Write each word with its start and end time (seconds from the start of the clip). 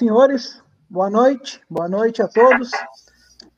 Senhores, 0.00 0.62
boa 0.88 1.10
noite, 1.10 1.60
boa 1.68 1.86
noite 1.86 2.22
a 2.22 2.26
todos 2.26 2.70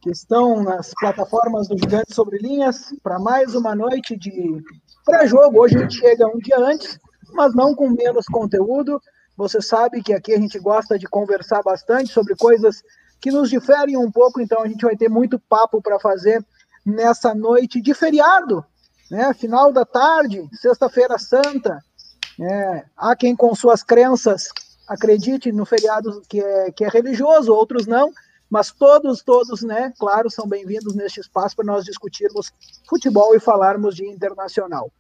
que 0.01 0.11
estão 0.11 0.61
nas 0.61 0.91
plataformas 0.99 1.69
do 1.69 1.79
Gigante 1.79 2.13
Sobre 2.13 2.37
Linhas 2.39 2.93
para 3.01 3.21
mais 3.21 3.55
uma 3.55 3.77
noite 3.77 4.17
de 4.17 4.61
pré-jogo. 5.05 5.61
Hoje 5.61 5.77
a 5.77 5.83
gente 5.83 5.99
chega 5.99 6.27
um 6.27 6.39
dia 6.39 6.59
antes, 6.59 6.99
mas 7.33 7.55
não 7.55 7.77
com 7.77 7.89
menos 7.91 8.27
conteúdo. 8.27 9.01
Você 9.37 9.63
sabe 9.63 10.03
que 10.03 10.13
aqui 10.13 10.35
a 10.35 10.37
gente 10.37 10.59
gosta 10.59 10.99
de 10.99 11.07
conversar 11.07 11.63
bastante 11.63 12.13
sobre 12.13 12.35
coisas 12.35 12.83
que 13.21 13.31
nos 13.31 13.49
diferem 13.49 13.97
um 13.97 14.11
pouco, 14.11 14.41
então 14.41 14.63
a 14.63 14.67
gente 14.67 14.85
vai 14.85 14.97
ter 14.97 15.09
muito 15.09 15.39
papo 15.39 15.81
para 15.81 16.01
fazer 16.01 16.45
nessa 16.85 17.37
noite 17.37 17.81
de 17.81 17.95
feriado, 17.95 18.65
né? 19.09 19.33
Final 19.33 19.73
da 19.73 19.85
tarde, 19.85 20.45
sexta-feira 20.55 21.17
santa. 21.21 21.79
É, 22.41 22.85
há 22.97 23.15
quem 23.15 23.37
com 23.37 23.55
suas 23.55 23.85
crenças 23.85 24.49
acredite 24.89 25.53
no 25.53 25.65
feriado 25.65 26.23
que 26.29 26.41
é, 26.41 26.71
que 26.73 26.85
é 26.85 26.89
religioso, 26.89 27.55
outros 27.55 27.87
não, 27.87 28.13
mas 28.51 28.71
todos, 28.71 29.23
todos, 29.23 29.63
né, 29.63 29.93
claro, 29.99 30.31
são 30.31 30.47
bem-vindos 30.47 30.95
neste 30.95 31.21
espaço 31.21 31.57
para 31.57 31.65
nós 31.65 31.85
discutirmos 31.85 32.53
futebol 32.89 33.35
e 33.35 33.41
falarmos 33.41 33.97
de 33.97 34.07
internacional. 34.07 34.93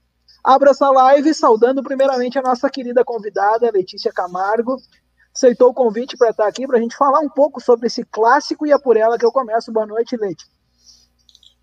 Abra 0.42 0.70
essa 0.70 0.91
live 0.91 1.34
saudando 1.34 1.82
primeiramente 1.82 2.38
a 2.38 2.42
nossa 2.42 2.70
querida 2.70 3.05
convidada, 3.05 3.70
Letícia 3.70 4.10
Camargo, 4.10 4.77
aceitou 5.34 5.70
o 5.70 5.75
convite 5.75 6.16
para 6.16 6.30
estar 6.30 6.47
aqui 6.47 6.66
para 6.66 6.78
a 6.78 6.80
gente 6.80 6.97
falar 6.97 7.20
um 7.20 7.28
pouco 7.28 7.60
sobre 7.60 7.86
esse 7.86 8.05
clássico 8.05 8.66
e 8.66 8.72
é 8.72 8.78
por 8.78 8.97
ela 8.97 9.19
que 9.19 9.25
eu 9.25 9.33
começo. 9.33 9.72
Boa 9.72 9.86
noite, 9.86 10.16
Leite. 10.16 10.44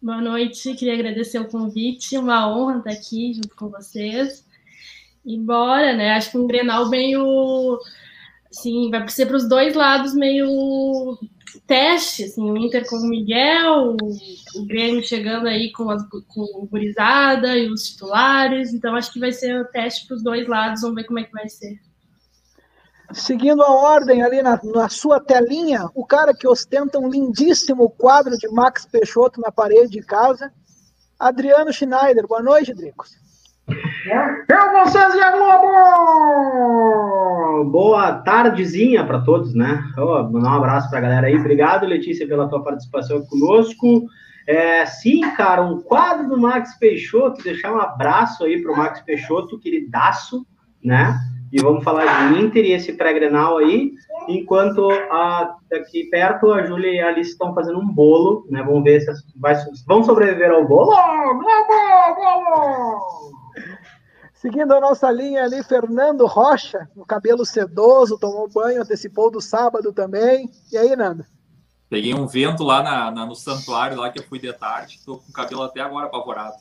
Boa 0.02 0.22
noite, 0.22 0.74
queria 0.76 0.94
agradecer 0.94 1.40
o 1.40 1.50
convite, 1.50 2.18
uma 2.18 2.50
honra 2.50 2.78
estar 2.78 2.92
aqui 2.92 3.34
junto 3.34 3.56
com 3.56 3.68
vocês. 3.68 4.46
E 5.26 5.38
bora, 5.38 5.94
né? 5.94 6.14
Acho 6.14 6.32
que 6.32 6.38
um 6.38 6.48
Grenal 6.48 6.90
meio 6.90 7.78
Sim, 8.52 8.90
vai 8.90 9.08
ser 9.10 9.28
para 9.28 9.38
os 9.38 9.48
dois 9.48 9.76
lados 9.76 10.14
meio 10.14 11.18
teste, 11.68 12.24
assim, 12.24 12.50
o 12.50 12.58
Inter 12.58 12.88
com 12.88 12.98
o 12.98 13.08
Miguel, 13.08 13.96
o, 14.02 14.60
o 14.60 14.66
Grêmio 14.66 15.04
chegando 15.04 15.48
aí 15.48 15.72
com, 15.72 15.90
as, 15.90 16.04
com 16.10 16.42
o 16.42 16.68
Gurizada 16.68 17.58
e 17.58 17.70
os 17.70 17.90
titulares, 17.90 18.74
então 18.74 18.96
acho 18.96 19.14
que 19.14 19.20
vai 19.20 19.32
ser 19.32 19.60
um 19.60 19.66
teste 19.66 20.08
para 20.08 20.16
os 20.16 20.24
dois 20.24 20.48
lados, 20.48 20.82
vamos 20.82 20.96
ver 20.96 21.06
como 21.06 21.20
é 21.20 21.24
que 21.24 21.32
vai 21.32 21.48
ser. 21.48 21.80
Seguindo 23.12 23.62
a 23.64 23.72
ordem 23.72 24.22
ali 24.22 24.42
na, 24.42 24.60
na 24.64 24.90
sua 24.90 25.20
telinha, 25.20 25.88
o 25.96 26.06
cara 26.06 26.34
que 26.34 26.48
ostenta 26.48 27.00
um 27.00 27.10
lindíssimo 27.10 27.90
quadro 27.90 28.38
de 28.38 28.48
Max 28.50 28.86
Peixoto 28.86 29.42
na 29.42 29.52
parede 29.52 29.92
de 29.92 30.02
casa, 30.02 30.52
Adriano 31.20 31.74
Schneider. 31.74 32.28
Boa 32.28 32.42
noite, 32.42 32.74
Dricos. 32.74 33.29
Eu, 33.70 34.86
vocês 34.86 35.14
e 35.14 35.22
a 35.22 35.32
Globo! 35.32 35.70
Boa 37.72 38.14
tardezinha 38.14 39.06
para 39.06 39.20
todos, 39.22 39.54
né? 39.54 39.84
Oh, 39.96 40.24
mandar 40.24 40.54
um 40.54 40.56
abraço 40.56 40.90
para 40.90 40.98
a 40.98 41.02
galera 41.02 41.28
aí. 41.28 41.36
Obrigado, 41.38 41.86
Letícia, 41.86 42.28
pela 42.28 42.50
tua 42.50 42.64
participação 42.64 43.22
conosco. 43.28 44.08
É, 44.48 44.84
sim, 44.88 45.22
cara, 45.36 45.62
um 45.62 45.82
quadro 45.82 46.28
do 46.28 46.40
Max 46.40 46.76
Peixoto, 46.80 47.44
deixar 47.44 47.72
um 47.72 47.80
abraço 47.80 48.44
aí 48.44 48.60
para 48.62 48.72
o 48.72 48.78
Max 48.78 49.02
Peixoto, 49.02 49.60
queridaço, 49.60 50.48
né? 50.84 51.20
E 51.52 51.62
vamos 51.62 51.84
falar 51.84 52.32
de 52.32 52.40
Inter 52.40 52.66
e 52.66 52.72
esse 52.72 52.94
pré-grenal 52.94 53.58
aí, 53.58 53.92
enquanto 54.28 54.90
a, 54.90 55.56
aqui 55.74 56.06
perto 56.06 56.52
a 56.52 56.64
Júlia 56.64 56.92
e 56.92 57.00
a 57.00 57.10
Alice 57.10 57.32
estão 57.32 57.54
fazendo 57.54 57.80
um 57.80 57.88
bolo, 57.88 58.48
né? 58.50 58.64
Vamos 58.64 58.84
ver 58.84 59.02
se 59.02 59.12
vai, 59.36 59.56
vão 59.88 60.04
sobreviver 60.04 60.50
ao 60.52 60.68
bolo. 60.68 60.90
Globo! 60.90 61.44
Globo! 62.16 63.39
Seguindo 64.40 64.74
a 64.74 64.80
nossa 64.80 65.12
linha 65.12 65.44
ali, 65.44 65.62
Fernando 65.62 66.26
Rocha, 66.26 66.90
o 66.96 67.06
cabelo 67.06 67.46
sedoso, 67.46 68.18
tomou 68.18 68.50
banho, 68.50 68.82
antecipou 68.82 69.30
do 69.30 69.42
sábado 69.42 69.92
também. 69.92 70.50
E 70.72 70.78
aí, 70.78 70.96
Nando? 70.96 71.26
Peguei 71.90 72.14
um 72.14 72.26
vento 72.26 72.64
lá 72.64 72.82
na, 72.82 73.12
na, 73.12 73.26
no 73.26 73.36
santuário, 73.36 73.98
lá 73.98 74.10
que 74.10 74.18
eu 74.18 74.24
fui 74.24 74.40
de 74.40 74.54
tarde, 74.54 75.02
tô 75.06 75.18
com 75.18 75.30
o 75.30 75.34
cabelo 75.34 75.64
até 75.64 75.82
agora 75.82 76.06
apavorado. 76.06 76.56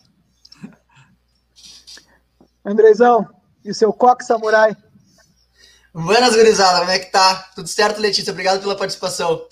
Andrezão, 2.65 3.29
e 3.65 3.71
o 3.71 3.75
seu 3.75 3.93
coque 3.93 4.25
samurai? 4.25 4.77
Buenas, 5.95 6.35
gurizada, 6.35 6.81
como 6.81 6.91
é 6.91 6.99
que 6.99 7.13
tá? 7.13 7.49
Tudo 7.55 7.69
certo, 7.69 8.01
Letícia? 8.01 8.33
Obrigado 8.33 8.61
pela 8.61 8.77
participação. 8.77 9.47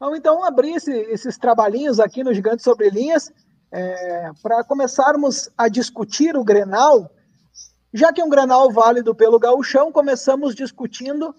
Vamos 0.00 0.18
então 0.18 0.42
abrir 0.42 0.74
esse, 0.74 0.90
esses 0.90 1.38
trabalhinhos 1.38 2.00
aqui 2.00 2.24
no 2.24 2.34
Gigante 2.34 2.64
Sobre 2.64 2.90
Linhas. 2.90 3.30
É, 3.70 4.30
para 4.42 4.62
começarmos 4.64 5.50
a 5.56 5.68
discutir 5.68 6.36
o 6.36 6.44
Grenal, 6.44 7.10
já 7.92 8.12
que 8.12 8.20
é 8.20 8.24
um 8.24 8.28
Grenal 8.30 8.70
válido 8.70 9.14
pelo 9.14 9.38
gauchão, 9.38 9.90
começamos 9.90 10.54
discutindo 10.54 11.34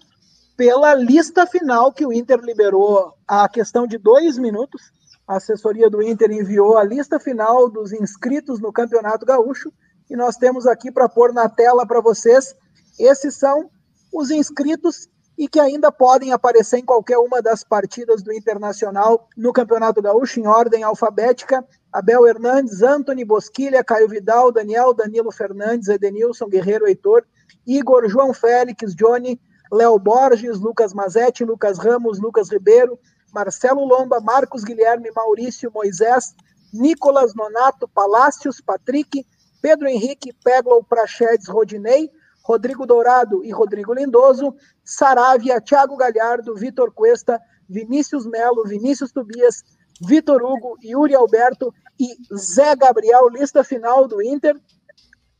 pela 0.56 0.92
lista 0.94 1.46
final 1.46 1.92
que 1.92 2.04
o 2.04 2.12
Inter 2.12 2.40
liberou 2.40 3.14
a 3.26 3.48
questão 3.48 3.86
de 3.86 3.96
dois 3.96 4.36
minutos. 4.36 4.92
A 5.26 5.36
assessoria 5.36 5.88
do 5.88 6.02
Inter 6.02 6.30
enviou 6.30 6.76
a 6.76 6.84
lista 6.84 7.20
final 7.20 7.70
dos 7.70 7.92
inscritos 7.92 8.60
no 8.60 8.72
Campeonato 8.72 9.24
Gaúcho 9.24 9.72
e 10.10 10.16
nós 10.16 10.36
temos 10.36 10.66
aqui 10.66 10.90
para 10.90 11.08
pôr 11.08 11.32
na 11.32 11.48
tela 11.48 11.86
para 11.86 12.00
vocês. 12.00 12.54
Esses 12.98 13.36
são 13.36 13.70
os 14.12 14.30
inscritos 14.30 15.08
e 15.38 15.46
que 15.46 15.60
ainda 15.60 15.92
podem 15.92 16.32
aparecer 16.32 16.78
em 16.78 16.84
qualquer 16.84 17.16
uma 17.16 17.40
das 17.40 17.62
partidas 17.62 18.22
do 18.22 18.32
Internacional 18.32 19.28
no 19.36 19.52
Campeonato 19.52 20.02
Gaúcho, 20.02 20.40
em 20.40 20.48
ordem 20.48 20.82
alfabética. 20.82 21.64
Abel 21.92 22.26
Hernandes, 22.26 22.82
Anthony 22.82 23.24
Bosquilha, 23.24 23.84
Caio 23.84 24.08
Vidal, 24.08 24.50
Daniel, 24.50 24.92
Danilo 24.92 25.30
Fernandes, 25.30 25.88
Edenilson, 25.88 26.48
Guerreiro 26.48 26.88
Heitor, 26.88 27.24
Igor, 27.64 28.08
João 28.08 28.34
Félix, 28.34 28.94
Johnny, 28.96 29.40
Léo 29.70 29.96
Borges, 29.96 30.58
Lucas 30.58 30.92
Mazetti, 30.92 31.44
Lucas 31.44 31.78
Ramos, 31.78 32.18
Lucas 32.18 32.50
Ribeiro, 32.50 32.98
Marcelo 33.32 33.84
Lomba, 33.84 34.20
Marcos 34.20 34.64
Guilherme, 34.64 35.10
Maurício, 35.14 35.70
Moisés, 35.72 36.34
Nicolas 36.72 37.34
Nonato, 37.34 37.86
Palácios, 37.86 38.60
Patrick, 38.60 39.24
Pedro 39.62 39.86
Henrique, 39.88 40.32
Peglow, 40.44 40.82
Prachedes, 40.82 41.46
Rodinei, 41.46 42.10
Rodrigo 42.48 42.86
Dourado 42.86 43.44
e 43.44 43.52
Rodrigo 43.52 43.92
Lindoso, 43.92 44.54
Saravia, 44.82 45.60
Thiago 45.60 45.98
Galhardo, 45.98 46.54
Vitor 46.54 46.90
Cuesta, 46.90 47.38
Vinícius 47.68 48.26
Melo, 48.26 48.64
Vinícius 48.64 49.12
Tobias, 49.12 49.62
Vitor 50.00 50.42
Hugo, 50.42 50.78
Yuri 50.82 51.14
Alberto 51.14 51.74
e 52.00 52.16
Zé 52.34 52.74
Gabriel, 52.74 53.28
lista 53.28 53.62
final 53.62 54.08
do 54.08 54.22
Inter. 54.22 54.58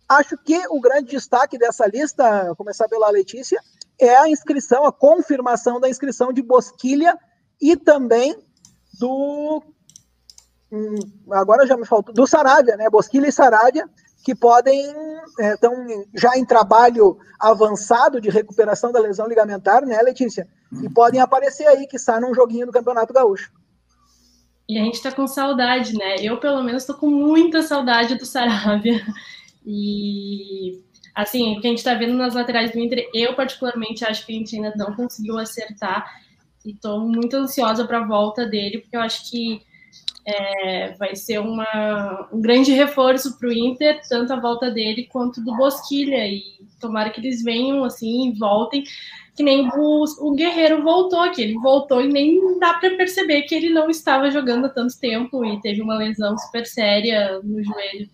Acho 0.06 0.36
que 0.36 0.60
o 0.68 0.78
grande 0.80 1.12
destaque 1.12 1.56
dessa 1.56 1.86
lista, 1.86 2.54
começar 2.56 2.86
pela 2.88 3.08
Letícia, 3.10 3.58
é 3.98 4.14
a 4.14 4.28
inscrição, 4.28 4.84
a 4.84 4.92
confirmação 4.92 5.80
da 5.80 5.88
inscrição 5.88 6.30
de 6.30 6.42
Bosquilha 6.42 7.16
e 7.58 7.74
também 7.74 8.36
do. 9.00 9.62
Hum, 10.70 10.98
agora 11.30 11.66
já 11.66 11.76
me 11.76 11.86
faltou. 11.86 12.14
Do 12.14 12.26
Saravia, 12.26 12.76
né? 12.76 12.90
Bosquilha 12.90 13.28
e 13.28 13.32
Saravia, 13.32 13.88
que 14.24 14.34
podem. 14.34 14.86
é, 15.40 15.54
já 16.14 16.36
em 16.36 16.44
trabalho 16.44 17.18
avançado 17.38 18.20
de 18.20 18.28
recuperação 18.28 18.92
da 18.92 19.00
lesão 19.00 19.28
ligamentar, 19.28 19.84
né, 19.84 20.00
Letícia? 20.02 20.48
E 20.82 20.88
podem 20.88 21.20
aparecer 21.20 21.66
aí, 21.66 21.86
que 21.86 21.96
está 21.96 22.20
num 22.20 22.34
joguinho 22.34 22.66
do 22.66 22.72
Campeonato 22.72 23.12
Gaúcho. 23.12 23.50
E 24.68 24.78
a 24.78 24.84
gente 24.84 25.02
tá 25.02 25.10
com 25.10 25.26
saudade, 25.26 25.94
né? 25.94 26.16
Eu, 26.20 26.38
pelo 26.38 26.62
menos, 26.62 26.84
tô 26.84 26.94
com 26.94 27.08
muita 27.08 27.62
saudade 27.62 28.16
do 28.16 28.26
Saravia. 28.26 29.02
E, 29.64 30.82
assim, 31.14 31.56
o 31.56 31.60
que 31.60 31.66
a 31.66 31.70
gente 31.70 31.84
tá 31.84 31.94
vendo 31.94 32.14
nas 32.14 32.34
laterais 32.34 32.72
do 32.72 32.78
Inter, 32.78 33.08
eu, 33.14 33.34
particularmente, 33.34 34.04
acho 34.04 34.26
que 34.26 34.32
a 34.32 34.36
gente 34.36 34.56
ainda 34.56 34.74
não 34.76 34.94
conseguiu 34.94 35.38
acertar. 35.38 36.06
E 36.66 36.74
tô 36.74 37.00
muito 37.00 37.34
ansiosa 37.36 37.86
para 37.86 38.00
a 38.00 38.06
volta 38.06 38.46
dele, 38.46 38.78
porque 38.78 38.96
eu 38.96 39.00
acho 39.00 39.30
que 39.30 39.62
é, 40.28 40.94
vai 40.98 41.16
ser 41.16 41.38
uma, 41.38 42.28
um 42.32 42.40
grande 42.40 42.72
reforço 42.72 43.38
para 43.38 43.48
o 43.48 43.52
Inter, 43.52 44.00
tanto 44.08 44.32
a 44.32 44.40
volta 44.40 44.70
dele 44.70 45.08
quanto 45.10 45.42
do 45.42 45.56
Bosquilha. 45.56 46.26
E 46.26 46.42
tomara 46.80 47.10
que 47.10 47.20
eles 47.20 47.42
venham 47.42 47.84
assim 47.84 48.28
e 48.28 48.38
voltem 48.38 48.84
que 49.38 49.42
nem 49.44 49.70
o, 49.72 50.04
o 50.18 50.34
Guerreiro 50.34 50.82
voltou 50.82 51.20
aqui. 51.20 51.42
Ele 51.42 51.58
voltou 51.60 52.02
e 52.02 52.08
nem 52.08 52.58
dá 52.58 52.74
para 52.74 52.96
perceber 52.96 53.42
que 53.42 53.54
ele 53.54 53.70
não 53.70 53.88
estava 53.88 54.30
jogando 54.32 54.66
há 54.66 54.68
tanto 54.68 54.98
tempo 54.98 55.44
e 55.44 55.60
teve 55.60 55.80
uma 55.80 55.96
lesão 55.96 56.36
super 56.36 56.66
séria 56.66 57.40
no 57.44 57.62
joelho. 57.62 58.10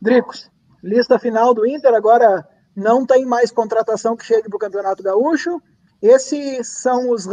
Dricos, 0.00 0.48
lista 0.84 1.18
final 1.18 1.52
do 1.52 1.66
Inter, 1.66 1.92
agora 1.92 2.46
não 2.76 3.04
tem 3.04 3.26
mais 3.26 3.50
contratação 3.50 4.16
que 4.16 4.24
chegue 4.24 4.48
para 4.48 4.56
o 4.56 4.60
Campeonato 4.60 5.02
Gaúcho. 5.02 5.60
Esses 6.00 6.68
são 6.68 7.10
os 7.10 7.26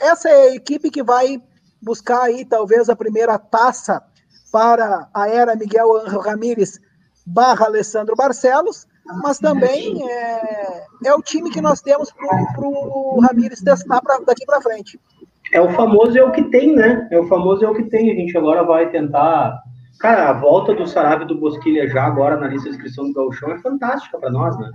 essa 0.00 0.28
é 0.28 0.50
a 0.50 0.54
equipe 0.54 0.92
que 0.92 1.02
vai 1.02 1.42
buscar 1.80 2.22
aí 2.22 2.44
talvez 2.44 2.88
a 2.88 2.96
primeira 2.96 3.38
taça 3.38 4.02
para 4.52 5.08
a 5.12 5.28
era 5.28 5.56
Miguel 5.56 5.88
Ramírez 6.20 6.80
barra 7.26 7.66
Alessandro 7.66 8.16
Barcelos 8.16 8.86
mas 9.22 9.38
também 9.38 10.06
é, 10.06 10.84
é 11.06 11.14
o 11.14 11.22
time 11.22 11.50
que 11.50 11.60
nós 11.60 11.80
temos 11.80 12.12
para 12.12 12.68
o 12.68 13.20
Ramires 13.20 13.62
testar 13.62 14.02
pra, 14.02 14.18
daqui 14.18 14.44
para 14.44 14.60
frente. 14.60 15.00
É 15.50 15.60
o 15.60 15.70
famoso 15.70 16.18
é 16.18 16.22
o 16.22 16.30
que 16.30 16.42
tem, 16.42 16.74
né? 16.74 17.08
É 17.10 17.18
o 17.18 17.26
famoso 17.26 17.64
é 17.64 17.68
o 17.70 17.74
que 17.74 17.84
tem. 17.84 18.12
A 18.12 18.14
gente 18.14 18.36
agora 18.36 18.62
vai 18.62 18.90
tentar. 18.90 19.62
Cara, 19.98 20.28
a 20.28 20.32
volta 20.34 20.74
do 20.74 20.86
Sarabia 20.86 21.26
do 21.26 21.40
Bosquilha 21.40 21.88
já 21.88 22.04
agora 22.04 22.36
na 22.36 22.48
lista 22.48 22.68
de 22.68 22.76
inscrição 22.76 23.06
do 23.06 23.14
Gauchão 23.14 23.50
é 23.50 23.58
fantástica 23.60 24.18
para 24.18 24.30
nós, 24.30 24.58
né? 24.58 24.70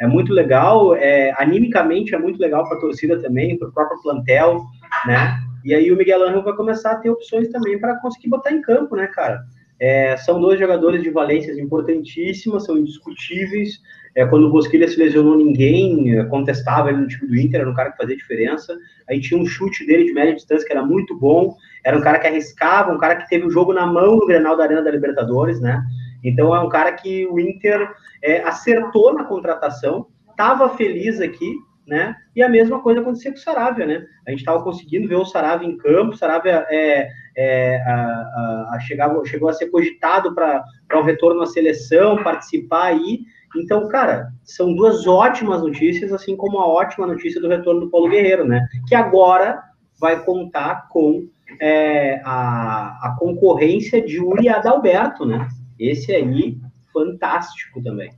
é 0.00 0.06
muito 0.06 0.32
legal, 0.32 0.94
é, 0.94 1.34
animicamente 1.38 2.14
é 2.14 2.18
muito 2.18 2.38
legal 2.38 2.62
para 2.68 2.76
a 2.76 2.80
torcida 2.80 3.20
também, 3.20 3.58
para 3.58 3.68
o 3.68 3.72
próprio 3.72 4.00
plantel, 4.00 4.62
né? 5.06 5.36
E 5.64 5.74
aí 5.74 5.90
o 5.90 5.96
Miguel 5.96 6.22
Angel 6.22 6.42
vai 6.42 6.54
começar 6.54 6.92
a 6.92 6.96
ter 6.96 7.10
opções 7.10 7.48
também 7.48 7.78
para 7.78 8.00
conseguir 8.00 8.28
botar 8.28 8.52
em 8.52 8.62
campo, 8.62 8.96
né, 8.96 9.06
cara? 9.06 9.42
É, 9.80 10.16
são 10.16 10.40
dois 10.40 10.58
jogadores 10.58 11.02
de 11.02 11.10
valências 11.10 11.56
importantíssimas, 11.56 12.64
são 12.64 12.76
indiscutíveis. 12.76 13.80
É, 14.14 14.26
quando 14.26 14.48
o 14.48 14.50
Bosquilha 14.50 14.88
se 14.88 14.98
lesionou, 14.98 15.36
ninguém 15.36 16.18
é, 16.18 16.24
contestava 16.24 16.88
ele 16.88 16.98
no 16.98 17.06
time 17.06 17.28
do 17.28 17.36
Inter, 17.36 17.60
era 17.60 17.70
um 17.70 17.74
cara 17.74 17.92
que 17.92 17.98
fazia 17.98 18.16
diferença. 18.16 18.76
Aí 19.08 19.20
tinha 19.20 19.40
um 19.40 19.46
chute 19.46 19.86
dele 19.86 20.04
de 20.04 20.12
média 20.12 20.34
distância 20.34 20.66
que 20.66 20.72
era 20.72 20.84
muito 20.84 21.16
bom, 21.16 21.54
era 21.84 21.96
um 21.96 22.00
cara 22.00 22.18
que 22.18 22.26
arriscava, 22.26 22.92
um 22.92 22.98
cara 22.98 23.16
que 23.16 23.28
teve 23.28 23.46
o 23.46 23.50
jogo 23.50 23.72
na 23.72 23.86
mão 23.86 24.16
no 24.16 24.26
Grenal 24.26 24.56
da 24.56 24.64
Arena 24.64 24.82
da 24.82 24.90
Libertadores, 24.90 25.60
né? 25.60 25.80
Então 26.24 26.54
é 26.54 26.60
um 26.60 26.68
cara 26.68 26.92
que 26.92 27.26
o 27.26 27.38
Inter 27.38 27.88
é, 28.22 28.42
acertou 28.42 29.14
na 29.14 29.24
contratação, 29.24 30.06
estava 30.30 30.68
feliz 30.70 31.20
aqui, 31.20 31.54
né? 31.88 32.14
E 32.36 32.42
a 32.42 32.48
mesma 32.48 32.80
coisa 32.80 33.00
aconteceu 33.00 33.32
com 33.32 33.38
o 33.38 33.40
Saravia, 33.40 33.86
né? 33.86 34.06
A 34.26 34.30
gente 34.30 34.40
estava 34.40 34.62
conseguindo 34.62 35.08
ver 35.08 35.16
o 35.16 35.24
Saravia 35.24 35.66
em 35.66 35.76
campo, 35.76 36.12
o 36.12 36.16
Saravia 36.16 36.66
é, 36.68 37.08
é, 37.36 37.82
a, 37.82 37.94
a, 37.94 38.76
a 38.76 38.80
chegou 39.24 39.48
a 39.48 39.52
ser 39.54 39.70
cogitado 39.70 40.34
para 40.34 40.64
um 40.94 41.02
retorno 41.02 41.40
à 41.42 41.46
seleção, 41.46 42.22
participar 42.22 42.88
aí. 42.88 43.20
Então, 43.56 43.88
cara, 43.88 44.28
são 44.44 44.74
duas 44.74 45.06
ótimas 45.06 45.62
notícias, 45.62 46.12
assim 46.12 46.36
como 46.36 46.58
a 46.58 46.66
ótima 46.68 47.06
notícia 47.06 47.40
do 47.40 47.48
retorno 47.48 47.80
do 47.80 47.90
Paulo 47.90 48.10
Guerreiro, 48.10 48.46
né? 48.46 48.68
Que 48.86 48.94
agora 48.94 49.62
vai 49.98 50.22
contar 50.22 50.88
com 50.88 51.26
é, 51.58 52.20
a, 52.22 52.98
a 53.02 53.16
concorrência 53.18 54.02
de 54.04 54.20
Uri 54.20 54.48
Adalberto, 54.50 55.24
né? 55.24 55.48
Esse 55.78 56.12
aí, 56.12 56.58
fantástico 56.92 57.82
também. 57.82 58.10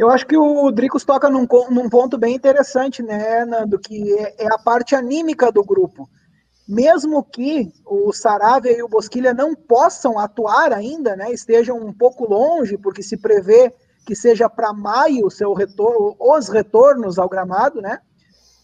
Eu 0.00 0.08
acho 0.08 0.26
que 0.26 0.34
o 0.34 0.70
Dricos 0.70 1.04
toca 1.04 1.28
num, 1.28 1.46
num 1.68 1.90
ponto 1.90 2.16
bem 2.16 2.34
interessante, 2.34 3.02
né, 3.02 3.44
Nando, 3.44 3.78
que 3.78 4.14
é, 4.14 4.46
é, 4.46 4.46
a 4.46 4.56
parte 4.56 4.94
anímica 4.94 5.52
do 5.52 5.62
grupo. 5.62 6.08
Mesmo 6.66 7.22
que 7.22 7.70
o 7.84 8.10
Saravia 8.10 8.72
e 8.72 8.82
o 8.82 8.88
Bosquilha 8.88 9.34
não 9.34 9.54
possam 9.54 10.18
atuar 10.18 10.72
ainda, 10.72 11.14
né, 11.14 11.30
estejam 11.30 11.76
um 11.76 11.92
pouco 11.92 12.24
longe, 12.24 12.78
porque 12.78 13.02
se 13.02 13.18
prevê 13.18 13.74
que 14.06 14.16
seja 14.16 14.48
para 14.48 14.72
maio 14.72 15.30
seu 15.30 15.52
retorno, 15.52 16.16
os 16.18 16.48
retornos 16.48 17.18
ao 17.18 17.28
gramado, 17.28 17.82
né? 17.82 17.98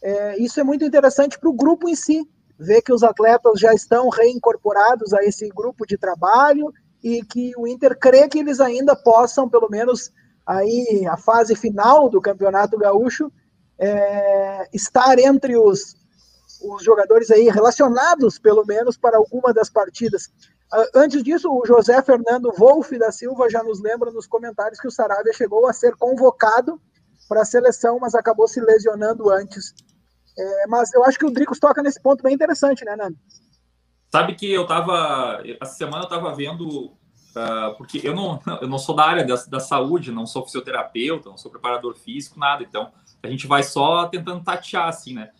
É, 0.03 0.43
isso 0.43 0.59
é 0.59 0.65
muito 0.65 0.87
interessante 0.87 1.39
para 1.39 1.51
o 1.51 1.53
grupo 1.53 1.87
em 1.87 1.95
si, 1.95 2.27
ver 2.59 2.81
que 2.81 2.95
os 2.95 3.03
atletas 3.03 3.61
já 3.61 3.75
estão 3.75 4.09
reincorporados 4.09 5.13
a 5.13 5.23
esse 5.23 5.47
grupo 5.51 5.87
de 5.87 5.99
trabalho 5.99 6.73
e 7.05 7.23
que 7.23 7.53
o 7.59 7.67
Inter 7.67 7.95
crê 7.99 8.27
que 8.27 8.39
eles 8.39 8.59
ainda 8.59 8.97
possam, 8.97 9.47
pelo 9.51 9.69
menos, 9.69 10.11
aí 10.47 11.07
a 11.11 11.17
fase 11.17 11.57
final 11.57 12.09
do 12.09 12.21
Campeonato 12.21 12.79
Gaúcho, 12.79 13.33
é, 13.79 14.69
estar 14.73 15.19
entre 15.19 15.57
os, 15.57 15.97
os 16.63 16.83
jogadores 16.83 17.31
aí 17.31 17.49
relacionados, 17.49 18.39
pelo 18.39 18.65
menos, 18.65 18.97
para 18.97 19.19
alguma 19.19 19.53
das 19.53 19.69
partidas. 19.69 20.31
Ah, 20.73 20.87
antes 20.95 21.23
disso, 21.23 21.51
o 21.51 21.67
José 21.67 22.01
Fernando 22.03 22.53
Wolff 22.57 22.97
da 22.99 23.13
Silva 23.13 23.51
já 23.51 23.63
nos 23.63 23.81
lembra 23.81 24.11
nos 24.11 24.27
comentários 24.27 24.81
que 24.81 24.89
o 24.89 24.91
Saravia 24.91 25.33
chegou 25.33 25.67
a 25.67 25.73
ser 25.73 25.95
convocado 25.97 26.81
para 27.29 27.43
a 27.43 27.45
seleção, 27.45 27.99
mas 28.01 28.15
acabou 28.15 28.47
se 28.47 28.61
lesionando 28.61 29.31
antes. 29.31 29.75
É, 30.39 30.67
mas 30.69 30.93
eu 30.93 31.05
acho 31.05 31.19
que 31.19 31.27
o 31.27 31.31
Dricos 31.31 31.59
toca 31.59 31.83
nesse 31.83 32.01
ponto 32.01 32.23
bem 32.23 32.35
interessante, 32.35 32.85
né, 32.85 32.95
Nando? 32.95 33.17
Sabe 34.13 34.35
que 34.35 34.53
eu 34.53 34.63
estava 34.63 35.43
essa 35.61 35.75
semana 35.75 36.05
eu 36.05 36.09
estava 36.09 36.35
vendo 36.35 36.97
Uh, 37.37 37.77
porque 37.77 38.01
eu 38.03 38.15
não, 38.15 38.41
eu 38.63 38.67
não 38.67 38.79
sou 38.79 38.97
da 38.97 39.05
área 39.05 39.23
da, 39.23 39.35
da, 39.35 39.61
saúde, 39.61 40.11
não 40.11 40.25
sou 40.25 40.43
fisioterapeuta, 40.43 41.29
não 41.29 41.37
sou 41.37 41.51
preparador 41.51 41.95
físico, 41.95 42.41
nada. 42.41 42.63
Então, 42.63 42.91
a 43.23 43.29
gente 43.29 43.47
vai 43.47 43.63
só 43.63 44.07
tentando 44.07 44.43
tatear, 44.43 44.89
assim, 44.89 45.13
né? 45.13 45.31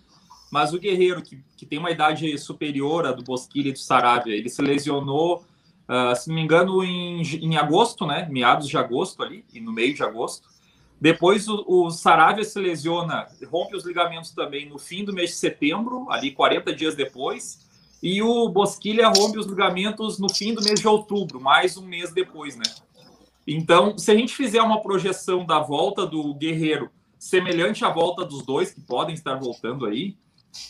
Mas 0.51 0.75
o 0.75 0.79
Guerreiro, 0.79 1.23
que, 1.23 1.43
que 1.57 1.65
tem 1.65 1.79
uma 1.79 1.91
idade 1.91 2.37
superior 2.37 3.07
à 3.07 3.13
do 3.13 3.25
Bosquilha 3.25 3.71
e 3.71 3.73
do 3.73 3.79
Saravia, 3.79 4.37
ele 4.37 4.51
se 4.51 4.61
lesionou, 4.61 5.43
uh, 5.89 6.15
se 6.15 6.29
não 6.29 6.35
me 6.35 6.43
engano, 6.43 6.85
em, 6.85 7.23
em 7.23 7.57
agosto, 7.57 8.07
né? 8.07 8.29
Meados 8.31 8.69
de 8.69 8.77
agosto 8.77 9.23
ali, 9.23 9.43
e 9.51 9.59
no 9.59 9.73
meio 9.73 9.95
de 9.95 10.03
agosto. 10.03 10.47
Depois 11.01 11.49
o, 11.49 11.65
o 11.67 11.91
Saravia 11.91 12.45
se 12.45 12.59
lesiona, 12.59 13.27
rompe 13.51 13.75
os 13.75 13.87
ligamentos 13.87 14.33
também 14.33 14.69
no 14.69 14.79
fim 14.79 15.03
do 15.03 15.15
mês 15.15 15.31
de 15.31 15.37
setembro, 15.37 16.07
ali 16.11 16.31
40 16.31 16.75
dias 16.75 16.95
depois 16.95 17.66
e 18.03 18.23
o 18.23 18.49
Bosquilha 18.49 19.09
rompe 19.09 19.39
os 19.39 19.47
ligamentos 19.47 20.19
no 20.19 20.33
fim 20.33 20.55
do 20.55 20.63
mês 20.63 20.81
de 20.81 20.87
outubro, 20.89 21.41
mais 21.41 21.77
um 21.77 21.87
mês 21.87 22.13
depois, 22.13 22.57
né? 22.57 22.65
Então, 23.47 23.97
se 23.97 24.11
a 24.11 24.15
gente 24.15 24.35
fizer 24.35 24.61
uma 24.61 24.83
projeção 24.83 25.47
da 25.47 25.61
volta 25.61 26.05
do 26.05 26.35
Guerreiro 26.35 26.91
semelhante 27.19 27.85
à 27.85 27.89
volta 27.89 28.25
dos 28.25 28.45
dois 28.45 28.73
que 28.73 28.81
podem 28.81 29.15
estar 29.15 29.35
voltando 29.37 29.87
aí, 29.87 30.17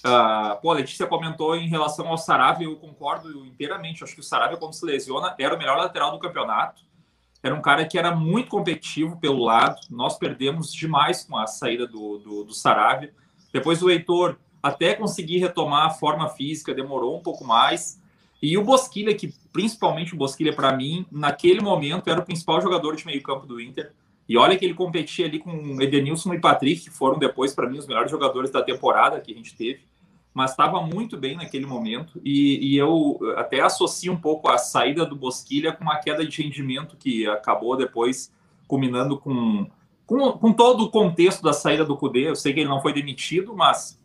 uh, 0.04 0.60
pô, 0.60 0.70
a 0.70 0.74
Letícia 0.74 1.06
comentou 1.06 1.56
em 1.56 1.68
relação 1.68 2.06
ao 2.08 2.18
Saravia, 2.18 2.66
eu 2.66 2.76
concordo 2.76 3.44
inteiramente. 3.46 4.04
Acho 4.04 4.14
que 4.14 4.20
o 4.20 4.24
Saravia, 4.24 4.58
quando 4.58 4.74
se 4.74 4.84
lesiona, 4.84 5.34
era 5.38 5.54
o 5.54 5.58
melhor 5.58 5.78
lateral 5.78 6.12
do 6.12 6.18
campeonato. 6.18 6.82
Era 7.42 7.54
um 7.54 7.62
cara 7.62 7.86
que 7.86 7.98
era 7.98 8.14
muito 8.14 8.50
competitivo 8.50 9.18
pelo 9.18 9.42
lado. 9.42 9.80
Nós 9.90 10.18
perdemos 10.18 10.72
demais 10.72 11.24
com 11.24 11.36
a 11.36 11.46
saída 11.46 11.86
do, 11.86 12.18
do, 12.18 12.44
do 12.44 12.52
Saravia. 12.52 13.12
Depois 13.52 13.82
o 13.82 13.90
Heitor 13.90 14.36
até 14.66 14.94
conseguir 14.94 15.38
retomar 15.38 15.86
a 15.86 15.90
forma 15.90 16.28
física 16.28 16.74
demorou 16.74 17.16
um 17.16 17.22
pouco 17.22 17.44
mais. 17.44 18.02
E 18.42 18.58
o 18.58 18.64
Bosquilha, 18.64 19.14
que 19.14 19.32
principalmente 19.52 20.14
o 20.14 20.16
Bosquilha, 20.16 20.52
para 20.52 20.76
mim, 20.76 21.06
naquele 21.10 21.60
momento 21.60 22.10
era 22.10 22.20
o 22.20 22.24
principal 22.24 22.60
jogador 22.60 22.96
de 22.96 23.06
meio-campo 23.06 23.46
do 23.46 23.60
Inter. 23.60 23.92
E 24.28 24.36
olha 24.36 24.56
que 24.56 24.64
ele 24.64 24.74
competia 24.74 25.26
ali 25.26 25.38
com 25.38 25.80
Edenilson 25.80 26.34
e 26.34 26.40
Patrick, 26.40 26.82
que 26.82 26.90
foram 26.90 27.16
depois, 27.16 27.54
para 27.54 27.68
mim, 27.68 27.78
os 27.78 27.86
melhores 27.86 28.10
jogadores 28.10 28.50
da 28.50 28.60
temporada 28.60 29.20
que 29.20 29.32
a 29.32 29.36
gente 29.36 29.54
teve. 29.54 29.80
Mas 30.34 30.50
estava 30.50 30.82
muito 30.82 31.16
bem 31.16 31.36
naquele 31.36 31.64
momento. 31.64 32.20
E, 32.24 32.72
e, 32.72 32.76
eu 32.76 33.18
até 33.36 33.60
associo 33.60 34.12
um 34.12 34.16
pouco 34.16 34.48
a 34.50 34.58
saída 34.58 35.06
do 35.06 35.14
Bosquilha 35.14 35.72
com 35.72 35.84
uma 35.84 35.96
queda 35.96 36.26
de 36.26 36.42
rendimento 36.42 36.96
que 36.96 37.26
acabou 37.26 37.76
depois 37.76 38.32
culminando 38.66 39.16
com, 39.16 39.70
com, 40.04 40.32
com 40.32 40.52
todo 40.52 40.84
o 40.84 40.90
contexto 40.90 41.40
da 41.40 41.52
saída 41.52 41.84
do 41.84 41.96
Cudê. 41.96 42.28
Eu 42.28 42.36
sei 42.36 42.52
que 42.52 42.60
ele 42.60 42.68
não 42.68 42.82
foi 42.82 42.92
demitido, 42.92 43.54
mas 43.54 43.98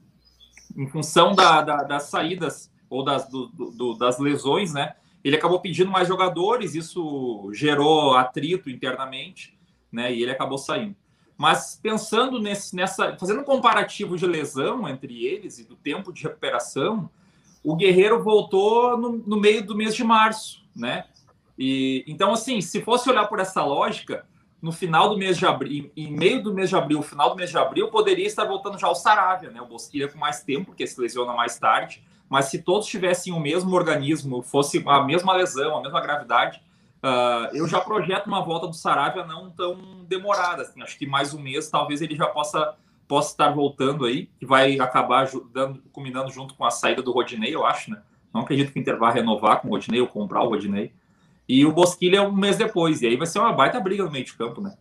em 0.75 0.87
função 0.87 1.33
da, 1.33 1.61
da, 1.61 1.83
das 1.83 2.03
saídas 2.03 2.71
ou 2.89 3.03
das, 3.03 3.29
do, 3.29 3.47
do, 3.47 3.93
das 3.95 4.19
lesões, 4.19 4.73
né? 4.73 4.95
Ele 5.23 5.35
acabou 5.35 5.59
pedindo 5.59 5.91
mais 5.91 6.07
jogadores, 6.07 6.75
isso 6.75 7.49
gerou 7.53 8.15
atrito 8.15 8.69
internamente, 8.69 9.57
né? 9.91 10.13
E 10.13 10.21
ele 10.21 10.31
acabou 10.31 10.57
saindo. 10.57 10.95
Mas 11.37 11.79
pensando 11.81 12.39
nesse, 12.39 12.75
nessa, 12.75 13.17
fazendo 13.17 13.41
um 13.41 13.45
comparativo 13.45 14.17
de 14.17 14.25
lesão 14.25 14.87
entre 14.87 15.25
eles 15.25 15.57
e 15.59 15.63
do 15.63 15.75
tempo 15.75 16.11
de 16.11 16.23
recuperação, 16.23 17.09
o 17.63 17.75
Guerreiro 17.75 18.21
voltou 18.21 18.97
no, 18.97 19.17
no 19.17 19.39
meio 19.39 19.65
do 19.65 19.75
mês 19.75 19.95
de 19.95 20.03
março, 20.03 20.63
né? 20.75 21.05
E 21.57 22.03
então, 22.07 22.33
assim, 22.33 22.61
se 22.61 22.81
fosse 22.81 23.09
olhar 23.09 23.27
por 23.27 23.39
essa 23.39 23.63
lógica, 23.63 24.25
no 24.61 24.71
final 24.71 25.09
do 25.09 25.17
mês 25.17 25.37
de 25.37 25.45
abril, 25.45 25.91
em 25.97 26.11
meio 26.11 26.43
do 26.43 26.53
mês 26.53 26.69
de 26.69 26.75
abril, 26.75 27.01
final 27.01 27.31
do 27.31 27.35
mês 27.35 27.49
de 27.49 27.57
abril, 27.57 27.89
poderia 27.89 28.27
estar 28.27 28.45
voltando 28.45 28.77
já 28.77 28.87
o 28.87 28.93
Saravia, 28.93 29.49
né? 29.49 29.59
O 29.59 29.65
Bosquilha 29.65 30.07
com 30.07 30.19
mais 30.19 30.43
tempo, 30.43 30.67
porque 30.67 30.85
se 30.85 31.01
lesiona 31.01 31.33
mais 31.33 31.57
tarde. 31.57 32.03
Mas 32.29 32.45
se 32.45 32.61
todos 32.61 32.87
tivessem 32.87 33.33
o 33.33 33.39
mesmo 33.39 33.75
organismo, 33.75 34.41
fosse 34.43 34.83
a 34.87 35.03
mesma 35.03 35.33
lesão, 35.33 35.77
a 35.77 35.81
mesma 35.81 35.99
gravidade, 35.99 36.61
uh, 37.03 37.53
eu 37.55 37.67
já 37.67 37.81
projeto 37.81 38.27
uma 38.27 38.41
volta 38.41 38.67
do 38.67 38.73
Saravia 38.73 39.25
não 39.25 39.49
tão 39.49 40.05
demorada. 40.07 40.61
Assim. 40.61 40.81
Acho 40.81 40.97
que 40.97 41.07
mais 41.07 41.33
um 41.33 41.41
mês, 41.41 41.69
talvez 41.69 41.99
ele 42.01 42.15
já 42.15 42.27
possa, 42.27 42.75
possa 43.07 43.31
estar 43.31 43.49
voltando 43.49 44.05
aí, 44.05 44.27
que 44.39 44.45
vai 44.45 44.79
acabar 44.79 45.27
dando, 45.51 45.81
culminando 45.91 46.31
junto 46.31 46.53
com 46.53 46.63
a 46.63 46.69
saída 46.69 47.01
do 47.01 47.11
Rodinei, 47.11 47.53
eu 47.53 47.65
acho, 47.65 47.89
né? 47.89 48.01
Não 48.31 48.41
acredito 48.41 48.71
que 48.71 48.79
o 48.79 48.81
Inter 48.81 48.97
vá 48.97 49.09
renovar 49.09 49.59
com 49.59 49.67
o 49.67 49.71
Rodinei 49.71 49.99
ou 49.99 50.07
comprar 50.07 50.43
o 50.43 50.49
Rodinei 50.49 50.93
e 51.51 51.65
o 51.65 51.73
Bosquilha 51.73 52.23
um 52.23 52.31
mês 52.31 52.55
depois. 52.55 53.01
E 53.01 53.07
aí 53.07 53.17
vai 53.17 53.27
ser 53.27 53.39
uma 53.39 53.51
baita 53.51 53.77
briga 53.77 54.05
no 54.05 54.11
meio 54.11 54.23
de 54.23 54.33
campo, 54.37 54.61
né? 54.61 54.73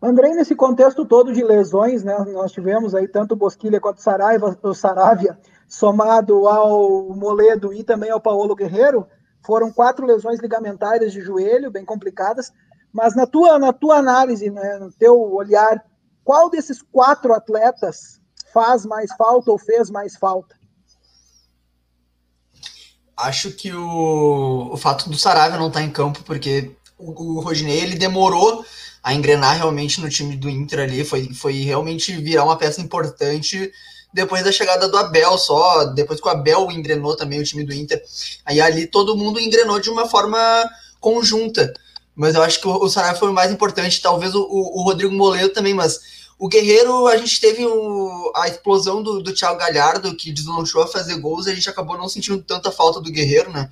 Andrei, 0.00 0.32
nesse 0.32 0.54
contexto 0.54 1.04
todo 1.04 1.32
de 1.32 1.42
lesões, 1.42 2.04
né, 2.04 2.16
nós 2.32 2.52
tivemos 2.52 2.94
aí 2.94 3.08
tanto 3.08 3.32
o 3.32 3.36
Bosquilha 3.36 3.80
quanto 3.80 3.98
o 3.98 4.00
Saraiva, 4.00 4.56
o 4.62 4.72
Saravia, 4.72 5.36
somado 5.66 6.46
ao 6.46 7.12
Moledo 7.16 7.72
e 7.74 7.82
também 7.82 8.08
ao 8.08 8.20
Paulo 8.20 8.54
Guerreiro, 8.54 9.08
foram 9.44 9.72
quatro 9.72 10.06
lesões 10.06 10.38
ligamentares 10.38 11.12
de 11.12 11.20
joelho, 11.20 11.72
bem 11.72 11.84
complicadas, 11.84 12.52
mas 12.92 13.16
na 13.16 13.26
tua, 13.26 13.58
na 13.58 13.72
tua 13.72 13.96
análise, 13.96 14.48
né, 14.50 14.78
no 14.78 14.92
teu 14.92 15.20
olhar, 15.20 15.84
qual 16.22 16.48
desses 16.48 16.80
quatro 16.80 17.34
atletas 17.34 18.20
faz 18.52 18.86
mais 18.86 19.12
falta 19.16 19.50
ou 19.50 19.58
fez 19.58 19.90
mais 19.90 20.16
falta? 20.16 20.54
Acho 23.18 23.50
que 23.50 23.72
o, 23.72 24.70
o 24.72 24.76
fato 24.76 25.10
do 25.10 25.18
Saravia 25.18 25.58
não 25.58 25.66
estar 25.66 25.80
tá 25.80 25.84
em 25.84 25.90
campo, 25.90 26.22
porque 26.24 26.70
o, 26.96 27.10
o 27.10 27.40
Rodinei 27.40 27.80
ele 27.80 27.96
demorou 27.96 28.64
a 29.02 29.12
engrenar 29.12 29.56
realmente 29.56 30.00
no 30.00 30.08
time 30.08 30.36
do 30.36 30.48
Inter 30.48 30.80
ali, 30.80 31.04
foi, 31.04 31.32
foi 31.34 31.62
realmente 31.62 32.12
virar 32.12 32.44
uma 32.44 32.56
peça 32.56 32.80
importante 32.80 33.72
depois 34.12 34.42
da 34.42 34.52
chegada 34.52 34.88
do 34.88 34.96
Abel 34.96 35.36
só, 35.36 35.84
depois 35.84 36.20
que 36.20 36.26
o 36.26 36.30
Abel 36.30 36.70
engrenou 36.70 37.16
também 37.16 37.40
o 37.40 37.44
time 37.44 37.64
do 37.64 37.74
Inter. 37.74 38.02
Aí 38.44 38.60
ali 38.60 38.86
todo 38.86 39.16
mundo 39.16 39.40
engrenou 39.40 39.80
de 39.80 39.90
uma 39.90 40.08
forma 40.08 40.38
conjunta. 41.00 41.72
Mas 42.14 42.34
eu 42.34 42.42
acho 42.42 42.60
que 42.60 42.66
o, 42.66 42.72
o 42.72 42.88
Saraiva 42.88 43.18
foi 43.18 43.30
o 43.30 43.34
mais 43.34 43.50
importante, 43.52 44.00
talvez 44.00 44.34
o, 44.34 44.42
o, 44.42 44.80
o 44.80 44.82
Rodrigo 44.82 45.14
Moledo 45.14 45.50
também, 45.50 45.74
mas 45.74 46.17
o 46.38 46.48
Guerreiro, 46.48 47.08
a 47.08 47.16
gente 47.16 47.40
teve 47.40 47.66
o, 47.66 48.32
a 48.36 48.46
explosão 48.46 49.02
do, 49.02 49.20
do 49.20 49.34
Thiago 49.34 49.58
Galhardo, 49.58 50.14
que 50.14 50.32
deslanchou 50.32 50.82
a 50.82 50.86
fazer 50.86 51.16
gols, 51.18 51.46
e 51.46 51.50
a 51.50 51.54
gente 51.54 51.68
acabou 51.68 51.98
não 51.98 52.08
sentindo 52.08 52.40
tanta 52.42 52.70
falta 52.70 53.00
do 53.00 53.10
Guerreiro, 53.10 53.50
né? 53.50 53.70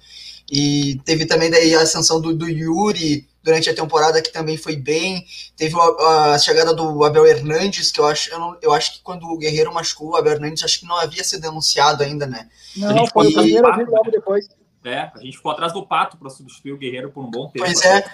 E 0.50 1.00
teve 1.04 1.26
também 1.26 1.50
daí 1.50 1.74
a 1.74 1.82
ascensão 1.82 2.20
do, 2.20 2.34
do 2.34 2.48
Yuri 2.48 3.26
durante 3.42 3.70
a 3.70 3.74
temporada, 3.74 4.20
que 4.20 4.32
também 4.32 4.56
foi 4.56 4.76
bem. 4.76 5.24
Teve 5.56 5.76
a, 5.78 6.34
a 6.34 6.38
chegada 6.38 6.74
do 6.74 7.04
Abel 7.04 7.26
Hernandes, 7.26 7.92
que 7.92 8.00
eu 8.00 8.06
acho, 8.06 8.32
eu, 8.32 8.38
não, 8.38 8.58
eu, 8.60 8.72
acho 8.72 8.94
que 8.94 9.02
quando 9.02 9.26
o 9.26 9.38
Guerreiro 9.38 9.72
machucou, 9.72 10.10
o 10.10 10.16
Abel 10.16 10.34
Hernandes 10.34 10.64
acho 10.64 10.80
que 10.80 10.86
não 10.86 10.96
havia 10.96 11.22
sido 11.22 11.42
denunciado 11.42 12.02
ainda, 12.02 12.26
né? 12.26 12.48
Não, 12.76 13.06
foi 13.06 13.28
o 13.28 13.32
primeiro 13.32 13.90
logo 13.90 14.10
depois. 14.10 14.48
É, 14.84 15.10
a 15.14 15.18
gente 15.20 15.36
ficou 15.36 15.50
atrás 15.50 15.72
do 15.72 15.84
Pato 15.84 16.16
para 16.16 16.30
substituir 16.30 16.72
o 16.72 16.78
Guerreiro 16.78 17.10
por 17.10 17.24
um 17.24 17.30
bom 17.30 17.48
tempo. 17.48 17.64
Pois 17.64 17.84
é. 17.84 18.04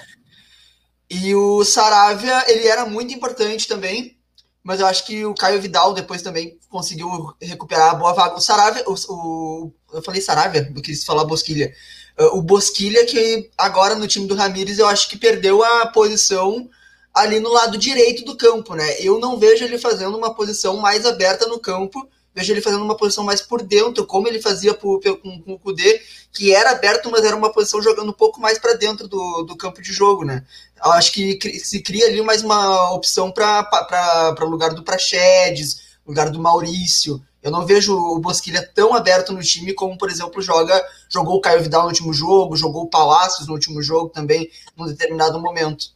E 1.11 1.35
o 1.35 1.63
Saravia, 1.65 2.51
ele 2.51 2.67
era 2.67 2.87
muito 2.87 3.13
importante 3.13 3.69
também, 3.69 4.17
mas 4.63 4.81
eu 4.81 4.87
acho 4.87 5.05
que 5.05 5.25
o 5.25 5.35
Caio 5.35 5.61
Vidal 5.61 5.93
depois 5.93 6.23
também 6.23 6.59
conseguiu 6.69 7.35
recuperar 7.41 7.91
a 7.91 7.95
boa 7.95 8.13
vaga. 8.13 8.37
O 8.37 8.41
Saravia, 8.41 8.85
o, 8.87 8.95
o 8.95 9.73
eu 9.93 10.03
falei 10.03 10.21
Saravia, 10.21 10.73
eu 10.75 10.83
quis 10.83 11.05
falar 11.05 11.25
Bosquilha. 11.25 11.75
Uh, 12.19 12.39
o 12.39 12.43
Bosquilha, 12.43 13.05
que 13.05 13.51
agora 13.59 13.95
no 13.95 14.07
time 14.07 14.27
do 14.27 14.35
Ramires, 14.35 14.79
eu 14.79 14.87
acho 14.87 15.09
que 15.09 15.19
perdeu 15.19 15.65
a 15.65 15.87
posição 15.87 16.69
ali 17.13 17.41
no 17.41 17.53
lado 17.53 17.77
direito 17.77 18.25
do 18.25 18.37
campo, 18.37 18.75
né? 18.75 18.97
Eu 19.01 19.19
não 19.19 19.39
vejo 19.39 19.65
ele 19.65 19.79
fazendo 19.79 20.17
uma 20.17 20.35
posição 20.35 20.77
mais 20.77 21.05
aberta 21.05 21.47
no 21.47 21.59
campo, 21.59 22.09
vejo 22.35 22.53
ele 22.53 22.61
fazendo 22.61 22.85
uma 22.85 22.97
posição 22.97 23.25
mais 23.25 23.41
por 23.41 23.63
dentro, 23.63 24.07
como 24.07 24.27
ele 24.27 24.41
fazia 24.41 24.75
com, 24.75 24.99
com 24.99 25.53
o 25.53 25.59
Kudê, 25.59 26.01
que 26.33 26.55
era 26.55 26.71
aberto, 26.71 27.11
mas 27.11 27.25
era 27.25 27.37
uma 27.37 27.53
posição 27.53 27.83
jogando 27.83 28.11
um 28.11 28.15
pouco 28.15 28.41
mais 28.41 28.59
para 28.59 28.75
dentro 28.75 29.07
do, 29.07 29.43
do 29.43 29.57
campo 29.57 29.83
de 29.83 29.93
jogo, 29.93 30.25
né? 30.25 30.45
Eu 30.85 30.93
acho 30.93 31.13
que 31.13 31.39
se 31.61 31.81
cria 31.81 32.07
ali 32.07 32.23
mais 32.23 32.43
uma 32.43 32.93
opção 32.93 33.31
para 33.31 34.35
o 34.41 34.47
lugar 34.47 34.75
do 34.75 34.83
Praxedes, 34.83 35.93
lugar 36.07 36.31
do 36.31 36.41
Maurício. 36.41 37.23
Eu 37.43 37.51
não 37.51 37.67
vejo 37.67 37.95
o 37.95 38.19
Bosquilha 38.19 38.69
tão 38.75 38.95
aberto 38.95 39.33
no 39.33 39.43
time 39.43 39.75
como, 39.75 39.99
por 39.99 40.09
exemplo, 40.09 40.41
joga 40.41 40.81
jogou 41.09 41.37
o 41.37 41.41
Caio 41.41 41.63
Vidal 41.63 41.83
no 41.83 41.89
último 41.89 42.13
jogo, 42.13 42.57
jogou 42.57 42.85
o 42.85 42.89
Palácios 42.89 43.47
no 43.47 43.55
último 43.55 43.83
jogo 43.83 44.09
também, 44.09 44.49
num 44.77 44.87
determinado 44.87 45.41
momento. 45.41 45.93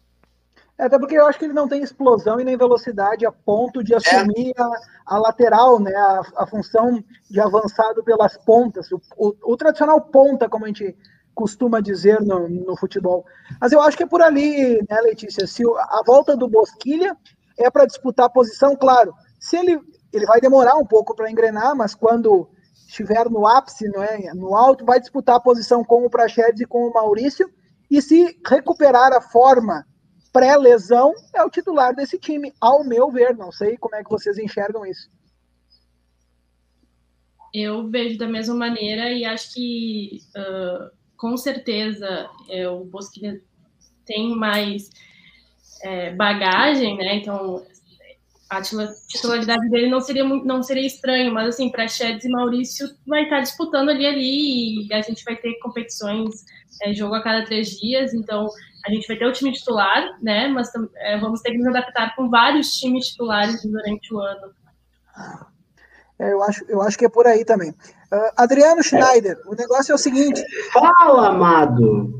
Até 0.79 0.99
porque 0.99 1.17
eu 1.17 1.27
acho 1.27 1.39
que 1.39 1.47
ele 1.47 1.55
não 1.55 1.67
tem 1.67 1.83
explosão 1.83 2.39
e 2.39 2.45
nem 2.45 2.57
velocidade 2.57 3.25
a 3.25 3.33
ponto 3.33 3.83
de 3.83 3.95
assumir 3.95 4.53
é. 4.57 4.63
a, 4.63 4.71
a, 5.07 5.19
lateral, 5.19 5.81
né? 5.81 5.95
A, 5.95 6.21
a, 6.37 6.47
função 6.47 7.03
de 7.31 7.41
avançado 7.41 8.05
pelas 8.05 8.37
pontas, 8.37 8.93
o, 8.93 9.01
o, 9.17 9.35
o, 9.43 9.57
tradicional 9.57 10.01
ponta, 10.03 10.49
como 10.51 10.67
a 10.67 10.69
gente 10.69 10.95
costuma 11.35 11.81
dizer 11.81 12.21
no, 12.21 12.47
no, 12.49 12.77
futebol. 12.77 13.25
Mas 13.59 13.73
eu 13.73 13.81
acho 13.81 13.97
que 13.97 14.03
é 14.03 14.07
por 14.07 14.21
ali, 14.21 14.77
né, 14.89 15.01
Letícia? 15.01 15.47
Se 15.47 15.63
a 15.65 16.03
volta 16.07 16.37
do 16.37 16.47
Bosquilha 16.47 17.17
é 17.59 17.71
para 17.71 17.87
disputar 17.87 18.27
a 18.27 18.31
posição, 18.31 18.77
claro. 18.77 19.15
Se 19.41 19.57
ele, 19.57 19.81
ele 20.13 20.27
vai 20.27 20.41
demorar 20.41 20.77
um 20.77 20.85
pouco 20.85 21.15
para 21.15 21.31
engrenar, 21.31 21.75
mas 21.75 21.95
quando 21.95 22.51
estiver 22.87 23.31
no 23.31 23.47
ápice, 23.47 23.89
não 23.89 24.03
é, 24.03 24.33
no 24.35 24.55
alto, 24.55 24.85
vai 24.85 25.01
disputar 25.01 25.37
a 25.37 25.41
posição 25.41 25.83
com 25.83 26.05
o 26.05 26.11
Praxedes 26.11 26.61
e 26.61 26.67
com 26.67 26.87
o 26.87 26.93
Maurício. 26.93 27.51
E 27.91 28.03
se 28.03 28.39
recuperar 28.47 29.13
a 29.13 29.21
forma 29.21 29.87
pré-lesão, 30.37 31.15
é 31.35 31.43
o 31.43 31.49
titular 31.49 31.95
desse 31.95 32.19
time, 32.19 32.53
ao 32.61 32.85
meu 32.85 33.11
ver. 33.11 33.35
Não 33.35 33.51
sei 33.51 33.79
como 33.79 33.95
é 33.95 34.05
que 34.05 34.11
vocês 34.11 34.37
enxergam 34.37 34.85
isso. 34.85 35.09
Eu 37.55 37.89
vejo 37.89 38.19
da 38.19 38.29
mesma 38.29 38.55
maneira 38.55 39.11
e 39.11 39.25
acho 39.25 39.55
que, 39.55 40.21
uh, 40.37 40.91
com 41.17 41.39
certeza, 41.39 42.29
é, 42.51 42.69
o 42.69 42.85
Bosquilha 42.85 43.41
tem 44.05 44.37
mais 44.37 44.91
é, 45.83 46.15
bagagem, 46.15 46.99
né? 46.99 47.17
Então, 47.17 47.65
a 48.51 48.61
titularidade 48.61 49.71
dele 49.71 49.89
não 49.89 50.01
seria 50.01 50.23
não 50.23 50.63
seria 50.63 50.87
estranho, 50.87 51.33
mas 51.33 51.49
assim, 51.49 51.71
para 51.71 51.89
Chedes 51.89 52.27
e 52.27 52.29
Maurício 52.29 52.87
vai 53.07 53.25
estar 53.25 53.41
disputando 53.41 53.89
ali 53.89 54.07
ali 54.07 54.87
e 54.87 54.93
a 54.93 55.01
gente 55.01 55.25
vai 55.25 55.35
ter 55.35 55.59
competições 55.61 56.45
é, 56.83 56.93
jogo 56.93 57.15
a 57.15 57.23
cada 57.23 57.45
três 57.45 57.71
dias, 57.71 58.13
então 58.15 58.47
a 58.87 58.91
gente 58.91 59.09
vai 59.09 59.17
ter 59.17 59.27
o 59.27 59.33
time 59.33 59.53
titular, 59.53 60.17
né? 60.23 60.47
Mas 60.49 60.71
é, 60.97 61.19
vamos 61.19 61.41
ter 61.41 61.51
que 61.51 61.59
nos 61.59 61.67
adaptar 61.67 62.15
com 62.15 62.31
vários 62.31 62.73
times 62.77 63.09
titulares 63.09 63.63
durante 63.63 64.15
o 64.15 64.21
ano. 64.21 64.53
É, 66.19 66.33
eu, 66.33 66.43
acho, 66.43 66.65
eu 66.69 66.81
acho 66.81 66.97
que 66.97 67.05
é 67.05 67.09
por 67.09 67.27
aí 67.27 67.45
também. 67.45 67.71
Uh, 67.71 68.31
Adriano 68.37 68.83
Schneider, 68.83 69.41
o 69.47 69.55
negócio 69.55 69.93
é 69.93 69.95
o 69.95 69.99
seguinte. 69.99 70.43
Fala, 70.73 71.29
amado! 71.29 72.15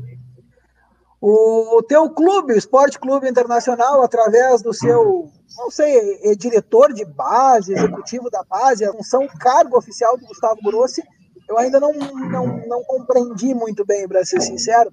O 1.19 1.81
teu 1.87 2.09
clube, 2.11 2.53
o 2.53 2.57
Esporte 2.57 2.99
Clube 2.99 3.27
Internacional, 3.27 4.03
através 4.03 4.61
do 4.61 4.71
seu, 4.71 5.31
não 5.57 5.71
sei, 5.71 6.19
é 6.23 6.35
diretor 6.35 6.93
de 6.93 7.03
base, 7.05 7.73
executivo 7.73 8.29
da 8.29 8.43
base, 8.43 8.85
a 8.85 8.91
função 8.91 9.27
cargo 9.39 9.77
oficial 9.77 10.15
do 10.15 10.27
Gustavo 10.27 10.59
Grossi, 10.63 11.01
eu 11.47 11.57
ainda 11.57 11.79
não, 11.79 11.93
não, 11.93 12.67
não 12.67 12.83
compreendi 12.83 13.53
muito 13.53 13.85
bem, 13.85 14.07
para 14.07 14.25
ser 14.25 14.41
sincero. 14.41 14.91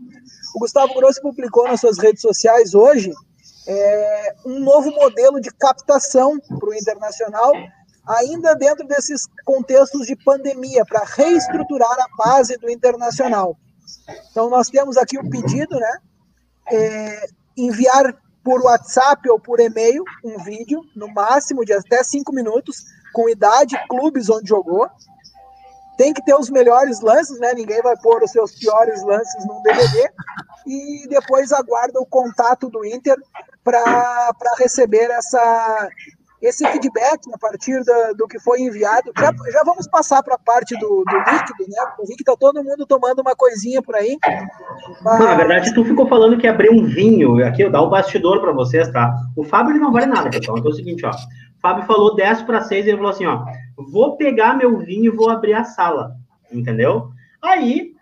O 0.54 0.60
Gustavo 0.60 0.94
Grossi 0.94 1.20
publicou 1.20 1.64
nas 1.64 1.80
suas 1.80 1.98
redes 1.98 2.22
sociais 2.22 2.74
hoje 2.74 3.12
é, 3.66 4.34
um 4.44 4.60
novo 4.60 4.90
modelo 4.90 5.40
de 5.40 5.50
captação 5.50 6.38
para 6.38 6.68
o 6.68 6.74
internacional, 6.74 7.52
ainda 8.06 8.54
dentro 8.54 8.86
desses 8.86 9.22
contextos 9.44 10.06
de 10.06 10.16
pandemia, 10.16 10.84
para 10.84 11.04
reestruturar 11.04 11.92
a 11.92 12.16
base 12.16 12.56
do 12.58 12.70
internacional. 12.70 13.56
Então, 14.30 14.50
nós 14.50 14.68
temos 14.68 14.96
aqui 14.96 15.18
o 15.18 15.28
pedido, 15.28 15.78
né? 15.78 15.98
É, 16.70 17.26
enviar 17.56 18.14
por 18.42 18.62
WhatsApp 18.62 19.28
ou 19.30 19.40
por 19.40 19.58
e-mail 19.58 20.04
um 20.22 20.42
vídeo, 20.42 20.82
no 20.94 21.08
máximo 21.08 21.64
de 21.64 21.72
até 21.72 22.02
cinco 22.04 22.32
minutos, 22.32 22.84
com 23.12 23.28
idade, 23.28 23.76
clubes 23.88 24.28
onde 24.28 24.48
jogou, 24.48 24.88
tem 25.96 26.12
que 26.12 26.24
ter 26.24 26.34
os 26.34 26.50
melhores 26.50 27.00
lances, 27.00 27.38
né? 27.38 27.52
Ninguém 27.54 27.80
vai 27.82 27.96
pôr 28.02 28.22
os 28.22 28.30
seus 28.30 28.52
piores 28.58 29.02
lances 29.04 29.46
num 29.46 29.62
DVD. 29.62 30.10
E 30.66 31.06
depois 31.08 31.52
aguarda 31.52 32.00
o 32.00 32.06
contato 32.06 32.68
do 32.68 32.84
Inter 32.84 33.16
para 33.62 34.32
receber 34.58 35.10
essa, 35.10 35.88
esse 36.40 36.66
feedback 36.68 37.20
a 37.32 37.38
partir 37.38 37.82
do, 37.84 38.14
do 38.16 38.28
que 38.28 38.38
foi 38.38 38.60
enviado. 38.60 39.12
Já, 39.18 39.32
já 39.50 39.62
vamos 39.64 39.88
passar 39.88 40.22
para 40.22 40.34
a 40.34 40.38
parte 40.38 40.78
do, 40.78 41.04
do 41.04 41.16
líquido, 41.18 41.64
né? 41.68 41.92
Eu 41.98 42.06
vi 42.06 42.14
que 42.14 42.22
está 42.22 42.36
todo 42.36 42.62
mundo 42.62 42.86
tomando 42.86 43.20
uma 43.20 43.34
coisinha 43.34 43.82
por 43.82 43.94
aí. 43.94 44.18
Mas... 45.02 45.18
Não, 45.18 45.26
na 45.26 45.34
verdade, 45.34 45.74
tu 45.74 45.84
ficou 45.84 46.06
falando 46.06 46.38
que 46.38 46.46
abriu 46.46 46.72
um 46.72 46.84
vinho. 46.84 47.44
Aqui 47.44 47.62
eu 47.62 47.70
dar 47.70 47.82
o 47.82 47.86
um 47.86 47.90
bastidor 47.90 48.40
para 48.40 48.52
vocês, 48.52 48.90
tá? 48.90 49.14
O 49.36 49.44
Fábio 49.44 49.72
ele 49.72 49.80
não 49.80 49.92
vale 49.92 50.06
nada, 50.06 50.30
pessoal. 50.30 50.58
Então 50.58 50.70
é 50.70 50.74
o 50.74 50.76
seguinte, 50.76 51.04
ó. 51.06 51.10
Fábio 51.64 51.86
falou 51.86 52.14
10 52.14 52.42
para 52.42 52.60
6 52.60 52.84
e 52.84 52.88
ele 52.90 52.98
falou 52.98 53.10
assim, 53.10 53.24
ó, 53.24 53.42
vou 53.90 54.18
pegar 54.18 54.54
meu 54.54 54.76
vinho 54.80 55.10
e 55.10 55.16
vou 55.16 55.30
abrir 55.30 55.54
a 55.54 55.64
sala, 55.64 56.14
entendeu? 56.52 57.08
Aí, 57.42 57.92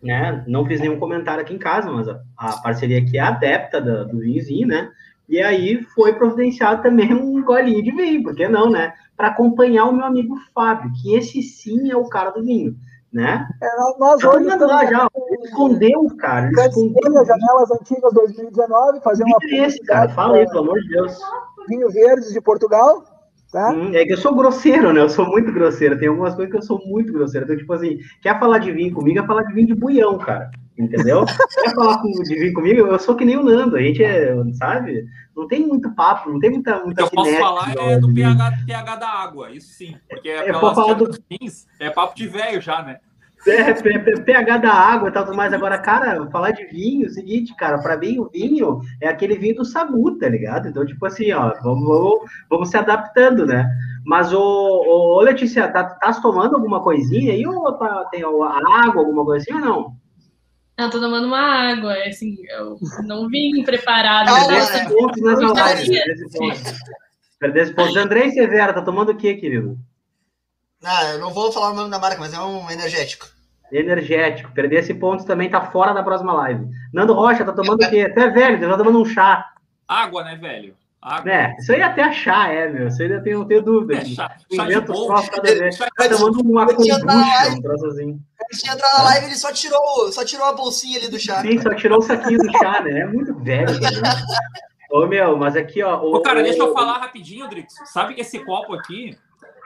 né, 0.00 0.44
não 0.46 0.64
fiz 0.64 0.80
nenhum 0.80 1.00
comentário 1.00 1.42
aqui 1.42 1.52
em 1.52 1.58
casa, 1.58 1.90
mas 1.90 2.08
a, 2.08 2.20
a 2.38 2.52
parceria 2.58 3.00
aqui 3.00 3.18
é 3.18 3.20
adepta 3.20 3.80
do, 3.80 4.06
do 4.06 4.20
vinhozinho, 4.20 4.68
né? 4.68 4.92
E 5.28 5.40
aí 5.42 5.82
foi 5.82 6.12
providenciado 6.12 6.84
também 6.84 7.12
um 7.12 7.42
golinho 7.42 7.82
de 7.82 7.90
vinho, 7.90 8.22
por 8.22 8.32
que 8.32 8.46
não, 8.46 8.70
né? 8.70 8.92
Para 9.16 9.26
acompanhar 9.26 9.86
o 9.86 9.92
meu 9.92 10.04
amigo 10.04 10.36
Fábio, 10.54 10.92
que 11.02 11.16
esse 11.16 11.42
sim 11.42 11.90
é 11.90 11.96
o 11.96 12.08
cara 12.08 12.30
do 12.30 12.44
vinho, 12.44 12.76
né? 13.12 13.44
É, 13.60 13.76
nós 13.98 14.20
tá 14.20 14.30
hoje 14.30 14.46
lá 14.46 14.86
já, 14.86 15.08
ele 15.16 15.42
escondeu, 15.46 16.06
cara. 16.16 16.46
Ele 16.46 16.60
escondeu 16.60 17.20
as 17.20 17.26
janelas 17.26 17.70
antigas 17.72 18.12
2019, 18.12 19.00
fazer 19.00 19.24
uma. 19.24 19.38
Esse, 19.50 19.80
cara, 19.80 20.08
fala 20.10 20.36
aí, 20.36 20.46
pelo 20.46 20.60
amor 20.60 20.80
de 20.80 20.88
Deus 20.90 21.18
vinho 21.68 21.90
verdes 21.90 22.32
de 22.32 22.40
Portugal. 22.40 23.04
Tá? 23.52 23.70
Hum, 23.70 23.94
é 23.94 24.04
que 24.04 24.12
eu 24.12 24.16
sou 24.16 24.34
grosseiro, 24.34 24.92
né? 24.92 25.00
Eu 25.00 25.08
sou 25.08 25.26
muito 25.26 25.52
grosseiro. 25.52 25.96
Tem 25.96 26.08
algumas 26.08 26.34
coisas 26.34 26.50
que 26.50 26.58
eu 26.58 26.62
sou 26.62 26.84
muito 26.86 27.12
grosseiro. 27.12 27.44
Então, 27.44 27.56
tipo 27.56 27.72
assim, 27.72 27.98
quer 28.20 28.38
falar 28.40 28.58
de 28.58 28.72
vinho 28.72 28.92
comigo, 28.92 29.20
é 29.20 29.26
falar 29.26 29.44
de 29.44 29.54
vinho 29.54 29.68
de 29.68 29.74
buião, 29.74 30.18
cara. 30.18 30.50
Entendeu? 30.76 31.24
quer 31.62 31.72
falar 31.72 32.02
de 32.02 32.34
vinho 32.34 32.52
comigo, 32.52 32.80
eu 32.80 32.98
sou 32.98 33.14
que 33.14 33.24
nem 33.24 33.36
o 33.36 33.44
Nando. 33.44 33.76
A 33.76 33.80
gente 33.80 34.02
é, 34.02 34.34
sabe? 34.54 35.04
Não 35.36 35.46
tem 35.46 35.64
muito 35.64 35.94
papo, 35.94 36.30
não 36.30 36.40
tem 36.40 36.50
muita. 36.50 36.82
muita 36.84 37.02
eu 37.02 37.10
posso 37.10 37.32
falar 37.36 37.72
é 37.76 37.96
do 37.96 38.12
pH, 38.12 38.64
pH 38.66 38.96
da 38.96 39.08
água, 39.08 39.50
isso 39.52 39.68
sim. 39.68 39.96
Porque 40.08 40.28
é, 40.28 40.52
falar 40.52 40.94
do... 40.94 41.10
Rins, 41.30 41.66
é 41.78 41.90
papo 41.90 42.16
de 42.16 42.26
velho 42.26 42.60
já, 42.60 42.82
né? 42.82 42.98
É, 43.46 43.74
pH 44.22 44.56
da 44.56 44.72
água 44.72 45.08
e 45.08 45.12
tal, 45.12 45.24
tudo 45.24 45.36
mais. 45.36 45.52
Agora, 45.52 45.78
cara, 45.78 46.26
falar 46.30 46.52
de 46.52 46.64
vinho, 46.66 47.04
é 47.04 47.08
o 47.08 47.12
seguinte, 47.12 47.54
cara, 47.56 47.78
para 47.78 47.96
mim 47.96 48.18
o 48.18 48.28
vinho 48.28 48.80
é 49.00 49.08
aquele 49.08 49.36
vinho 49.36 49.56
do 49.56 49.64
Sagu, 49.64 50.18
tá 50.18 50.28
ligado? 50.28 50.68
Então, 50.68 50.84
tipo 50.86 51.04
assim, 51.04 51.30
ó, 51.32 51.52
vamos, 51.62 51.86
vamos, 51.86 52.30
vamos 52.48 52.70
se 52.70 52.76
adaptando, 52.76 53.44
né? 53.44 53.68
Mas, 54.04 54.32
ô, 54.32 54.40
ô, 54.40 55.20
Letícia, 55.20 55.68
tá, 55.68 55.84
tá 55.84 56.12
tomando 56.20 56.54
alguma 56.54 56.82
coisinha 56.82 57.32
aí 57.32 57.46
ou 57.46 57.72
tá, 57.72 58.06
tem 58.10 58.22
água, 58.22 59.02
alguma 59.02 59.24
coisinha 59.24 59.56
ou 59.56 59.64
não? 59.64 59.96
Eu 60.76 60.90
tô 60.90 60.98
tomando 60.98 61.26
uma 61.26 61.38
água, 61.38 61.94
é 61.94 62.08
assim, 62.08 62.36
eu 62.48 62.78
não 63.04 63.28
vim 63.28 63.62
preparado. 63.62 64.28
Ah, 64.28 64.46
Perdesse 64.46 64.88
pontos 64.92 65.22
nessa 65.22 65.52
live, 65.52 65.90
perdesse 65.90 66.38
pontos. 66.38 66.72
Perdesse 67.38 67.74
pontos. 67.74 67.96
André 67.96 68.30
Severa, 68.30 68.72
tá 68.72 68.82
tomando 68.82 69.12
o 69.12 69.16
quê, 69.16 69.34
querido? 69.34 69.78
Ah, 70.82 71.12
eu 71.12 71.18
não 71.18 71.30
vou 71.32 71.52
falar 71.52 71.70
o 71.70 71.74
nome 71.74 71.90
da 71.90 71.98
marca, 71.98 72.18
mas 72.18 72.34
é 72.34 72.40
um 72.40 72.70
energético. 72.70 73.33
Energético. 73.78 74.52
Perder 74.52 74.80
esse 74.80 74.94
ponto 74.94 75.24
também 75.26 75.50
tá 75.50 75.60
fora 75.60 75.92
da 75.92 76.02
próxima 76.02 76.32
live. 76.32 76.66
Nando 76.92 77.12
Rocha 77.12 77.44
tá 77.44 77.52
tomando 77.52 77.82
o 77.84 77.90
quê? 77.90 78.02
Até 78.10 78.28
velho, 78.30 78.60
tá 78.68 78.76
tomando 78.76 79.00
um 79.00 79.04
chá. 79.04 79.50
Água, 79.88 80.22
né, 80.24 80.36
velho? 80.36 80.74
Água. 81.02 81.30
É, 81.30 81.54
isso 81.58 81.70
aí 81.70 81.82
até 81.82 82.10
chá, 82.12 82.48
é, 82.48 82.66
meu. 82.66 82.88
Isso 82.88 83.02
aí 83.02 83.10
eu 83.10 83.22
tenho, 83.22 83.44
tenho 83.44 83.62
dúvida. 83.62 84.00
É, 84.00 84.04
chá, 84.06 84.36
chá 84.54 84.64
de 84.64 85.30
cada 85.30 85.54
vez. 85.54 85.76
Tá 85.76 86.08
tomando 86.08 86.40
uma 86.40 86.62
Eu 86.62 86.76
kombucha, 86.76 87.50
um 87.50 87.60
troço 87.60 87.86
assim. 87.88 88.08
Ele 88.40 88.60
tinha 88.60 88.72
entrado 88.72 88.96
na 88.98 89.04
live, 89.04 89.26
ele 89.26 89.34
só 89.36 89.52
tirou, 89.52 90.10
só 90.12 90.24
tirou 90.24 90.46
a 90.46 90.52
bolsinha 90.54 90.98
ali 90.98 91.10
do 91.10 91.18
chá. 91.18 91.42
Sim, 91.42 91.60
só 91.60 91.74
tirou 91.74 91.98
o 91.98 92.02
saquinho 92.02 92.38
do 92.38 92.50
chá, 92.58 92.80
né? 92.80 93.00
É 93.00 93.06
muito 93.06 93.34
velho. 93.34 93.78
Né? 93.80 93.90
Ô, 94.90 95.06
meu, 95.06 95.36
mas 95.36 95.56
aqui, 95.56 95.82
ó. 95.82 96.00
Ô, 96.00 96.22
cara, 96.22 96.40
o- 96.40 96.42
deixa 96.42 96.60
eu 96.60 96.72
falar 96.72 96.98
rapidinho, 96.98 97.48
Drix. 97.48 97.74
Sabe 97.92 98.14
que 98.14 98.20
esse 98.22 98.38
copo 98.44 98.74
aqui. 98.74 99.14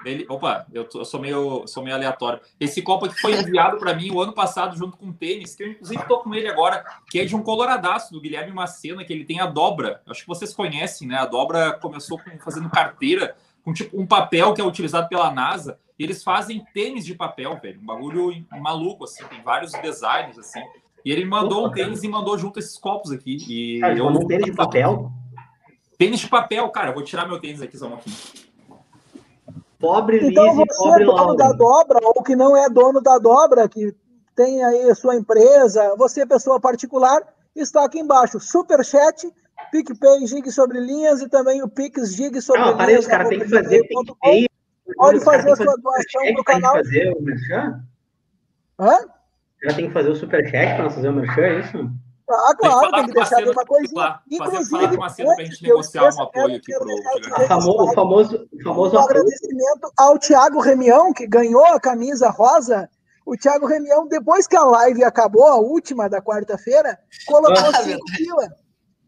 Ele, 0.04 0.24
opa, 0.28 0.66
eu, 0.72 0.84
tô- 0.84 1.00
eu 1.00 1.04
sou, 1.04 1.18
meio, 1.20 1.66
sou 1.66 1.82
meio 1.82 1.96
aleatório. 1.96 2.40
Esse 2.60 2.80
copo 2.82 3.06
aqui 3.06 3.20
foi 3.20 3.32
enviado 3.34 3.78
para 3.78 3.94
mim 3.94 4.10
o 4.12 4.20
ano 4.20 4.32
passado 4.32 4.76
junto 4.76 4.96
com 4.96 5.06
um 5.06 5.12
tênis, 5.12 5.54
que 5.56 5.62
eu 5.64 5.70
inclusive 5.72 6.02
tô 6.06 6.18
com 6.20 6.34
ele 6.34 6.48
agora, 6.48 6.84
que 7.10 7.18
é 7.18 7.24
de 7.24 7.34
um 7.34 7.42
coloradaço 7.42 8.12
do 8.12 8.20
Guilherme 8.20 8.52
Macena, 8.52 9.04
que 9.04 9.12
ele 9.12 9.24
tem 9.24 9.40
a 9.40 9.46
dobra. 9.46 10.00
Acho 10.08 10.22
que 10.22 10.28
vocês 10.28 10.54
conhecem, 10.54 11.08
né? 11.08 11.16
A 11.16 11.26
dobra 11.26 11.72
começou 11.72 12.18
com, 12.18 12.38
fazendo 12.38 12.70
carteira 12.70 13.36
com 13.64 13.72
tipo 13.72 14.00
um 14.00 14.06
papel 14.06 14.54
que 14.54 14.60
é 14.60 14.64
utilizado 14.64 15.08
pela 15.08 15.30
NASA. 15.32 15.78
E 15.98 16.04
eles 16.04 16.22
fazem 16.22 16.64
tênis 16.72 17.04
de 17.04 17.14
papel, 17.14 17.58
velho. 17.60 17.80
Um 17.80 17.84
bagulho 17.86 18.46
maluco, 18.60 19.02
assim. 19.04 19.24
Tem 19.24 19.42
vários 19.42 19.72
designs, 19.72 20.38
assim. 20.38 20.62
E 21.04 21.10
ele 21.10 21.24
mandou 21.24 21.66
um 21.66 21.70
tênis 21.72 22.04
e 22.04 22.08
mandou 22.08 22.38
junto 22.38 22.60
esses 22.60 22.78
copos 22.78 23.10
aqui. 23.10 23.36
E 23.48 23.80
Cara, 23.80 23.98
eu 23.98 24.08
não 24.10 24.24
tênis 24.26 24.44
de 24.44 24.52
papel. 24.52 25.10
Tênis 25.98 26.20
de 26.20 26.28
papel, 26.28 26.68
cara. 26.70 26.90
Eu 26.90 26.94
vou 26.94 27.02
tirar 27.02 27.26
meu 27.26 27.40
tênis 27.40 27.60
aqui 27.60 27.76
só 27.76 27.86
um 27.86 27.90
pouquinho. 27.90 28.16
Pobre 29.78 30.18
Então 30.26 30.44
Liz 30.44 30.54
e 30.54 30.56
você 30.56 30.78
pobre 30.78 31.02
é 31.02 31.06
dono 31.06 31.36
da 31.36 31.52
dobra, 31.52 31.98
ou 32.02 32.22
que 32.22 32.34
não 32.34 32.56
é 32.56 32.68
dono 32.68 33.00
da 33.00 33.18
dobra, 33.18 33.68
que 33.68 33.94
tem 34.34 34.62
aí 34.64 34.90
a 34.90 34.94
sua 34.94 35.14
empresa, 35.16 35.94
você 35.96 36.22
é 36.22 36.26
pessoa 36.26 36.60
particular, 36.60 37.20
está 37.54 37.84
aqui 37.84 38.00
embaixo. 38.00 38.40
Superchat, 38.40 39.32
PicPay, 39.70 40.26
Gig 40.26 40.50
sobre 40.50 40.80
linhas 40.80 41.20
e 41.20 41.28
também 41.28 41.62
o 41.62 41.68
Pix 41.68 42.14
Gig 42.14 42.40
sobre 42.40 42.62
Não, 42.62 42.76
linhas. 42.86 43.00
os 43.00 43.06
caras 43.06 43.28
têm 43.28 43.38
que 43.40 43.48
fazer. 43.48 43.82
PicPay. 43.86 44.48
Pode 44.96 45.20
fazer 45.20 45.50
a 45.52 45.56
sua 45.56 45.74
que 45.74 45.82
doação 45.82 46.02
superchat 46.02 46.34
pro 46.34 46.44
pra 46.44 46.54
gente 46.54 46.62
canal. 46.62 46.76
fazer 46.76 47.12
o 47.16 47.22
merchan? 47.22 47.84
Hã? 48.80 48.98
Já 49.62 49.74
tem 49.74 49.86
que 49.88 49.92
fazer 49.92 50.08
o 50.10 50.16
superchat 50.16 50.74
para 50.74 50.84
nós 50.84 50.94
fazer 50.94 51.08
o 51.08 51.12
merchan, 51.12 51.40
é 51.42 51.60
isso? 51.60 51.90
Ah, 52.30 52.54
claro, 52.56 52.80
tem 52.92 53.06
que 53.06 53.06
com 53.06 53.10
o 53.10 53.14
deixar 53.14 53.36
ali 53.38 53.50
uma 53.50 53.64
coisinha. 53.64 54.02
falar- 54.02 54.22
Inclusive, 54.30 54.70
falar 54.70 54.88
com 54.88 54.94
o 54.94 54.98
Macedo 54.98 55.34
pra 55.34 55.44
gente 55.44 55.58
que 55.58 55.68
negociar 55.68 56.02
um 56.14 56.22
apoio 56.22 56.56
aqui 56.56 56.72
Gigante. 56.72 57.42
O 57.42 57.46
famo- 57.46 57.82
o 57.82 57.92
famoso, 57.94 58.48
o 58.52 58.62
famoso 58.62 58.96
um 58.96 58.98
apoio. 59.00 59.20
agradecimento 59.20 59.92
ao 59.98 60.18
Thiago 60.18 60.60
Remião, 60.60 61.12
que 61.12 61.26
ganhou 61.26 61.64
a 61.66 61.80
camisa 61.80 62.28
rosa. 62.28 62.88
O 63.26 63.36
Thiago 63.36 63.66
Remião, 63.66 64.06
depois 64.08 64.46
que 64.46 64.56
a 64.56 64.64
live 64.64 65.04
acabou, 65.04 65.46
a 65.46 65.56
última 65.56 66.08
da 66.08 66.20
quarta-feira, 66.20 66.98
colocou 67.26 67.52
Ah, 67.74 67.82
5 67.82 68.04
pila. 68.16 68.48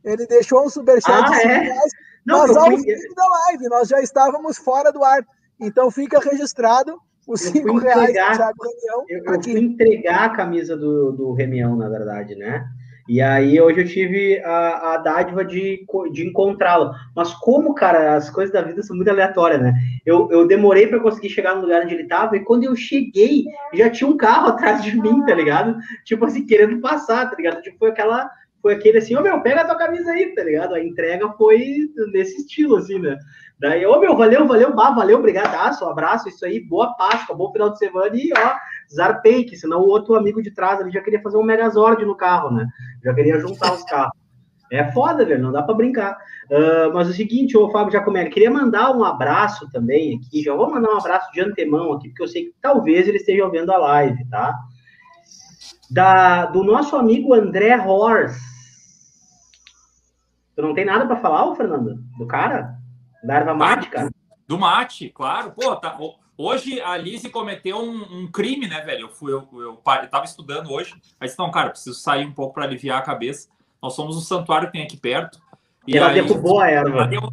Ele 0.05 0.27
deixou 0.27 0.65
um 0.65 0.69
superchat 0.71 1.13
Ah, 1.25 1.29
de 1.31 1.37
5 1.37 1.49
é? 1.49 1.59
reais, 1.59 1.93
Não, 2.27 2.39
mas 2.41 2.57
ao 2.57 2.67
fui- 2.67 2.79
fim 2.83 3.15
da 3.15 3.27
live, 3.47 3.69
nós 3.69 3.89
já 3.89 4.01
estávamos 4.01 4.57
fora 4.59 4.91
do 4.93 5.03
ar. 5.05 5.25
Então 5.61 5.91
fica 5.91 6.19
registrado 6.21 6.99
os 7.29 7.45
Eu 7.47 7.53
5 7.53 7.69
fui 7.73 7.83
reais 7.83 8.01
entregar- 8.03 8.31
do 8.33 8.37
Thiago 8.37 8.63
Remião 8.63 9.05
Eu, 9.09 9.35
eu 9.35 9.43
fui 9.43 9.59
entregar 9.59 10.25
a 10.25 10.31
camisa 10.31 10.77
do, 10.77 11.13
do 11.13 11.33
Remião, 11.33 11.77
na 11.77 11.89
verdade, 11.89 12.35
né? 12.35 12.65
E 13.11 13.21
aí 13.21 13.61
hoje 13.61 13.81
eu 13.81 13.89
tive 13.89 14.41
a, 14.45 14.95
a 14.95 14.97
dádiva 14.99 15.45
de, 15.45 15.85
de 16.13 16.29
encontrá-lo. 16.29 16.93
Mas 17.17 17.35
como, 17.35 17.75
cara, 17.75 18.15
as 18.15 18.31
coisas 18.31 18.53
da 18.53 18.63
vida 18.63 18.85
são 18.85 18.95
muito 18.95 19.11
aleatórias, 19.11 19.61
né? 19.61 19.75
Eu, 20.07 20.31
eu 20.31 20.47
demorei 20.47 20.87
para 20.87 21.01
conseguir 21.01 21.29
chegar 21.29 21.57
no 21.57 21.63
lugar 21.63 21.83
onde 21.83 21.93
ele 21.93 22.07
tava, 22.07 22.37
e 22.37 22.45
quando 22.45 22.63
eu 22.63 22.77
cheguei, 22.77 23.47
já 23.75 23.91
tinha 23.91 24.09
um 24.09 24.17
carro 24.17 24.51
atrás 24.55 24.85
de 24.85 24.97
mim, 24.97 25.25
tá 25.25 25.35
ligado? 25.35 25.77
Tipo 26.05 26.25
assim, 26.25 26.47
querendo 26.47 26.81
passar, 26.81 27.29
tá 27.29 27.37
ligado? 27.37 27.61
Tipo, 27.63 27.79
foi 27.81 27.89
aquela. 27.89 28.31
Foi 28.63 28.75
aquele 28.75 28.99
assim, 28.99 29.17
ô 29.17 29.23
meu, 29.23 29.41
pega 29.43 29.63
a 29.63 29.65
tua 29.65 29.77
camisa 29.77 30.11
aí, 30.11 30.35
tá 30.35 30.45
ligado? 30.45 30.75
A 30.75 30.85
entrega 30.85 31.29
foi 31.33 31.79
nesse 32.13 32.43
estilo, 32.43 32.77
assim, 32.77 32.99
né? 32.99 33.17
Daí, 33.59 33.85
ô 33.87 33.99
meu, 34.01 34.17
valeu, 34.17 34.47
valeu, 34.47 34.75
bah, 34.75 34.91
valeu, 34.91 35.19
obrigadaço, 35.19 35.85
um 35.85 35.91
abraço, 35.91 36.29
isso 36.29 36.45
aí, 36.45 36.61
boa 36.61 36.95
Páscoa, 36.95 37.37
bom 37.37 37.53
final 37.53 37.71
de 37.71 37.79
semana 37.79 38.11
e 38.15 38.31
ó, 38.37 38.55
zarpei, 38.95 39.45
que 39.45 39.57
senão 39.57 39.81
o 39.81 39.89
outro 39.89 40.15
amigo 40.15 40.43
de 40.43 40.51
trás 40.51 40.81
ali 40.81 40.91
já 40.91 41.03
queria 41.03 41.21
fazer 41.21 41.37
um 41.37 41.43
Megazord 41.43 42.05
no 42.05 42.17
carro, 42.17 42.51
né? 42.51 42.67
Já 43.05 43.13
queria 43.15 43.39
juntar 43.39 43.73
os 43.75 43.83
carros. 43.85 44.19
É 44.73 44.91
foda, 44.93 45.25
velho, 45.25 45.43
não 45.43 45.53
dá 45.53 45.63
pra 45.63 45.75
brincar. 45.75 46.17
Ah, 46.51 46.91
mas 46.93 47.09
o 47.09 47.13
seguinte, 47.13 47.57
ô 47.57 47.71
Fábio 47.71 47.93
Giacomelli, 47.93 48.31
queria 48.31 48.51
mandar 48.51 48.97
um 48.97 49.05
abraço 49.05 49.71
também 49.71 50.17
aqui, 50.17 50.43
já 50.43 50.55
vou 50.55 50.71
mandar 50.71 50.91
um 50.93 50.99
abraço 50.99 51.31
de 51.33 51.41
antemão 51.41 51.93
aqui, 51.93 52.09
porque 52.09 52.23
eu 52.23 52.29
sei 52.29 52.45
que 52.47 52.55
talvez 52.61 53.07
ele 53.07 53.19
esteja 53.19 53.49
vendo 53.49 53.71
a 53.71 53.79
live, 53.79 54.29
tá? 54.29 54.55
Da, 55.91 56.47
do 56.47 56.63
nosso 56.63 56.97
amigo 56.97 57.35
André 57.35 57.77
Horst. 57.77 58.39
Tu 60.55 60.63
não 60.63 60.75
tem 60.75 60.85
nada 60.85 61.07
pra 61.07 61.17
falar, 61.17 61.47
ô 61.47 61.55
Fernando? 61.55 61.97
Do 62.19 62.27
cara? 62.27 62.79
Da 63.25 63.35
erva 63.35 63.55
mate, 63.55 63.89
cara? 63.89 64.11
Do 64.47 64.59
mate, 64.59 65.09
claro. 65.11 65.53
Pô, 65.53 65.75
tá, 65.77 65.97
ho- 65.99 66.17
hoje 66.37 66.81
a 66.81 66.97
Lise 66.97 67.29
cometeu 67.31 67.79
um, 67.79 68.23
um 68.23 68.31
crime, 68.31 68.69
né, 68.69 68.81
velho? 68.83 69.03
Eu 69.03 69.09
fui, 69.09 69.33
eu, 69.33 69.49
eu, 69.53 69.81
eu 69.85 70.09
tava 70.09 70.25
estudando 70.25 70.71
hoje. 70.71 70.95
Aí 71.21 71.27
disse, 71.29 71.39
não, 71.39 71.51
cara, 71.51 71.71
preciso 71.71 71.99
sair 71.99 72.27
um 72.27 72.33
pouco 72.33 72.55
para 72.55 72.65
aliviar 72.65 72.99
a 72.99 73.03
cabeça. 73.03 73.49
Nós 73.83 73.95
somos 73.95 74.17
um 74.17 74.21
santuário 74.21 74.67
que 74.67 74.73
tem 74.75 74.83
aqui 74.83 74.97
perto. 74.97 75.41
E 75.87 75.97
ela 75.97 76.09
aí, 76.09 76.15
derrubou 76.15 76.61
a 76.61 76.71
erva. 76.71 77.09
eu- 77.13 77.31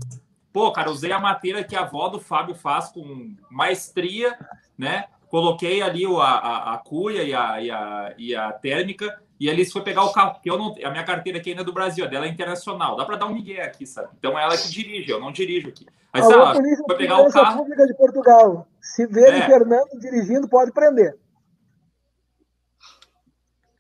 Pô, 0.54 0.72
cara, 0.72 0.90
usei 0.90 1.12
a 1.12 1.20
madeira 1.20 1.64
que 1.64 1.76
a 1.76 1.82
avó 1.82 2.08
do 2.08 2.20
Fábio 2.20 2.56
faz 2.56 2.88
com 2.90 3.36
maestria, 3.52 4.36
né? 4.78 5.06
Coloquei 5.30 5.82
ali 5.82 6.06
o- 6.08 6.22
a, 6.22 6.30
a, 6.32 6.74
a 6.74 6.78
cuia 6.78 7.24
e 7.24 7.34
a, 7.34 7.62
e, 7.62 7.70
a, 7.72 8.14
e 8.18 8.36
a 8.36 8.52
térmica, 8.54 9.20
e 9.40 9.50
ali 9.50 9.66
foi 9.70 9.82
pegar 9.84 10.04
o 10.04 10.12
carro, 10.12 10.34
porque 10.34 10.50
eu 10.50 10.58
não, 10.58 10.74
a 10.84 10.90
minha 10.90 11.04
carteira 11.04 11.38
aqui 11.40 11.50
ainda 11.50 11.62
é 11.62 11.66
do 11.66 11.74
Brasil, 11.74 12.06
a 12.06 12.08
dela 12.08 12.26
é 12.26 12.30
internacional. 12.30 12.96
Dá 12.96 13.06
para 13.06 13.18
dar 13.18 13.26
um 13.28 13.34
migué 13.34 13.62
aqui, 13.62 13.86
sabe? 13.86 14.10
Então 14.18 14.38
é 14.40 14.44
ela 14.44 14.58
que 14.58 14.70
dirige, 14.70 15.12
eu 15.12 15.20
não 15.20 15.32
dirijo 15.32 15.68
aqui. 15.70 15.86
Aí, 16.14 16.22
Alô, 16.22 16.54
Polícia 16.54 16.84
foi 16.88 16.96
de 16.96 17.02
pegar 17.04 17.22
o 17.22 17.30
carro. 17.32 17.58
Pública 17.60 17.86
de 17.86 17.94
Portugal. 17.94 18.68
Se 18.82 19.06
ver 19.06 19.34
É. 19.34 19.40
o 19.40 19.46
Fernando 19.46 20.00
dirigindo, 20.00 20.48
pode 20.48 20.72
prender. 20.72 21.16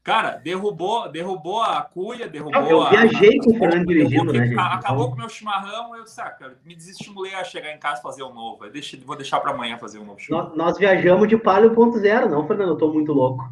Cara, 0.08 0.40
derrubou, 0.42 1.12
derrubou 1.12 1.62
a 1.62 1.82
cuia, 1.82 2.30
derrubou 2.30 2.62
eu 2.64 2.82
a. 2.82 2.90
viajei 2.92 3.40
com 3.40 3.52
o 3.52 3.56
a- 3.58 3.60
Fernando 3.60 3.86
dirigindo, 3.88 4.32
né, 4.32 4.48
gente? 4.48 4.58
Acabou 4.58 5.10
com 5.10 5.16
o 5.16 5.18
meu 5.18 5.28
chimarrão, 5.28 5.94
eu 5.98 6.06
disse, 6.06 6.22
ah, 6.22 6.30
cara, 6.30 6.58
me 6.64 6.74
desestimulei 6.74 7.36
a 7.36 7.44
chegar 7.44 7.74
em 7.74 7.78
casa 7.78 8.00
e 8.00 8.04
fazer 8.04 8.24
um 8.24 8.34
novo. 8.34 8.64
Eu 8.64 8.72
deixei- 8.72 9.02
vou 9.02 9.18
deixar 9.18 9.42
para 9.42 9.52
amanhã 9.52 9.78
fazer 9.78 10.00
um 10.00 10.06
novo 10.06 10.18
chimarrão. 10.18 10.48
Nós, 10.48 10.58
nós 10.58 10.78
viajamos 10.78 11.28
de 11.28 11.36
Palio 11.36 11.76
1.0, 11.76 12.30
não, 12.30 12.48
Fernando? 12.48 12.70
Eu 12.70 12.78
tô 12.78 12.88
muito 12.94 13.12
louco. 13.12 13.52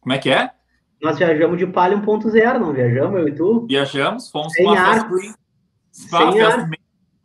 Como 0.00 0.12
é 0.12 0.18
que 0.18 0.30
é? 0.30 0.52
Nós 1.02 1.18
viajamos 1.18 1.58
de 1.58 1.66
Palio 1.66 1.98
1.0, 2.00 2.60
não 2.60 2.72
viajamos, 2.72 3.18
eu 3.18 3.26
e 3.26 3.34
tu? 3.34 3.66
Viajamos, 3.66 4.30
fomos 4.30 4.52
Sem 4.52 4.64
uma 4.66 4.76
festa. 4.76 5.10
Sem 5.90 6.42
ar. 6.42 6.70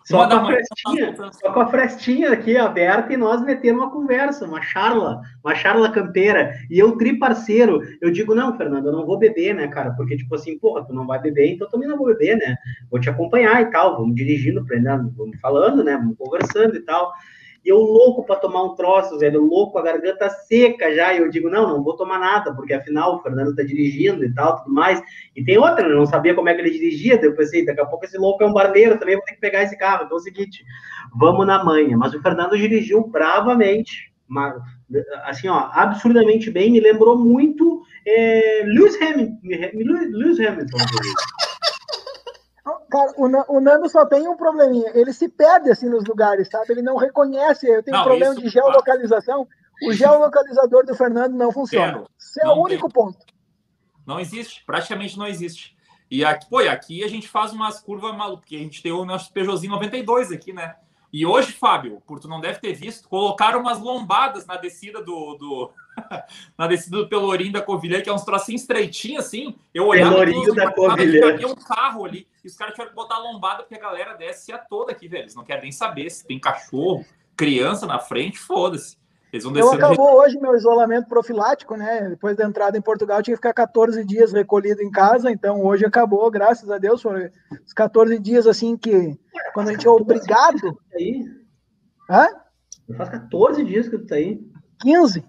Só 0.06 0.28
com, 0.28 0.46
frestinha, 0.46 1.16
só 1.32 1.54
com 1.54 1.60
a 1.62 1.68
frestinha 1.68 2.32
aqui 2.32 2.58
aberta 2.58 3.14
e 3.14 3.18
nós 3.18 3.42
metendo 3.42 3.80
uma 3.80 3.90
conversa, 3.90 4.46
uma 4.46 4.62
charla, 4.62 5.22
uma 5.44 5.56
charla 5.56 5.90
campeira. 5.90 6.54
E 6.70 6.78
eu, 6.78 6.98
tri 6.98 7.18
parceiro, 7.18 7.82
eu 8.02 8.12
digo, 8.12 8.36
não, 8.36 8.58
Fernando, 8.58 8.88
eu 8.88 8.92
não 8.92 9.06
vou 9.06 9.18
beber, 9.18 9.56
né, 9.56 9.68
cara? 9.68 9.92
Porque, 9.92 10.18
tipo 10.18 10.36
assim, 10.36 10.60
porra, 10.60 10.84
tu 10.86 10.94
não 10.94 11.08
vai 11.08 11.20
beber, 11.20 11.54
então 11.54 11.68
eu 11.68 11.72
também 11.72 11.88
não 11.88 11.98
vou 11.98 12.08
beber, 12.08 12.36
né? 12.38 12.58
Vou 12.92 13.00
te 13.00 13.10
acompanhar 13.10 13.62
e 13.62 13.72
tal, 13.72 13.98
vamos 13.98 14.16
dirigindo, 14.16 14.60
aprendendo, 14.60 15.14
vamos 15.16 15.40
falando, 15.40 15.84
né? 15.84 15.96
Vamos 15.96 16.18
conversando 16.18 16.76
e 16.76 16.82
tal. 16.82 17.14
E 17.64 17.70
eu 17.70 17.78
louco 17.78 18.26
para 18.26 18.36
tomar 18.36 18.64
um 18.64 18.76
troço, 18.76 19.18
velho, 19.18 19.42
louco, 19.42 19.78
a 19.78 19.82
garganta 19.82 20.30
seca 20.30 20.94
já. 20.94 21.14
E 21.14 21.20
eu 21.20 21.30
digo, 21.30 21.50
não, 21.50 21.68
não 21.68 21.84
vou 21.84 21.96
tomar 21.96 22.20
nada, 22.20 22.54
porque 22.54 22.74
afinal 22.74 23.16
o 23.16 23.22
Fernando 23.22 23.56
tá 23.56 23.64
dirigindo 23.64 24.24
e 24.26 24.34
tal, 24.34 24.58
tudo 24.58 24.74
mais. 24.74 25.02
E 25.36 25.44
tem 25.44 25.58
outra, 25.58 25.88
eu 25.88 25.96
não 25.96 26.06
sabia 26.06 26.36
como 26.36 26.50
é 26.50 26.54
que 26.54 26.62
ele 26.62 26.72
dirigia. 26.72 27.18
Daí 27.18 27.28
eu 27.28 27.36
pensei, 27.36 27.66
daqui 27.66 27.80
a 27.80 27.86
pouco 27.86 28.04
esse 28.06 28.18
louco 28.18 28.44
é 28.44 28.48
um 28.48 28.54
barbeiro, 28.54 29.00
também 29.00 29.16
vou 29.16 29.24
ter 29.24 29.34
que 29.36 29.40
pegar 29.40 29.64
esse 29.64 29.78
carro. 29.78 30.04
Então 30.06 30.18
é 30.18 30.20
o 30.20 30.24
seguinte, 30.24 30.64
vamos 31.18 31.48
na 31.48 31.64
manha. 31.64 31.98
Mas 31.98 32.14
o 32.14 32.22
Fernando 32.22 32.58
dirigiu 32.58 33.08
bravamente, 33.08 34.12
ma- 34.28 34.60
assim, 35.24 35.48
ó, 35.48 35.70
absurdamente 35.72 36.52
bem. 36.52 36.72
Me 36.72 36.82
lembrou 36.82 37.18
muito 37.18 37.82
é, 38.06 38.64
Lewis 38.66 39.02
Hamilton. 39.02 39.38
Lewis 39.42 40.40
Hamilton. 40.40 40.78
Cara, 42.94 43.12
o, 43.18 43.28
Na- 43.28 43.46
o 43.50 43.60
Nando 43.60 43.90
só 43.90 44.06
tem 44.06 44.28
um 44.28 44.38
probleminha. 44.38 44.92
Ele 44.94 45.12
se 45.12 45.28
perde 45.28 45.72
assim 45.72 45.90
nos 45.90 46.06
lugares, 46.06 46.48
sabe? 46.48 46.72
Ele 46.74 46.84
não 46.84 46.96
reconhece. 46.96 47.68
Eu 47.68 47.82
tenho 47.82 47.98
um 47.98 48.00
Não, 48.02 48.06
problema 48.06 48.34
isso, 48.34 48.42
de 48.44 48.50
geolocalização. 48.50 49.48
O 49.84 49.92
geolocalizador 49.92 50.86
do 50.86 50.94
Fernando 50.94 51.34
não 51.34 51.52
funciona. 51.52 51.88
Zero. 51.94 52.08
Esse 52.20 52.42
é 52.42 52.46
Não 52.46 52.60
o 52.60 52.64
único 52.64 52.88
ponto. 52.88 53.18
Não 54.06 54.20
existe, 54.20 54.64
praticamente 54.64 55.18
não 55.18 55.26
existe. 55.26 55.76
E 56.12 56.24
aqui, 56.24 56.48
pô, 56.48 56.62
e 56.62 56.68
aqui 56.70 57.04
a 57.04 57.08
gente 57.08 57.28
faz 57.28 57.52
umas 57.52 57.80
curvas 57.82 58.16
malucas, 58.16 58.42
porque 58.42 58.56
a 58.58 58.60
gente 58.60 58.84
tem 58.84 58.92
o 58.92 59.04
nosso 59.06 59.34
Peugeotzinho 59.34 59.72
92 59.72 60.32
aqui, 60.32 60.54
né? 60.54 60.76
E 61.12 61.26
hoje, 61.26 61.52
Fábio, 61.52 62.02
por 62.06 62.20
tu 62.20 62.28
não 62.28 62.40
deve 62.40 62.60
ter 62.60 62.74
visto, 62.74 63.10
colocaram 63.10 63.60
umas 63.60 63.80
lombadas 63.80 64.46
na 64.46 64.56
descida 64.58 65.02
do. 65.02 65.36
do- 65.36 65.72
na 66.58 66.68
descida 66.68 66.98
do 66.98 67.10
Pelourinho 67.10 67.54
da 67.54 67.62
Covilhã, 67.62 68.02
que 68.02 68.10
é 68.10 68.14
uns 68.14 68.24
trocinhos 68.24 68.62
estreitinhos, 68.62 69.26
assim. 69.26 69.56
Eu 69.74 69.88
olhava 69.88 70.12
Pelourinho 70.12 70.54
da 70.54 70.72
Covilhã. 70.72 71.48
Um 71.48 71.56
carro 71.56 72.06
ali, 72.06 72.28
e 72.44 72.48
os 72.48 72.56
caras 72.56 72.74
tiveram 72.74 72.90
que 72.90 72.96
botar 72.96 73.16
a 73.16 73.20
lombada, 73.20 73.64
porque 73.64 73.76
a 73.76 73.80
galera 73.80 74.14
desce 74.16 74.52
a 74.52 74.58
toda 74.58 74.92
aqui, 74.92 75.08
velho. 75.08 75.24
Eles 75.24 75.36
não 75.36 75.44
querem 75.44 75.64
nem 75.64 75.72
saber 75.72 76.10
se 76.10 76.26
tem 76.26 76.40
cachorro, 76.40 77.06
criança 77.38 77.86
na 77.86 78.00
frente, 78.00 78.38
foda-se. 78.38 78.98
Eles 79.32 79.44
vão 79.46 79.56
Eu 79.56 79.72
descendo. 79.72 79.86
acabou 79.86 80.14
hoje 80.20 80.40
meu 80.40 80.54
isolamento 80.56 81.08
profilático, 81.08 81.76
né? 81.76 82.10
Depois 82.10 82.38
da 82.38 82.46
entrada 82.46 82.78
em 82.78 82.82
Portugal, 82.82 83.18
eu 83.18 83.24
tinha 83.24 83.34
que 83.36 83.40
ficar 83.40 83.54
14 83.54 84.06
dias 84.06 84.32
recolhido 84.32 84.82
em 84.84 84.92
casa, 84.92 85.32
então 85.32 85.64
hoje 85.66 85.86
acabou, 85.86 86.30
graças 86.30 86.70
a 86.70 86.78
Deus, 86.78 87.02
foram 87.02 87.28
os 87.66 87.74
14 87.74 88.20
dias 88.20 88.46
assim 88.46 88.78
que 88.78 89.18
quando 89.56 89.70
a 89.70 89.72
gente 89.72 89.88
é 89.88 89.90
obrigado, 89.90 90.78
Aí, 90.94 91.26
hã? 92.12 92.28
faz 92.96 93.10
14 93.10 93.64
dias 93.64 93.90
que 93.90 93.98
tu 93.98 94.06
tá 94.06 94.16
aí. 94.16 94.40
15. 94.82 95.26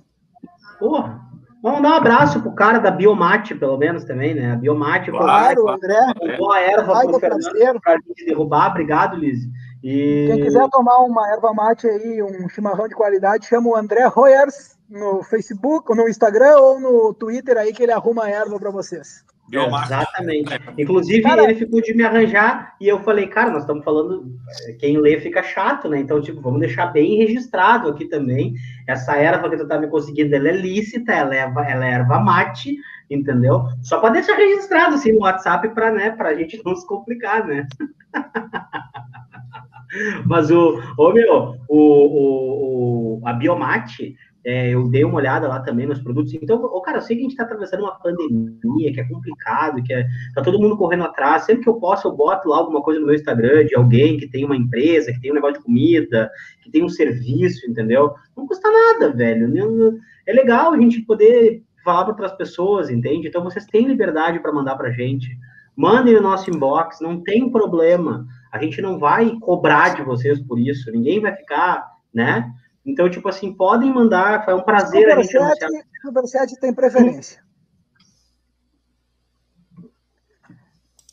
Porra. 0.79 1.22
Vamos 1.64 1.81
dar 1.81 1.92
um 1.92 1.94
abraço 1.94 2.42
pro 2.42 2.53
cara 2.53 2.79
da 2.79 2.90
Biomate, 2.90 3.55
pelo 3.55 3.79
menos, 3.79 4.05
também, 4.05 4.35
né? 4.35 4.53
A 4.53 4.57
Biomate 4.57 5.11
Claro. 5.11 5.62
Claro, 5.62 5.70
André, 5.70 5.98
roubou 6.20 6.53
a 6.53 6.61
erva 6.61 6.92
Vai, 6.92 7.07
pro 7.07 7.18
Fernando 7.18 7.81
pra 7.81 7.96
gente 8.07 8.27
derrubar. 8.27 8.72
Obrigado, 8.72 9.16
Liz. 9.16 9.48
E... 9.83 10.27
quem 10.31 10.42
quiser 10.42 10.68
tomar 10.68 10.98
uma 10.98 11.27
erva 11.33 11.55
mate 11.55 11.87
aí, 11.87 12.22
um 12.22 12.46
chimarrão 12.50 12.87
de 12.87 12.94
qualidade, 12.94 13.46
chama 13.46 13.70
o 13.70 13.77
André 13.77 14.05
Royers 14.05 14.77
no 14.90 15.22
Facebook, 15.22 15.96
no 15.96 16.07
Instagram 16.07 16.59
ou 16.59 16.79
no 16.79 17.14
Twitter 17.14 17.57
aí 17.57 17.72
que 17.72 17.83
ele 17.83 17.92
arruma 17.92 18.24
a 18.24 18.31
erva 18.31 18.61
para 18.61 18.70
vocês. 18.70 19.23
Biomar. 19.48 19.85
Exatamente. 19.85 20.50
Inclusive, 20.78 21.22
Cara- 21.22 21.44
ele 21.44 21.54
ficou 21.54 21.80
de 21.83 21.94
me 21.94 22.02
arranjar 22.02 22.74
e 22.80 22.88
eu 22.88 22.98
falei, 23.00 23.26
cara, 23.26 23.50
nós 23.50 23.62
estamos 23.62 23.85
falando, 23.85 24.24
eh, 24.68 24.72
quem 24.80 24.96
lê 24.98 25.20
fica 25.20 25.42
chato, 25.42 25.88
né? 25.88 25.98
Então, 25.98 26.20
tipo, 26.20 26.40
vamos 26.40 26.61
deixar 26.61 26.87
bem 26.87 27.16
registrado 27.18 27.88
aqui 27.88 28.07
também. 28.07 28.54
Essa 28.87 29.16
erva 29.16 29.48
que 29.50 29.57
tu 29.57 29.68
tá 29.68 29.78
me 29.78 29.87
conseguindo, 29.88 30.35
ela 30.35 30.48
é 30.48 30.52
lícita, 30.52 31.12
ela 31.12 31.35
é, 31.37 31.40
ela 31.40 31.87
é 31.87 31.92
erva 31.92 32.18
mate, 32.18 32.76
entendeu? 33.11 33.64
Só 33.83 34.00
para 34.00 34.14
deixar 34.14 34.35
registrado, 34.37 34.94
assim, 34.94 35.12
no 35.12 35.20
WhatsApp 35.20 35.68
para, 35.74 35.92
né, 35.92 36.11
pra 36.11 36.35
gente 36.35 36.61
não 36.64 36.74
se 36.74 36.87
complicar, 36.87 37.46
né? 37.46 37.66
Mas 40.26 40.50
o, 40.50 40.80
ô 40.98 41.12
meu, 41.12 41.57
o, 41.68 41.78
o, 41.78 43.20
o- 43.20 43.28
a 43.28 43.33
Biomate, 43.33 44.16
é, 44.44 44.70
eu 44.74 44.88
dei 44.88 45.04
uma 45.04 45.16
olhada 45.16 45.48
lá 45.48 45.61
também 45.61 45.87
nos 45.87 46.00
produtos. 46.00 46.35
Então, 46.35 46.62
ô, 46.62 46.80
cara, 46.83 46.98
eu 46.98 47.02
sei 47.02 47.16
que 47.16 47.22
a 47.22 47.24
gente 47.24 47.33
está 47.33 47.44
atravessando 47.44 47.80
uma 47.80 47.98
pandemia, 47.98 48.92
que 48.92 49.00
é 49.00 49.09
complicado, 49.09 49.83
que 49.83 49.92
é, 49.92 50.07
tá 50.35 50.42
todo 50.42 50.61
mundo 50.61 50.76
correndo 50.76 51.04
atrás. 51.04 51.44
Sempre 51.44 51.62
que 51.64 51.68
eu 51.68 51.80
posso, 51.80 52.09
eu 52.09 52.12
boto 52.12 52.48
lá 52.48 52.59
alguma 52.59 52.83
coisa 52.83 53.00
no 53.00 53.07
meu 53.07 53.14
Instagram 53.14 53.64
de 53.64 53.74
alguém 53.74 54.18
que 54.18 54.28
tem 54.28 54.44
uma 54.44 54.57
empresa, 54.57 55.12
que 55.12 55.20
tem 55.20 55.30
um 55.30 55.35
negócio 55.35 55.59
de 55.59 55.64
comida, 55.64 56.30
que 56.62 56.70
tem 56.70 56.85
um 56.85 56.88
serviço, 56.88 57.68
entendeu? 57.68 58.12
Não 58.37 58.46
custa 58.46 58.68
nada, 58.70 59.12
velho. 59.16 59.98
É 60.26 60.33
legal 60.33 60.72
a 60.72 60.78
gente 60.78 61.00
poder 61.02 61.62
falar 61.83 62.04
para 62.04 62.12
outras 62.12 62.33
pessoas, 62.33 62.90
entende? 62.90 63.28
Então, 63.28 63.42
vocês 63.42 63.64
têm 63.64 63.87
liberdade 63.87 64.40
para 64.40 64.52
mandar 64.52 64.76
para 64.76 64.90
gente. 64.90 65.28
Mandem 65.76 66.14
no 66.14 66.22
nosso 66.22 66.50
inbox, 66.50 67.00
não 67.00 67.20
tem 67.22 67.50
problema. 67.50 68.26
A 68.52 68.59
gente 68.62 68.80
não 68.80 68.98
vai 68.98 69.37
cobrar 69.40 69.96
de 69.96 70.02
vocês 70.02 70.40
por 70.40 70.59
isso. 70.59 70.90
Ninguém 70.92 71.20
vai 71.20 71.35
ficar, 71.35 71.85
né? 72.12 72.52
Então, 72.85 73.09
tipo 73.09 73.29
assim, 73.29 73.55
podem 73.55 73.92
mandar, 73.92 74.44
foi 74.44 74.55
um 74.55 74.62
prazer 74.62 75.11
a 75.11 75.23
gente 75.23 75.37
anunciar. 75.37 75.70
Superchat, 75.70 75.88
Superchat 76.03 76.61
tem 76.61 76.75
preferência. 76.75 77.42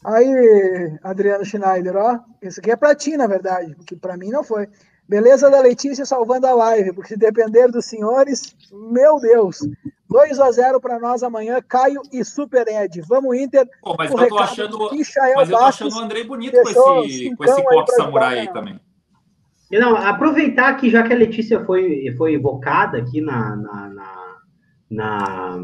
Aí, 0.04 0.98
Adriano 1.04 1.46
Schneider, 1.46 1.96
ó. 1.96 2.20
Esse 2.42 2.60
aqui 2.60 2.72
é 2.72 2.76
pra 2.76 2.96
ti, 2.96 3.16
na 3.16 3.28
verdade, 3.28 3.76
porque 3.76 3.96
pra 3.96 4.18
mim 4.18 4.30
não 4.30 4.44
foi. 4.44 4.68
Beleza 5.08 5.50
da 5.50 5.60
Letícia 5.60 6.06
salvando 6.06 6.48
a 6.48 6.54
live, 6.54 6.94
porque 6.94 7.10
se 7.10 7.18
depender 7.18 7.68
dos 7.68 7.86
senhores, 7.86 8.56
meu 8.72 9.20
Deus. 9.20 9.60
2 10.10 10.40
a 10.40 10.52
0 10.52 10.82
para 10.82 11.00
nós 11.00 11.24
amanhã, 11.24 11.62
Caio 11.62 12.02
e 12.12 12.24
Super 12.24 12.68
Ed. 12.68 13.02
Vamos, 13.02 13.38
Inter. 13.38 13.68
Pô, 13.82 13.96
mas 13.98 14.10
O 14.10 14.14
eu 14.14 14.18
tô 14.18 14.24
recado 14.24 14.44
achando. 14.44 14.78
Mas 15.36 15.50
eu 15.50 15.58
tô 15.58 15.64
achando 15.64 15.96
o 15.96 16.00
Andrei 16.00 16.24
bonito 16.24 16.62
com 16.62 16.70
esse, 17.04 17.36
com 17.36 17.44
esse 17.46 17.64
coque 17.64 17.92
samurai 17.94 18.40
aí 18.40 18.52
também. 18.52 18.80
Não, 19.80 19.96
aproveitar 19.96 20.76
que 20.76 20.90
já 20.90 21.04
que 21.04 21.14
a 21.14 21.16
Letícia 21.16 21.64
foi, 21.66 22.14
foi 22.18 22.34
evocada 22.34 22.98
aqui 22.98 23.22
na, 23.22 23.56
na, 23.56 23.90
na, 23.90 24.38
na, 24.90 25.58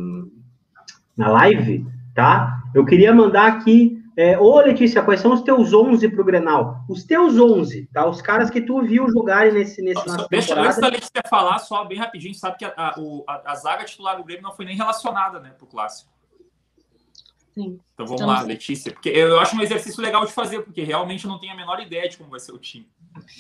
na 1.18 1.30
live, 1.32 1.86
tá? 2.16 2.62
Eu 2.74 2.86
queria 2.86 3.14
mandar 3.14 3.48
aqui. 3.48 3.96
É, 4.20 4.36
ô, 4.40 4.60
Letícia, 4.62 5.04
quais 5.04 5.20
são 5.20 5.32
os 5.34 5.42
teus 5.44 5.74
11 5.74 6.10
pro 6.10 6.24
Grenal? 6.24 6.84
Os 6.90 7.04
teus 7.04 7.38
11, 7.40 7.88
tá? 7.94 8.04
Os 8.08 8.20
caras 8.20 8.50
que 8.50 8.60
tu 8.62 8.82
viu 8.82 9.08
jogarem 9.12 9.54
nesse, 9.54 9.80
nesse 9.82 10.02
Só- 10.02 10.12
nessa 10.12 10.28
Deixa 10.28 10.48
temporada. 10.48 10.68
antes 10.70 10.82
da 10.82 10.88
Letícia 10.88 11.22
falar, 11.30 11.60
só 11.60 11.86
bem 11.86 12.00
rapidinho, 12.00 12.34
sabe 12.34 12.58
que 12.58 12.66
a, 12.66 12.74
a, 12.76 12.96
o- 13.00 13.24
a- 13.28 13.44
a 13.52 13.56
zaga 13.56 13.86
titular 13.86 14.18
do 14.18 14.24
Grêmio 14.24 14.42
não 14.42 14.52
foi 14.56 14.66
nem 14.66 14.76
relacionada, 14.76 15.40
né, 15.40 15.52
pro 15.56 15.68
clássico. 15.68 16.12
Sim. 17.54 17.80
Então 17.94 18.06
vamos 18.08 18.22
Estamos 18.22 18.36
lá. 18.42 18.42
Letícia. 18.42 18.92
Porque 18.92 19.10
eu, 19.10 19.28
eu 19.30 19.40
acho 19.40 19.56
um 19.56 19.62
exercício 19.62 20.02
legal 20.02 20.26
de 20.26 20.32
fazer, 20.32 20.62
porque 20.62 20.82
realmente 20.84 21.26
eu 21.26 21.30
não 21.32 21.40
tenho 21.40 21.54
a 21.54 21.56
menor 21.56 21.80
ideia 21.80 22.10
de 22.10 22.18
como 22.18 22.30
vai 22.32 22.40
ser 22.40 22.54
o 22.54 22.58
time. 22.58 22.88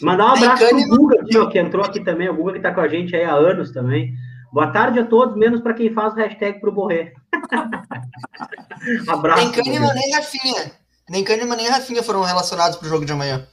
Mandar 0.01 0.25
um 0.25 0.35
abraço 0.35 0.65
Tem 0.67 0.87
pro 0.87 0.97
Guga, 0.97 1.21
aqui, 1.21 1.37
ó, 1.37 1.47
que 1.49 1.59
entrou 1.59 1.83
aqui 1.85 2.03
também. 2.03 2.29
O 2.29 2.35
Guga 2.35 2.53
que 2.53 2.59
tá 2.59 2.73
com 2.73 2.81
a 2.81 2.87
gente 2.87 3.15
aí 3.15 3.23
há 3.23 3.33
anos 3.33 3.71
também. 3.71 4.13
Boa 4.51 4.67
tarde 4.71 4.99
a 4.99 5.05
todos, 5.05 5.35
menos 5.37 5.61
para 5.61 5.73
quem 5.73 5.93
faz 5.93 6.13
o 6.13 6.17
hashtag 6.17 6.59
pro 6.59 6.71
Borré. 6.71 7.13
abraço. 9.07 9.43
Nem 9.43 9.51
Kahneman 9.51 9.81
Guga. 9.89 9.93
nem 9.93 10.11
Rafinha. 10.13 10.71
Nem 11.09 11.23
Kahneman 11.23 11.55
nem 11.57 11.69
Rafinha 11.69 12.03
foram 12.03 12.21
relacionados 12.23 12.77
pro 12.77 12.87
jogo 12.89 13.05
de 13.05 13.11
amanhã. 13.11 13.47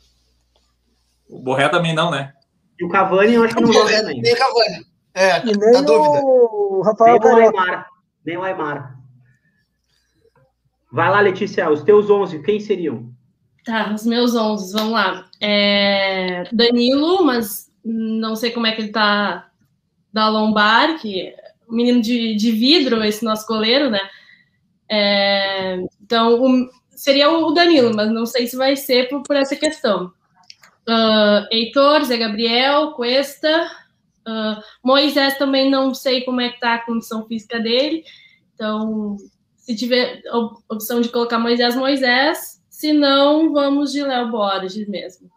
O 1.28 1.40
Borré 1.40 1.68
também 1.68 1.94
não, 1.94 2.10
né? 2.10 2.32
E 2.78 2.84
o 2.84 2.88
Cavani, 2.88 3.34
eu 3.34 3.44
acho 3.44 3.54
que 3.54 3.62
não 3.62 3.72
joga 3.72 3.90
ainda. 3.96 4.08
Nem 4.12 4.34
Cavani. 4.36 4.86
É, 5.14 5.38
E 5.38 5.52
tá 5.52 5.66
nem 5.66 5.84
dúvida. 5.84 6.20
o 6.24 6.72
Nem 6.76 6.84
Rafael 6.84 7.16
o 7.16 7.20
Carioca. 7.20 7.60
Aymar. 7.60 7.86
Nem 8.26 8.36
o 8.36 8.42
Aymar. 8.42 8.98
Vai 10.92 11.10
lá, 11.10 11.20
Letícia, 11.20 11.70
os 11.70 11.82
teus 11.82 12.08
11, 12.10 12.42
quem 12.42 12.58
seriam? 12.60 13.12
Tá, 13.64 13.92
os 13.94 14.04
meus 14.04 14.34
11, 14.34 14.72
vamos 14.74 14.92
lá. 14.92 15.26
É, 15.40 16.44
Danilo, 16.52 17.24
mas 17.24 17.70
não 17.82 18.36
sei 18.36 18.50
como 18.50 18.66
é 18.66 18.72
que 18.72 18.82
ele 18.82 18.92
tá 18.92 19.48
da 20.12 20.28
lombar, 20.28 21.00
que 21.00 21.34
um 21.68 21.76
menino 21.76 22.02
de, 22.02 22.34
de 22.36 22.52
vidro, 22.52 23.02
esse 23.04 23.24
nosso 23.24 23.46
goleiro, 23.46 23.90
né? 23.90 24.00
É, 24.88 25.76
então, 26.02 26.42
o- 26.42 26.70
seria 26.90 27.30
o 27.30 27.52
Danilo, 27.52 27.94
mas 27.94 28.10
não 28.12 28.26
sei 28.26 28.46
se 28.46 28.56
vai 28.56 28.76
ser 28.76 29.08
por, 29.08 29.22
por 29.22 29.36
essa 29.36 29.56
questão. 29.56 30.12
Ah, 30.88 31.46
Heitor, 31.50 32.04
Zé 32.04 32.16
Gabriel, 32.18 32.92
Cuesta, 32.92 33.70
ah, 34.26 34.62
Moisés 34.84 35.38
também 35.38 35.70
não 35.70 35.94
sei 35.94 36.22
como 36.22 36.40
é 36.40 36.50
que 36.50 36.60
tá 36.60 36.74
a 36.74 36.84
condição 36.86 37.26
física 37.26 37.60
dele, 37.60 38.04
então 38.54 39.16
se 39.56 39.74
tiver 39.76 40.22
op- 40.32 40.62
opção 40.68 41.00
de 41.00 41.08
colocar 41.10 41.38
Moisés, 41.38 41.76
Moisés. 41.76 42.53
Se 42.84 42.92
não, 42.92 43.50
vamos 43.50 43.92
de 43.92 44.02
Léo 44.02 44.30
Borges 44.30 44.86
mesmo. 44.86 45.30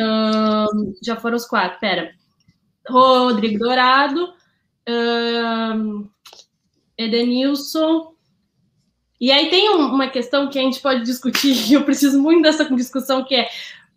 Ahn, 0.00 0.94
já 1.04 1.14
foram 1.14 1.36
os 1.36 1.44
quatro, 1.44 1.78
pera. 1.78 2.14
Rodrigo 2.88 3.58
Dourado, 3.58 4.32
ahn, 4.88 6.06
Edenilson. 6.96 8.14
E 9.20 9.30
aí 9.30 9.50
tem 9.50 9.68
um- 9.76 9.92
uma 9.92 10.08
questão 10.08 10.48
que 10.48 10.58
a 10.58 10.62
gente 10.62 10.80
pode 10.80 11.04
discutir, 11.04 11.54
e 11.70 11.74
eu 11.76 11.84
preciso 11.84 12.18
muito 12.18 12.40
dessa 12.40 12.64
discussão, 12.74 13.22
que 13.22 13.34
é 13.34 13.46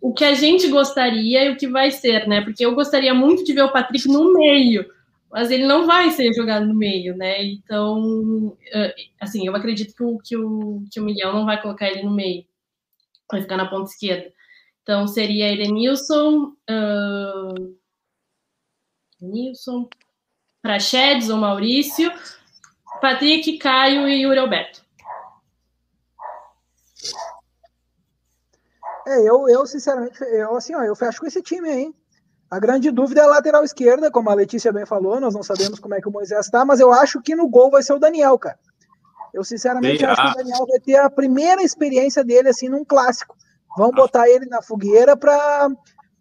o 0.02 0.12
que 0.12 0.26
a 0.26 0.34
gente 0.34 0.68
gostaria 0.68 1.46
e 1.46 1.52
o 1.54 1.56
que 1.58 1.70
vai 1.70 1.90
ser, 1.90 2.28
né? 2.28 2.42
Porque 2.42 2.66
eu 2.66 2.76
gostaria 2.76 3.14
muito 3.14 3.46
de 3.46 3.54
ver 3.54 3.62
o 3.64 3.72
Patrick 3.72 4.10
no 4.10 4.34
meio, 4.34 4.86
mas 5.32 5.50
ele 5.50 5.66
não 5.66 5.88
vai 5.88 6.12
ser 6.12 6.34
jogado 6.34 6.66
no 6.66 6.76
meio, 6.76 7.16
né? 7.16 7.44
Então, 7.44 8.58
eh, 8.74 8.94
assim, 9.20 9.48
eu 9.48 9.56
acredito 9.56 9.96
que 9.96 10.04
o, 10.04 10.18
que 10.18 10.38
o, 10.38 10.84
que 10.92 11.00
o 11.00 11.04
Miguel 11.04 11.34
não 11.34 11.46
vai 11.46 11.62
colocar 11.62 11.88
ele 11.88 12.04
no 12.04 12.12
meio, 12.14 12.46
vai 13.32 13.42
ficar 13.42 13.58
na 13.58 13.70
ponta 13.70 13.90
esquerda. 13.90 14.32
Então, 14.84 15.08
seria 15.08 15.54
Edenilson, 15.54 16.54
uh, 16.70 17.78
Nilson, 19.22 19.88
Prachedes 20.62 21.30
ou 21.30 21.38
Maurício, 21.38 22.12
Patrick, 23.00 23.58
Caio 23.58 24.08
e 24.10 24.24
Yuri 24.24 24.40
Alberto. 24.40 24.82
É, 29.08 29.30
eu, 29.30 29.48
eu 29.50 29.66
sinceramente, 29.66 30.22
eu 30.24 30.56
assim, 30.56 30.76
ó, 30.76 30.84
eu 30.84 30.96
fecho 30.96 31.20
com 31.20 31.28
esse 31.28 31.42
time 31.42 31.70
aí. 31.70 32.01
A 32.52 32.60
grande 32.60 32.92
dúvida 32.92 33.22
é 33.22 33.24
a 33.24 33.28
lateral 33.28 33.64
esquerda, 33.64 34.12
como 34.12 34.30
a 34.30 34.34
Letícia 34.34 34.74
bem 34.74 34.86
falou, 34.86 35.22
nós 35.22 35.34
não 35.34 35.42
sabemos 35.42 35.80
como 35.80 35.96
é 35.96 36.02
que 36.02 36.10
o 36.10 36.12
Moisés 36.12 36.48
está, 36.48 36.66
mas 36.66 36.82
eu 36.82 36.92
acho 36.92 37.22
que 37.22 37.34
no 37.34 37.48
gol 37.48 37.72
vai 37.72 37.82
ser 37.82 37.94
o 37.94 38.00
Daniel, 38.00 38.38
cara. 38.38 38.60
Eu 39.34 39.42
sinceramente 39.42 40.00
Será? 40.00 40.12
acho 40.12 40.22
que 40.22 40.28
o 40.28 40.44
Daniel 40.44 40.68
vai 40.68 40.80
ter 40.82 40.96
a 40.98 41.10
primeira 41.10 41.64
experiência 41.64 42.26
dele 42.26 42.50
assim 42.50 42.68
num 42.68 42.84
clássico. 42.84 43.38
Vão 43.78 43.90
botar 43.92 44.28
ele 44.30 44.48
na 44.48 44.62
fogueira 44.62 45.16
para 45.16 45.70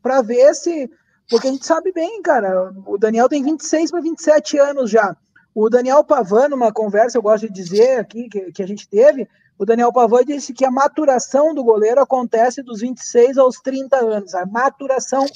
para 0.00 0.22
ver 0.22 0.54
se 0.54 0.88
porque 1.28 1.48
a 1.48 1.50
gente 1.50 1.66
sabe 1.66 1.92
bem, 1.92 2.22
cara, 2.22 2.72
o 2.86 2.96
Daniel 2.96 3.28
tem 3.28 3.42
26 3.42 3.90
para 3.90 4.00
27 4.00 4.58
anos 4.58 4.88
já. 4.88 5.16
O 5.52 5.68
Daniel 5.68 6.04
Pavan, 6.04 6.48
numa 6.48 6.72
conversa, 6.72 7.18
eu 7.18 7.22
gosto 7.22 7.48
de 7.48 7.52
dizer 7.52 7.98
aqui 7.98 8.28
que, 8.28 8.52
que 8.52 8.62
a 8.62 8.66
gente 8.66 8.88
teve, 8.88 9.28
o 9.58 9.66
Daniel 9.66 9.92
Pavan 9.92 10.24
disse 10.24 10.52
que 10.52 10.64
a 10.64 10.70
maturação 10.70 11.52
do 11.54 11.64
goleiro 11.64 12.00
acontece 12.00 12.62
dos 12.62 12.80
26 12.80 13.36
aos 13.36 13.56
30 13.56 13.96
anos. 13.96 14.34
A 14.34 14.46
maturação 14.46 15.26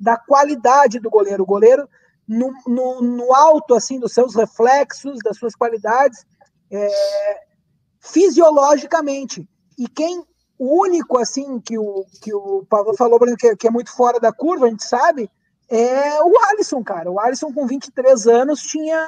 da 0.00 0.16
qualidade 0.16 0.98
do 0.98 1.10
goleiro. 1.10 1.42
O 1.42 1.46
goleiro, 1.46 1.88
no, 2.26 2.52
no, 2.66 3.02
no 3.02 3.34
alto 3.34 3.74
assim 3.74 4.00
dos 4.00 4.12
seus 4.12 4.34
reflexos, 4.34 5.18
das 5.22 5.36
suas 5.36 5.54
qualidades, 5.54 6.24
é, 6.70 6.88
fisiologicamente. 8.00 9.46
E 9.78 9.86
quem, 9.86 10.24
o 10.58 10.80
único 10.82 11.18
assim 11.18 11.60
que 11.60 11.78
o, 11.78 12.06
que 12.22 12.32
o 12.34 12.64
Pavan 12.68 12.94
falou, 12.94 13.20
que, 13.36 13.56
que 13.56 13.68
é 13.68 13.70
muito 13.70 13.94
fora 13.94 14.18
da 14.18 14.32
curva, 14.32 14.66
a 14.66 14.70
gente 14.70 14.84
sabe, 14.84 15.30
é 15.68 16.22
o 16.22 16.32
Alisson, 16.50 16.82
cara. 16.82 17.10
O 17.10 17.20
Alisson, 17.20 17.52
com 17.52 17.66
23 17.66 18.26
anos, 18.26 18.62
tinha 18.62 19.06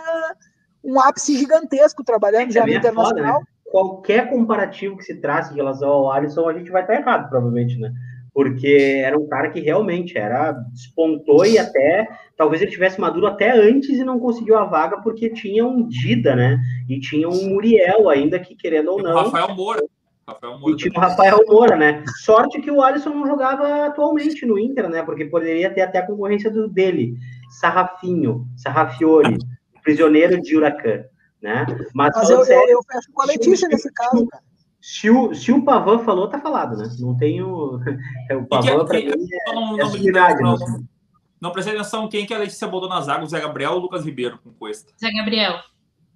um 0.84 1.00
ápice 1.00 1.36
gigantesco 1.36 2.04
trabalhando 2.04 2.50
é, 2.50 2.52
já 2.52 2.66
no 2.66 2.72
Internacional. 2.72 3.34
Foda, 3.34 3.40
né? 3.40 3.46
Qualquer 3.64 4.28
comparativo 4.28 4.98
que 4.98 5.04
se 5.04 5.14
traça 5.14 5.52
em 5.52 5.56
relação 5.56 5.88
ao 5.88 6.12
Alisson, 6.12 6.46
a 6.48 6.52
gente 6.52 6.70
vai 6.70 6.82
estar 6.82 6.94
errado, 6.94 7.30
provavelmente, 7.30 7.78
né? 7.78 7.90
Porque 8.34 9.02
era 9.04 9.18
um 9.18 9.28
cara 9.28 9.50
que 9.50 9.60
realmente 9.60 10.16
era 10.16 10.52
despontou 10.72 11.44
e 11.44 11.58
até 11.58 12.08
talvez 12.36 12.62
ele 12.62 12.70
tivesse 12.70 13.00
maduro 13.00 13.26
até 13.26 13.50
antes 13.50 13.98
e 13.98 14.04
não 14.04 14.18
conseguiu 14.18 14.56
a 14.56 14.64
vaga 14.64 15.00
porque 15.02 15.28
tinha 15.28 15.66
um 15.66 15.86
Dida, 15.86 16.34
né? 16.34 16.58
E 16.88 16.98
tinha 16.98 17.28
um 17.28 17.48
Muriel 17.50 18.08
ainda 18.08 18.38
que 18.38 18.56
querendo 18.56 18.92
ou 18.92 19.02
não. 19.02 19.14
Rafael 19.24 19.54
Moura. 19.54 19.82
Rafael 20.26 20.58
Moura 20.58 20.72
e 20.72 20.76
tinha 20.76 20.92
o 20.96 21.00
Rafael 21.00 21.40
Moura, 21.46 21.76
né? 21.76 22.04
Sorte 22.22 22.60
que 22.60 22.70
o 22.70 22.80
Alisson 22.80 23.10
não 23.10 23.26
jogava 23.26 23.86
atualmente 23.86 24.46
no 24.46 24.58
Inter, 24.58 24.88
né? 24.88 25.02
Porque 25.02 25.26
poderia 25.26 25.68
ter 25.72 25.82
até 25.82 25.98
a 25.98 26.06
concorrência 26.06 26.50
do 26.50 26.68
dele. 26.68 27.14
Sarrafinho, 27.60 28.46
Sarrafiore, 28.56 29.36
prisioneiro 29.84 30.40
de 30.40 30.56
Huracan, 30.56 31.04
né? 31.42 31.66
Mas, 31.94 32.14
Mas 32.14 32.30
eu, 32.30 32.44
sério, 32.44 32.70
eu, 32.70 32.78
eu 32.78 32.82
fecho 32.82 33.12
com 33.12 33.22
a 33.22 33.26
Letícia 33.26 33.68
nesse 33.68 33.92
caso, 33.92 34.26
cara. 34.26 34.42
Se 34.82 35.08
o, 35.08 35.32
se 35.32 35.52
o 35.52 35.64
Pavan 35.64 36.00
falou, 36.00 36.28
tá 36.28 36.40
falado, 36.40 36.76
né? 36.76 36.90
Não 36.98 37.16
tem 37.16 37.40
o. 37.40 37.78
O 38.36 38.46
Pavan, 38.46 38.84
pra 38.84 38.98
mim, 38.98 39.06
é, 39.06 39.54
não, 39.54 39.78
é 39.78 40.34
não, 40.40 40.56
não, 40.56 40.84
não 41.40 41.52
prestei 41.52 41.74
atenção 41.74 42.08
quem 42.08 42.26
que 42.26 42.34
a 42.34 42.38
Letícia 42.38 42.66
botou 42.66 42.88
nas 42.88 43.08
águas, 43.08 43.30
Zé 43.30 43.40
Gabriel 43.40 43.72
ou 43.72 43.80
Lucas 43.80 44.04
Ribeiro 44.04 44.38
com 44.42 44.52
Cuesta? 44.52 44.92
Zé 45.00 45.10
Gabriel. 45.12 45.54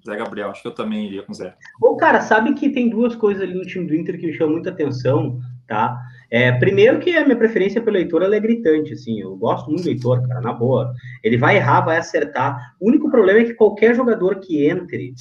Zé 0.05 0.17
Gabriel, 0.17 0.51
acho 0.51 0.63
que 0.63 0.69
eu 0.69 0.75
também 0.75 1.07
iria 1.07 1.23
com 1.23 1.35
Zé. 1.35 1.55
Ô, 1.81 1.97
cara, 1.97 2.21
sabe 2.21 2.55
que 2.55 2.71
tem 2.71 2.89
duas 2.89 3.15
coisas 3.15 3.43
ali 3.43 3.55
no 3.55 3.67
time 3.67 3.87
do 3.87 3.95
Inter 3.95 4.19
que 4.19 4.27
me 4.27 4.33
chamam 4.33 4.55
muita 4.55 4.71
atenção, 4.71 5.41
tá? 5.67 6.01
É, 6.31 6.53
primeiro 6.53 6.99
que 6.99 7.17
a 7.17 7.25
minha 7.25 7.37
preferência 7.37 7.81
pelo 7.81 7.97
Heitor 7.97 8.23
é 8.23 8.41
gritante, 8.41 8.93
assim, 8.93 9.21
eu 9.21 9.37
gosto 9.37 9.69
muito 9.69 9.85
do 9.85 9.91
Heitor, 9.91 10.27
cara, 10.27 10.41
na 10.41 10.53
boa. 10.53 10.93
Ele 11.23 11.37
vai 11.37 11.57
errar, 11.57 11.83
vai 11.83 11.99
acertar. 11.99 12.75
O 12.81 12.89
único 12.89 13.11
problema 13.11 13.41
é 13.41 13.45
que 13.45 13.55
qualquer 13.55 13.95
jogador 13.95 14.37
que 14.41 14.69
entre, 14.69 15.15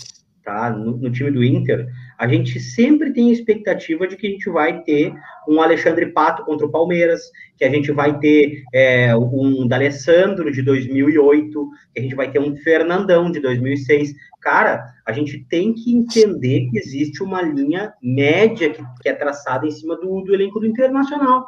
tá, 0.44 0.70
no, 0.70 0.98
no 0.98 1.12
time 1.12 1.32
do 1.32 1.44
Inter, 1.44 1.88
a 2.18 2.28
gente 2.28 2.60
sempre 2.60 3.12
tem 3.12 3.30
a 3.30 3.34
expectativa 3.34 4.08
de 4.08 4.16
que 4.16 4.28
a 4.28 4.30
gente 4.30 4.50
vai 4.50 4.82
ter 4.84 5.14
um 5.48 5.62
Alexandre 5.62 6.08
Pato 6.08 6.44
contra 6.46 6.66
o 6.66 6.72
Palmeiras, 6.72 7.22
que 7.58 7.66
a 7.66 7.70
gente 7.70 7.92
vai 7.92 8.18
ter 8.20 8.64
é, 8.74 9.16
um 9.16 9.68
D'Alessandro 9.68 10.52
de 10.52 10.62
2008, 10.62 11.70
que 11.94 12.00
a 12.00 12.04
gente 12.04 12.16
vai 12.16 12.32
ter 12.32 12.40
um 12.40 12.56
Fernandão 12.56 13.32
de 13.32 13.40
2006. 13.40 14.14
Cara, 14.42 14.94
a 15.06 15.12
gente 15.12 15.46
tem 15.50 15.74
que 15.74 15.94
entender 15.94 16.70
que 16.70 16.78
existe 16.78 17.22
uma 17.24 17.42
linha 17.42 17.94
média 18.02 18.70
que, 18.70 18.84
que 19.02 19.10
é 19.10 19.14
traçada 19.14 19.66
em 19.66 19.72
cima 19.72 19.96
do, 19.96 20.22
do 20.22 20.34
elenco 20.34 20.60
do 20.60 20.68
Internacional. 20.68 21.46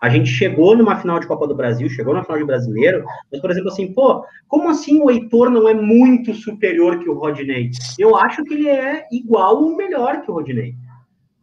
A 0.00 0.08
gente 0.08 0.30
chegou 0.30 0.74
numa 0.74 0.96
final 0.96 1.20
de 1.20 1.26
Copa 1.26 1.46
do 1.46 1.54
Brasil, 1.54 1.88
chegou 1.90 2.14
na 2.14 2.24
final 2.24 2.38
de 2.38 2.44
Brasileiro, 2.44 3.04
mas, 3.30 3.40
por 3.40 3.50
exemplo, 3.50 3.68
assim, 3.68 3.92
pô, 3.92 4.24
como 4.48 4.70
assim 4.70 4.98
o 5.02 5.10
Heitor 5.10 5.50
não 5.50 5.68
é 5.68 5.74
muito 5.74 6.32
superior 6.32 6.98
que 6.98 7.08
o 7.08 7.14
Rodinei? 7.14 7.70
Eu 7.98 8.16
acho 8.16 8.42
que 8.44 8.54
ele 8.54 8.68
é 8.68 9.06
igual 9.12 9.62
ou 9.62 9.76
melhor 9.76 10.22
que 10.22 10.30
o 10.30 10.34
Rodinei. 10.34 10.74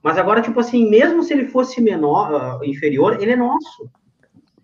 Mas 0.02 0.18
agora, 0.18 0.42
tipo 0.42 0.60
assim, 0.60 0.90
mesmo 0.90 1.22
se 1.22 1.34
ele 1.34 1.46
fosse 1.46 1.80
menor, 1.80 2.60
uh, 2.60 2.66
inferior, 2.66 3.22
ele 3.22 3.32
é 3.32 3.36
nosso. 3.36 3.88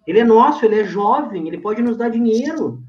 Ele 0.08 0.20
é 0.20 0.24
nosso, 0.24 0.66
ele 0.66 0.80
é 0.80 0.84
jovem, 0.86 1.48
ele 1.48 1.60
pode 1.60 1.82
nos 1.82 1.96
dar 1.96 2.10
dinheiro, 2.10 2.82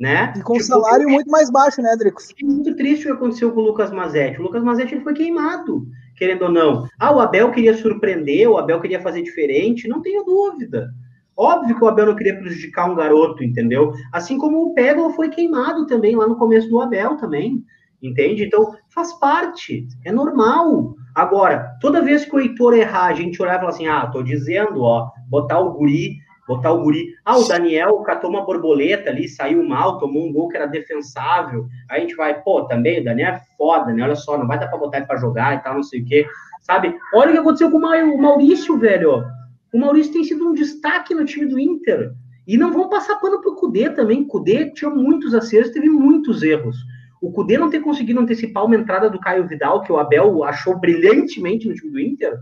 né? 0.00 0.32
E 0.36 0.40
com 0.40 0.54
tipo, 0.54 0.64
salário 0.64 1.08
muito 1.08 1.30
mais 1.30 1.50
baixo, 1.50 1.82
né, 1.82 1.94
Dricos? 1.96 2.30
É 2.42 2.44
muito 2.46 2.74
triste 2.76 3.02
o 3.02 3.06
que 3.10 3.16
aconteceu 3.16 3.52
com 3.52 3.60
o 3.60 3.64
Lucas 3.64 3.92
Mazetti. 3.92 4.40
O 4.40 4.44
Lucas 4.44 4.62
Mazetti 4.62 4.94
ele 4.94 5.04
foi 5.04 5.12
queimado 5.12 5.86
querendo 6.16 6.42
ou 6.42 6.50
não. 6.50 6.86
Ah, 6.98 7.14
o 7.14 7.20
Abel 7.20 7.50
queria 7.50 7.76
surpreender, 7.76 8.48
o 8.48 8.56
Abel 8.56 8.80
queria 8.80 9.00
fazer 9.00 9.22
diferente, 9.22 9.88
não 9.88 10.02
tenho 10.02 10.24
dúvida. 10.24 10.88
Óbvio 11.36 11.76
que 11.76 11.84
o 11.84 11.88
Abel 11.88 12.06
não 12.06 12.16
queria 12.16 12.38
prejudicar 12.38 12.90
um 12.90 12.94
garoto, 12.94 13.44
entendeu? 13.44 13.92
Assim 14.12 14.38
como 14.38 14.62
o 14.62 14.74
Pego 14.74 15.10
foi 15.10 15.28
queimado 15.28 15.86
também 15.86 16.16
lá 16.16 16.26
no 16.26 16.36
começo 16.36 16.68
do 16.68 16.80
Abel 16.80 17.16
também, 17.16 17.62
entende? 18.02 18.44
Então, 18.44 18.74
faz 18.88 19.12
parte, 19.18 19.86
é 20.04 20.10
normal. 20.10 20.94
Agora, 21.14 21.76
toda 21.80 22.02
vez 22.02 22.24
que 22.24 22.34
o 22.34 22.40
Heitor 22.40 22.74
errar, 22.74 23.06
a 23.06 23.14
gente 23.14 23.40
olhar 23.42 23.56
e 23.56 23.58
falar 23.58 23.70
assim, 23.70 23.86
ah, 23.86 24.06
tô 24.06 24.22
dizendo, 24.22 24.82
ó, 24.82 25.10
botar 25.28 25.60
o 25.60 25.72
guri 25.72 26.16
botar 26.46 26.72
o 26.72 26.82
guri. 26.82 27.14
Ah, 27.24 27.38
o 27.38 27.46
Daniel 27.46 27.96
catou 28.00 28.30
uma 28.30 28.44
borboleta 28.44 29.10
ali, 29.10 29.28
saiu 29.28 29.66
mal, 29.66 29.98
tomou 29.98 30.26
um 30.26 30.32
gol 30.32 30.48
que 30.48 30.56
era 30.56 30.66
defensável. 30.66 31.66
Aí 31.90 31.98
a 31.98 32.00
gente 32.00 32.14
vai, 32.14 32.40
pô, 32.42 32.64
também 32.64 33.00
o 33.00 33.04
Daniel 33.04 33.34
é 33.34 33.40
foda, 33.56 33.92
né? 33.92 34.02
Olha 34.02 34.14
só, 34.14 34.38
não 34.38 34.46
vai 34.46 34.58
dar 34.58 34.68
pra 34.68 34.78
botar 34.78 34.98
ele 34.98 35.06
pra 35.06 35.16
jogar 35.16 35.56
e 35.56 35.62
tal, 35.62 35.74
não 35.74 35.82
sei 35.82 36.02
o 36.02 36.04
quê. 36.04 36.26
Sabe? 36.60 36.94
Olha 37.14 37.30
o 37.30 37.32
que 37.32 37.38
aconteceu 37.38 37.70
com 37.70 37.78
o 37.78 38.22
Maurício, 38.22 38.78
velho. 38.78 39.24
O 39.72 39.78
Maurício 39.78 40.12
tem 40.12 40.24
sido 40.24 40.48
um 40.48 40.54
destaque 40.54 41.14
no 41.14 41.24
time 41.24 41.46
do 41.46 41.58
Inter. 41.58 42.12
E 42.46 42.56
não 42.56 42.72
vão 42.72 42.88
passar 42.88 43.16
pano 43.16 43.40
pro 43.40 43.56
Cudê 43.56 43.90
também. 43.90 44.24
Cudê 44.24 44.70
tinha 44.70 44.90
muitos 44.90 45.34
acertos, 45.34 45.72
teve 45.72 45.90
muitos 45.90 46.42
erros. 46.42 46.76
O 47.20 47.32
Cudê 47.32 47.58
não 47.58 47.70
ter 47.70 47.80
conseguido 47.80 48.20
antecipar 48.20 48.64
uma 48.64 48.76
entrada 48.76 49.10
do 49.10 49.18
Caio 49.18 49.46
Vidal, 49.48 49.82
que 49.82 49.90
o 49.90 49.98
Abel 49.98 50.44
achou 50.44 50.78
brilhantemente 50.78 51.66
no 51.66 51.74
time 51.74 51.90
do 51.90 52.00
Inter, 52.00 52.38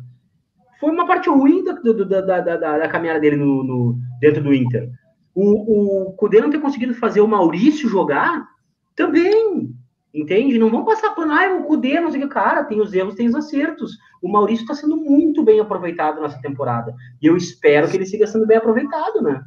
foi 0.80 0.90
uma 0.90 1.06
parte 1.06 1.28
ruim 1.28 1.64
da, 1.64 1.72
da, 1.72 2.20
da, 2.20 2.40
da, 2.40 2.78
da 2.78 2.88
caminhada 2.88 3.20
dele 3.20 3.37
no, 3.37 3.62
no, 3.62 3.98
dentro 4.20 4.42
do 4.42 4.54
Inter. 4.54 4.90
O, 5.34 6.08
o 6.08 6.12
Cudê 6.12 6.40
não 6.40 6.50
ter 6.50 6.60
conseguido 6.60 6.94
fazer 6.94 7.20
o 7.20 7.28
Maurício 7.28 7.88
jogar, 7.88 8.46
também, 8.94 9.74
entende? 10.12 10.58
Não 10.58 10.70
vão 10.70 10.84
passar 10.84 11.14
pano, 11.14 11.32
ah, 11.32 11.56
o 11.56 11.64
Cudê, 11.64 12.00
não 12.00 12.10
sei 12.10 12.22
o 12.22 12.28
que, 12.28 12.34
cara, 12.34 12.64
tem 12.64 12.80
os 12.80 12.92
erros, 12.92 13.14
tem 13.14 13.26
os 13.26 13.34
acertos. 13.34 13.92
O 14.22 14.30
Maurício 14.30 14.62
está 14.62 14.74
sendo 14.74 14.96
muito 14.96 15.42
bem 15.42 15.60
aproveitado 15.60 16.20
nessa 16.20 16.40
temporada. 16.40 16.94
E 17.20 17.26
eu 17.26 17.37
espero 17.37 17.88
que 17.88 17.96
ele 17.96 18.06
siga 18.06 18.26
sendo 18.26 18.46
bem 18.46 18.56
aproveitado, 18.56 19.20
né? 19.20 19.42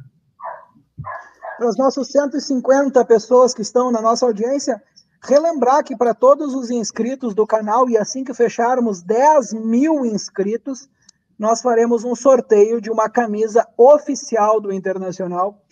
Para 1.56 1.68
os 1.68 1.76
nossos 1.76 2.08
150 2.08 3.04
pessoas 3.04 3.54
que 3.54 3.62
estão 3.62 3.90
na 3.90 4.00
nossa 4.00 4.26
audiência, 4.26 4.80
relembrar 5.22 5.82
que 5.82 5.96
para 5.96 6.14
todos 6.14 6.54
os 6.54 6.70
inscritos 6.70 7.34
do 7.34 7.46
canal, 7.46 7.88
e 7.88 7.96
assim 7.96 8.22
que 8.22 8.34
fecharmos 8.34 9.02
10 9.02 9.54
mil 9.54 10.04
inscritos, 10.04 10.88
nós 11.38 11.62
faremos 11.62 12.04
um 12.04 12.14
sorteio 12.14 12.80
de 12.80 12.90
uma 12.90 13.08
camisa 13.08 13.66
oficial 13.76 14.60
do 14.60 14.72
Internacional, 14.72 15.62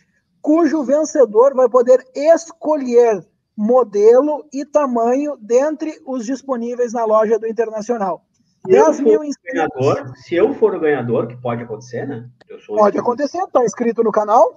cujo 0.41 0.85
vencedor 0.85 1.55
vai 1.55 1.69
poder 1.69 2.05
escolher 2.15 3.27
modelo 3.57 4.47
e 4.53 4.65
tamanho 4.65 5.37
dentre 5.41 5.93
os 6.07 6.25
disponíveis 6.25 6.93
na 6.93 7.05
loja 7.05 7.39
do 7.39 7.49
Internacional. 7.49 8.25
Se 8.65 8.73
10 8.73 9.01
mil 9.01 9.21
Ganhador, 9.53 10.13
se 10.17 10.35
eu 10.35 10.55
for 10.55 10.75
o 10.75 10.81
ganhador, 10.81 11.29
que 11.29 11.37
pode 11.37 11.63
acontecer, 11.63 12.07
né? 12.07 12.29
pode 12.67 12.99
acontecer, 12.99 13.39
está 13.39 13.65
inscrito 13.65 14.03
no 14.03 14.11
canal. 14.11 14.57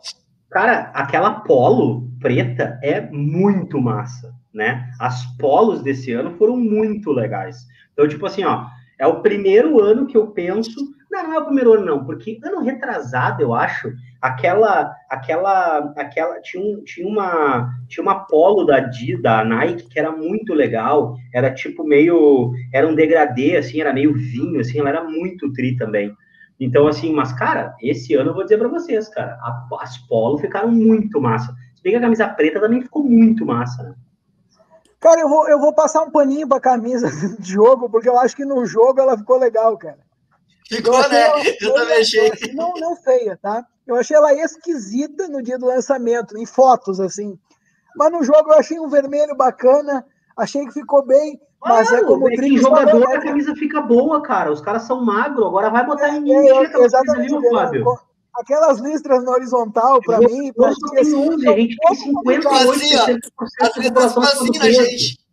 Cara, 0.50 0.92
aquela 0.96 1.42
polo 1.42 2.10
preta 2.20 2.80
é 2.82 3.02
muito 3.12 3.80
massa, 3.80 4.34
né? 4.52 4.90
As 5.00 5.26
polos 5.38 5.84
desse 5.84 6.12
ano 6.12 6.36
foram 6.38 6.58
muito 6.58 7.12
legais. 7.12 7.68
Então, 7.94 8.08
tipo 8.08 8.26
assim, 8.26 8.44
ó, 8.44 8.66
é 8.98 9.06
o 9.06 9.22
primeiro 9.22 9.80
ano 9.80 10.08
que 10.08 10.18
eu 10.18 10.28
penso 10.28 10.80
não, 11.10 11.24
não 11.24 11.34
é 11.34 11.40
o 11.40 11.46
primeiro 11.46 11.74
ano, 11.74 11.86
não, 11.86 12.06
porque 12.06 12.40
ano 12.44 12.62
retrasado, 12.62 13.42
eu 13.42 13.54
acho, 13.54 13.92
aquela, 14.22 14.96
aquela, 15.10 15.94
aquela, 15.98 16.40
tinha, 16.42 16.64
um, 16.64 16.84
tinha 16.84 17.08
uma, 17.08 17.70
tinha 17.88 18.04
uma 18.04 18.26
polo 18.26 18.66
da, 18.66 18.80
da 19.22 19.44
Nike 19.44 19.90
que 19.90 20.00
era 20.00 20.12
muito 20.12 20.54
legal, 20.54 21.16
era 21.34 21.54
tipo 21.54 21.84
meio, 21.84 22.52
era 22.74 22.88
um 22.88 22.96
degradê, 22.96 23.58
assim, 23.58 23.82
era 23.82 23.94
meio 23.94 24.14
vinho, 24.14 24.60
assim, 24.60 24.80
ela 24.80 24.90
era 24.90 25.04
muito 25.04 25.52
tri 25.54 25.76
também. 25.76 26.14
Então, 26.60 26.88
assim, 26.88 27.14
mas, 27.14 27.32
cara, 27.34 27.74
esse 27.82 28.14
ano 28.16 28.32
eu 28.32 28.34
vou 28.34 28.44
dizer 28.44 28.58
para 28.58 28.68
vocês, 28.68 29.08
cara, 29.10 29.34
a, 29.42 29.68
as 29.82 29.98
polos 29.98 30.42
ficaram 30.42 30.70
muito 30.70 31.22
massa. 31.22 31.56
Se 31.74 31.82
bem 31.82 31.94
que 31.94 31.98
a 31.98 32.02
camisa 32.02 32.28
preta 32.28 32.60
também 32.60 32.82
ficou 32.82 33.04
muito 33.04 33.46
massa, 33.46 33.82
né? 33.82 33.96
Cara, 35.00 35.22
eu 35.22 35.30
vou, 35.30 35.48
eu 35.48 35.58
vou 35.58 35.74
passar 35.74 36.02
um 36.02 36.12
paninho 36.12 36.46
pra 36.46 36.60
camisa 36.60 37.10
de 37.40 37.54
jogo, 37.54 37.90
porque 37.90 38.10
eu 38.10 38.20
acho 38.20 38.36
que 38.36 38.44
no 38.44 38.66
jogo 38.66 39.00
ela 39.00 39.18
ficou 39.18 39.40
legal, 39.40 39.78
cara. 39.78 40.09
Ficou, 40.70 41.02
eu 41.02 41.10
né? 41.10 41.28
Eu 41.60 41.74
também 41.74 42.00
achei. 42.00 42.32
Não, 42.54 42.74
não 42.74 42.96
feia, 42.96 43.38
tá? 43.42 43.66
Eu 43.88 43.96
achei 43.96 44.16
ela 44.16 44.32
esquisita 44.36 45.28
no 45.28 45.42
dia 45.42 45.58
do 45.58 45.66
lançamento, 45.66 46.38
em 46.38 46.46
fotos, 46.46 47.00
assim. 47.00 47.40
Mas 47.96 48.12
no 48.12 48.24
jogo 48.24 48.52
eu 48.52 48.60
achei 48.60 48.80
um 48.80 48.88
vermelho 48.88 49.36
bacana, 49.36 50.06
achei 50.38 50.64
que 50.68 50.74
ficou 50.74 51.04
bem. 51.04 51.42
Mas 51.60 51.92
é 51.92 52.04
como 52.04 52.26
o 52.26 52.32
é 52.32 52.36
jogador 52.58 53.02
falou, 53.02 53.18
a 53.18 53.20
camisa 53.20 53.56
fica 53.56 53.82
boa, 53.82 54.22
cara. 54.22 54.52
Os 54.52 54.62
caras 54.62 54.84
são 54.84 55.04
magros, 55.04 55.48
agora 55.48 55.72
vai 55.72 55.86
botar 55.86 56.10
em 56.10 56.32
é, 56.32 56.50
é, 56.50 56.84
exatamente, 56.84 57.32
camisa, 57.32 57.50
Fábio? 57.50 58.00
Aquelas 58.36 58.80
listras 58.80 59.24
na 59.24 59.32
horizontal, 59.32 60.00
para 60.02 60.20
mim, 60.20 60.54
pra 60.54 60.70
gente, 60.70 61.00
assim, 61.00 61.16
11, 61.16 61.50
a 61.50 61.52
gente 61.58 61.76
tem 61.76 62.14
58% 62.14 62.48
assim, 62.48 62.96
ó, 62.96 63.66
as 63.66 63.76
listras 63.76 64.18
assim 64.18 64.60
na 64.60 64.72
gente. 64.72 65.29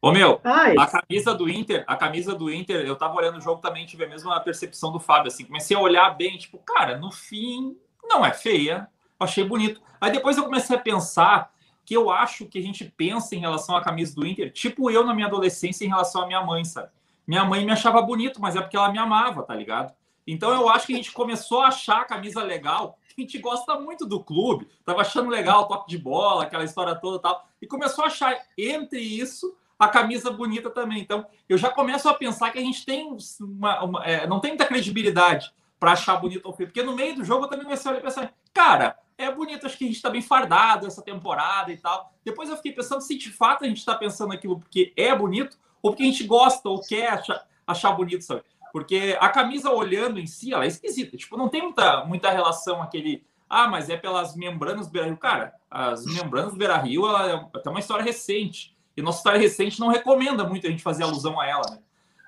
Ô 0.00 0.12
meu, 0.12 0.40
Ai. 0.44 0.74
a 0.78 0.86
camisa 0.86 1.34
do 1.34 1.48
Inter, 1.48 1.84
a 1.86 1.96
camisa 1.96 2.34
do 2.34 2.52
Inter, 2.52 2.86
eu 2.86 2.96
tava 2.96 3.16
olhando 3.16 3.38
o 3.38 3.40
jogo 3.40 3.60
também, 3.60 3.86
tive 3.86 4.04
a 4.04 4.08
mesma 4.08 4.38
percepção 4.40 4.92
do 4.92 5.00
Fábio, 5.00 5.28
assim, 5.28 5.44
comecei 5.44 5.76
a 5.76 5.80
olhar 5.80 6.10
bem, 6.10 6.36
tipo, 6.36 6.58
cara, 6.58 6.98
no 6.98 7.10
fim, 7.10 7.76
não 8.04 8.24
é 8.24 8.32
feia, 8.32 8.88
achei 9.18 9.42
bonito. 9.42 9.80
Aí 10.00 10.12
depois 10.12 10.36
eu 10.36 10.44
comecei 10.44 10.76
a 10.76 10.80
pensar 10.80 11.50
que 11.84 11.96
eu 11.96 12.10
acho 12.10 12.46
que 12.46 12.58
a 12.58 12.62
gente 12.62 12.84
pensa 12.84 13.34
em 13.34 13.38
relação 13.38 13.76
à 13.76 13.82
camisa 13.82 14.14
do 14.14 14.26
Inter, 14.26 14.52
tipo 14.52 14.90
eu 14.90 15.04
na 15.04 15.14
minha 15.14 15.26
adolescência 15.26 15.84
em 15.84 15.88
relação 15.88 16.22
à 16.22 16.26
minha 16.26 16.42
mãe, 16.42 16.64
sabe? 16.64 16.90
Minha 17.26 17.44
mãe 17.44 17.64
me 17.64 17.72
achava 17.72 18.00
bonito, 18.02 18.40
mas 18.40 18.54
é 18.54 18.60
porque 18.60 18.76
ela 18.76 18.92
me 18.92 18.98
amava, 18.98 19.42
tá 19.42 19.54
ligado? 19.54 19.94
Então 20.26 20.52
eu 20.52 20.68
acho 20.68 20.86
que 20.86 20.92
a 20.92 20.96
gente 20.96 21.12
começou 21.12 21.62
a 21.62 21.68
achar 21.68 22.02
a 22.02 22.04
camisa 22.04 22.42
legal 22.42 22.98
a 23.16 23.20
gente 23.22 23.38
gosta 23.38 23.78
muito 23.80 24.04
do 24.04 24.22
clube, 24.22 24.68
tava 24.84 25.00
achando 25.00 25.30
legal 25.30 25.62
o 25.62 25.66
toque 25.66 25.88
de 25.88 25.96
bola, 25.96 26.42
aquela 26.42 26.64
história 26.64 26.94
toda 26.94 27.16
e 27.16 27.22
tal, 27.22 27.48
e 27.62 27.66
começou 27.66 28.04
a 28.04 28.08
achar 28.08 28.36
entre 28.58 29.00
isso 29.00 29.56
a 29.78 29.88
camisa 29.88 30.30
bonita 30.30 30.70
também. 30.70 31.00
Então, 31.00 31.26
eu 31.48 31.58
já 31.58 31.70
começo 31.70 32.08
a 32.08 32.14
pensar 32.14 32.50
que 32.50 32.58
a 32.58 32.62
gente 32.62 32.84
tem 32.84 33.16
uma, 33.40 33.84
uma 33.84 34.04
é, 34.04 34.26
não 34.26 34.40
tem 34.40 34.52
muita 34.52 34.66
credibilidade 34.66 35.52
para 35.78 35.92
achar 35.92 36.16
bonito 36.16 36.46
ou 36.46 36.52
feio, 36.52 36.68
porque 36.68 36.82
no 36.82 36.94
meio 36.94 37.16
do 37.16 37.24
jogo 37.24 37.44
eu 37.44 37.48
também 37.48 37.64
comecei 37.64 37.88
a 37.88 37.92
olhar 37.92 38.00
e 38.00 38.04
pensar, 38.04 38.32
cara, 38.54 38.98
é 39.18 39.30
bonito, 39.30 39.66
acho 39.66 39.76
que 39.76 39.84
a 39.84 39.86
gente 39.86 39.96
está 39.96 40.10
bem 40.10 40.22
fardado 40.22 40.86
essa 40.86 41.02
temporada 41.02 41.72
e 41.72 41.76
tal. 41.76 42.12
Depois 42.24 42.48
eu 42.48 42.56
fiquei 42.56 42.72
pensando 42.72 43.00
se 43.00 43.16
de 43.16 43.30
fato 43.30 43.64
a 43.64 43.68
gente 43.68 43.78
está 43.78 43.94
pensando 43.94 44.32
aquilo 44.32 44.58
porque 44.58 44.92
é 44.96 45.14
bonito 45.14 45.58
ou 45.82 45.90
porque 45.90 46.02
a 46.02 46.06
gente 46.06 46.24
gosta 46.24 46.68
ou 46.68 46.80
quer 46.80 47.08
achar, 47.08 47.46
achar 47.66 47.92
bonito, 47.92 48.22
sabe? 48.22 48.42
Porque 48.72 49.16
a 49.20 49.30
camisa 49.30 49.70
olhando 49.70 50.20
em 50.20 50.26
si, 50.26 50.52
ela 50.52 50.64
é 50.64 50.68
esquisita. 50.68 51.16
Tipo, 51.16 51.36
não 51.38 51.48
tem 51.48 51.62
muita, 51.62 52.04
muita 52.04 52.30
relação 52.30 52.82
aquele. 52.82 53.24
Ah, 53.48 53.68
mas 53.68 53.88
é 53.88 53.96
pelas 53.96 54.36
membranas 54.36 54.86
do 54.86 54.92
Beira 54.92 55.08
Rio. 55.08 55.16
Cara, 55.16 55.54
as 55.70 56.04
membranas 56.04 56.52
do 56.52 56.58
Beira 56.58 56.76
Rio 56.76 57.08
ela 57.08 57.30
é 57.30 57.34
até 57.54 57.70
uma 57.70 57.80
história 57.80 58.04
recente. 58.04 58.75
E 58.96 59.02
nossa 59.02 59.18
história 59.18 59.38
recente 59.38 59.78
não 59.78 59.88
recomenda 59.88 60.44
muito 60.44 60.66
a 60.66 60.70
gente 60.70 60.82
fazer 60.82 61.02
alusão 61.02 61.40
a 61.40 61.46
ela, 61.46 61.70
né? 61.70 61.78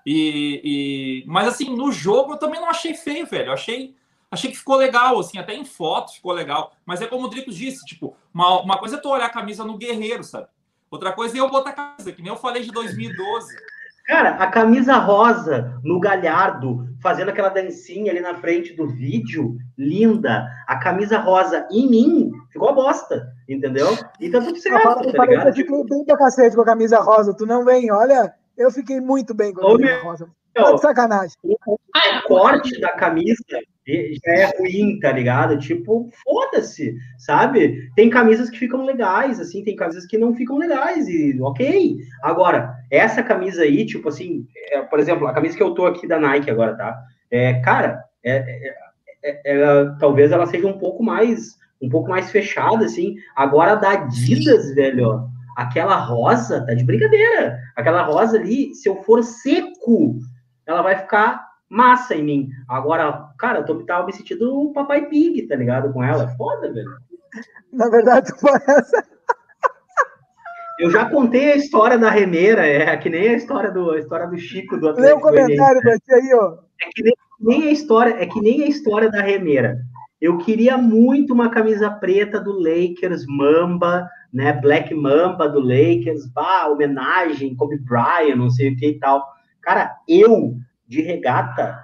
E, 0.04 0.60
e, 0.64 1.24
Mas 1.26 1.48
assim, 1.48 1.74
no 1.74 1.90
jogo 1.92 2.32
eu 2.32 2.38
também 2.38 2.60
não 2.60 2.68
achei 2.68 2.94
feio, 2.94 3.26
velho. 3.26 3.48
Eu 3.48 3.52
achei, 3.52 3.94
achei 4.30 4.50
que 4.50 4.56
ficou 4.56 4.76
legal, 4.76 5.18
assim, 5.18 5.38
até 5.38 5.54
em 5.54 5.64
fotos 5.64 6.14
ficou 6.14 6.32
legal. 6.32 6.72
Mas 6.84 7.00
é 7.00 7.06
como 7.06 7.26
o 7.26 7.28
Drico 7.28 7.50
disse, 7.50 7.84
tipo, 7.84 8.16
uma, 8.32 8.60
uma 8.60 8.78
coisa 8.78 8.96
é 8.96 9.00
tu 9.00 9.08
olhar 9.08 9.26
a 9.26 9.30
camisa 9.30 9.64
no 9.64 9.76
Guerreiro, 9.76 10.24
sabe? 10.24 10.48
Outra 10.90 11.12
coisa 11.12 11.36
é 11.36 11.40
eu 11.40 11.50
botar 11.50 11.70
a 11.70 11.72
camisa, 11.74 12.12
que 12.12 12.22
nem 12.22 12.30
eu 12.30 12.38
falei 12.38 12.62
de 12.62 12.70
2012. 12.70 13.54
Cara, 14.08 14.30
a 14.30 14.46
camisa 14.46 14.94
rosa 14.94 15.78
no 15.84 16.00
Galhardo, 16.00 16.88
fazendo 17.02 17.28
aquela 17.28 17.50
dancinha 17.50 18.10
ali 18.10 18.20
na 18.20 18.36
frente 18.36 18.74
do 18.74 18.88
vídeo, 18.88 19.58
linda. 19.76 20.48
A 20.66 20.78
camisa 20.78 21.18
rosa 21.18 21.68
em 21.70 21.90
mim 21.90 22.32
ficou 22.50 22.70
a 22.70 22.72
bosta, 22.72 23.30
entendeu? 23.46 23.86
E 24.18 24.30
tá 24.30 24.40
tudo 24.40 24.56
certo, 24.56 25.04
eu 25.04 25.12
tá 25.12 25.26
ligado? 25.26 25.48
Eu 25.48 25.54
fiquei 25.54 25.84
bem 25.84 26.04
pra 26.06 26.16
cacete 26.16 26.56
com 26.56 26.62
a 26.62 26.64
camisa 26.64 26.98
rosa, 27.00 27.36
tu 27.36 27.44
não 27.44 27.66
vem, 27.66 27.92
olha, 27.92 28.32
eu 28.56 28.70
fiquei 28.70 28.98
muito 28.98 29.34
bem 29.34 29.52
com 29.52 29.60
a 29.60 29.76
camisa 29.76 30.02
rosa. 30.02 30.28
Tá 30.54 30.72
de 30.72 30.80
sacanagem. 30.80 31.36
O 31.44 31.58
corte 32.26 32.80
da 32.80 32.92
camisa 32.92 33.44
já 34.24 34.32
é 34.32 34.44
ruim, 34.58 34.98
tá 35.00 35.10
ligado? 35.10 35.58
Tipo, 35.58 36.10
foda-se, 36.22 36.94
sabe? 37.16 37.90
Tem 37.96 38.10
camisas 38.10 38.50
que 38.50 38.58
ficam 38.58 38.84
legais, 38.84 39.40
assim, 39.40 39.64
tem 39.64 39.74
camisas 39.74 40.06
que 40.06 40.18
não 40.18 40.34
ficam 40.34 40.58
legais, 40.58 41.08
e 41.08 41.40
ok. 41.40 41.96
Agora, 42.22 42.74
essa 42.90 43.22
camisa 43.22 43.62
aí, 43.62 43.86
tipo 43.86 44.08
assim, 44.08 44.46
é, 44.70 44.82
por 44.82 44.98
exemplo, 44.98 45.26
a 45.26 45.32
camisa 45.32 45.56
que 45.56 45.62
eu 45.62 45.74
tô 45.74 45.86
aqui 45.86 46.06
da 46.06 46.20
Nike 46.20 46.50
agora, 46.50 46.76
tá? 46.76 47.02
É, 47.30 47.54
cara, 47.60 48.04
é, 48.22 48.36
é, 48.36 48.74
é, 49.24 49.40
é 49.44 49.94
talvez 49.98 50.32
ela 50.32 50.46
seja 50.46 50.66
um 50.66 50.78
pouco 50.78 51.02
mais, 51.02 51.56
um 51.80 51.88
pouco 51.88 52.10
mais 52.10 52.30
fechada, 52.30 52.84
assim. 52.84 53.16
Agora, 53.34 53.74
da 53.74 53.92
Adidas, 53.92 54.74
velho, 54.74 55.28
aquela 55.56 55.96
rosa 55.96 56.64
tá 56.66 56.74
de 56.74 56.84
brincadeira. 56.84 57.58
Aquela 57.74 58.02
rosa 58.02 58.38
ali, 58.38 58.74
se 58.74 58.88
eu 58.88 59.02
for 59.02 59.22
seco, 59.22 60.18
ela 60.66 60.82
vai 60.82 60.98
ficar 60.98 61.47
massa 61.68 62.14
em 62.14 62.22
mim. 62.22 62.48
Agora, 62.68 63.30
cara, 63.38 63.60
eu 63.60 63.64
tô, 63.64 63.84
tava 63.84 64.06
me 64.06 64.12
sentindo 64.12 64.58
o 64.58 64.72
Papai 64.72 65.06
Pig, 65.06 65.46
tá 65.46 65.56
ligado? 65.56 65.92
Com 65.92 66.02
ela. 66.02 66.28
Foda, 66.36 66.72
velho. 66.72 66.90
Na 67.72 67.88
verdade, 67.88 68.32
foi 68.40 68.54
essa. 68.54 69.04
Eu 70.78 70.90
já 70.92 71.10
contei 71.10 71.52
a 71.52 71.56
história 71.56 71.98
da 71.98 72.08
remeira, 72.08 72.64
é 72.64 72.96
que 72.96 73.10
nem 73.10 73.28
a 73.28 73.34
história 73.34 73.68
do, 73.70 73.90
a 73.90 73.98
história 73.98 74.28
do 74.28 74.38
Chico 74.38 74.78
do 74.78 74.88
Atlético. 74.88 75.26
Lê 75.26 75.40
o 75.40 75.46
comentário 75.46 75.80
daqui 75.82 76.14
aí, 76.14 76.32
ó. 76.34 76.58
É 76.80 76.90
que 76.94 77.02
nem, 77.02 77.14
nem, 77.40 77.68
a 77.68 77.72
história, 77.72 78.14
é 78.22 78.26
que 78.26 78.40
nem 78.40 78.62
a 78.62 78.68
história 78.68 79.10
da 79.10 79.20
remeira. 79.20 79.80
Eu 80.20 80.38
queria 80.38 80.78
muito 80.78 81.34
uma 81.34 81.50
camisa 81.50 81.90
preta 81.90 82.40
do 82.40 82.52
Lakers, 82.52 83.26
Mamba, 83.26 84.08
né? 84.32 84.52
Black 84.52 84.94
Mamba 84.94 85.48
do 85.48 85.58
Lakers, 85.58 86.26
bah, 86.32 86.68
homenagem, 86.68 87.56
Kobe 87.56 87.78
Bryant, 87.78 88.36
não 88.36 88.48
sei 88.48 88.72
o 88.72 88.76
que 88.76 88.86
e 88.86 88.98
tal. 89.00 89.26
Cara, 89.60 89.96
eu 90.08 90.56
de 90.88 91.02
regata, 91.02 91.78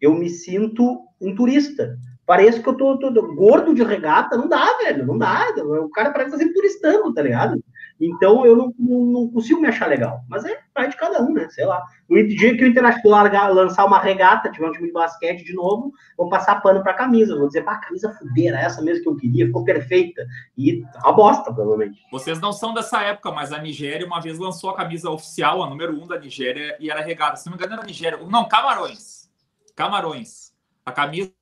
eu 0.00 0.14
me 0.14 0.28
sinto 0.28 1.00
um 1.20 1.34
turista. 1.34 1.96
Parece 2.26 2.62
que 2.62 2.68
eu 2.68 2.76
tô, 2.76 2.98
tô, 2.98 3.12
tô, 3.12 3.34
gordo 3.34 3.74
de 3.74 3.82
regata, 3.82 4.36
não 4.36 4.48
dá, 4.48 4.66
velho, 4.78 5.06
não 5.06 5.18
dá. 5.18 5.46
O 5.56 5.90
cara 5.90 6.10
parece 6.10 6.30
que 6.30 6.36
tá 6.36 6.38
sempre 6.38 6.54
turistando, 6.54 7.12
tá 7.12 7.22
ligado? 7.22 7.62
Então 8.00 8.46
eu 8.46 8.56
não, 8.56 8.74
não, 8.78 9.04
não, 9.04 9.28
consigo 9.28 9.60
me 9.60 9.68
achar 9.68 9.86
legal. 9.86 10.24
Mas 10.28 10.44
é 10.44 10.58
vai 10.74 10.88
de 10.88 10.96
cada 10.96 11.22
um, 11.22 11.32
né? 11.32 11.48
Sei 11.50 11.64
lá. 11.66 11.84
O 12.08 12.16
dia 12.26 12.56
que 12.56 12.64
o 12.64 12.66
Internacional 12.66 13.52
lançar 13.52 13.84
uma 13.84 14.00
regata, 14.00 14.50
tiver 14.50 14.68
um 14.68 14.72
time 14.72 14.86
de 14.86 14.92
basquete 14.92 15.44
de 15.44 15.52
novo, 15.52 15.92
vou 16.16 16.28
passar 16.28 16.62
pano 16.62 16.82
pra 16.82 16.94
camisa. 16.94 17.36
Vou 17.36 17.46
dizer, 17.46 17.62
pá, 17.62 17.76
camisa 17.76 18.10
fudeira, 18.14 18.58
essa 18.58 18.80
mesmo 18.80 19.02
que 19.02 19.08
eu 19.10 19.16
queria, 19.16 19.46
ficou 19.46 19.64
perfeita. 19.64 20.26
E 20.56 20.82
a 21.04 21.12
bosta, 21.12 21.52
provavelmente. 21.52 22.00
Vocês 22.10 22.40
não 22.40 22.52
são 22.52 22.72
dessa 22.72 23.02
época, 23.02 23.30
mas 23.30 23.52
a 23.52 23.58
Nigéria 23.58 24.06
uma 24.06 24.20
vez 24.20 24.38
lançou 24.38 24.70
a 24.70 24.76
camisa 24.76 25.10
oficial, 25.10 25.62
a 25.62 25.68
número 25.68 25.92
um 25.92 26.06
da 26.06 26.18
Nigéria, 26.18 26.76
e 26.80 26.90
era 26.90 27.02
regata. 27.02 27.36
Se 27.36 27.46
não 27.46 27.52
me 27.52 27.58
engano, 27.58 27.74
era 27.74 27.86
Nigéria. 27.86 28.18
Não, 28.26 28.48
Camarões. 28.48 29.30
Camarões. 29.76 30.50
A 30.84 30.92
camisa 30.92 31.32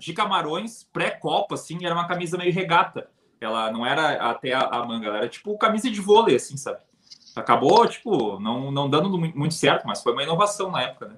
de 0.00 0.12
Camarões, 0.14 0.84
pré-copa, 0.84 1.54
assim, 1.54 1.84
era 1.84 1.94
uma 1.94 2.08
camisa 2.08 2.38
meio 2.38 2.52
regata. 2.52 3.08
Ela 3.44 3.70
não 3.70 3.84
era 3.84 4.30
até 4.30 4.52
a, 4.52 4.60
a 4.60 4.86
manga, 4.86 5.08
ela 5.08 5.18
era 5.18 5.28
tipo 5.28 5.56
camisa 5.58 5.90
de 5.90 6.00
vôlei, 6.00 6.36
assim, 6.36 6.56
sabe? 6.56 6.78
Acabou, 7.34 7.86
tipo, 7.86 8.38
não, 8.40 8.70
não 8.70 8.88
dando 8.88 9.16
muito 9.18 9.54
certo, 9.54 9.86
mas 9.86 10.02
foi 10.02 10.12
uma 10.12 10.22
inovação 10.22 10.70
na 10.70 10.82
época, 10.82 11.08
né? 11.08 11.16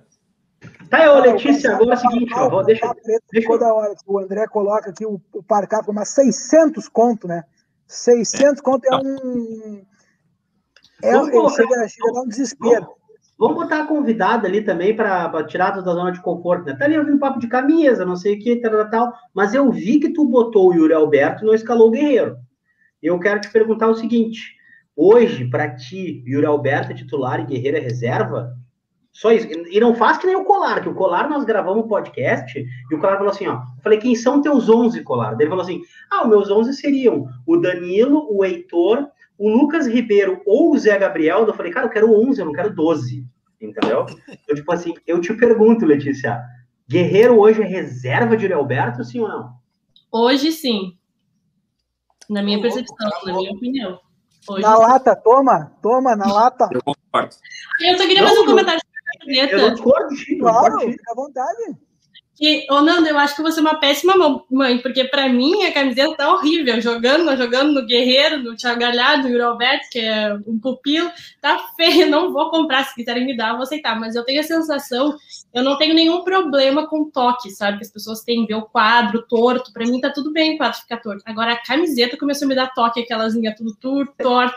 Tá, 0.88 1.04
eu, 1.04 1.18
Letícia, 1.20 1.74
agora 1.74 1.90
é 1.90 1.94
o 1.94 1.96
seguinte, 1.96 2.32
ó, 2.34 2.62
deixa, 2.62 2.94
deixa 3.30 3.52
eu... 3.52 3.58
da 3.58 3.72
hora 3.74 3.94
o 4.06 4.18
André 4.18 4.46
coloca 4.46 4.90
aqui 4.90 5.04
o, 5.04 5.20
o 5.32 5.42
Parcar 5.42 5.84
com 5.84 5.92
umas 5.92 6.08
600 6.08 6.88
conto, 6.88 7.28
né? 7.28 7.44
600 7.86 8.60
é. 8.60 8.62
conto 8.62 8.84
é 8.86 8.96
um... 8.96 9.84
É, 11.02 11.12
chega, 11.50 11.88
chega 11.88 12.10
a 12.10 12.12
dar 12.12 12.20
um 12.22 12.28
desespero. 12.28 12.88
Vamos 13.36 13.56
botar 13.56 13.82
a 13.82 13.86
convidada 13.86 14.46
ali 14.46 14.62
também 14.62 14.94
para 14.94 15.44
tirar 15.44 15.70
da 15.70 15.80
zona 15.80 16.12
de 16.12 16.22
conforto, 16.22 16.66
né? 16.66 16.76
Tá 16.76 16.84
ali 16.84 16.96
ouvindo 16.96 17.18
papo 17.18 17.40
de 17.40 17.48
camisa, 17.48 18.04
não 18.04 18.14
sei 18.14 18.36
o 18.36 18.38
que, 18.38 18.56
tal, 18.56 18.88
tal, 18.88 19.12
mas 19.34 19.54
eu 19.54 19.70
vi 19.72 19.98
que 19.98 20.12
tu 20.12 20.24
botou 20.24 20.70
o 20.70 20.74
Yuri 20.74 20.94
Alberto 20.94 21.42
e 21.42 21.46
não 21.46 21.54
escalou 21.54 21.88
o 21.88 21.90
Guerreiro. 21.90 22.36
Eu 23.02 23.18
quero 23.18 23.40
te 23.40 23.50
perguntar 23.50 23.88
o 23.88 23.96
seguinte: 23.96 24.54
hoje, 24.96 25.46
para 25.46 25.74
ti, 25.74 26.22
Yuri 26.26 26.46
Alberto 26.46 26.92
é 26.92 26.94
titular 26.94 27.40
e 27.40 27.46
Guerreiro 27.46 27.76
é 27.76 27.80
reserva? 27.80 28.54
Só 29.14 29.30
isso. 29.30 29.46
E 29.48 29.78
não 29.78 29.94
faz 29.94 30.18
que 30.18 30.26
nem 30.26 30.34
o 30.34 30.44
Colar, 30.44 30.82
que 30.82 30.88
o 30.88 30.94
Colar 30.94 31.28
nós 31.28 31.44
gravamos 31.44 31.84
um 31.84 31.88
podcast 31.88 32.58
e 32.58 32.94
o 32.94 32.98
Colar 32.98 33.16
falou 33.16 33.30
assim: 33.30 33.46
ó. 33.46 33.54
Eu 33.54 33.82
falei, 33.82 33.98
quem 33.98 34.14
são 34.16 34.42
teus 34.42 34.68
11, 34.68 35.02
Colar? 35.02 35.34
Ele 35.34 35.48
falou 35.48 35.62
assim: 35.62 35.82
ah, 36.10 36.24
os 36.24 36.28
meus 36.28 36.50
11 36.50 36.72
seriam 36.72 37.26
o 37.46 37.56
Danilo, 37.56 38.26
o 38.28 38.44
Heitor, 38.44 39.08
o 39.38 39.48
Lucas 39.48 39.86
Ribeiro 39.86 40.40
ou 40.46 40.72
o 40.72 40.78
Zé 40.78 40.98
Gabriel, 40.98 41.46
eu 41.46 41.54
falei, 41.54 41.72
cara, 41.72 41.86
eu 41.86 41.90
quero 41.90 42.28
11, 42.28 42.40
eu 42.40 42.46
não 42.46 42.52
quero 42.52 42.74
12, 42.74 43.26
entendeu? 43.60 44.06
Eu, 44.48 44.54
tipo 44.54 44.72
assim, 44.72 44.94
eu 45.06 45.20
te 45.20 45.34
pergunto, 45.34 45.86
Letícia, 45.86 46.42
Guerreiro 46.88 47.38
hoje 47.38 47.62
é 47.62 47.66
reserva 47.66 48.36
de 48.36 48.52
Alberto, 48.52 49.02
sim 49.04 49.20
ou 49.20 49.28
não? 49.28 49.54
Hoje, 50.12 50.52
sim. 50.52 50.96
Na 52.28 52.42
minha 52.42 52.60
percepção, 52.60 53.10
na 53.24 53.32
minha 53.32 53.52
opinião. 53.52 53.98
Hoje, 54.48 54.62
na 54.62 54.76
sim. 54.76 54.82
lata, 54.82 55.16
toma, 55.16 55.72
toma, 55.82 56.14
na 56.14 56.32
lata. 56.32 56.68
Eu 56.70 56.82
concordo. 56.82 57.34
Eu 57.80 57.96
só 57.96 58.06
queria 58.06 58.22
não, 58.22 58.28
fazer 58.28 58.40
um 58.40 58.46
comentário 58.46 58.80
sobre 59.20 59.40
a 59.40 59.50
Eu 59.50 59.58
não 59.58 59.74
discordo, 59.74 60.16
Chico. 60.16 60.40
Claro, 60.40 60.80
fica 60.80 61.12
à 61.12 61.14
vontade. 61.14 61.76
Que, 62.36 62.66
ô 62.68 62.80
Nando, 62.80 63.06
eu 63.06 63.16
acho 63.16 63.36
que 63.36 63.42
você 63.42 63.60
é 63.60 63.62
uma 63.62 63.76
péssima 63.76 64.14
mãe, 64.50 64.78
porque 64.78 65.04
para 65.04 65.28
mim 65.28 65.64
a 65.64 65.72
camiseta 65.72 66.16
tá 66.16 66.32
horrível. 66.32 66.80
Jogando, 66.80 67.36
jogando 67.36 67.72
no 67.72 67.86
Guerreiro, 67.86 68.42
no 68.42 68.56
Thiago 68.56 68.80
Galhardo, 68.80 69.28
no 69.28 69.50
Roberto, 69.50 69.88
que 69.90 70.00
é 70.00 70.34
um 70.46 70.58
pupilo, 70.58 71.10
tá 71.40 71.58
feio. 71.76 72.10
Não 72.10 72.32
vou 72.32 72.50
comprar. 72.50 72.84
Se 72.84 72.94
quiserem 72.94 73.24
me 73.24 73.36
dar, 73.36 73.50
eu 73.50 73.54
vou 73.54 73.62
aceitar. 73.62 73.98
Mas 73.98 74.16
eu 74.16 74.24
tenho 74.24 74.40
a 74.40 74.44
sensação, 74.44 75.14
eu 75.52 75.62
não 75.62 75.78
tenho 75.78 75.94
nenhum 75.94 76.24
problema 76.24 76.88
com 76.88 77.08
toque, 77.08 77.50
sabe? 77.50 77.78
Que 77.78 77.84
as 77.84 77.92
pessoas 77.92 78.22
têm, 78.22 78.46
ver 78.46 78.54
o 78.54 78.62
quadro 78.62 79.24
torto. 79.28 79.72
Para 79.72 79.86
mim 79.86 80.00
tá 80.00 80.10
tudo 80.10 80.32
bem 80.32 80.54
o 80.54 80.58
quadro 80.58 80.80
ficar 80.80 80.96
torto. 80.96 81.22
Agora 81.26 81.52
a 81.52 81.62
camiseta 81.62 82.16
começou 82.16 82.46
a 82.46 82.48
me 82.48 82.56
dar 82.56 82.74
toque, 82.74 83.00
aquelas 83.00 83.34
linhas 83.34 83.54
tudo 83.56 83.76
turto, 83.76 84.12
torto. 84.18 84.56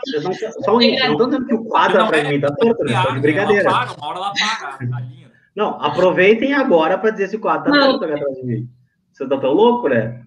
Só 0.64 0.76
um 0.76 0.80
não 0.80 1.46
que 1.46 1.54
o 1.54 1.64
quadro 1.64 2.06
para 2.08 2.24
mim 2.24 2.40
tá 2.40 2.52
torto. 2.54 2.82
Ela 2.88 3.04
para, 3.62 3.92
uma 3.92 4.06
hora 4.08 4.18
ela 4.18 4.32
para 4.32 4.96
a 4.96 5.00
linha. 5.00 5.27
Não, 5.58 5.70
aproveitem 5.82 6.54
agora 6.54 6.96
para 6.96 7.10
dizer 7.10 7.26
se 7.26 7.34
o 7.34 7.40
quadro 7.40 7.72
tá 7.72 7.76
pronto 7.76 8.04
atrás 8.04 8.36
de 8.36 8.44
mim. 8.44 8.68
Você 9.12 9.26
tá 9.26 9.36
tão 9.38 9.50
louco, 9.50 9.88
né? 9.88 10.22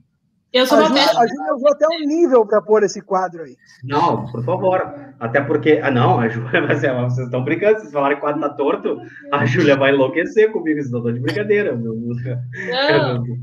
Eu 0.52 0.66
sou 0.66 0.78
a, 0.80 0.84
Ju, 0.84 0.94
a 0.94 1.26
Ju 1.26 1.56
usou 1.56 1.72
até 1.72 1.88
um 1.88 2.06
nível 2.06 2.46
para 2.46 2.62
pôr 2.62 2.84
esse 2.84 3.02
quadro 3.02 3.44
aí. 3.44 3.56
Não, 3.82 4.26
por 4.26 4.44
favor. 4.44 4.94
Até 5.18 5.40
porque. 5.40 5.80
Ah, 5.82 5.90
não, 5.90 6.20
a 6.20 6.28
Júlia, 6.28 6.60
mas 6.68 6.84
é, 6.84 6.94
vocês 6.94 7.28
estão 7.28 7.46
brincando, 7.46 7.80
vocês 7.80 7.94
falarem 7.94 8.18
que 8.18 8.22
o 8.22 8.26
quadro 8.28 8.42
tá 8.42 8.50
torto, 8.50 8.98
a 9.32 9.46
Júlia 9.46 9.78
vai 9.78 9.94
enlouquecer 9.94 10.52
comigo, 10.52 10.82
vocês 10.82 10.94
estão 10.94 11.14
de 11.14 11.22
brincadeira. 11.22 11.78
Não. 11.78 13.24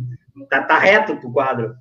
Tá, 0.48 0.62
tá 0.62 0.78
reto 0.78 1.14
o 1.26 1.32
quadro. 1.32 1.74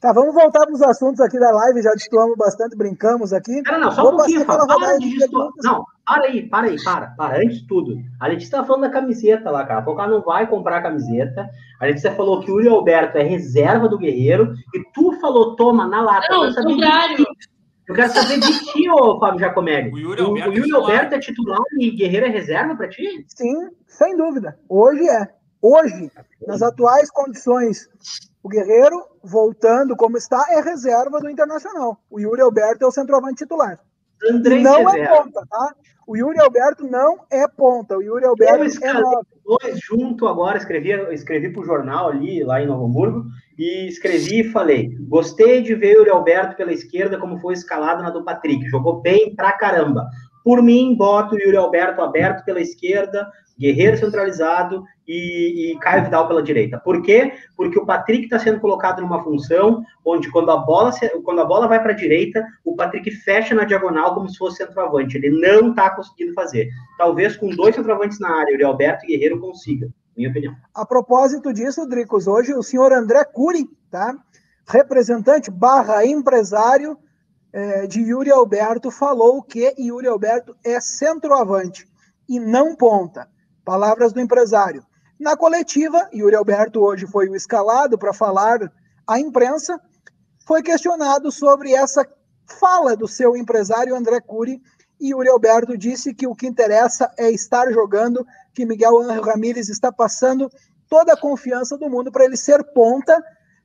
Tá, 0.00 0.12
vamos 0.12 0.32
voltar 0.32 0.64
para 0.64 0.72
os 0.72 0.82
assuntos 0.82 1.20
aqui 1.20 1.40
da 1.40 1.50
live, 1.50 1.82
já 1.82 1.90
destoamos 1.90 2.36
bastante, 2.36 2.76
brincamos 2.76 3.32
aqui. 3.32 3.62
Cara, 3.62 3.78
não, 3.78 3.90
só 3.90 4.02
Vou 4.02 4.12
um 4.12 4.16
pouquinho, 4.16 4.44
Fábio. 4.44 4.66
Para 4.68 4.96
de 4.96 5.18
destoar. 5.18 5.50
Não, 5.64 5.84
para 6.06 6.24
aí, 6.24 6.48
para 6.48 6.66
aí, 6.68 6.84
para, 6.84 7.06
para. 7.16 7.38
Antes 7.38 7.62
de 7.62 7.66
tudo, 7.66 7.98
a 8.20 8.28
Letícia 8.28 8.58
tá 8.58 8.64
falando 8.64 8.82
da 8.82 8.90
camiseta 8.90 9.50
lá, 9.50 9.66
cara. 9.66 9.82
Porque 9.82 10.00
ela 10.00 10.10
não 10.10 10.22
vai 10.22 10.46
comprar 10.46 10.76
a 10.76 10.82
camiseta. 10.82 11.50
A 11.80 11.86
Letícia 11.86 12.14
falou 12.14 12.40
que 12.40 12.50
o 12.50 12.60
Yuri 12.60 12.68
Alberto 12.68 13.18
é 13.18 13.24
reserva 13.24 13.88
do 13.88 13.98
Guerreiro. 13.98 14.54
E 14.72 14.84
tu 14.94 15.18
falou, 15.20 15.56
toma, 15.56 15.84
na 15.88 16.00
lata. 16.00 16.28
Não, 16.30 16.54
contrário. 16.54 17.26
Eu 17.88 17.94
quero 17.94 18.12
saber 18.12 18.38
de 18.38 18.64
ti, 18.66 18.88
ô 18.90 19.18
Fábio 19.18 19.40
Jacomeg. 19.40 19.92
O 19.92 19.98
Yuri 19.98 20.20
Alberto, 20.20 20.50
o, 20.50 20.52
o 20.52 20.56
Yuri 20.56 20.72
Alberto 20.74 21.14
é 21.16 21.18
titular 21.18 21.58
e 21.76 21.90
Guerreiro 21.90 22.26
é 22.26 22.28
reserva 22.28 22.76
para 22.76 22.88
ti? 22.88 23.24
Sim, 23.26 23.70
sem 23.88 24.16
dúvida. 24.16 24.56
Hoje 24.68 25.08
é. 25.08 25.26
Hoje, 25.60 26.12
nas 26.46 26.62
atuais 26.62 27.10
condições 27.10 27.88
o 28.48 28.50
Guerreiro, 28.50 29.04
voltando 29.22 29.94
como 29.94 30.16
está, 30.16 30.42
é 30.50 30.60
reserva 30.62 31.20
do 31.20 31.28
Internacional. 31.28 31.98
O 32.10 32.18
Yuri 32.18 32.40
Alberto 32.40 32.82
é 32.82 32.88
o 32.88 32.90
centroavante 32.90 33.44
titular. 33.44 33.78
Andrei 34.28 34.62
não 34.62 34.88
é 34.88 35.06
ponta, 35.06 35.46
tá? 35.48 35.74
O 36.06 36.16
Yuri 36.16 36.40
Alberto 36.40 36.88
não 36.88 37.18
é 37.30 37.46
ponta. 37.46 37.98
O 37.98 38.02
Yuri 38.02 38.24
Alberto 38.24 38.82
é 38.82 38.92
nove. 38.94 39.26
Dois 39.44 39.78
junto 39.78 40.26
agora, 40.26 40.56
escrevi, 40.56 40.92
escrevi 41.12 41.52
para 41.52 41.60
o 41.60 41.64
jornal 41.64 42.08
ali, 42.08 42.42
lá 42.42 42.60
em 42.60 42.66
Novo 42.66 42.86
Hamburgo, 42.86 43.26
e 43.58 43.86
escrevi 43.86 44.40
e 44.40 44.50
falei: 44.50 44.96
gostei 45.08 45.62
de 45.62 45.74
ver 45.74 45.96
o 45.96 45.98
Yuri 45.98 46.10
Alberto 46.10 46.56
pela 46.56 46.72
esquerda, 46.72 47.18
como 47.18 47.38
foi 47.38 47.52
escalado 47.52 48.02
na 48.02 48.10
do 48.10 48.24
Patrick. 48.24 48.66
Jogou 48.68 49.02
bem 49.02 49.36
pra 49.36 49.52
caramba. 49.52 50.08
Por 50.48 50.62
mim, 50.62 50.94
boto 50.94 51.34
o 51.34 51.38
Yuri 51.38 51.58
Alberto 51.58 52.00
aberto 52.00 52.42
pela 52.42 52.58
esquerda, 52.58 53.30
Guerreiro 53.60 53.98
centralizado 53.98 54.82
e, 55.06 55.72
e 55.72 55.78
Caio 55.78 56.04
Vidal 56.04 56.26
pela 56.26 56.42
direita. 56.42 56.78
Por 56.78 57.02
quê? 57.02 57.34
Porque 57.54 57.78
o 57.78 57.84
Patrick 57.84 58.24
está 58.24 58.38
sendo 58.38 58.58
colocado 58.58 59.02
numa 59.02 59.22
função 59.22 59.84
onde, 60.02 60.30
quando 60.30 60.50
a 60.50 60.56
bola, 60.56 60.90
quando 61.22 61.42
a 61.42 61.44
bola 61.44 61.68
vai 61.68 61.82
para 61.82 61.92
a 61.92 61.94
direita, 61.94 62.42
o 62.64 62.74
Patrick 62.74 63.10
fecha 63.10 63.54
na 63.54 63.64
diagonal 63.64 64.14
como 64.14 64.26
se 64.26 64.38
fosse 64.38 64.56
centroavante. 64.56 65.18
Ele 65.18 65.38
não 65.38 65.68
está 65.68 65.90
conseguindo 65.90 66.32
fazer. 66.32 66.70
Talvez 66.96 67.36
com 67.36 67.50
dois 67.50 67.74
centroavantes 67.74 68.18
na 68.18 68.30
área, 68.30 68.56
o 68.58 68.66
Alberto 68.68 69.04
e 69.04 69.08
Guerreiro 69.08 69.38
consiga. 69.38 69.90
Minha 70.16 70.30
opinião. 70.30 70.56
A 70.74 70.86
propósito 70.86 71.52
disso, 71.52 71.86
Dricos, 71.86 72.26
hoje 72.26 72.54
o 72.54 72.62
senhor 72.62 72.90
André 72.90 73.22
Cury, 73.22 73.68
tá? 73.90 74.16
representante 74.66 75.50
barra 75.50 76.04
empresário 76.06 76.98
é, 77.52 77.86
de 77.86 78.00
Yuri 78.00 78.30
Alberto, 78.30 78.90
falou 78.90 79.42
que 79.42 79.74
Yuri 79.78 80.06
Alberto 80.06 80.56
é 80.64 80.80
centroavante 80.80 81.88
e 82.28 82.38
não 82.38 82.74
ponta. 82.74 83.28
Palavras 83.64 84.12
do 84.12 84.20
empresário. 84.20 84.84
Na 85.18 85.36
coletiva, 85.36 86.08
Yuri 86.14 86.36
Alberto 86.36 86.80
hoje 86.80 87.06
foi 87.06 87.28
o 87.28 87.34
escalado 87.34 87.98
para 87.98 88.12
falar 88.12 88.70
à 89.06 89.18
imprensa, 89.18 89.80
foi 90.46 90.62
questionado 90.62 91.32
sobre 91.32 91.74
essa 91.74 92.06
fala 92.46 92.96
do 92.96 93.06
seu 93.06 93.36
empresário 93.36 93.94
André 93.94 94.20
Cury 94.20 94.60
e 95.00 95.10
Yuri 95.10 95.28
Alberto 95.28 95.76
disse 95.76 96.14
que 96.14 96.26
o 96.26 96.34
que 96.34 96.46
interessa 96.46 97.12
é 97.16 97.30
estar 97.30 97.70
jogando, 97.72 98.26
que 98.52 98.64
Miguel 98.64 99.20
Ramírez 99.20 99.68
está 99.68 99.92
passando 99.92 100.50
toda 100.88 101.12
a 101.12 101.20
confiança 101.20 101.76
do 101.76 101.88
mundo 101.88 102.10
para 102.10 102.24
ele 102.24 102.36
ser 102.36 102.64
ponta 102.72 103.22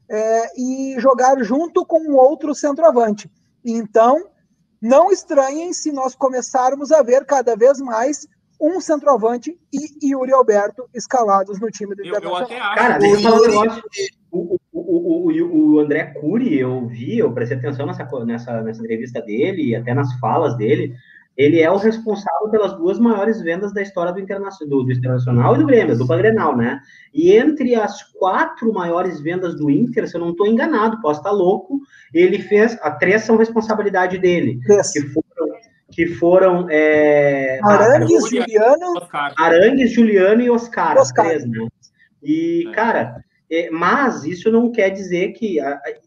é, 0.10 0.60
e 0.60 0.96
jogar 1.00 1.42
junto 1.44 1.86
com 1.86 2.14
outro 2.14 2.54
centroavante. 2.54 3.32
Então, 3.66 4.30
não 4.82 5.12
estranhem 5.12 5.72
se 5.74 5.92
nós 5.92 6.16
começarmos 6.16 6.92
a 6.92 7.02
ver 7.02 7.26
cada 7.26 7.56
vez 7.56 7.80
mais 7.80 8.28
um 8.60 8.80
centroavante 8.80 9.58
e 9.74 10.12
Yuri 10.12 10.32
Alberto 10.32 10.88
escalados 10.94 11.60
no 11.60 11.70
time 11.70 11.96
do 11.96 12.06
Internacional. 12.06 12.40
Eu, 12.40 12.46
até 12.46 12.60
acho. 12.60 12.76
Cara, 12.76 12.98
deixa 12.98 13.16
eu 13.16 13.22
falar 13.22 13.38
um 13.38 13.48
negócio. 13.48 13.84
O, 14.32 14.58
o, 14.72 15.28
o, 15.30 15.74
o, 15.76 15.80
André 15.80 16.06
Cury, 16.06 16.60
eu 16.60 16.88
vi, 16.88 17.20
eu 17.20 17.34
prestei 17.34 17.58
atenção 17.58 17.86
nessa, 17.86 18.06
nessa, 18.26 18.62
nessa 18.62 18.82
entrevista 18.82 19.22
dele 19.22 19.70
e 19.70 19.76
até 19.76 19.94
nas 19.94 20.18
falas 20.20 20.56
dele. 20.58 20.96
Ele 21.36 21.60
é 21.60 21.70
o 21.70 21.78
responsável 21.78 22.50
pelas 22.50 22.74
duas 22.74 23.00
maiores 23.00 23.42
vendas 23.42 23.74
da 23.74 23.82
história 23.82 24.12
do, 24.12 24.20
internacional, 24.20 24.70
do, 24.70 24.84
do 24.84 24.92
Internacional 24.92 25.56
e 25.56 25.58
do 25.58 25.66
Grêmio, 25.66 25.98
do 25.98 26.06
Grenal, 26.06 26.56
né? 26.56 26.80
E 27.14 27.32
entre 27.34 27.74
as 27.76 28.04
quatro 28.14 28.72
maiores 28.72 29.20
vendas 29.20 29.56
do 29.56 29.70
Inter, 29.70 30.08
se 30.08 30.16
eu 30.16 30.22
não 30.22 30.32
estou 30.32 30.46
enganado, 30.46 31.02
posso 31.02 31.20
estar 31.20 31.32
louco, 31.32 31.80
ele 32.14 32.38
fez, 32.40 32.78
a 32.82 32.92
três 32.92 33.24
são 33.24 33.36
responsabilidade 33.36 34.20
dele, 34.20 34.60
que 34.92 35.02
foram 35.02 35.54
que 35.94 36.08
foram 36.08 36.68
é, 36.72 37.60
Arangues, 37.62 38.28
Juliano, 38.28 38.98
Oscar. 38.98 39.34
Arangues, 39.38 39.92
Juliano 39.92 40.42
e 40.42 40.50
Oscar, 40.50 40.98
Oscar. 40.98 41.28
Três, 41.28 41.46
né? 41.46 41.68
E, 42.22 42.68
é. 42.68 42.72
cara, 42.72 43.24
mas 43.72 44.24
isso 44.24 44.52
não 44.52 44.72
quer 44.72 44.90
dizer 44.90 45.34
que 45.34 45.60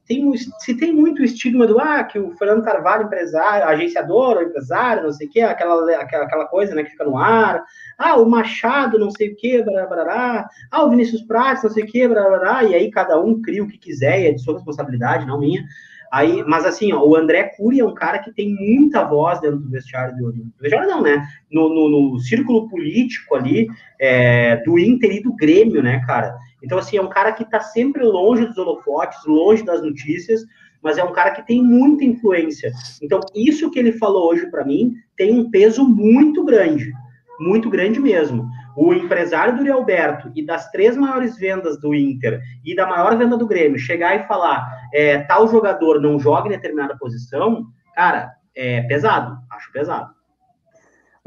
tem, 0.07 0.31
se 0.37 0.77
tem 0.77 0.93
muito 0.93 1.23
estigma 1.23 1.67
do 1.67 1.79
ah, 1.79 2.03
que 2.05 2.19
o 2.19 2.33
Fernando 2.33 2.65
Carvalho, 2.65 3.05
empresário, 3.05 3.67
agenciador 3.67 4.43
empresário, 4.43 5.05
não 5.05 5.13
sei 5.13 5.27
o 5.27 5.31
que, 5.31 5.41
aquela, 5.41 6.01
aquela, 6.01 6.25
aquela 6.25 6.47
coisa 6.47 6.75
né, 6.75 6.83
que 6.83 6.91
fica 6.91 7.05
no 7.05 7.19
ar, 7.19 7.63
ah, 7.99 8.17
o 8.17 8.29
Machado, 8.29 8.99
não 8.99 9.11
sei 9.11 9.33
o 9.33 9.37
que, 9.37 9.63
barará, 9.63 10.49
ah, 10.71 10.85
o 10.85 10.91
Vinícius 10.91 11.23
Prates, 11.23 11.63
não 11.63 11.71
sei 11.71 11.85
o 11.85 11.87
que, 11.87 12.09
barará, 12.09 12.65
e 12.65 12.75
aí 12.75 12.91
cada 12.91 13.21
um 13.21 13.41
cria 13.41 13.63
o 13.63 13.69
que 13.69 13.79
quiser, 13.79 14.21
e 14.21 14.27
é 14.27 14.33
de 14.33 14.41
sua 14.41 14.55
responsabilidade, 14.55 15.27
não 15.27 15.39
minha. 15.39 15.65
Aí, 16.11 16.43
mas 16.45 16.65
assim, 16.65 16.93
ó, 16.93 17.05
o 17.05 17.17
André 17.17 17.53
Cury 17.57 17.81
é 17.81 17.85
um 17.85 17.95
cara 17.95 18.19
que 18.21 18.33
tem 18.33 18.55
muita 18.55 19.05
voz 19.05 19.41
dentro 19.41 19.59
do 19.59 19.69
vestiário 19.69 20.17
do, 20.17 20.33
do 20.33 20.53
vestiário 20.61 20.89
não, 20.89 21.03
né? 21.03 21.27
No, 21.51 21.69
no, 21.69 22.13
no 22.13 22.21
círculo 22.21 22.69
político 22.69 23.35
ali 23.35 23.67
é, 24.01 24.57
do 24.65 24.79
Inter 24.79 25.17
e 25.17 25.23
do 25.23 25.35
Grêmio, 25.35 25.83
né, 25.83 26.03
cara? 26.07 26.37
Então, 26.67 26.79
assim, 26.79 26.97
é 26.97 27.03
um 27.03 27.09
cara 27.09 27.31
que 27.31 27.49
tá 27.49 27.61
sempre 27.61 28.03
longe 28.03 28.45
dos 28.45 28.59
holofotes, 28.59 29.25
longe 29.25 29.65
das 29.65 29.81
notícias, 29.81 30.43
mas 30.83 30.99
é 30.99 31.05
um 31.05 31.13
cara 31.13 31.31
que 31.31 31.47
tem 31.47 31.63
muita 31.63 32.05
influência. 32.05 32.73
Então, 33.01 33.21
isso 33.37 33.71
que 33.71 33.79
ele 33.79 33.93
falou 33.93 34.31
hoje 34.31 34.51
para 34.51 34.65
mim 34.65 34.95
tem 35.17 35.33
um 35.39 35.49
peso 35.49 35.85
muito 35.85 36.45
grande, 36.45 36.93
muito 37.39 37.71
grande 37.71 38.01
mesmo 38.01 38.51
o 38.77 38.93
empresário 38.93 39.55
do 39.55 39.61
Uri 39.61 39.71
Alberto 39.71 40.31
e 40.35 40.45
das 40.45 40.71
três 40.71 40.97
maiores 40.97 41.39
vendas 41.39 41.81
do 41.81 41.95
Inter 41.95 42.43
e 42.63 42.77
da 42.77 42.87
maior 42.87 43.17
venda 43.17 43.37
do 43.37 43.47
Grêmio 43.47 43.79
chegar 43.79 44.15
e 44.17 44.27
falar 44.27 44.69
é, 44.93 45.19
tal 45.21 45.49
jogador 45.49 45.99
não 45.99 46.21
joga 46.21 46.49
em 46.49 46.53
determinada 46.53 46.99
posição, 46.99 47.65
cara, 47.95 48.33
é 48.55 48.83
pesado, 48.83 49.39
acho 49.51 49.73
pesado. 49.73 50.16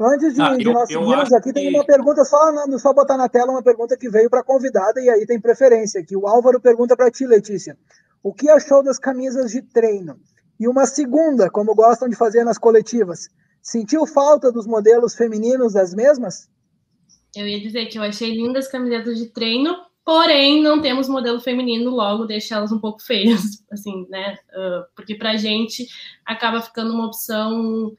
Antes 0.00 0.34
de, 0.34 0.40
ah, 0.40 0.56
de 0.56 0.64
eu, 0.64 0.72
nós 0.72 0.88
seguirmos 0.88 1.30
aqui, 1.30 1.52
que... 1.52 1.52
tem 1.52 1.68
uma 1.68 1.84
pergunta, 1.84 2.24
só, 2.24 2.38
só 2.78 2.94
botar 2.94 3.18
na 3.18 3.28
tela 3.28 3.52
uma 3.52 3.62
pergunta 3.62 3.98
que 3.98 4.08
veio 4.08 4.30
para 4.30 4.40
a 4.40 4.44
convidada 4.44 4.98
e 4.98 5.10
aí 5.10 5.26
tem 5.26 5.38
preferência, 5.38 6.02
que 6.02 6.16
o 6.16 6.26
Álvaro 6.26 6.58
pergunta 6.58 6.96
para 6.96 7.10
ti, 7.10 7.26
Letícia. 7.26 7.76
O 8.22 8.32
que 8.32 8.48
achou 8.48 8.82
das 8.82 8.98
camisas 8.98 9.50
de 9.50 9.60
treino? 9.60 10.18
E 10.58 10.66
uma 10.66 10.86
segunda, 10.86 11.50
como 11.50 11.74
gostam 11.74 12.08
de 12.08 12.16
fazer 12.16 12.44
nas 12.44 12.56
coletivas, 12.56 13.28
sentiu 13.60 14.06
falta 14.06 14.50
dos 14.50 14.66
modelos 14.66 15.14
femininos 15.14 15.74
das 15.74 15.94
mesmas? 15.94 16.48
Eu 17.36 17.46
ia 17.46 17.60
dizer 17.60 17.86
que 17.86 17.98
eu 17.98 18.02
achei 18.02 18.34
lindas 18.34 18.68
camisetas 18.68 19.18
de 19.18 19.26
treino, 19.26 19.76
porém 20.02 20.62
não 20.62 20.80
temos 20.80 21.08
modelo 21.08 21.40
feminino, 21.40 21.90
logo 21.90 22.24
deixa 22.24 22.54
elas 22.54 22.72
um 22.72 22.78
pouco 22.78 23.02
feias, 23.02 23.62
assim, 23.70 24.06
né? 24.08 24.38
Uh, 24.50 24.84
porque 24.96 25.14
pra 25.14 25.36
gente 25.36 25.86
acaba 26.24 26.62
ficando 26.62 26.94
uma 26.94 27.06
opção 27.06 27.94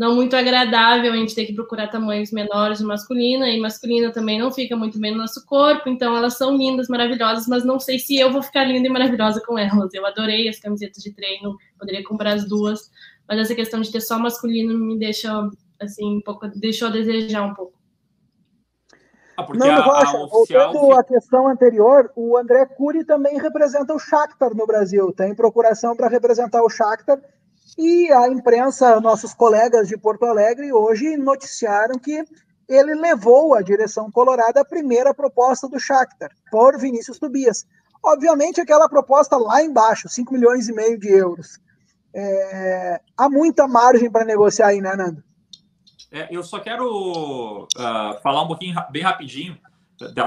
não 0.00 0.14
muito 0.14 0.34
agradável 0.34 1.12
a 1.12 1.16
gente 1.16 1.34
ter 1.34 1.44
que 1.44 1.52
procurar 1.52 1.88
tamanhos 1.88 2.32
menores 2.32 2.80
no 2.80 2.88
masculino, 2.88 3.44
e 3.44 3.60
masculina 3.60 4.10
também 4.10 4.38
não 4.38 4.50
fica 4.50 4.74
muito 4.74 4.98
bem 4.98 5.12
no 5.12 5.18
nosso 5.18 5.44
corpo, 5.44 5.90
então 5.90 6.16
elas 6.16 6.38
são 6.38 6.56
lindas, 6.56 6.88
maravilhosas, 6.88 7.46
mas 7.46 7.66
não 7.66 7.78
sei 7.78 7.98
se 7.98 8.18
eu 8.18 8.32
vou 8.32 8.42
ficar 8.42 8.64
linda 8.64 8.88
e 8.88 8.90
maravilhosa 8.90 9.42
com 9.44 9.58
elas. 9.58 9.92
Eu 9.92 10.06
adorei 10.06 10.48
as 10.48 10.58
camisetas 10.58 11.02
de 11.02 11.12
treino, 11.12 11.54
poderia 11.78 12.02
comprar 12.02 12.32
as 12.32 12.48
duas, 12.48 12.90
mas 13.28 13.40
essa 13.40 13.54
questão 13.54 13.82
de 13.82 13.92
ter 13.92 14.00
só 14.00 14.18
masculino 14.18 14.78
me 14.78 14.98
deixa 14.98 15.30
assim 15.78 16.16
um 16.16 16.22
pouco, 16.22 16.48
deixou 16.48 16.88
a 16.88 16.92
desejar 16.92 17.42
um 17.42 17.52
pouco. 17.52 17.74
Ah, 19.36 19.46
não, 19.54 19.70
a, 19.70 19.80
Rocha, 19.80 20.16
a 20.16 20.24
oficial... 20.24 20.72
voltando 20.72 20.98
à 20.98 21.04
questão 21.04 21.46
anterior, 21.46 22.10
o 22.16 22.38
André 22.38 22.64
Cury 22.64 23.04
também 23.04 23.38
representa 23.38 23.92
o 23.92 23.98
Shakhtar 23.98 24.56
no 24.56 24.66
Brasil, 24.66 25.12
tem 25.12 25.34
procuração 25.34 25.94
para 25.94 26.08
representar 26.08 26.62
o 26.62 26.70
Shakhtar, 26.70 27.20
e 27.76 28.10
a 28.12 28.28
imprensa, 28.28 29.00
nossos 29.00 29.34
colegas 29.34 29.88
de 29.88 29.96
Porto 29.96 30.24
Alegre, 30.24 30.72
hoje 30.72 31.16
noticiaram 31.16 31.98
que 31.98 32.24
ele 32.68 32.94
levou 32.94 33.54
à 33.54 33.62
direção 33.62 34.10
colorada 34.10 34.60
a 34.60 34.64
primeira 34.64 35.12
proposta 35.12 35.68
do 35.68 35.78
Shakhtar, 35.78 36.30
por 36.50 36.78
Vinícius 36.78 37.18
Tobias. 37.18 37.66
Obviamente, 38.02 38.60
aquela 38.60 38.88
proposta 38.88 39.36
lá 39.36 39.62
embaixo, 39.62 40.08
5 40.08 40.32
milhões 40.32 40.68
e 40.68 40.72
meio 40.72 40.98
de 40.98 41.08
euros. 41.08 41.58
É, 42.14 43.00
há 43.16 43.28
muita 43.28 43.68
margem 43.68 44.10
para 44.10 44.24
negociar 44.24 44.68
aí, 44.68 44.80
né, 44.80 44.94
Nando? 44.96 45.22
É, 46.12 46.28
eu 46.30 46.42
só 46.42 46.58
quero 46.58 47.64
uh, 47.64 48.20
falar 48.22 48.42
um 48.42 48.48
pouquinho, 48.48 48.74
bem 48.90 49.02
rapidinho. 49.02 49.56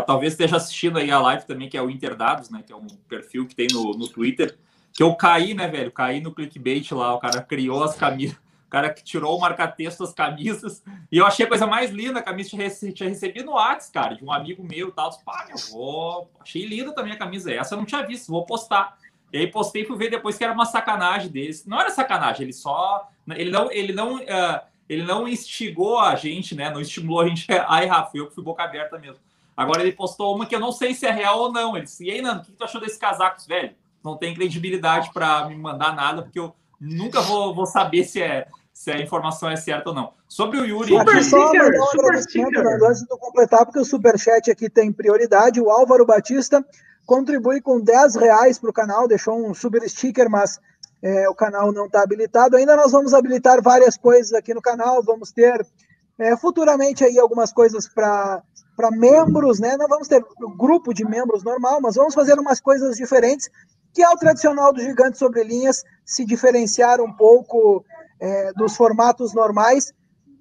Talvez 0.05 0.33
esteja 0.33 0.57
assistindo 0.57 0.99
aí 0.99 1.09
a 1.09 1.19
live 1.19 1.45
também, 1.45 1.67
que 1.67 1.77
é 1.77 1.81
o 1.81 1.89
Interdados, 1.89 2.49
né? 2.49 2.63
Que 2.65 2.71
é 2.71 2.75
um 2.75 2.87
perfil 3.09 3.47
que 3.47 3.55
tem 3.55 3.67
no, 3.71 3.91
no 3.91 4.07
Twitter. 4.07 4.57
Que 4.93 5.01
eu 5.01 5.15
caí, 5.15 5.53
né, 5.53 5.67
velho? 5.67 5.91
Caí 5.91 6.21
no 6.21 6.33
clickbait 6.33 6.91
lá. 6.91 7.15
O 7.15 7.19
cara 7.19 7.41
criou 7.41 7.83
as 7.83 7.95
camisas. 7.95 8.37
O 8.37 8.69
cara 8.69 8.93
que 8.93 9.03
tirou 9.03 9.35
o 9.35 9.41
marca-texto 9.41 9.99
das 9.99 10.13
camisas. 10.13 10.83
E 11.11 11.17
eu 11.17 11.25
achei 11.25 11.45
a 11.45 11.49
coisa 11.49 11.65
mais 11.65 11.91
linda. 11.91 12.19
A 12.19 12.23
camisa 12.23 12.49
tinha, 12.49 13.09
recebido 13.09 13.45
no 13.45 13.53
WhatsApp, 13.53 13.91
cara, 13.91 14.15
de 14.15 14.23
um 14.23 14.31
amigo 14.31 14.63
meu 14.63 14.89
e 14.89 14.91
tal. 14.91 15.11
Pá, 15.25 15.45
meu, 15.47 15.57
vou... 15.71 16.29
achei 16.39 16.65
linda 16.65 16.93
também 16.93 17.13
a 17.13 17.17
camisa. 17.17 17.51
Essa 17.51 17.73
eu 17.73 17.79
não 17.79 17.85
tinha 17.85 18.05
visto, 18.05 18.31
vou 18.31 18.45
postar. 18.45 18.97
E 19.31 19.37
aí 19.39 19.47
postei 19.47 19.81
e 19.81 19.85
fui 19.85 19.97
ver 19.97 20.11
depois 20.11 20.37
que 20.37 20.43
era 20.43 20.53
uma 20.53 20.65
sacanagem 20.65 21.29
deles. 21.29 21.65
Não 21.65 21.81
era 21.81 21.89
sacanagem, 21.89 22.43
ele 22.43 22.53
só. 22.53 23.09
Ele 23.29 23.49
não, 23.49 23.71
ele 23.71 23.91
não, 23.91 24.17
uh, 24.17 24.61
ele 24.87 25.03
não 25.03 25.27
instigou 25.27 25.99
a 25.99 26.15
gente, 26.15 26.53
né? 26.53 26.69
Não 26.69 26.79
estimulou 26.79 27.21
a 27.21 27.27
gente 27.27 27.47
a 27.67 27.83
errar. 27.83 28.05
Fui 28.05 28.19
eu 28.19 28.27
que 28.27 28.35
fui 28.35 28.43
boca 28.43 28.63
aberta 28.63 28.99
mesmo. 28.99 29.19
Agora 29.57 29.81
ele 29.81 29.91
postou 29.91 30.35
uma 30.35 30.45
que 30.45 30.55
eu 30.55 30.59
não 30.59 30.71
sei 30.71 30.93
se 30.93 31.07
é 31.07 31.11
real 31.11 31.39
ou 31.39 31.51
não. 31.51 31.75
Ele 31.75 31.85
disse: 31.85 32.05
E 32.05 32.11
aí, 32.11 32.21
Nando, 32.21 32.41
o 32.41 32.45
que 32.45 32.51
tu 32.51 32.63
achou 32.63 32.79
desses 32.79 32.97
casacos, 32.97 33.47
velho? 33.47 33.75
Não 34.03 34.17
tem 34.17 34.33
credibilidade 34.33 35.11
para 35.13 35.47
me 35.47 35.55
mandar 35.55 35.95
nada, 35.95 36.23
porque 36.23 36.39
eu 36.39 36.53
nunca 36.79 37.21
vou, 37.21 37.53
vou 37.55 37.65
saber 37.65 38.03
se 38.03 38.21
é, 38.21 38.47
se 38.73 38.91
a 38.91 38.99
informação 38.99 39.49
é 39.49 39.55
certa 39.55 39.89
ou 39.89 39.95
não. 39.95 40.13
Sobre 40.27 40.59
o 40.59 40.65
Yuri. 40.65 40.89
Super 40.89 41.15
de... 41.15 41.23
sticker, 41.23 41.81
super 41.91 42.21
sticker. 42.21 42.83
Antes 42.83 43.01
de 43.01 43.07
completar, 43.07 43.65
porque 43.65 43.79
o 43.79 43.85
Superchat 43.85 44.51
aqui 44.51 44.69
tem 44.69 44.91
prioridade. 44.91 45.61
O 45.61 45.69
Álvaro 45.69 46.05
Batista 46.05 46.65
contribui 47.05 47.61
com 47.61 47.79
10 47.79 48.15
reais 48.15 48.57
para 48.57 48.69
o 48.69 48.73
canal, 48.73 49.07
deixou 49.07 49.45
um 49.45 49.53
super 49.53 49.87
sticker, 49.87 50.29
mas 50.29 50.59
é, 51.01 51.29
o 51.29 51.35
canal 51.35 51.71
não 51.71 51.85
está 51.85 52.01
habilitado. 52.01 52.55
Ainda 52.55 52.75
nós 52.75 52.91
vamos 52.91 53.13
habilitar 53.13 53.61
várias 53.61 53.97
coisas 53.97 54.33
aqui 54.33 54.53
no 54.53 54.61
canal, 54.61 55.03
vamos 55.03 55.31
ter 55.31 55.65
é, 56.17 56.35
futuramente 56.37 57.03
aí 57.03 57.19
algumas 57.19 57.51
coisas 57.51 57.87
para 57.87 58.41
membros, 58.91 59.59
né? 59.59 59.75
Não 59.77 59.87
vamos 59.87 60.07
ter 60.07 60.23
grupo 60.57 60.93
de 60.93 61.03
membros 61.03 61.43
normal, 61.43 61.81
mas 61.81 61.95
vamos 61.95 62.13
fazer 62.13 62.39
umas 62.39 62.61
coisas 62.61 62.95
diferentes, 62.95 63.49
que 63.93 64.01
é 64.01 64.09
o 64.09 64.17
tradicional 64.17 64.73
do 64.73 64.81
Gigante 64.81 65.17
Sobre 65.17 65.43
Linhas, 65.43 65.83
se 66.05 66.25
diferenciar 66.25 66.99
um 66.99 67.13
pouco 67.13 67.85
é, 68.19 68.51
dos 68.53 68.75
formatos 68.75 69.33
normais. 69.33 69.93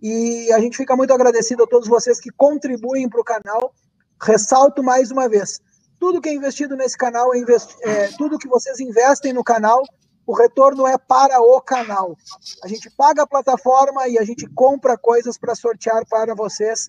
E 0.02 0.50
a 0.52 0.58
gente 0.58 0.76
fica 0.76 0.96
muito 0.96 1.12
agradecido 1.12 1.62
a 1.62 1.66
todos 1.66 1.86
vocês 1.86 2.18
que 2.18 2.30
contribuem 2.30 3.08
para 3.08 3.20
o 3.20 3.24
canal. 3.24 3.72
Ressalto 4.20 4.82
mais 4.82 5.10
uma 5.10 5.28
vez: 5.28 5.60
tudo 6.00 6.20
que 6.20 6.28
é 6.28 6.34
investido 6.34 6.76
nesse 6.76 6.96
canal, 6.96 7.32
é, 7.34 7.38
é 7.82 8.08
tudo 8.16 8.38
que 8.38 8.48
vocês 8.48 8.80
investem 8.80 9.32
no 9.32 9.44
canal, 9.44 9.82
o 10.26 10.34
retorno 10.34 10.86
é 10.86 10.96
para 10.96 11.40
o 11.40 11.60
canal. 11.60 12.16
A 12.64 12.68
gente 12.68 12.90
paga 12.96 13.22
a 13.22 13.26
plataforma 13.26 14.08
e 14.08 14.18
a 14.18 14.24
gente 14.24 14.46
compra 14.54 14.96
coisas 14.96 15.36
para 15.36 15.54
sortear 15.54 16.04
para 16.08 16.34
vocês. 16.34 16.88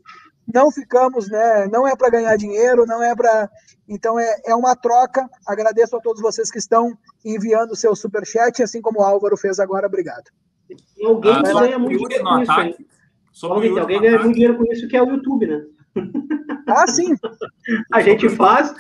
Não 0.52 0.72
ficamos, 0.72 1.30
né? 1.30 1.68
Não 1.72 1.88
é 1.88 1.96
para 1.96 2.10
ganhar 2.10 2.36
dinheiro, 2.36 2.86
não 2.86 3.02
é 3.02 3.16
para. 3.16 3.50
Então 3.88 4.20
é, 4.20 4.42
é 4.46 4.56
uma 4.56 4.76
troca. 4.76 5.30
Agradeço 5.48 5.96
a 5.96 6.02
todos 6.02 6.22
vocês 6.22 6.52
que 6.52 6.58
estão 6.58 6.98
enviando 7.24 7.72
o 7.72 7.76
seu 7.76 7.96
superchat, 7.96 8.62
assim 8.62 8.82
como 8.82 9.00
o 9.00 9.04
Álvaro 9.04 9.38
fez 9.38 9.60
agora. 9.60 9.88
Obrigado. 9.88 10.32
Alguém 11.04 11.34
ah, 11.34 11.42
ganha 11.42 11.80
muito 11.80 11.98
dinheiro 11.98 12.24
com 12.24 12.40
isso. 12.40 13.46
Alguém, 13.46 13.80
alguém 13.80 14.02
ganha 14.02 14.20
muito 14.20 14.34
dinheiro 14.34 14.58
com 14.58 14.72
isso, 14.72 14.88
que 14.88 14.98
é 14.98 15.02
o 15.02 15.10
YouTube, 15.10 15.48
né? 15.48 15.66
Ah, 16.68 16.88
sim. 16.88 17.16
a 17.92 18.02
gente 18.02 18.30
faz 18.30 18.74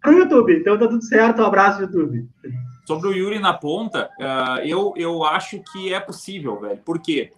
pro 0.00 0.12
YouTube. 0.12 0.56
Então 0.56 0.78
tá 0.78 0.88
tudo 0.88 1.02
certo. 1.04 1.42
Um 1.42 1.46
abraço, 1.46 1.82
YouTube. 1.82 2.28
Sobre 2.86 3.08
o 3.08 3.12
Yuri 3.12 3.38
na 3.38 3.54
ponta, 3.54 4.10
uh, 4.18 4.58
eu, 4.64 4.92
eu 4.96 5.22
acho 5.24 5.62
que 5.72 5.92
é 5.92 6.00
possível, 6.00 6.58
velho. 6.58 6.78
Por 6.78 7.00
quê? 7.00 7.30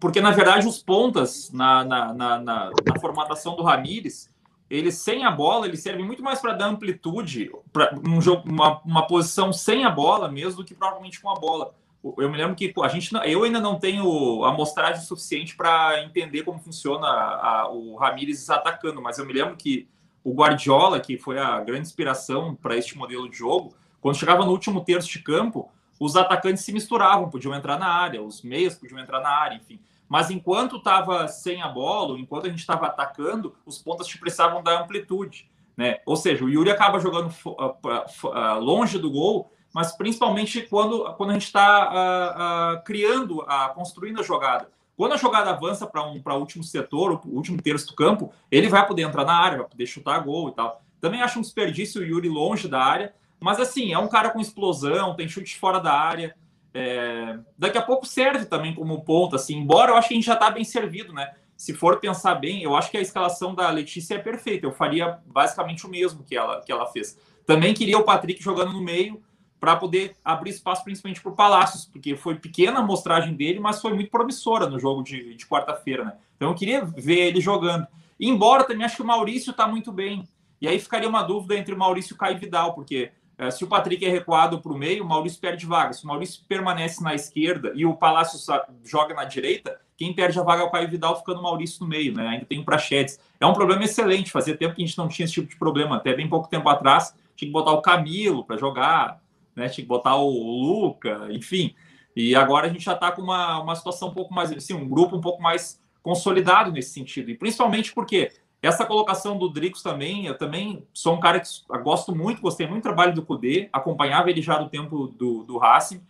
Porque, 0.00 0.20
na 0.20 0.30
verdade, 0.30 0.66
os 0.66 0.82
pontas 0.82 1.50
na, 1.52 1.84
na, 1.84 2.12
na, 2.12 2.38
na, 2.38 2.70
na 2.70 3.00
formatação 3.00 3.56
do 3.56 3.62
Ramires, 3.62 4.30
eles 4.68 4.96
sem 4.96 5.24
a 5.24 5.30
bola, 5.30 5.66
eles 5.66 5.80
servem 5.80 6.04
muito 6.04 6.22
mais 6.22 6.40
para 6.40 6.52
dar 6.52 6.66
amplitude 6.66 7.50
para 7.72 7.94
um 8.06 8.20
jogo, 8.20 8.48
uma, 8.48 8.80
uma 8.84 9.06
posição 9.06 9.52
sem 9.52 9.84
a 9.84 9.90
bola 9.90 10.30
mesmo 10.30 10.58
do 10.58 10.64
que 10.64 10.74
provavelmente 10.74 11.20
com 11.20 11.30
a 11.30 11.34
bola. 11.34 11.74
Eu 12.18 12.30
me 12.30 12.36
lembro 12.36 12.54
que 12.54 12.72
a 12.82 12.88
gente, 12.88 13.10
eu 13.24 13.42
ainda 13.42 13.60
não 13.60 13.78
tenho 13.78 14.44
amostragem 14.44 15.02
suficiente 15.02 15.56
para 15.56 16.02
entender 16.04 16.42
como 16.42 16.58
funciona 16.58 17.06
a, 17.06 17.62
a, 17.62 17.70
o 17.70 17.96
Ramires 17.96 18.48
atacando, 18.50 19.00
mas 19.00 19.18
eu 19.18 19.26
me 19.26 19.32
lembro 19.32 19.56
que 19.56 19.88
o 20.22 20.34
Guardiola, 20.34 21.00
que 21.00 21.16
foi 21.16 21.38
a 21.38 21.60
grande 21.60 21.82
inspiração 21.82 22.54
para 22.54 22.76
este 22.76 22.98
modelo 22.98 23.28
de 23.28 23.36
jogo, 23.36 23.74
quando 24.00 24.16
chegava 24.16 24.44
no 24.44 24.50
último 24.50 24.84
terço 24.84 25.08
de 25.08 25.20
campo, 25.20 25.70
os 25.98 26.16
atacantes 26.16 26.64
se 26.64 26.72
misturavam, 26.72 27.30
podiam 27.30 27.54
entrar 27.54 27.78
na 27.78 27.88
área, 27.88 28.22
os 28.22 28.42
meias 28.42 28.74
podiam 28.74 29.00
entrar 29.00 29.20
na 29.20 29.30
área, 29.30 29.56
enfim. 29.56 29.80
Mas 30.08 30.30
enquanto 30.30 30.76
estava 30.76 31.26
sem 31.26 31.62
a 31.62 31.68
bola, 31.68 32.18
enquanto 32.18 32.46
a 32.46 32.48
gente 32.48 32.60
estava 32.60 32.86
atacando, 32.86 33.54
os 33.64 33.78
pontas 33.78 34.06
te 34.06 34.18
precisavam 34.18 34.62
da 34.62 34.80
amplitude. 34.80 35.50
Né? 35.76 35.98
Ou 36.06 36.16
seja, 36.16 36.44
o 36.44 36.48
Yuri 36.48 36.70
acaba 36.70 37.00
jogando 37.00 37.30
uh, 37.44 38.60
longe 38.60 38.98
do 38.98 39.10
gol, 39.10 39.50
mas 39.74 39.92
principalmente 39.92 40.62
quando, 40.62 41.12
quando 41.14 41.30
a 41.30 41.32
gente 41.34 41.46
está 41.46 42.78
uh, 42.80 42.84
criando, 42.84 43.40
uh, 43.40 43.74
construindo 43.74 44.20
a 44.20 44.22
jogada. 44.22 44.70
Quando 44.96 45.12
a 45.12 45.18
jogada 45.18 45.50
avança 45.50 45.86
para 45.86 46.02
um, 46.02 46.22
o 46.24 46.38
último 46.38 46.64
setor, 46.64 47.20
o 47.26 47.36
último 47.36 47.60
terço 47.60 47.88
do 47.88 47.94
campo, 47.94 48.32
ele 48.50 48.68
vai 48.68 48.86
poder 48.86 49.02
entrar 49.02 49.26
na 49.26 49.34
área, 49.34 49.58
vai 49.58 49.68
poder 49.68 49.86
chutar 49.86 50.18
gol 50.20 50.48
e 50.48 50.52
tal. 50.52 50.80
Também 50.98 51.20
acho 51.20 51.38
um 51.38 51.42
desperdício 51.42 52.00
o 52.00 52.04
Yuri 52.04 52.28
longe 52.28 52.66
da 52.66 52.80
área, 52.82 53.14
mas 53.40 53.60
assim, 53.60 53.92
é 53.92 53.98
um 53.98 54.08
cara 54.08 54.30
com 54.30 54.40
explosão, 54.40 55.14
tem 55.14 55.28
chute 55.28 55.56
fora 55.56 55.78
da 55.78 55.92
área. 55.92 56.34
É... 56.74 57.38
Daqui 57.56 57.78
a 57.78 57.82
pouco 57.82 58.06
serve 58.06 58.46
também 58.46 58.74
como 58.74 59.04
ponta, 59.04 59.36
assim, 59.36 59.56
embora 59.56 59.92
eu 59.92 59.96
acho 59.96 60.08
que 60.08 60.14
a 60.14 60.16
gente 60.16 60.26
já 60.26 60.34
está 60.34 60.50
bem 60.50 60.64
servido, 60.64 61.12
né? 61.12 61.32
Se 61.56 61.72
for 61.72 61.98
pensar 61.98 62.34
bem, 62.34 62.62
eu 62.62 62.76
acho 62.76 62.90
que 62.90 62.98
a 62.98 63.00
escalação 63.00 63.54
da 63.54 63.70
Letícia 63.70 64.16
é 64.16 64.18
perfeita. 64.18 64.66
Eu 64.66 64.72
faria 64.72 65.18
basicamente 65.26 65.86
o 65.86 65.88
mesmo 65.88 66.22
que 66.22 66.36
ela, 66.36 66.60
que 66.60 66.70
ela 66.70 66.86
fez. 66.86 67.18
Também 67.46 67.72
queria 67.72 67.98
o 67.98 68.04
Patrick 68.04 68.42
jogando 68.42 68.74
no 68.74 68.82
meio, 68.82 69.22
para 69.58 69.76
poder 69.76 70.14
abrir 70.24 70.50
espaço 70.50 70.84
principalmente 70.84 71.20
para 71.20 71.32
o 71.32 71.34
Palácios, 71.34 71.86
porque 71.86 72.14
foi 72.14 72.36
pequena 72.36 72.80
a 72.80 72.82
mostragem 72.82 73.34
dele, 73.34 73.58
mas 73.58 73.80
foi 73.80 73.94
muito 73.94 74.10
promissora 74.10 74.68
no 74.68 74.78
jogo 74.78 75.02
de, 75.02 75.34
de 75.34 75.46
quarta-feira, 75.46 76.04
né? 76.04 76.12
Então 76.36 76.50
eu 76.50 76.54
queria 76.54 76.84
ver 76.84 77.28
ele 77.28 77.40
jogando. 77.40 77.86
embora 78.20 78.64
também 78.64 78.84
acho 78.84 78.96
que 78.96 79.02
o 79.02 79.06
Maurício 79.06 79.50
está 79.50 79.66
muito 79.66 79.90
bem. 79.90 80.24
E 80.60 80.68
aí 80.68 80.78
ficaria 80.78 81.08
uma 81.08 81.22
dúvida 81.22 81.56
entre 81.56 81.74
o 81.74 81.78
Maurício 81.78 82.12
e 82.12 82.14
o 82.14 82.18
Caio 82.18 82.38
Vidal, 82.38 82.74
porque 82.74 83.10
se 83.50 83.64
o 83.64 83.66
Patrick 83.66 84.04
é 84.04 84.08
recuado 84.08 84.60
para 84.60 84.72
o 84.72 84.78
meio, 84.78 85.04
o 85.04 85.08
Maurício 85.08 85.40
perde 85.40 85.66
vaga. 85.66 85.92
Se 85.92 86.04
o 86.04 86.06
Maurício 86.06 86.42
permanece 86.48 87.02
na 87.02 87.14
esquerda 87.14 87.72
e 87.74 87.84
o 87.84 87.94
Palácio 87.94 88.38
joga 88.82 89.14
na 89.14 89.24
direita, 89.24 89.78
quem 89.96 90.12
perde 90.12 90.38
a 90.38 90.42
vaga 90.42 90.62
é 90.62 90.64
o 90.64 90.70
Caio 90.70 90.88
Vidal 90.88 91.16
ficando 91.18 91.40
o 91.40 91.42
Maurício 91.42 91.82
no 91.82 91.88
meio, 91.88 92.14
né? 92.14 92.26
Ainda 92.28 92.46
tem 92.46 92.60
o 92.60 92.64
Prachedes. 92.64 93.18
É 93.40 93.46
um 93.46 93.52
problema 93.52 93.84
excelente, 93.84 94.30
fazia 94.30 94.56
tempo 94.56 94.74
que 94.74 94.82
a 94.82 94.86
gente 94.86 94.96
não 94.98 95.08
tinha 95.08 95.24
esse 95.24 95.34
tipo 95.34 95.48
de 95.48 95.56
problema, 95.56 95.96
até 95.96 96.14
bem 96.14 96.28
pouco 96.28 96.48
tempo 96.48 96.68
atrás, 96.68 97.14
tinha 97.34 97.48
que 97.48 97.52
botar 97.52 97.72
o 97.72 97.82
Camilo 97.82 98.44
para 98.44 98.56
jogar, 98.56 99.20
né? 99.54 99.68
Tinha 99.68 99.84
que 99.84 99.88
botar 99.88 100.16
o 100.16 100.28
Luca, 100.28 101.28
enfim. 101.30 101.74
E 102.14 102.34
agora 102.34 102.66
a 102.66 102.70
gente 102.70 102.84
já 102.84 102.94
está 102.94 103.12
com 103.12 103.22
uma, 103.22 103.60
uma 103.60 103.74
situação 103.74 104.08
um 104.08 104.14
pouco 104.14 104.32
mais, 104.32 104.50
assim, 104.52 104.74
um 104.74 104.88
grupo 104.88 105.16
um 105.16 105.20
pouco 105.20 105.42
mais 105.42 105.80
consolidado 106.02 106.70
nesse 106.72 106.90
sentido. 106.90 107.30
E 107.30 107.36
principalmente 107.36 107.92
porque 107.92 108.32
essa 108.62 108.84
colocação 108.84 109.38
do 109.38 109.48
Dricos 109.48 109.82
também, 109.82 110.26
eu 110.26 110.36
também 110.36 110.86
sou 110.92 111.14
um 111.14 111.20
cara 111.20 111.40
que 111.40 111.48
gosto 111.82 112.14
muito, 112.14 112.40
gostei 112.40 112.66
muito 112.66 112.80
do 112.80 112.84
trabalho 112.84 113.14
do 113.14 113.22
Cudê, 113.22 113.68
acompanhava 113.72 114.30
ele 114.30 114.42
já 114.42 114.58
do 114.58 114.68
tempo 114.68 115.08
do, 115.08 115.44
do 115.44 115.58
Racing, 115.58 116.00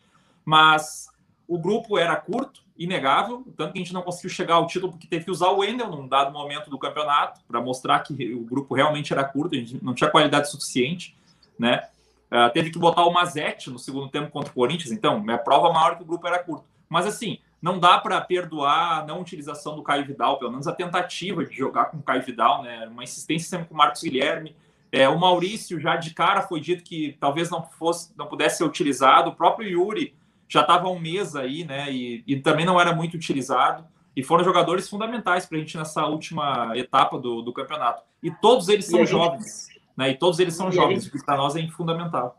mas 0.44 1.08
o 1.46 1.58
grupo 1.58 1.98
era 1.98 2.16
curto, 2.16 2.64
inegável, 2.78 3.44
tanto 3.56 3.72
que 3.72 3.78
a 3.78 3.82
gente 3.82 3.92
não 3.92 4.02
conseguiu 4.02 4.30
chegar 4.30 4.56
ao 4.56 4.66
título 4.66 4.92
porque 4.92 5.06
teve 5.06 5.24
que 5.24 5.30
usar 5.30 5.48
o 5.48 5.58
Wendel 5.58 5.90
num 5.90 6.06
dado 6.06 6.32
momento 6.32 6.68
do 6.68 6.78
campeonato 6.78 7.40
para 7.48 7.60
mostrar 7.60 8.00
que 8.00 8.34
o 8.34 8.40
grupo 8.40 8.74
realmente 8.74 9.12
era 9.12 9.24
curto, 9.24 9.54
a 9.54 9.58
gente 9.58 9.82
não 9.82 9.94
tinha 9.94 10.10
qualidade 10.10 10.50
suficiente, 10.50 11.16
né? 11.58 11.88
Uh, 12.30 12.52
teve 12.52 12.70
que 12.70 12.78
botar 12.78 13.04
o 13.04 13.12
Mazete 13.12 13.70
no 13.70 13.78
segundo 13.78 14.08
tempo 14.08 14.30
contra 14.30 14.50
o 14.50 14.54
Corinthians, 14.54 14.90
então, 14.90 15.24
é 15.30 15.38
prova 15.38 15.72
maior 15.72 15.96
que 15.96 16.02
o 16.02 16.06
grupo 16.06 16.26
era 16.26 16.38
curto. 16.38 16.64
Mas 16.88 17.06
assim, 17.06 17.38
não 17.60 17.78
dá 17.78 17.98
para 17.98 18.20
perdoar 18.20 19.00
a 19.00 19.06
não 19.06 19.20
utilização 19.20 19.74
do 19.74 19.82
Caio 19.82 20.04
Vidal, 20.04 20.38
pelo 20.38 20.50
menos 20.50 20.66
a 20.66 20.72
tentativa 20.72 21.44
de 21.44 21.56
jogar 21.56 21.86
com 21.86 21.98
o 21.98 22.02
Caio 22.02 22.22
Vidal, 22.22 22.62
né? 22.62 22.86
Uma 22.86 23.02
insistência 23.02 23.48
sempre 23.48 23.66
com 23.68 23.74
o 23.74 23.76
Marcos 23.76 24.02
Guilherme. 24.02 24.54
É, 24.92 25.08
o 25.08 25.18
Maurício 25.18 25.80
já 25.80 25.96
de 25.96 26.14
cara 26.14 26.42
foi 26.42 26.60
dito 26.60 26.84
que 26.84 27.16
talvez 27.18 27.50
não 27.50 27.62
fosse, 27.64 28.12
não 28.16 28.26
pudesse 28.26 28.58
ser 28.58 28.64
utilizado. 28.64 29.30
O 29.30 29.34
próprio 29.34 29.68
Yuri 29.68 30.14
já 30.48 30.60
estava 30.60 30.88
um 30.88 30.98
mês 30.98 31.34
aí, 31.34 31.64
né? 31.64 31.92
E, 31.92 32.22
e, 32.26 32.40
também 32.40 32.64
não 32.64 32.80
era 32.80 32.94
muito 32.94 33.14
utilizado. 33.14 33.84
E 34.14 34.22
foram 34.22 34.44
jogadores 34.44 34.88
fundamentais 34.88 35.44
para 35.44 35.58
a 35.58 35.60
gente 35.60 35.76
nessa 35.76 36.06
última 36.06 36.72
etapa 36.76 37.18
do, 37.18 37.42
do 37.42 37.52
campeonato. 37.52 38.02
E 38.22 38.30
todos 38.30 38.68
eles 38.68 38.86
são 38.86 39.04
jovens. 39.04 39.68
Né? 39.96 40.10
E 40.10 40.14
todos 40.14 40.38
eles 40.38 40.54
são 40.54 40.68
e 40.68 40.72
jovens, 40.72 41.04
gente... 41.04 41.18
que 41.18 41.24
para 41.24 41.36
nós 41.36 41.56
é 41.56 41.66
fundamental. 41.68 42.36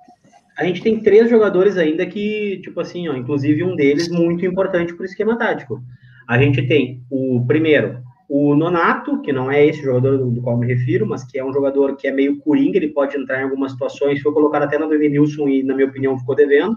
A 0.57 0.63
gente 0.63 0.81
tem 0.81 0.99
três 0.99 1.29
jogadores 1.29 1.77
ainda 1.77 2.05
que, 2.05 2.59
tipo 2.63 2.79
assim, 2.79 3.07
ó, 3.07 3.15
inclusive 3.15 3.63
um 3.63 3.75
deles 3.75 4.09
muito 4.09 4.45
importante 4.45 4.93
para 4.93 5.03
o 5.03 5.05
esquema 5.05 5.37
tático. 5.37 5.81
A 6.27 6.37
gente 6.37 6.65
tem 6.67 7.03
o 7.11 7.45
primeiro, 7.45 8.01
o 8.27 8.55
Nonato, 8.55 9.21
que 9.21 9.31
não 9.31 9.49
é 9.49 9.65
esse 9.65 9.81
jogador 9.81 10.17
do, 10.17 10.31
do, 10.31 10.41
qual 10.41 10.57
me 10.57 10.67
refiro, 10.67 11.05
mas 11.05 11.23
que 11.23 11.39
é 11.39 11.45
um 11.45 11.53
jogador 11.53 11.95
que 11.95 12.07
é 12.07 12.11
meio 12.11 12.39
coringa, 12.39 12.77
ele 12.77 12.89
pode 12.89 13.15
entrar 13.15 13.39
em 13.39 13.43
algumas 13.43 13.71
situações, 13.71 14.21
foi 14.21 14.33
colocado 14.33 14.63
até 14.63 14.77
no 14.77 14.93
Edenilson 14.93 15.47
e, 15.47 15.63
na 15.63 15.73
minha 15.73 15.87
opinião, 15.87 16.17
ficou 16.17 16.35
devendo. 16.35 16.75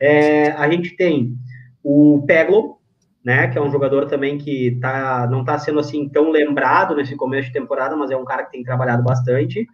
É, 0.00 0.50
a 0.52 0.68
gente 0.68 0.96
tem 0.96 1.36
o 1.82 2.24
Peglo, 2.26 2.78
né, 3.24 3.46
que 3.48 3.56
é 3.56 3.62
um 3.62 3.70
jogador 3.70 4.06
também 4.06 4.36
que 4.36 4.76
tá, 4.80 5.28
não 5.30 5.40
está 5.40 5.58
sendo 5.58 5.78
assim 5.78 6.08
tão 6.08 6.30
lembrado 6.30 6.96
nesse 6.96 7.14
começo 7.14 7.48
de 7.48 7.54
temporada, 7.54 7.96
mas 7.96 8.10
é 8.10 8.16
um 8.16 8.24
cara 8.24 8.44
que 8.44 8.52
tem 8.52 8.64
trabalhado 8.64 9.04
bastante. 9.04 9.66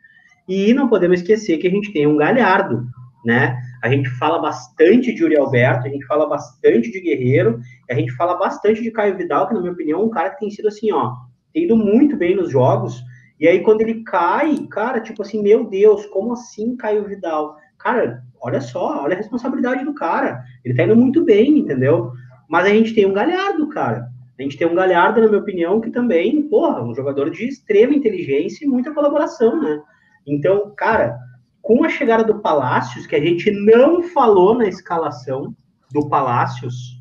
E 0.46 0.74
não 0.74 0.88
podemos 0.88 1.20
esquecer 1.20 1.58
que 1.58 1.66
a 1.66 1.70
gente 1.70 1.92
tem 1.92 2.06
um 2.06 2.16
Galhardo, 2.16 2.86
né? 3.24 3.58
A 3.82 3.88
gente 3.88 4.08
fala 4.10 4.38
bastante 4.38 5.12
de 5.12 5.24
Uri 5.24 5.36
Alberto, 5.36 5.86
a 5.86 5.90
gente 5.90 6.06
fala 6.06 6.26
bastante 6.26 6.90
de 6.90 7.00
Guerreiro, 7.00 7.60
a 7.90 7.94
gente 7.94 8.12
fala 8.12 8.36
bastante 8.36 8.82
de 8.82 8.90
Caio 8.90 9.16
Vidal, 9.16 9.48
que 9.48 9.54
na 9.54 9.60
minha 9.60 9.72
opinião 9.72 10.00
é 10.00 10.04
um 10.04 10.10
cara 10.10 10.30
que 10.30 10.40
tem 10.40 10.50
sido 10.50 10.68
assim, 10.68 10.92
ó, 10.92 11.14
tem 11.52 11.64
ido 11.64 11.76
muito 11.76 12.16
bem 12.16 12.36
nos 12.36 12.50
jogos. 12.50 13.02
E 13.38 13.48
aí 13.48 13.60
quando 13.60 13.80
ele 13.80 14.02
cai, 14.04 14.56
cara, 14.70 15.00
tipo 15.00 15.22
assim, 15.22 15.42
meu 15.42 15.64
Deus, 15.64 16.06
como 16.06 16.32
assim 16.32 16.76
Caio 16.76 17.06
Vidal? 17.06 17.56
cara, 17.80 18.22
olha 18.40 18.60
só, 18.60 19.02
olha 19.02 19.14
a 19.14 19.16
responsabilidade 19.16 19.84
do 19.84 19.94
cara. 19.94 20.42
Ele 20.64 20.74
tá 20.74 20.84
indo 20.84 20.94
muito 20.94 21.24
bem, 21.24 21.58
entendeu? 21.58 22.12
Mas 22.48 22.66
a 22.66 22.68
gente 22.68 22.94
tem 22.94 23.06
um 23.06 23.12
Galhardo, 23.12 23.68
cara. 23.68 24.08
A 24.38 24.42
gente 24.42 24.56
tem 24.56 24.66
um 24.66 24.74
Galhardo, 24.74 25.20
na 25.20 25.28
minha 25.28 25.40
opinião, 25.40 25.80
que 25.80 25.90
também, 25.90 26.42
porra, 26.42 26.82
um 26.82 26.94
jogador 26.94 27.30
de 27.30 27.46
extrema 27.46 27.94
inteligência 27.94 28.64
e 28.64 28.68
muita 28.68 28.94
colaboração, 28.94 29.60
né? 29.60 29.82
Então, 30.26 30.72
cara, 30.76 31.18
com 31.62 31.84
a 31.84 31.88
chegada 31.88 32.24
do 32.24 32.40
Palácios, 32.40 33.06
que 33.06 33.16
a 33.16 33.20
gente 33.20 33.50
não 33.50 34.02
falou 34.02 34.54
na 34.56 34.66
escalação 34.66 35.54
do 35.92 36.08
Palácios, 36.08 37.00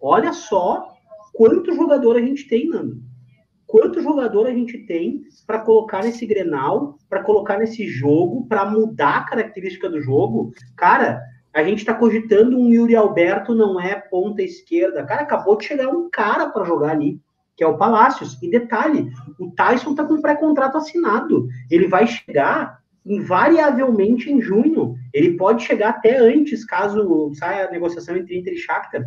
olha 0.00 0.32
só 0.32 0.94
quanto 1.32 1.74
jogador 1.74 2.16
a 2.16 2.20
gente 2.20 2.48
tem, 2.48 2.68
Nando. 2.68 3.02
Quanto 3.66 4.00
jogador 4.00 4.46
a 4.46 4.52
gente 4.52 4.78
tem 4.86 5.22
para 5.46 5.58
colocar 5.58 6.04
nesse 6.04 6.24
Grenal, 6.24 6.96
para 7.10 7.22
colocar 7.22 7.58
nesse 7.58 7.86
jogo, 7.88 8.46
para 8.46 8.64
mudar 8.64 9.18
a 9.18 9.24
característica 9.24 9.90
do 9.90 10.00
jogo. 10.00 10.52
Cara, 10.76 11.20
a 11.52 11.64
gente 11.64 11.78
está 11.78 11.92
cogitando 11.92 12.56
um 12.56 12.68
Yuri 12.72 12.94
Alberto 12.94 13.54
não 13.54 13.80
é 13.80 13.94
ponta 13.94 14.42
esquerda. 14.42 15.04
Cara, 15.04 15.22
acabou 15.22 15.56
de 15.58 15.64
chegar 15.64 15.88
um 15.88 16.08
cara 16.08 16.48
para 16.50 16.64
jogar 16.64 16.90
ali, 16.90 17.20
que 17.56 17.64
é 17.64 17.66
o 17.66 17.76
Palácios. 17.76 18.40
E 18.40 18.48
detalhe, 18.48 19.10
o 19.38 19.50
Tyson 19.50 19.90
está 19.90 20.04
com 20.04 20.20
pré-contrato 20.20 20.76
assinado. 20.76 21.48
Ele 21.68 21.88
vai 21.88 22.06
chegar 22.06 22.80
invariavelmente 23.06 24.30
em 24.30 24.40
junho. 24.40 24.96
Ele 25.14 25.36
pode 25.36 25.64
chegar 25.64 25.90
até 25.90 26.18
antes, 26.18 26.64
caso 26.64 27.32
saia 27.34 27.66
a 27.66 27.70
negociação 27.70 28.16
entre 28.16 28.36
Inter 28.36 28.54
e 28.54 28.58
Shakhtar. 28.58 29.06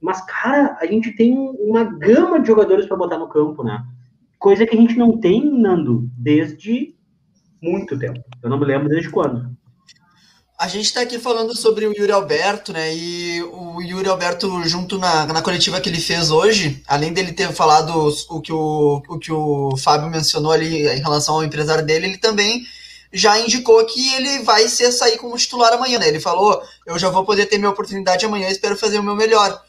Mas, 0.00 0.20
cara, 0.22 0.76
a 0.80 0.86
gente 0.86 1.12
tem 1.12 1.34
uma 1.36 1.84
gama 1.84 2.40
de 2.40 2.48
jogadores 2.48 2.86
para 2.86 2.96
botar 2.96 3.18
no 3.18 3.28
campo, 3.28 3.62
né? 3.64 3.82
Coisa 4.38 4.66
que 4.66 4.74
a 4.74 4.80
gente 4.80 4.96
não 4.96 5.18
tem, 5.18 5.50
Nando, 5.50 6.08
desde 6.16 6.94
muito 7.62 7.98
tempo. 7.98 8.20
Eu 8.42 8.48
não 8.48 8.58
me 8.58 8.64
lembro 8.64 8.88
desde 8.88 9.10
quando. 9.10 9.50
A 10.58 10.68
gente 10.68 10.84
está 10.84 11.00
aqui 11.00 11.18
falando 11.18 11.56
sobre 11.56 11.86
o 11.86 11.92
Yuri 11.96 12.12
Alberto, 12.12 12.72
né? 12.72 12.94
E 12.94 13.42
o 13.42 13.80
Yuri 13.80 14.08
Alberto, 14.08 14.62
junto 14.64 14.98
na, 14.98 15.26
na 15.26 15.42
coletiva 15.42 15.80
que 15.80 15.88
ele 15.88 16.00
fez 16.00 16.30
hoje, 16.30 16.82
além 16.86 17.14
dele 17.14 17.32
ter 17.32 17.50
falado 17.52 18.12
o 18.28 18.40
que 18.42 18.52
o, 18.52 19.02
o 19.08 19.18
que 19.18 19.32
o 19.32 19.74
Fábio 19.78 20.10
mencionou 20.10 20.52
ali 20.52 20.86
em 20.86 21.00
relação 21.00 21.36
ao 21.36 21.44
empresário 21.44 21.84
dele, 21.84 22.06
ele 22.06 22.18
também 22.18 22.62
já 23.12 23.38
indicou 23.38 23.84
que 23.86 24.14
ele 24.14 24.42
vai 24.42 24.68
ser 24.68 24.92
sair 24.92 25.18
como 25.18 25.36
titular 25.36 25.72
amanhã, 25.72 25.98
né? 25.98 26.08
Ele 26.08 26.20
falou: 26.20 26.62
eu 26.86 26.98
já 26.98 27.08
vou 27.08 27.24
poder 27.24 27.46
ter 27.46 27.58
minha 27.58 27.70
oportunidade 27.70 28.24
amanhã, 28.24 28.48
espero 28.48 28.76
fazer 28.76 28.98
o 28.98 29.02
meu 29.02 29.16
melhor. 29.16 29.62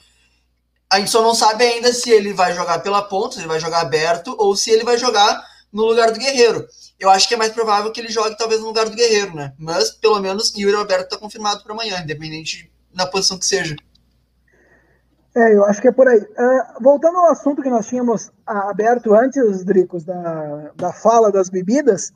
A 0.89 0.99
gente 0.99 1.09
só 1.09 1.21
não 1.21 1.33
sabe 1.33 1.63
ainda 1.63 1.93
se 1.93 2.09
ele 2.11 2.33
vai 2.33 2.53
jogar 2.53 2.79
pela 2.79 3.01
ponta, 3.01 3.35
se 3.35 3.39
ele 3.39 3.47
vai 3.47 3.59
jogar 3.59 3.79
aberto 3.79 4.35
ou 4.37 4.55
se 4.55 4.69
ele 4.69 4.83
vai 4.83 4.97
jogar 4.97 5.41
no 5.71 5.85
lugar 5.85 6.11
do 6.11 6.19
Guerreiro. 6.19 6.67
Eu 6.99 7.09
acho 7.09 7.27
que 7.27 7.33
é 7.33 7.37
mais 7.37 7.51
provável 7.51 7.91
que 7.91 7.99
ele 7.99 8.11
jogue 8.11 8.37
talvez 8.37 8.59
no 8.59 8.67
lugar 8.67 8.89
do 8.89 8.95
Guerreiro, 8.95 9.33
né? 9.33 9.53
Mas 9.57 9.89
pelo 9.89 10.19
menos 10.19 10.53
Yuri 10.55 10.75
Alberto 10.75 11.05
está 11.05 11.17
confirmado 11.17 11.63
para 11.63 11.73
amanhã, 11.73 12.01
independente 12.01 12.69
da 12.93 13.07
posição 13.07 13.39
que 13.39 13.45
seja. 13.45 13.75
É, 15.35 15.55
eu 15.55 15.65
acho 15.65 15.81
que 15.81 15.87
é 15.87 15.91
por 15.91 16.07
aí. 16.07 16.19
Uh, 16.19 16.83
voltando 16.83 17.17
ao 17.17 17.31
assunto 17.31 17.61
que 17.61 17.69
nós 17.69 17.87
tínhamos 17.87 18.29
aberto 18.45 19.13
antes, 19.13 19.63
Dricos, 19.63 20.03
da, 20.03 20.71
da 20.75 20.91
fala 20.91 21.31
das 21.31 21.49
bebidas, 21.49 22.11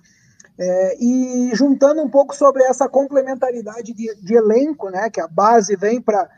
é, 0.58 1.04
e 1.04 1.52
juntando 1.54 2.02
um 2.02 2.10
pouco 2.10 2.34
sobre 2.36 2.64
essa 2.64 2.88
complementaridade 2.88 3.94
de, 3.94 4.16
de 4.16 4.36
elenco, 4.36 4.90
né, 4.90 5.10
que 5.10 5.20
a 5.20 5.28
base 5.28 5.76
vem 5.76 6.02
para 6.02 6.30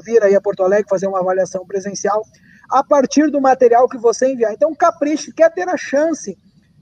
vir 0.04 0.22
aí 0.22 0.36
a 0.36 0.42
Porto 0.42 0.64
Alegre 0.64 0.90
fazer 0.90 1.08
uma 1.08 1.22
avaliação 1.22 1.66
presencial 1.66 2.26
a 2.70 2.84
partir 2.84 3.32
do 3.32 3.40
material 3.40 3.88
que 3.88 3.98
você 3.98 4.30
enviar. 4.32 4.52
Então, 4.54 4.76
Capricho 4.76 5.34
quer 5.34 5.50
ter 5.54 5.70
a 5.70 5.78
chance 5.78 6.38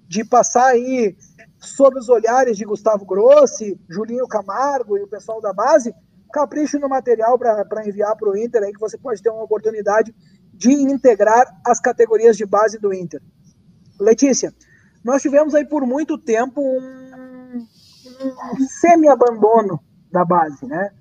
de 0.08 0.26
passar 0.26 0.66
aí 0.66 1.16
sob 1.60 2.00
os 2.00 2.10
olhares 2.10 2.58
de 2.58 2.66
Gustavo 2.66 3.06
Grossi, 3.06 3.80
Julinho 3.88 4.28
Camargo 4.28 4.98
e 4.98 5.04
o 5.04 5.08
pessoal 5.08 5.40
da 5.40 5.54
base, 5.54 5.94
capricho 6.32 6.80
no 6.80 6.90
material 6.90 7.38
para 7.38 7.88
enviar 7.88 8.16
para 8.16 8.30
o 8.30 8.38
Inter 8.38 8.64
aí 8.64 8.74
que 8.74 8.80
você 8.80 8.98
pode 8.98 9.22
ter 9.22 9.30
uma 9.30 9.44
oportunidade 9.44 10.16
de 10.60 10.72
integrar 10.72 11.48
as 11.66 11.80
categorias 11.80 12.38
de 12.38 12.46
base 12.46 12.78
do 12.78 12.94
Inter. 12.94 13.22
Letícia, 14.00 14.54
nós 15.04 15.24
tivemos 15.24 15.56
aí 15.56 15.66
por 15.66 15.88
muito 15.88 16.18
tempo 16.18 16.62
um 16.62 17.10
um 18.22 18.68
semi-abandono 18.68 19.80
da 20.12 20.26
base, 20.26 20.66
né? 20.66 20.92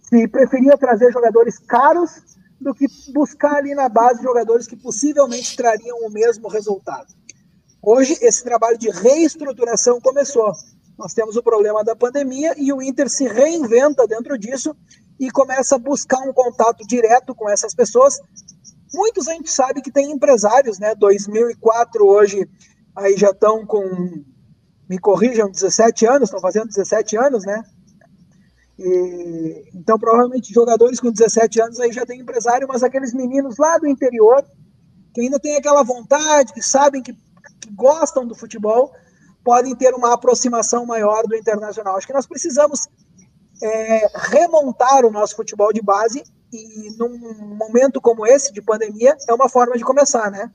Se 0.00 0.26
preferia 0.28 0.76
trazer 0.76 1.12
jogadores 1.12 1.58
caros 1.58 2.22
do 2.60 2.74
que 2.74 2.86
buscar 3.12 3.56
ali 3.56 3.74
na 3.74 3.88
base 3.88 4.22
jogadores 4.22 4.66
que 4.66 4.76
possivelmente 4.76 5.56
trariam 5.56 5.98
o 6.06 6.10
mesmo 6.10 6.48
resultado. 6.48 7.06
Hoje, 7.82 8.18
esse 8.20 8.44
trabalho 8.44 8.76
de 8.76 8.90
reestruturação 8.90 10.00
começou. 10.00 10.52
Nós 10.98 11.14
temos 11.14 11.36
o 11.36 11.42
problema 11.42 11.82
da 11.82 11.96
pandemia 11.96 12.54
e 12.58 12.72
o 12.72 12.82
Inter 12.82 13.08
se 13.08 13.26
reinventa 13.26 14.06
dentro 14.06 14.38
disso 14.38 14.76
e 15.18 15.30
começa 15.30 15.76
a 15.76 15.78
buscar 15.78 16.20
um 16.28 16.32
contato 16.32 16.86
direto 16.86 17.34
com 17.34 17.48
essas 17.48 17.74
pessoas. 17.74 18.18
Muitos 18.92 19.28
a 19.28 19.32
gente 19.32 19.50
sabe 19.50 19.80
que 19.82 19.90
tem 19.90 20.10
empresários, 20.10 20.78
né? 20.78 20.94
2004 20.94 22.04
hoje 22.04 22.48
aí 22.96 23.16
já 23.16 23.30
estão 23.30 23.64
com 23.64 24.24
me 24.88 24.98
corrijam, 24.98 25.48
17 25.48 26.04
anos, 26.04 26.22
estão 26.24 26.40
fazendo 26.40 26.66
17 26.66 27.16
anos, 27.16 27.44
né? 27.44 27.62
E, 28.76 29.70
então, 29.72 29.96
provavelmente, 29.96 30.52
jogadores 30.52 30.98
com 30.98 31.12
17 31.12 31.62
anos 31.62 31.78
aí 31.78 31.92
já 31.92 32.04
tem 32.04 32.18
empresário, 32.18 32.66
mas 32.66 32.82
aqueles 32.82 33.14
meninos 33.14 33.56
lá 33.56 33.78
do 33.78 33.86
interior, 33.86 34.44
que 35.14 35.20
ainda 35.20 35.38
têm 35.38 35.56
aquela 35.56 35.84
vontade, 35.84 36.52
que 36.52 36.60
sabem 36.60 37.02
que, 37.02 37.12
que 37.12 37.70
gostam 37.72 38.26
do 38.26 38.34
futebol, 38.34 38.92
podem 39.44 39.76
ter 39.76 39.94
uma 39.94 40.12
aproximação 40.12 40.84
maior 40.84 41.22
do 41.24 41.36
internacional. 41.36 41.96
Acho 41.96 42.08
que 42.08 42.12
nós 42.12 42.26
precisamos 42.26 42.88
é, 43.62 44.08
remontar 44.30 45.04
o 45.04 45.10
nosso 45.12 45.36
futebol 45.36 45.72
de 45.72 45.82
base 45.82 46.24
e 46.52 46.96
num 46.96 47.56
momento 47.56 48.00
como 48.00 48.26
esse 48.26 48.52
de 48.52 48.62
pandemia 48.62 49.16
é 49.28 49.34
uma 49.34 49.48
forma 49.48 49.76
de 49.76 49.84
começar, 49.84 50.30
né? 50.30 50.50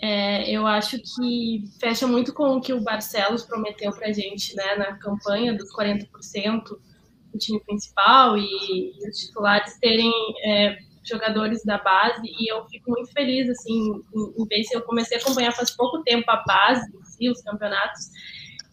É, 0.00 0.50
eu 0.50 0.66
acho 0.66 0.98
que 0.98 1.64
fecha 1.80 2.06
muito 2.06 2.32
com 2.34 2.56
o 2.56 2.60
que 2.60 2.72
o 2.72 2.82
Barcelos 2.82 3.44
prometeu 3.44 3.90
para 3.92 4.08
a 4.08 4.12
gente 4.12 4.54
né, 4.54 4.76
na 4.76 4.98
campanha 4.98 5.56
dos 5.56 5.74
40% 5.74 6.62
do 7.32 7.38
time 7.38 7.60
principal 7.64 8.36
e, 8.36 8.42
e 8.42 9.08
os 9.08 9.18
titulares 9.18 9.78
terem 9.78 10.12
é, 10.44 10.76
jogadores 11.02 11.64
da 11.64 11.78
base 11.78 12.26
e 12.26 12.52
eu 12.52 12.66
fico 12.66 12.90
muito 12.90 13.10
feliz 13.12 13.48
assim 13.48 14.02
em, 14.14 14.42
em 14.42 14.46
ver 14.46 14.64
se 14.64 14.76
eu 14.76 14.82
comecei 14.82 15.16
a 15.16 15.20
acompanhar 15.20 15.52
faz 15.52 15.70
pouco 15.70 16.02
tempo 16.02 16.30
a 16.30 16.42
base 16.44 16.86
e 17.18 17.30
os 17.30 17.40
campeonatos 17.42 18.10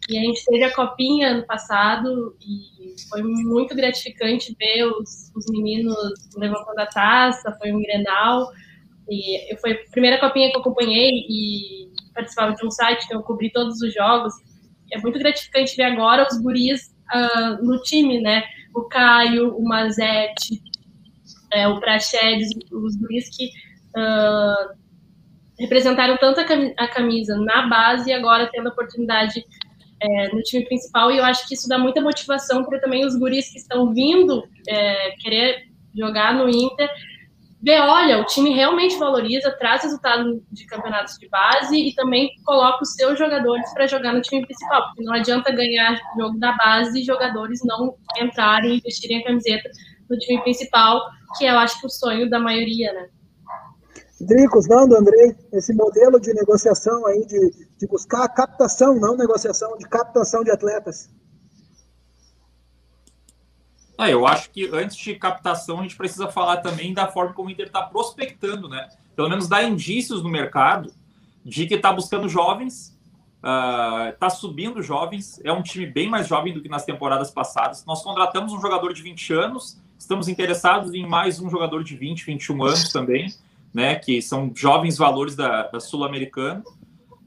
e 0.10 0.18
a 0.18 0.22
gente 0.22 0.44
teve 0.46 0.64
a 0.64 0.74
copinha 0.74 1.30
ano 1.30 1.46
passado 1.46 2.36
e 2.42 2.96
foi 3.10 3.24
muito 3.24 3.76
gratificante 3.76 4.56
ver 4.60 4.86
os, 4.86 5.32
os 5.36 5.46
meninos 5.50 5.96
levantando 6.36 6.80
a 6.80 6.86
taça, 6.86 7.58
foi 7.60 7.72
um 7.72 7.82
Grenal 7.82 8.50
e 9.10 9.56
foi 9.62 9.74
a 9.74 9.92
primeira 9.92 10.20
copinha 10.20 10.50
que 10.50 10.58
eu 10.58 10.62
acompanhei 10.62 11.10
e 11.30 11.92
participava 12.14 12.54
de 12.54 12.66
um 12.66 12.72
site, 12.72 13.06
então 13.06 13.20
eu 13.20 13.24
cobri 13.24 13.52
todos 13.52 13.82
os 13.82 13.94
jogos. 13.94 14.34
É 14.92 15.00
muito 15.00 15.20
gratificante 15.20 15.76
ver 15.76 15.84
agora 15.84 16.28
os 16.30 16.40
guris 16.40 16.94
uh, 17.14 17.66
no 17.66 17.82
time, 17.82 18.22
né? 18.22 18.44
O 18.76 18.84
Caio, 18.84 19.56
o 19.56 19.64
Mazete, 19.64 20.62
é, 21.52 21.68
o 21.68 21.80
Praxedes, 21.80 22.50
os 22.72 22.96
guris 22.96 23.30
que 23.36 23.48
uh, 23.98 24.76
representaram 25.60 26.18
tanto 26.18 26.40
a 26.40 26.88
camisa 26.88 27.38
na 27.38 27.68
base 27.68 28.10
e 28.10 28.14
agora 28.14 28.50
tendo 28.52 28.70
a 28.70 28.72
oportunidade 28.72 29.44
é, 30.04 30.34
no 30.34 30.42
time 30.42 30.66
principal. 30.66 31.12
E 31.12 31.18
eu 31.18 31.24
acho 31.24 31.48
que 31.48 31.56
isso 31.56 31.68
dá 31.68 31.78
muita 31.78 32.02
motivação 32.02 32.64
para 32.64 32.80
também 32.80 33.06
os 33.06 33.16
guris 33.16 33.50
que 33.52 33.58
estão 33.58 33.94
vindo 33.94 34.44
é, 34.68 35.12
querer 35.20 35.64
jogar 35.96 36.34
no 36.36 36.50
Inter 36.50 36.90
ver, 37.64 37.80
olha, 37.80 38.20
o 38.20 38.26
time 38.26 38.54
realmente 38.54 38.98
valoriza, 38.98 39.50
traz 39.58 39.84
resultado 39.84 40.44
de 40.52 40.66
campeonatos 40.66 41.18
de 41.18 41.30
base 41.30 41.78
e 41.78 41.96
também 41.96 42.30
coloca 42.44 42.84
os 42.84 42.94
seus 42.94 43.18
jogadores 43.18 43.74
para 43.74 43.88
jogar 43.88 44.12
no 44.12 44.22
time 44.22 44.46
principal, 44.46 44.88
porque 44.88 45.04
não 45.04 45.14
adianta 45.14 45.50
ganhar 45.50 45.98
jogo 46.18 46.38
da 46.40 46.52
base 46.52 47.00
e 47.00 47.06
jogadores 47.06 47.62
não 47.64 47.96
entrarem 48.22 48.76
e 48.76 48.82
vestirem 48.82 49.20
a 49.20 49.24
camiseta 49.24 49.70
no 50.10 50.18
time 50.18 50.42
principal, 50.42 51.02
que 51.38 51.46
é, 51.46 51.52
eu 51.52 51.58
acho 51.58 51.80
que 51.80 51.88
o 51.88 51.90
sonho 51.90 52.30
da 52.30 52.38
maioria, 52.38 52.92
né? 52.92 53.08
Dricos, 54.24 54.68
não, 54.68 54.84
Andrei, 54.84 55.36
esse 55.52 55.74
modelo 55.74 56.20
de 56.20 56.34
negociação 56.34 57.06
aí, 57.06 57.26
de, 57.26 57.68
de 57.78 57.88
buscar 57.88 58.28
captação, 58.30 59.00
não 59.00 59.16
negociação, 59.16 59.78
de 59.78 59.88
captação 59.88 60.44
de 60.44 60.52
atletas. 60.52 61.10
Ah, 63.98 64.10
eu 64.10 64.26
acho 64.26 64.50
que 64.50 64.70
antes 64.74 64.98
de 64.98 65.16
captação 65.16 65.80
a 65.80 65.84
gente 65.84 65.96
precisa 65.96 66.28
falar 66.28 66.58
também 66.58 66.94
da 66.94 67.08
forma 67.08 67.34
como 67.34 67.48
o 67.48 67.52
Inter 67.52 67.68
está 67.68 67.84
prospectando, 67.84 68.68
né? 68.68 68.90
Pelo 69.16 69.30
menos 69.30 69.48
dá 69.48 69.64
indícios 69.64 70.24
no 70.24 70.30
mercado 70.30 70.92
de 71.46 71.68
que 71.68 71.76
está 71.76 71.94
buscando 71.94 72.28
jovens, 72.28 72.98
está 74.12 74.28
uh, 74.28 74.32
subindo 74.32 74.82
jovens, 74.82 75.40
é 75.44 75.52
um 75.52 75.62
time 75.62 75.86
bem 75.86 76.10
mais 76.10 76.28
jovem 76.28 76.54
do 76.54 76.62
que 76.62 76.70
nas 76.70 76.86
temporadas 76.86 77.30
passadas. 77.30 77.86
Nós 77.86 78.02
contratamos 78.02 78.52
um 78.54 78.60
jogador 78.60 78.94
de 78.94 79.02
20 79.02 79.34
anos, 79.34 79.80
estamos 80.00 80.28
interessados 80.28 80.94
em 80.94 81.06
mais 81.06 81.40
um 81.40 81.50
jogador 81.50 81.84
de 81.84 81.96
20, 81.96 82.26
21 82.26 82.64
anos 82.64 82.92
também, 82.92 83.34
né? 83.74 83.96
Que 83.96 84.22
são 84.22 84.52
jovens 84.56 84.98
valores 84.98 85.36
da, 85.36 85.68
da 85.68 85.80
Sul-Americana. 85.80 86.64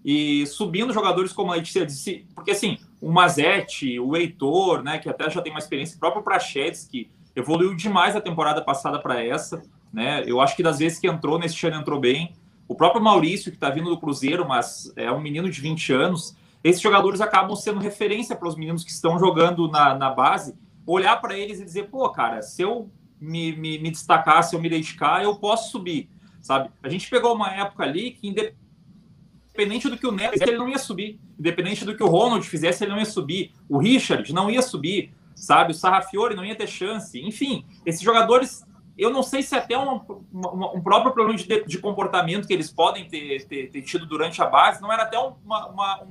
E 0.05 0.47
subindo 0.47 0.93
jogadores 0.93 1.33
como 1.33 1.53
a 1.53 1.57
Letícia 1.57 1.85
disse, 1.85 2.27
porque 2.35 2.53
assim, 2.53 2.79
o 3.01 3.11
Mazete, 3.11 3.99
o 3.99 4.17
Heitor, 4.17 4.83
né, 4.83 4.99
que 4.99 5.09
até 5.09 5.29
já 5.29 5.43
tem 5.43 5.53
uma 5.53 5.59
experiência, 5.59 5.97
o 5.97 5.99
próprio 5.99 6.23
Prachedes, 6.23 6.87
que 6.87 7.11
evoluiu 7.35 7.75
demais 7.75 8.15
a 8.15 8.21
temporada 8.21 8.63
passada 8.63 9.01
para 9.01 9.23
essa, 9.23 9.63
né? 9.93 10.23
Eu 10.27 10.41
acho 10.41 10.55
que 10.55 10.63
das 10.63 10.79
vezes 10.79 10.99
que 10.99 11.09
entrou 11.09 11.39
nesse 11.39 11.67
ano 11.67 11.81
entrou 11.81 11.99
bem. 11.99 12.35
O 12.69 12.75
próprio 12.75 13.03
Maurício, 13.03 13.51
que 13.51 13.57
está 13.57 13.69
vindo 13.69 13.91
do 13.91 13.99
Cruzeiro, 13.99 14.47
mas 14.47 14.93
é 14.97 15.11
um 15.11 15.21
menino 15.21 15.51
de 15.51 15.61
20 15.61 15.93
anos, 15.93 16.37
esses 16.63 16.81
jogadores 16.81 17.21
acabam 17.21 17.55
sendo 17.55 17.79
referência 17.79 18.35
para 18.35 18.49
os 18.49 18.57
meninos 18.57 18.83
que 18.83 18.91
estão 18.91 19.19
jogando 19.19 19.69
na, 19.69 19.95
na 19.95 20.11
base, 20.11 20.55
olhar 20.87 21.21
para 21.21 21.37
eles 21.37 21.61
e 21.61 21.65
dizer, 21.65 21.85
pô, 21.91 22.09
cara, 22.11 22.43
se 22.43 22.63
eu 22.63 22.91
me, 23.21 23.55
me, 23.57 23.79
me 23.79 23.91
destacar, 23.91 24.43
se 24.43 24.57
eu 24.57 24.61
me 24.61 24.69
dedicar, 24.69 25.23
eu 25.23 25.37
posso 25.37 25.71
subir, 25.71 26.09
sabe? 26.47 26.71
A 26.83 26.89
gente 26.89 27.11
pegou 27.11 27.35
uma 27.35 27.51
época 27.51 27.83
ali 27.83 28.13
que, 28.13 28.29
independente 28.29 29.89
do 29.89 29.99
que 29.99 30.07
o 30.07 30.13
Neto 30.13 30.33
fizesse, 30.33 30.51
ele 30.51 30.59
não 30.59 30.69
ia 30.69 30.79
subir. 30.79 31.21
Independente 31.39 31.85
do 31.85 31.97
que 31.97 32.03
o 32.03 32.07
Ronald 32.07 32.47
fizesse, 32.49 32.85
ele 32.85 32.93
não 32.93 32.99
ia 32.99 33.05
subir. 33.05 33.53
O 33.69 33.79
Richard 33.79 34.33
não 34.33 34.49
ia 34.49 34.63
subir, 34.63 35.13
sabe? 35.35 35.73
O 35.73 35.75
Sarrafiore 35.75 36.37
não 36.37 36.45
ia 36.45 36.55
ter 36.55 36.69
chance. 36.69 37.21
Enfim, 37.21 37.67
esses 37.85 38.01
jogadores, 38.01 38.65
eu 38.97 39.11
não 39.11 39.25
sei 39.25 39.43
se 39.43 39.57
até 39.57 39.77
um, 39.77 40.01
um, 40.33 40.77
um 40.77 40.81
próprio 40.81 41.13
problema 41.13 41.37
de, 41.37 41.65
de, 41.65 41.79
comportamento 41.79 42.47
que 42.47 42.55
eles 42.55 42.71
podem 42.71 43.09
ter, 43.09 43.45
ter, 43.47 43.71
ter, 43.71 43.83
tido 43.83 44.07
durante 44.07 44.41
a 44.41 44.47
base, 44.47 44.81
não 44.81 44.93
era 44.93 45.03
até 45.03 45.19
uma, 45.19 45.67
uma, 45.67 46.07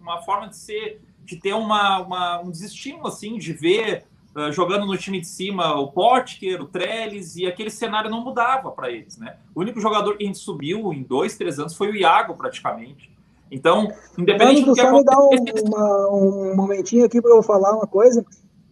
uma 0.00 0.22
forma 0.22 0.48
de 0.48 0.56
ser, 0.56 1.02
de 1.22 1.36
ter 1.36 1.52
uma, 1.52 2.00
uma 2.00 2.40
um 2.40 2.50
desestímulo, 2.50 3.08
assim, 3.08 3.36
de 3.36 3.52
ver 3.52 4.06
uh, 4.34 4.52
jogando 4.52 4.86
no 4.86 4.96
time 4.96 5.20
de 5.20 5.26
cima 5.26 5.74
o 5.74 5.90
Potker, 5.90 6.62
o 6.62 6.66
Trellis, 6.66 7.36
e 7.36 7.46
aquele 7.46 7.70
cenário 7.70 8.10
não 8.10 8.22
mudava 8.22 8.70
para 8.70 8.90
eles, 8.90 9.16
né? 9.18 9.36
O 9.54 9.60
único 9.60 9.80
jogador 9.80 10.16
que 10.16 10.24
a 10.24 10.26
gente 10.26 10.38
subiu 10.38 10.92
em 10.92 11.02
dois, 11.02 11.36
três 11.36 11.58
anos 11.58 11.76
foi 11.76 11.90
o 11.90 11.96
Iago, 11.96 12.34
praticamente. 12.34 13.14
Então, 13.50 13.92
independente 14.18 14.62
Mano, 14.62 14.66
do 14.66 14.74
que 14.74 14.80
só 14.80 14.92
me 14.92 15.04
dá 15.04 15.18
um, 15.18 15.68
uma, 15.68 16.08
um 16.08 16.56
momentinho 16.56 17.04
aqui 17.04 17.22
para 17.22 17.30
eu 17.30 17.42
falar 17.42 17.72
uma 17.76 17.86
coisa. 17.86 18.24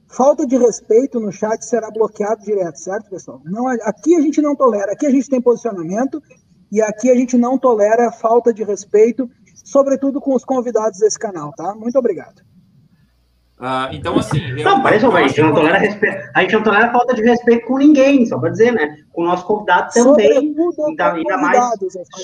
Falta 0.09 0.47
de 0.47 0.59
respeito 0.59 1.19
no 1.19 1.33
chat 1.33 1.65
será 1.65 1.91
bloqueado 1.91 2.43
direto, 2.43 2.77
certo, 2.77 3.09
pessoal? 3.09 3.41
Não, 3.45 3.67
aqui 3.67 4.15
a 4.15 4.21
gente 4.21 4.43
não 4.43 4.55
tolera, 4.55 4.93
aqui 4.93 5.07
a 5.07 5.11
gente 5.11 5.29
tem 5.29 5.41
posicionamento 5.41 6.23
e 6.71 6.83
aqui 6.83 7.11
a 7.11 7.15
gente 7.15 7.37
não 7.37 7.57
tolera 7.57 8.13
falta 8.13 8.53
de 8.53 8.63
respeito, 8.63 9.31
sobretudo 9.65 10.21
com 10.21 10.35
os 10.35 10.45
convidados 10.45 10.99
desse 10.99 11.19
canal, 11.19 11.53
tá? 11.53 11.75
Muito 11.75 11.99
obrigado. 11.99 12.43
Uh, 13.63 13.95
então, 13.95 14.19
assim. 14.19 14.41
Eu, 14.59 14.65
não, 14.65 14.83
parece 14.83 15.07
uma 15.07 15.21
a 15.21 15.29
gente 15.29 15.41
não 15.41 15.55
tolera 15.55 15.79
respeito. 15.79 16.31
A 16.35 16.41
gente 16.41 16.53
não 16.53 16.65
tolera 16.65 16.91
falta 16.91 17.15
de 17.15 17.23
respeito 17.23 17.65
com 17.65 17.79
ninguém, 17.79 18.27
só 18.27 18.37
para 18.37 18.51
dizer, 18.51 18.73
né? 18.73 18.97
Com 19.13 19.23
o 19.23 19.25
nosso 19.25 19.47
convidado 19.47 19.93
também. 19.95 20.53
Então, 20.89 21.15
ainda 21.15 21.39
mais, 21.39 21.73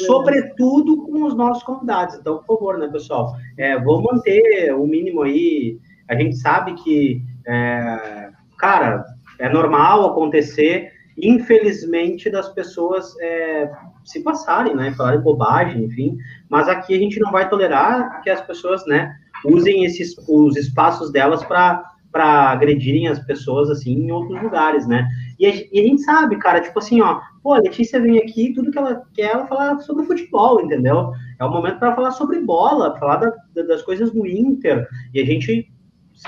sobretudo 0.04 1.06
com 1.06 1.22
os 1.22 1.36
nossos 1.36 1.62
convidados. 1.62 2.16
Então, 2.16 2.38
por 2.38 2.58
favor, 2.58 2.78
né, 2.78 2.88
pessoal? 2.88 3.36
É, 3.56 3.78
vamos 3.78 4.02
manter 4.02 4.74
o 4.74 4.84
mínimo 4.84 5.22
aí. 5.22 5.78
A 6.08 6.16
gente 6.16 6.36
sabe 6.38 6.74
que, 6.74 7.22
é, 7.46 8.30
cara, 8.58 9.04
é 9.38 9.48
normal 9.48 10.10
acontecer, 10.10 10.90
infelizmente, 11.16 12.28
das 12.28 12.48
pessoas 12.48 13.14
é, 13.20 13.70
se 14.02 14.24
passarem, 14.24 14.74
né? 14.74 14.92
Falarem 14.96 15.20
bobagem, 15.20 15.84
enfim. 15.84 16.18
Mas 16.48 16.68
aqui 16.68 16.96
a 16.96 16.98
gente 16.98 17.20
não 17.20 17.30
vai 17.30 17.48
tolerar 17.48 18.22
que 18.22 18.30
as 18.30 18.40
pessoas, 18.40 18.84
né? 18.86 19.14
Usem 19.44 19.84
esses 19.84 20.16
os 20.28 20.56
espaços 20.56 21.10
delas 21.10 21.44
para 21.44 21.84
para 22.10 22.50
agredirem 22.50 23.06
as 23.06 23.18
pessoas 23.18 23.70
assim 23.70 23.92
em 23.92 24.10
outros 24.10 24.42
lugares, 24.42 24.86
né? 24.86 25.08
E 25.38 25.46
a, 25.46 25.50
e 25.50 25.80
a, 25.80 25.82
gente 25.82 26.02
sabe, 26.02 26.36
cara, 26.38 26.60
tipo 26.60 26.78
assim, 26.78 27.00
ó, 27.00 27.20
pô, 27.42 27.52
a 27.52 27.58
Letícia 27.58 28.00
vem 28.00 28.18
aqui, 28.18 28.52
tudo 28.54 28.70
que 28.70 28.78
ela 28.78 29.02
quer, 29.14 29.30
ela 29.30 29.46
falar 29.46 29.78
sobre 29.80 30.06
futebol, 30.06 30.60
entendeu? 30.60 31.12
É 31.38 31.44
o 31.44 31.50
momento 31.50 31.78
para 31.78 31.94
falar 31.94 32.10
sobre 32.12 32.40
bola, 32.40 32.98
falar 32.98 33.16
da, 33.16 33.32
da, 33.54 33.62
das 33.62 33.82
coisas 33.82 34.10
do 34.10 34.26
Inter, 34.26 34.88
e 35.12 35.20
a 35.20 35.24
gente 35.24 35.70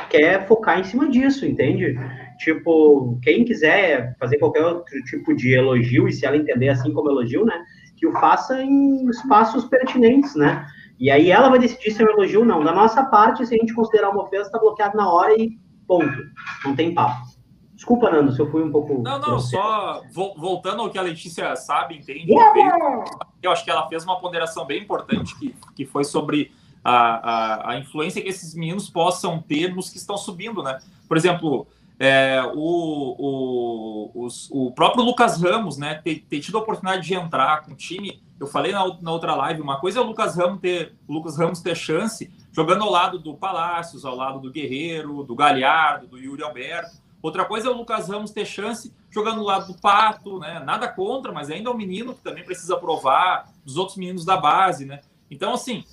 quer 0.09 0.47
focar 0.47 0.79
em 0.79 0.85
cima 0.85 1.09
disso, 1.09 1.45
entende? 1.47 1.99
Tipo, 2.39 3.19
quem 3.23 3.45
quiser 3.45 4.15
fazer 4.19 4.39
qualquer 4.39 4.65
outro 4.65 5.03
tipo 5.05 5.35
de 5.35 5.55
elogio, 5.55 6.07
e 6.07 6.13
se 6.13 6.25
ela 6.25 6.37
entender 6.37 6.69
assim 6.69 6.93
como 6.93 7.11
elogio, 7.11 7.45
né, 7.45 7.55
que 7.97 8.07
o 8.07 8.13
faça 8.13 8.63
em 8.63 9.09
espaços 9.11 9.65
pertinentes, 9.65 10.35
né? 10.37 10.67
E 11.01 11.11
aí 11.11 11.31
ela 11.31 11.49
vai 11.49 11.59
decidir 11.59 11.93
se 11.93 12.03
é 12.03 12.05
um 12.05 12.11
elogio 12.11 12.41
ou 12.41 12.47
não. 12.47 12.63
Da 12.63 12.73
nossa 12.73 13.03
parte, 13.05 13.47
se 13.47 13.55
a 13.55 13.59
gente 13.59 13.75
considerar 13.75 14.11
uma 14.11 14.23
ofensa, 14.23 14.47
está 14.49 14.59
bloqueado 14.59 14.99
na 14.99 15.11
hora 15.11 15.35
e 15.35 15.59
ponto. 15.89 16.19
Não 16.63 16.77
tem 16.77 16.93
papo. 16.93 17.31
Desculpa, 17.75 18.11
Nando, 18.11 18.33
se 18.33 18.39
eu 18.39 18.51
fui 18.51 18.63
um 18.63 18.71
pouco. 18.71 19.03
Não, 19.03 19.19
não, 19.19 19.39
só 19.39 20.03
voltando 20.13 20.83
ao 20.83 20.91
que 20.91 20.99
a 20.99 21.03
Letícia 21.03 21.57
sabe, 21.57 21.97
entende. 21.97 22.31
Yeah! 22.31 23.05
Eu 23.43 23.51
acho 23.51 23.65
que 23.65 23.71
ela 23.71 23.89
fez 23.89 24.05
uma 24.05 24.21
ponderação 24.21 24.67
bem 24.67 24.83
importante, 24.83 25.35
que, 25.39 25.57
que 25.75 25.87
foi 25.87 26.05
sobre 26.05 26.53
a, 26.85 26.93
a, 26.93 27.71
a 27.71 27.79
influência 27.79 28.21
que 28.21 28.29
esses 28.29 28.55
meninos 28.55 28.91
possam 28.91 29.41
ter 29.41 29.75
nos 29.75 29.89
que 29.89 29.97
estão 29.97 30.19
subindo, 30.19 30.63
né? 30.63 30.79
Por 31.09 31.17
exemplo, 31.17 31.67
é, 32.01 32.43
o, 32.55 34.11
o, 34.17 34.25
os, 34.25 34.51
o 34.51 34.73
próprio 34.73 35.05
Lucas 35.05 35.41
Ramos, 35.41 35.77
né, 35.77 36.01
ter, 36.03 36.25
ter, 36.29 36.41
tido 36.41 36.59
a 36.59 36.61
oportunidade 36.63 37.07
de 37.07 37.15
entrar 37.15 37.63
com 37.63 37.73
o 37.73 37.77
time 37.77 38.21
eu 38.41 38.47
falei 38.47 38.73
na, 38.73 38.87
na, 39.03 39.13
outra 39.13 39.35
live, 39.35 39.61
uma 39.61 39.79
coisa 39.79 39.99
é 39.99 40.03
o 40.03 40.07
Lucas 40.07 40.35
Ramos 40.35 40.61
ter, 40.61 40.95
Lucas 41.07 41.37
Ramos 41.37 41.61
ter 41.61 41.77
chance 41.77 42.33
jogando 42.51 42.83
ao 42.83 42.91
lado 42.91 43.19
do 43.19 43.35
Palácios, 43.35 44.03
ao 44.03 44.17
lado 44.17 44.41
do 44.41 44.51
Guerreiro, 44.51 45.23
do 45.23 45.35
Galhardo, 45.35 46.07
do 46.07 46.19
Yuri 46.19 46.43
Alberto. 46.43 46.97
Outra 47.21 47.45
coisa 47.45 47.69
é 47.69 47.71
o 47.71 47.77
Lucas 47.77 48.09
Ramos 48.09 48.31
ter 48.31 48.47
chance 48.47 48.95
jogando 49.11 49.41
ao 49.41 49.47
lado 49.47 49.71
do 49.71 49.79
Pato, 49.79 50.39
né? 50.39 50.59
Nada 50.65 50.89
contra, 50.89 51.31
mas 51.33 51.51
ainda 51.51 51.69
é 51.69 51.73
um 51.73 51.77
menino 51.77 52.15
que 52.15 52.23
também 52.23 52.43
precisa 52.43 52.79
provar 52.79 53.53
dos 53.63 53.77
outros 53.77 53.99
meninos 53.99 54.25
da 54.25 54.39
base, 54.39 54.87
né? 54.87 55.01
Então, 55.31 55.53
assim, 55.53 55.85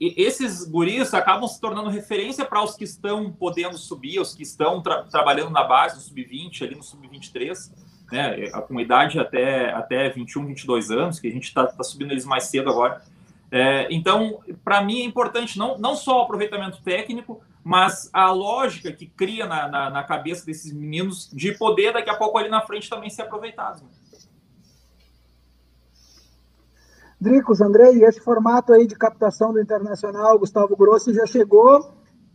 esses 0.00 0.64
guris 0.64 1.12
acabam 1.12 1.46
se 1.46 1.60
tornando 1.60 1.90
referência 1.90 2.44
para 2.44 2.62
os 2.62 2.74
que 2.74 2.84
estão 2.84 3.30
podendo 3.30 3.76
subir, 3.76 4.20
os 4.20 4.34
que 4.34 4.42
estão 4.42 4.82
tra 4.82 5.02
trabalhando 5.04 5.50
na 5.50 5.64
base, 5.64 5.96
no 5.96 6.00
sub-20, 6.00 6.62
ali 6.62 6.74
no 6.74 6.82
sub-23 6.82 7.70
né, 8.10 8.50
com 8.68 8.78
idade 8.80 9.18
até, 9.18 9.72
até 9.72 10.08
21, 10.08 10.46
22 10.46 10.90
anos, 10.90 11.18
que 11.18 11.28
a 11.28 11.30
gente 11.30 11.44
está 11.44 11.66
tá 11.66 11.82
subindo 11.82 12.12
eles 12.12 12.24
mais 12.24 12.44
cedo 12.44 12.70
agora. 12.70 13.02
É, 13.50 13.86
então, 13.90 14.40
para 14.64 14.82
mim 14.82 15.02
é 15.02 15.04
importante 15.04 15.58
não, 15.58 15.78
não 15.78 15.94
só 15.94 16.20
o 16.20 16.22
aproveitamento 16.22 16.82
técnico, 16.82 17.42
mas 17.62 18.10
a 18.12 18.30
lógica 18.30 18.92
que 18.92 19.06
cria 19.06 19.46
na, 19.46 19.68
na, 19.68 19.90
na, 19.90 20.02
cabeça 20.02 20.44
desses 20.44 20.72
meninos 20.72 21.30
de 21.32 21.52
poder 21.52 21.92
daqui 21.92 22.10
a 22.10 22.16
pouco 22.16 22.36
ali 22.36 22.48
na 22.48 22.60
frente 22.60 22.90
também 22.90 23.08
ser 23.08 23.22
aproveitados. 23.22 23.82
Né? 23.82 23.88
Dricos, 27.24 27.62
Andrei, 27.62 28.04
esse 28.04 28.20
formato 28.20 28.72
aí 28.72 28.86
de 28.86 28.94
captação 28.94 29.52
do 29.52 29.60
Internacional, 29.60 30.38
Gustavo 30.38 30.76
Grossi 30.76 31.14
já 31.14 31.26
chegou 31.26 31.90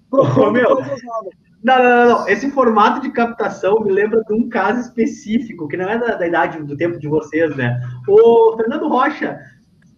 propondo 0.09 0.59
oh, 0.59 0.75
coisas 0.75 1.03
novas. 1.03 1.33
Não, 1.63 1.77
não, 1.77 2.09
não, 2.09 2.27
Esse 2.27 2.49
formato 2.51 3.01
de 3.01 3.11
captação 3.11 3.79
me 3.81 3.91
lembra 3.91 4.23
de 4.23 4.33
um 4.33 4.49
caso 4.49 4.79
específico, 4.81 5.67
que 5.67 5.77
não 5.77 5.87
é 5.87 5.97
da, 5.97 6.15
da 6.15 6.27
idade 6.27 6.63
do 6.63 6.75
tempo 6.75 6.97
de 6.97 7.07
vocês, 7.07 7.55
né? 7.55 7.79
O 8.07 8.55
Fernando 8.57 8.87
Rocha, 8.87 9.39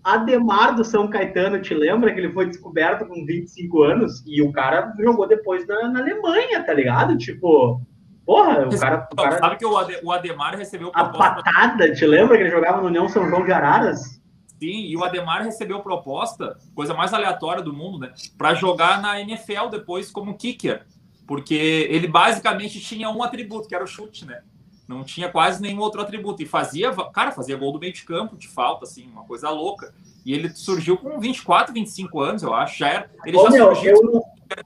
Ademar 0.04 0.76
do 0.76 0.84
São 0.84 1.08
Caetano, 1.08 1.62
te 1.62 1.74
lembra 1.74 2.14
que 2.14 2.20
ele 2.20 2.34
foi 2.34 2.48
descoberto 2.48 3.06
com 3.06 3.26
25 3.26 3.84
anos 3.84 4.24
e 4.26 4.42
o 4.42 4.52
cara 4.52 4.94
jogou 5.00 5.28
depois 5.28 5.66
na, 5.68 5.88
na 5.88 6.00
Alemanha, 6.00 6.64
tá 6.66 6.74
ligado? 6.74 7.18
Tipo, 7.18 7.80
porra, 8.26 8.68
o 8.68 8.80
cara. 8.80 9.08
O 9.12 9.16
cara... 9.16 9.38
Sabe 9.38 9.58
que 9.58 9.66
o 9.66 10.12
Ademar 10.12 10.58
recebeu 10.58 10.92
a 10.94 11.06
patada, 11.06 11.94
te 11.94 12.06
lembra 12.06 12.36
que 12.36 12.44
ele 12.44 12.52
jogava 12.52 12.82
no 12.82 12.88
União 12.88 13.08
São 13.08 13.30
João 13.30 13.46
de 13.46 13.54
Araras? 13.54 14.21
Sim, 14.62 14.86
e 14.86 14.96
o 14.96 15.04
Ademar 15.04 15.44
recebeu 15.44 15.80
proposta, 15.80 16.58
coisa 16.76 16.94
mais 16.94 17.14
aleatória 17.14 17.64
do 17.64 17.74
mundo, 17.74 17.98
né? 18.00 18.14
Para 18.38 18.54
jogar 18.54 19.02
na 19.02 19.20
NFL 19.20 19.70
depois 19.70 20.12
como 20.12 20.38
kicker 20.38 20.86
porque 21.32 21.88
ele 21.90 22.10
basicamente 22.10 22.82
tinha 22.82 23.10
um 23.10 23.24
atributo, 23.24 23.66
que 23.66 23.74
era 23.74 23.86
o 23.86 23.88
chute, 23.88 24.26
né? 24.26 24.42
Não 24.86 25.02
tinha 25.02 25.30
quase 25.30 25.62
nenhum 25.62 25.80
outro 25.80 26.02
atributo. 26.02 26.44
E 26.44 26.46
fazia, 26.46 26.92
cara, 27.14 27.32
fazia 27.32 27.56
gol 27.56 27.72
do 27.72 27.80
meio 27.80 27.94
de 27.94 28.04
campo 28.04 28.36
de 28.36 28.50
falta, 28.50 28.84
assim, 28.84 29.08
uma 29.10 29.24
coisa 29.24 29.50
louca. 29.50 29.94
E 30.26 30.34
ele 30.34 30.50
surgiu 30.50 30.98
com 30.98 31.18
24, 31.22 31.74
25 31.74 32.20
anos, 32.20 32.44
eu 32.44 32.54
acho. 32.54 32.78
Já 32.78 32.90
era, 32.90 33.12
ele 33.26 33.38
Ô, 33.38 33.44
já, 33.44 33.50
meu, 33.50 33.74
surgiu, 33.74 33.96
eu... 33.96 34.22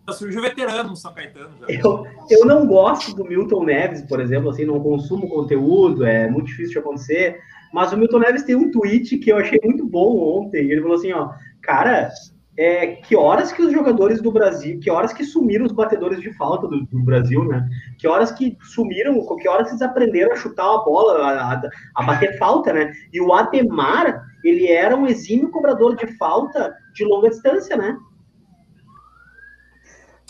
já 0.08 0.14
surgiu 0.14 0.42
veterano 0.42 0.90
no 0.90 0.96
São 0.96 1.14
Caetano. 1.14 1.52
Eu, 1.70 2.08
eu 2.32 2.46
não 2.48 2.66
gosto 2.66 3.14
do 3.14 3.24
Milton 3.24 3.64
Neves, 3.64 4.02
por 4.02 4.20
exemplo, 4.20 4.50
assim, 4.50 4.66
não 4.66 4.80
consumo 4.80 5.30
conteúdo, 5.30 6.04
é 6.04 6.28
muito 6.28 6.48
difícil 6.48 6.72
de 6.72 6.80
acontecer. 6.80 7.40
Mas 7.76 7.92
o 7.92 7.98
Milton 7.98 8.20
Neves 8.20 8.44
tem 8.44 8.56
um 8.56 8.72
tweet 8.72 9.18
que 9.18 9.30
eu 9.30 9.36
achei 9.36 9.60
muito 9.62 9.86
bom 9.86 10.40
ontem. 10.40 10.72
Ele 10.72 10.82
falou 10.82 10.96
assim, 10.96 11.12
ó, 11.12 11.32
cara, 11.62 12.10
é, 12.58 12.88
que 12.88 13.18
horas 13.18 13.52
que 13.52 13.62
os 13.62 13.74
jogadores 13.74 14.22
do 14.22 14.32
Brasil, 14.32 14.80
que 14.80 14.90
horas 14.90 15.12
que 15.12 15.26
sumiram 15.26 15.66
os 15.66 15.74
batedores 15.74 16.22
de 16.22 16.32
falta 16.38 16.70
do, 16.70 16.86
do, 16.86 17.04
Brasil, 17.04 17.44
né? 17.44 17.68
Que 18.00 18.08
horas 18.08 18.32
que 18.32 18.58
sumiram, 18.62 19.20
que 19.36 19.50
horas 19.50 19.68
eles 19.68 19.82
aprenderam 19.82 20.32
a 20.32 20.38
chutar 20.38 20.64
a 20.64 20.86
bola, 20.86 21.22
a, 21.22 21.62
a, 21.96 22.04
bater 22.04 22.38
falta, 22.38 22.72
né? 22.72 22.94
E 23.12 23.20
o 23.20 23.34
Ademar, 23.34 24.24
ele 24.42 24.72
era 24.72 24.96
um 24.96 25.06
exímio 25.06 25.52
cobrador 25.52 25.98
de 25.98 26.08
falta 26.16 26.74
de 26.94 27.04
longa 27.04 27.30
distância, 27.30 27.76
né? 27.76 27.98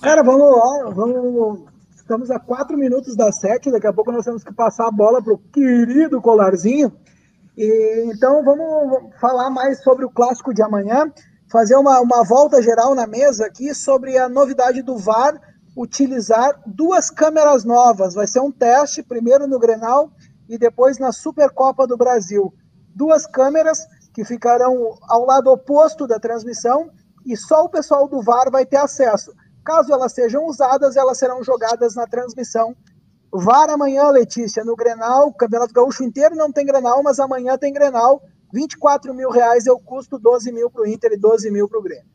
Cara, 0.01 0.23
vamos 0.23 0.49
lá, 0.49 0.89
vamos. 0.89 1.65
Estamos 1.95 2.31
a 2.31 2.39
quatro 2.39 2.75
minutos 2.75 3.15
das 3.15 3.39
sete, 3.39 3.71
daqui 3.71 3.85
a 3.85 3.93
pouco 3.93 4.11
nós 4.11 4.25
temos 4.25 4.43
que 4.43 4.51
passar 4.51 4.87
a 4.87 4.91
bola 4.91 5.21
para 5.21 5.33
o 5.33 5.37
querido 5.37 6.19
Colarzinho. 6.19 6.91
E, 7.57 8.11
então 8.13 8.43
vamos 8.43 9.13
falar 9.19 9.49
mais 9.49 9.81
sobre 9.81 10.05
o 10.05 10.09
clássico 10.09 10.53
de 10.53 10.61
amanhã 10.61 11.11
fazer 11.51 11.75
uma, 11.75 12.01
uma 12.01 12.23
volta 12.23 12.61
geral 12.61 12.95
na 12.95 13.07
mesa 13.07 13.45
aqui 13.45 13.73
sobre 13.73 14.17
a 14.17 14.27
novidade 14.27 14.81
do 14.81 14.97
VAR 14.97 15.39
utilizar 15.75 16.59
duas 16.65 17.09
câmeras 17.09 17.63
novas. 17.63 18.13
Vai 18.13 18.27
ser 18.27 18.39
um 18.39 18.51
teste, 18.51 19.03
primeiro 19.03 19.47
no 19.47 19.59
Grenal 19.59 20.11
e 20.47 20.57
depois 20.57 20.97
na 20.97 21.11
Supercopa 21.11 21.85
do 21.85 21.97
Brasil. 21.97 22.53
Duas 22.95 23.25
câmeras 23.27 23.85
que 24.13 24.23
ficarão 24.23 24.97
ao 25.07 25.25
lado 25.25 25.51
oposto 25.51 26.07
da 26.07 26.19
transmissão 26.19 26.89
e 27.25 27.35
só 27.35 27.65
o 27.65 27.69
pessoal 27.69 28.07
do 28.07 28.21
VAR 28.21 28.49
vai 28.49 28.65
ter 28.65 28.77
acesso. 28.77 29.33
Caso 29.63 29.91
elas 29.91 30.13
sejam 30.13 30.45
usadas, 30.45 30.95
elas 30.95 31.17
serão 31.17 31.43
jogadas 31.43 31.95
na 31.95 32.05
transmissão. 32.05 32.75
VAR 33.39 33.69
amanhã, 33.69 34.09
Letícia, 34.09 34.63
no 34.63 34.75
Grenal. 34.75 35.27
O 35.27 35.33
Campeonato 35.33 35.73
Gaúcho 35.73 36.03
inteiro 36.03 36.35
não 36.35 36.51
tem 36.51 36.65
Grenal, 36.65 37.01
mas 37.03 37.19
amanhã 37.19 37.57
tem 37.57 37.73
Grenal 37.73 38.21
24 38.53 39.13
mil 39.13 39.29
reais 39.29 39.65
eu 39.65 39.77
custo 39.77 40.17
12 40.17 40.51
mil 40.51 40.69
para 40.69 40.83
o 40.83 40.87
Inter 40.87 41.11
e 41.11 41.17
12 41.17 41.51
mil 41.51 41.67
para 41.67 41.79
o 41.79 41.81
Grêmio. 41.81 42.05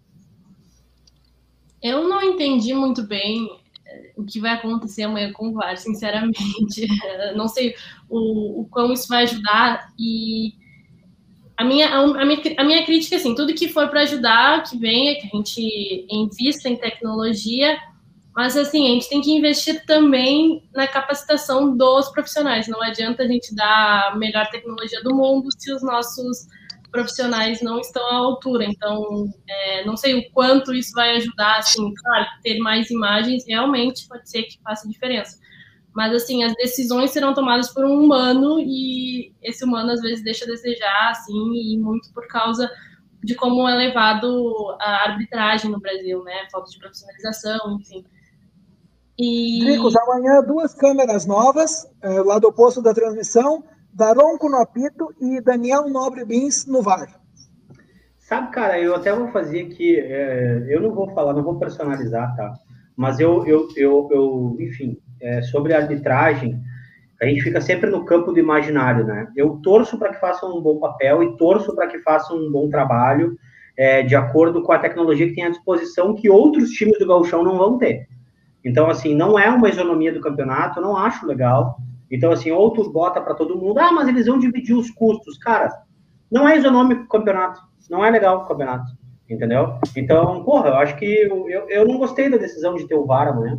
Eu 1.82 2.08
não 2.08 2.22
entendi 2.22 2.72
muito 2.72 3.02
bem 3.02 3.46
eh, 3.86 4.12
o 4.16 4.24
que 4.24 4.40
vai 4.40 4.52
acontecer 4.52 5.02
amanhã 5.02 5.32
com 5.32 5.48
o 5.48 5.52
VAR, 5.52 5.76
sinceramente. 5.76 6.86
Não 7.36 7.48
sei 7.48 7.74
o, 8.08 8.62
o 8.62 8.68
como 8.70 8.92
isso 8.92 9.08
vai 9.08 9.22
ajudar. 9.24 9.92
E 9.98 10.54
a 11.56 11.64
minha, 11.64 11.88
a, 11.88 12.24
minha, 12.24 12.40
a 12.58 12.64
minha 12.64 12.84
crítica, 12.84 13.16
assim, 13.16 13.34
tudo 13.34 13.54
que 13.54 13.68
for 13.68 13.88
para 13.88 14.02
ajudar, 14.02 14.62
que 14.62 14.78
venha, 14.78 15.14
que 15.20 15.26
a 15.26 15.36
gente 15.36 16.06
invista 16.10 16.68
em 16.68 16.76
tecnologia, 16.76 17.78
mas, 18.35 18.57
assim, 18.57 18.87
a 18.87 18.91
gente 18.95 19.09
tem 19.09 19.20
que 19.20 19.33
investir 19.33 19.85
também 19.87 20.62
na 20.72 20.87
capacitação 20.87 21.76
dos 21.76 22.09
profissionais. 22.11 22.68
Não 22.68 22.81
adianta 22.83 23.24
a 23.24 23.26
gente 23.26 23.55
dar 23.55 24.11
a 24.12 24.16
melhor 24.16 24.49
tecnologia 24.51 25.03
do 25.03 25.14
mundo 25.14 25.49
se 25.57 25.72
os 25.72 25.83
nossos 25.83 26.47
profissionais 26.93 27.61
não 27.61 27.81
estão 27.81 28.05
à 28.07 28.14
altura. 28.16 28.64
Então, 28.64 29.26
é, 29.49 29.85
não 29.85 29.97
sei 29.97 30.14
o 30.14 30.31
quanto 30.31 30.72
isso 30.72 30.93
vai 30.95 31.16
ajudar, 31.16 31.59
assim, 31.59 31.93
claro, 31.95 32.26
ter 32.43 32.59
mais 32.59 32.91
imagens 32.91 33.45
realmente 33.47 34.07
pode 34.09 34.28
ser 34.31 34.45
que 34.45 34.61
faça 34.62 34.89
diferença. 34.89 35.39
Mas, 35.93 36.12
assim, 36.14 36.45
as 36.45 36.55
decisões 36.55 37.11
serão 37.11 37.35
tomadas 37.35 37.72
por 37.74 37.85
um 37.85 38.05
humano 38.05 38.61
e 38.61 39.33
esse 39.43 39.64
humano, 39.64 39.91
às 39.91 40.01
vezes, 40.01 40.22
deixa 40.22 40.45
a 40.45 40.49
desejar, 40.49 41.11
assim, 41.11 41.53
e 41.53 41.78
muito 41.78 42.12
por 42.12 42.28
causa 42.28 42.70
de 43.24 43.35
como 43.35 43.68
é 43.68 43.74
levado 43.74 44.76
a 44.81 45.11
arbitragem 45.11 45.70
no 45.70 45.81
Brasil, 45.81 46.22
né? 46.22 46.47
Falta 46.51 46.70
de 46.70 46.78
profissionalização, 46.78 47.78
enfim. 47.81 48.05
E... 49.22 49.62
Ricos, 49.64 49.94
amanhã 49.96 50.42
duas 50.42 50.72
câmeras 50.72 51.26
novas, 51.26 51.86
é, 52.00 52.08
lado 52.22 52.48
oposto 52.48 52.80
da 52.80 52.94
transmissão, 52.94 53.62
Daronco 53.92 54.48
no 54.48 54.56
apito 54.56 55.14
e 55.20 55.42
Daniel 55.42 55.90
Nobre 55.90 56.24
Bins 56.24 56.64
no 56.64 56.80
VAR. 56.80 57.20
Sabe, 58.18 58.50
cara, 58.50 58.80
eu 58.80 58.94
até 58.94 59.12
vou 59.12 59.28
fazer 59.28 59.66
aqui, 59.66 60.00
é, 60.00 60.64
eu 60.70 60.80
não 60.80 60.94
vou 60.94 61.10
falar, 61.10 61.34
não 61.34 61.42
vou 61.42 61.58
personalizar, 61.58 62.34
tá? 62.34 62.54
Mas 62.96 63.20
eu, 63.20 63.46
eu, 63.46 63.68
eu, 63.76 64.08
eu 64.10 64.56
enfim, 64.58 64.96
é, 65.20 65.42
sobre 65.42 65.74
a 65.74 65.80
arbitragem, 65.80 66.58
a 67.20 67.26
gente 67.26 67.42
fica 67.42 67.60
sempre 67.60 67.90
no 67.90 68.06
campo 68.06 68.32
do 68.32 68.38
imaginário, 68.38 69.04
né? 69.04 69.30
Eu 69.36 69.60
torço 69.62 69.98
para 69.98 70.14
que 70.14 70.20
façam 70.20 70.56
um 70.56 70.62
bom 70.62 70.78
papel 70.78 71.22
e 71.22 71.36
torço 71.36 71.74
para 71.74 71.88
que 71.88 71.98
façam 71.98 72.38
um 72.38 72.50
bom 72.50 72.70
trabalho, 72.70 73.36
é, 73.76 74.02
de 74.02 74.16
acordo 74.16 74.62
com 74.62 74.72
a 74.72 74.78
tecnologia 74.78 75.28
que 75.28 75.34
tem 75.34 75.44
à 75.44 75.50
disposição, 75.50 76.14
que 76.14 76.30
outros 76.30 76.70
times 76.70 76.98
do 76.98 77.06
Gauchão 77.06 77.44
não 77.44 77.58
vão 77.58 77.76
ter. 77.76 78.08
Então, 78.64 78.88
assim, 78.88 79.14
não 79.14 79.38
é 79.38 79.48
uma 79.48 79.68
isonomia 79.68 80.12
do 80.12 80.20
campeonato, 80.20 80.80
não 80.80 80.96
acho 80.96 81.26
legal. 81.26 81.78
Então, 82.11 82.32
assim, 82.32 82.50
ou 82.50 82.72
tu 82.72 82.90
bota 82.90 83.20
para 83.20 83.34
todo 83.34 83.56
mundo, 83.56 83.78
ah, 83.78 83.92
mas 83.92 84.08
eles 84.08 84.26
vão 84.26 84.38
dividir 84.38 84.74
os 84.74 84.90
custos. 84.90 85.38
Cara, 85.38 85.70
não 86.30 86.48
é 86.48 86.56
isonômico 86.56 87.04
o 87.04 87.08
campeonato, 87.08 87.61
não 87.88 88.04
é 88.04 88.11
legal 88.11 88.38
o 88.38 88.46
campeonato, 88.46 88.92
entendeu? 89.28 89.78
Então, 89.96 90.44
porra, 90.44 90.68
eu 90.68 90.74
acho 90.74 90.96
que 90.96 91.04
eu, 91.04 91.48
eu, 91.48 91.68
eu 91.68 91.86
não 91.86 91.98
gostei 91.98 92.28
da 92.28 92.36
decisão 92.36 92.74
de 92.74 92.86
ter 92.86 92.94
o 92.94 93.06
VAR 93.06 93.28
amanhã, 93.28 93.58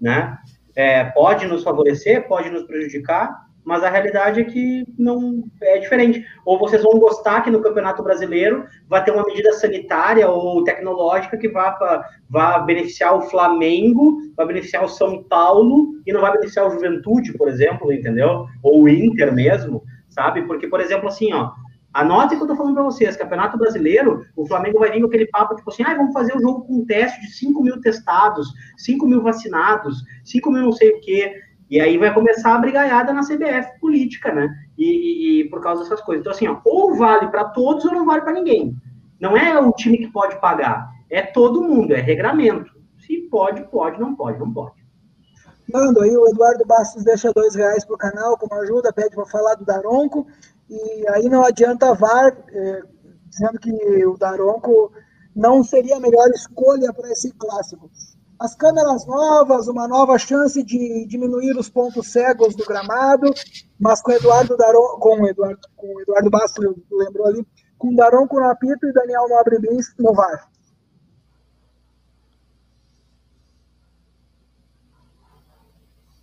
né? 0.00 0.38
É, 0.74 1.04
pode 1.04 1.46
nos 1.46 1.62
favorecer, 1.62 2.26
pode 2.28 2.48
nos 2.50 2.62
prejudicar, 2.62 3.49
mas 3.64 3.82
a 3.84 3.90
realidade 3.90 4.40
é 4.40 4.44
que 4.44 4.84
não 4.98 5.44
é 5.62 5.78
diferente. 5.78 6.24
Ou 6.44 6.58
vocês 6.58 6.82
vão 6.82 6.98
gostar 6.98 7.42
que 7.42 7.50
no 7.50 7.62
Campeonato 7.62 8.02
Brasileiro 8.02 8.66
vai 8.88 9.04
ter 9.04 9.10
uma 9.10 9.24
medida 9.24 9.52
sanitária 9.52 10.28
ou 10.28 10.64
tecnológica 10.64 11.36
que 11.36 11.48
vá, 11.48 11.72
pra, 11.72 12.08
vá 12.28 12.58
beneficiar 12.60 13.14
o 13.14 13.22
Flamengo, 13.22 14.18
vai 14.36 14.46
beneficiar 14.46 14.84
o 14.84 14.88
São 14.88 15.22
Paulo 15.24 15.94
e 16.06 16.12
não 16.12 16.20
vai 16.20 16.32
beneficiar 16.32 16.66
o 16.66 16.70
Juventude, 16.70 17.36
por 17.36 17.48
exemplo, 17.48 17.92
entendeu? 17.92 18.46
Ou 18.62 18.82
o 18.82 18.88
Inter 18.88 19.32
mesmo, 19.34 19.82
sabe? 20.08 20.42
Porque, 20.42 20.66
por 20.66 20.80
exemplo, 20.80 21.08
assim, 21.08 21.32
ó, 21.32 21.50
Anote 21.92 22.36
que 22.36 22.42
eu 22.42 22.46
tô 22.46 22.54
falando 22.54 22.74
para 22.74 22.84
vocês, 22.84 23.16
Campeonato 23.16 23.58
Brasileiro, 23.58 24.24
o 24.36 24.46
Flamengo 24.46 24.78
vai 24.78 24.92
vir 24.92 25.00
com 25.00 25.08
aquele 25.08 25.26
papo, 25.26 25.56
tipo 25.56 25.68
assim, 25.70 25.82
ah, 25.82 25.94
vamos 25.94 26.12
fazer 26.12 26.32
o 26.34 26.36
um 26.36 26.40
jogo 26.40 26.64
com 26.64 26.74
um 26.74 26.86
teste 26.86 27.20
de 27.20 27.32
5 27.32 27.62
mil 27.64 27.80
testados, 27.80 28.48
5 28.78 29.06
mil 29.08 29.20
vacinados, 29.20 30.04
5 30.24 30.52
mil 30.52 30.62
não 30.62 30.72
sei 30.72 30.90
o 30.90 31.00
quê. 31.00 31.34
E 31.70 31.80
aí 31.80 31.96
vai 31.96 32.12
começar 32.12 32.56
a 32.56 32.58
brigaiada 32.58 33.12
na 33.12 33.22
CBF 33.22 33.78
política, 33.80 34.34
né? 34.34 34.52
E, 34.76 34.84
e, 34.84 35.40
e 35.40 35.48
por 35.48 35.62
causa 35.62 35.84
dessas 35.84 36.00
coisas. 36.00 36.20
Então, 36.20 36.32
assim, 36.32 36.48
ó, 36.48 36.60
ou 36.64 36.96
vale 36.96 37.28
para 37.28 37.44
todos 37.44 37.84
ou 37.84 37.92
não 37.92 38.04
vale 38.04 38.22
para 38.22 38.32
ninguém. 38.32 38.74
Não 39.20 39.36
é 39.36 39.56
o 39.56 39.72
time 39.72 39.98
que 39.98 40.08
pode 40.08 40.40
pagar, 40.40 40.90
é 41.08 41.22
todo 41.22 41.62
mundo, 41.62 41.92
é 41.92 42.00
regramento. 42.00 42.72
Se 42.98 43.18
pode, 43.30 43.62
pode, 43.70 44.00
não 44.00 44.16
pode, 44.16 44.38
não 44.40 44.52
pode. 44.52 44.80
Nando, 45.72 46.02
aí 46.02 46.16
o 46.16 46.26
Eduardo 46.28 46.64
Bastos 46.66 47.04
deixa 47.04 47.32
dois 47.32 47.54
reais 47.54 47.84
pro 47.84 47.96
canal 47.96 48.36
como 48.36 48.60
ajuda, 48.60 48.92
pede 48.92 49.14
para 49.14 49.26
falar 49.26 49.54
do 49.54 49.64
Daronco, 49.64 50.26
e 50.68 51.08
aí 51.10 51.28
não 51.28 51.44
adianta 51.44 51.94
VAR, 51.94 52.36
é, 52.48 52.82
dizendo 53.28 53.60
que 53.60 54.04
o 54.06 54.16
Daronco 54.16 54.92
não 55.36 55.62
seria 55.62 55.98
a 55.98 56.00
melhor 56.00 56.28
escolha 56.30 56.92
para 56.92 57.10
esse 57.12 57.32
clássico 57.34 57.88
as 58.40 58.54
câmeras 58.54 59.06
novas, 59.06 59.68
uma 59.68 59.86
nova 59.86 60.18
chance 60.18 60.62
de 60.62 61.06
diminuir 61.06 61.58
os 61.58 61.68
pontos 61.68 62.10
cegos 62.10 62.56
do 62.56 62.64
gramado, 62.64 63.30
mas 63.78 64.00
com 64.00 64.12
Eduardo 64.12 64.56
Daron, 64.56 64.98
com 64.98 65.26
Eduardo, 65.26 65.60
com 65.76 66.00
Eduardo 66.00 66.30
Bastos, 66.30 66.64
lembrou 66.90 67.26
ali, 67.26 67.46
com 67.76 67.94
Daron 67.94 68.26
com 68.26 68.42
apito 68.42 68.86
e 68.86 68.92
Daniel 68.94 69.28
Nobre 69.28 69.58
Bins 69.58 69.94
no 69.98 70.14
VAR. 70.14 70.48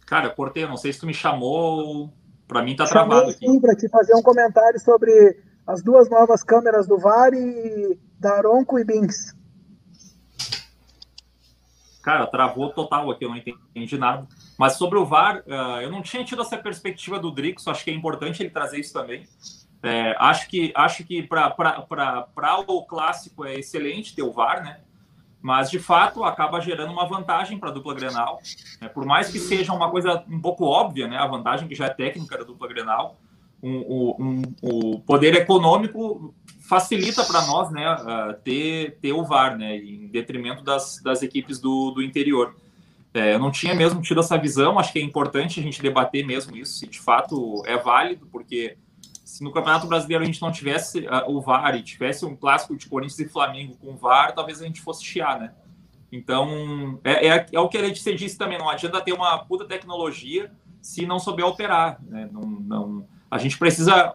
Cara, 0.08 0.32
Cortei, 0.32 0.66
não 0.66 0.78
sei 0.78 0.92
se 0.94 1.02
tu 1.02 1.06
me 1.06 1.14
chamou, 1.14 2.12
para 2.48 2.64
mim 2.64 2.76
tá 2.76 2.88
travado 2.88 3.30
aqui. 3.30 3.46
Sim, 3.46 3.60
para 3.60 3.76
te 3.76 3.88
fazer 3.90 4.16
um 4.16 4.24
comentário 4.24 4.80
sobre 4.80 5.38
as 5.68 5.84
duas 5.84 6.10
novas 6.10 6.42
câmeras 6.42 6.88
do 6.88 6.98
VAR 6.98 7.32
e 7.34 8.00
Daronco 8.20 8.80
e 8.80 8.84
Bins. 8.84 9.37
Cara, 12.08 12.26
travou 12.26 12.70
total 12.70 13.12
aqui, 13.12 13.26
eu 13.26 13.30
não 13.30 13.36
entendi 13.36 13.98
nada. 13.98 14.26
Mas 14.58 14.78
sobre 14.78 14.98
o 14.98 15.06
VAR, 15.06 15.44
uh, 15.46 15.82
eu 15.82 15.92
não 15.92 16.02
tinha 16.02 16.24
tido 16.24 16.42
essa 16.42 16.58
perspectiva 16.58 17.20
do 17.20 17.30
Drix, 17.30 17.68
acho 17.68 17.84
que 17.84 17.92
é 17.92 17.94
importante 17.94 18.42
ele 18.42 18.50
trazer 18.50 18.80
isso 18.80 18.94
também. 18.94 19.28
É, 19.84 20.16
acho 20.18 20.48
que, 20.48 20.72
acho 20.74 21.04
que 21.04 21.22
para 21.22 22.64
o 22.66 22.84
clássico 22.84 23.44
é 23.44 23.56
excelente 23.56 24.16
ter 24.16 24.22
o 24.22 24.32
VAR, 24.32 24.64
né? 24.64 24.80
Mas, 25.42 25.70
de 25.70 25.80
fato, 25.80 26.24
acaba 26.24 26.62
gerando 26.62 26.94
uma 26.94 27.06
vantagem 27.06 27.60
para 27.60 27.72
a 27.72 27.74
dupla 27.74 27.94
Grenal. 27.94 28.40
Né? 28.80 28.88
Por 28.88 29.06
mais 29.06 29.30
que 29.30 29.38
seja 29.38 29.74
uma 29.74 29.92
coisa 29.92 30.24
um 30.30 30.40
pouco 30.40 30.64
óbvia, 30.64 31.10
né? 31.10 31.18
A 31.18 31.28
vantagem 31.28 31.68
que 31.68 31.76
já 31.76 31.88
é 31.88 31.90
técnica 31.90 32.38
da 32.38 32.46
dupla 32.46 32.70
Grenal, 32.70 33.18
um, 33.62 34.16
um, 34.20 34.42
o 34.62 35.00
poder 35.00 35.34
econômico 35.36 36.34
facilita 36.68 37.24
para 37.24 37.46
nós 37.46 37.72
né, 37.72 37.86
ter, 38.44 38.98
ter 39.02 39.14
o 39.14 39.24
VAR, 39.24 39.58
né, 39.58 39.78
em 39.78 40.08
detrimento 40.08 40.64
das, 40.64 41.02
das 41.02 41.24
equipes 41.24 41.60
do, 41.60 41.92
do 41.92 42.02
interior. 42.02 42.56
É, 43.14 43.34
eu 43.34 43.40
não 43.40 43.50
tinha 43.50 43.74
mesmo 43.74 44.02
tido 44.02 44.20
essa 44.20 44.38
visão, 44.38 44.78
acho 44.78 44.92
que 44.92 45.00
é 45.00 45.02
importante 45.02 45.60
a 45.60 45.64
gente 45.64 45.82
debater 45.82 46.26
mesmo 46.26 46.56
isso, 46.56 46.74
se 46.74 46.88
de 46.88 47.00
fato 47.00 47.64
é 47.66 47.78
válido, 47.78 48.28
porque 48.28 48.78
se 49.24 49.44
no 49.44 49.52
Campeonato 49.52 49.88
Brasileiro 49.88 50.24
a 50.24 50.28
gente 50.28 50.42
não 50.42 50.52
tivesse 50.52 51.00
uh, 51.00 51.30
o 51.30 51.42
VAR 51.42 51.76
e 51.76 51.84
tivesse 51.84 52.26
um 52.26 52.36
clássico 52.36 52.76
de 52.76 52.86
Corinthians 52.88 53.20
e 53.20 53.28
Flamengo 53.28 53.76
com 53.78 53.96
VAR, 53.96 54.36
talvez 54.36 54.62
a 54.62 54.66
gente 54.66 54.82
fosse 54.82 55.04
chiar, 55.04 55.40
né? 55.40 55.54
Então, 56.12 57.00
é, 57.04 57.28
é, 57.28 57.46
é 57.52 57.60
o 57.60 57.68
que 57.68 57.78
a 57.78 57.86
gente 57.86 58.16
disse 58.16 58.38
também, 58.38 58.58
não 58.58 58.70
adianta 58.70 59.02
ter 59.02 59.14
uma 59.14 59.38
puta 59.40 59.66
tecnologia 59.66 60.52
se 60.82 61.06
não 61.06 61.20
souber 61.20 61.46
operar, 61.46 62.00
né? 62.04 62.30
Não, 62.32 62.42
não, 62.42 63.08
A 63.30 63.38
gente 63.38 63.58
precisa, 63.58 64.14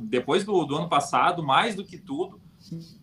depois 0.00 0.44
do, 0.44 0.64
do 0.64 0.76
ano 0.76 0.88
passado, 0.88 1.42
mais 1.42 1.74
do 1.74 1.84
que 1.84 1.98
tudo, 1.98 2.40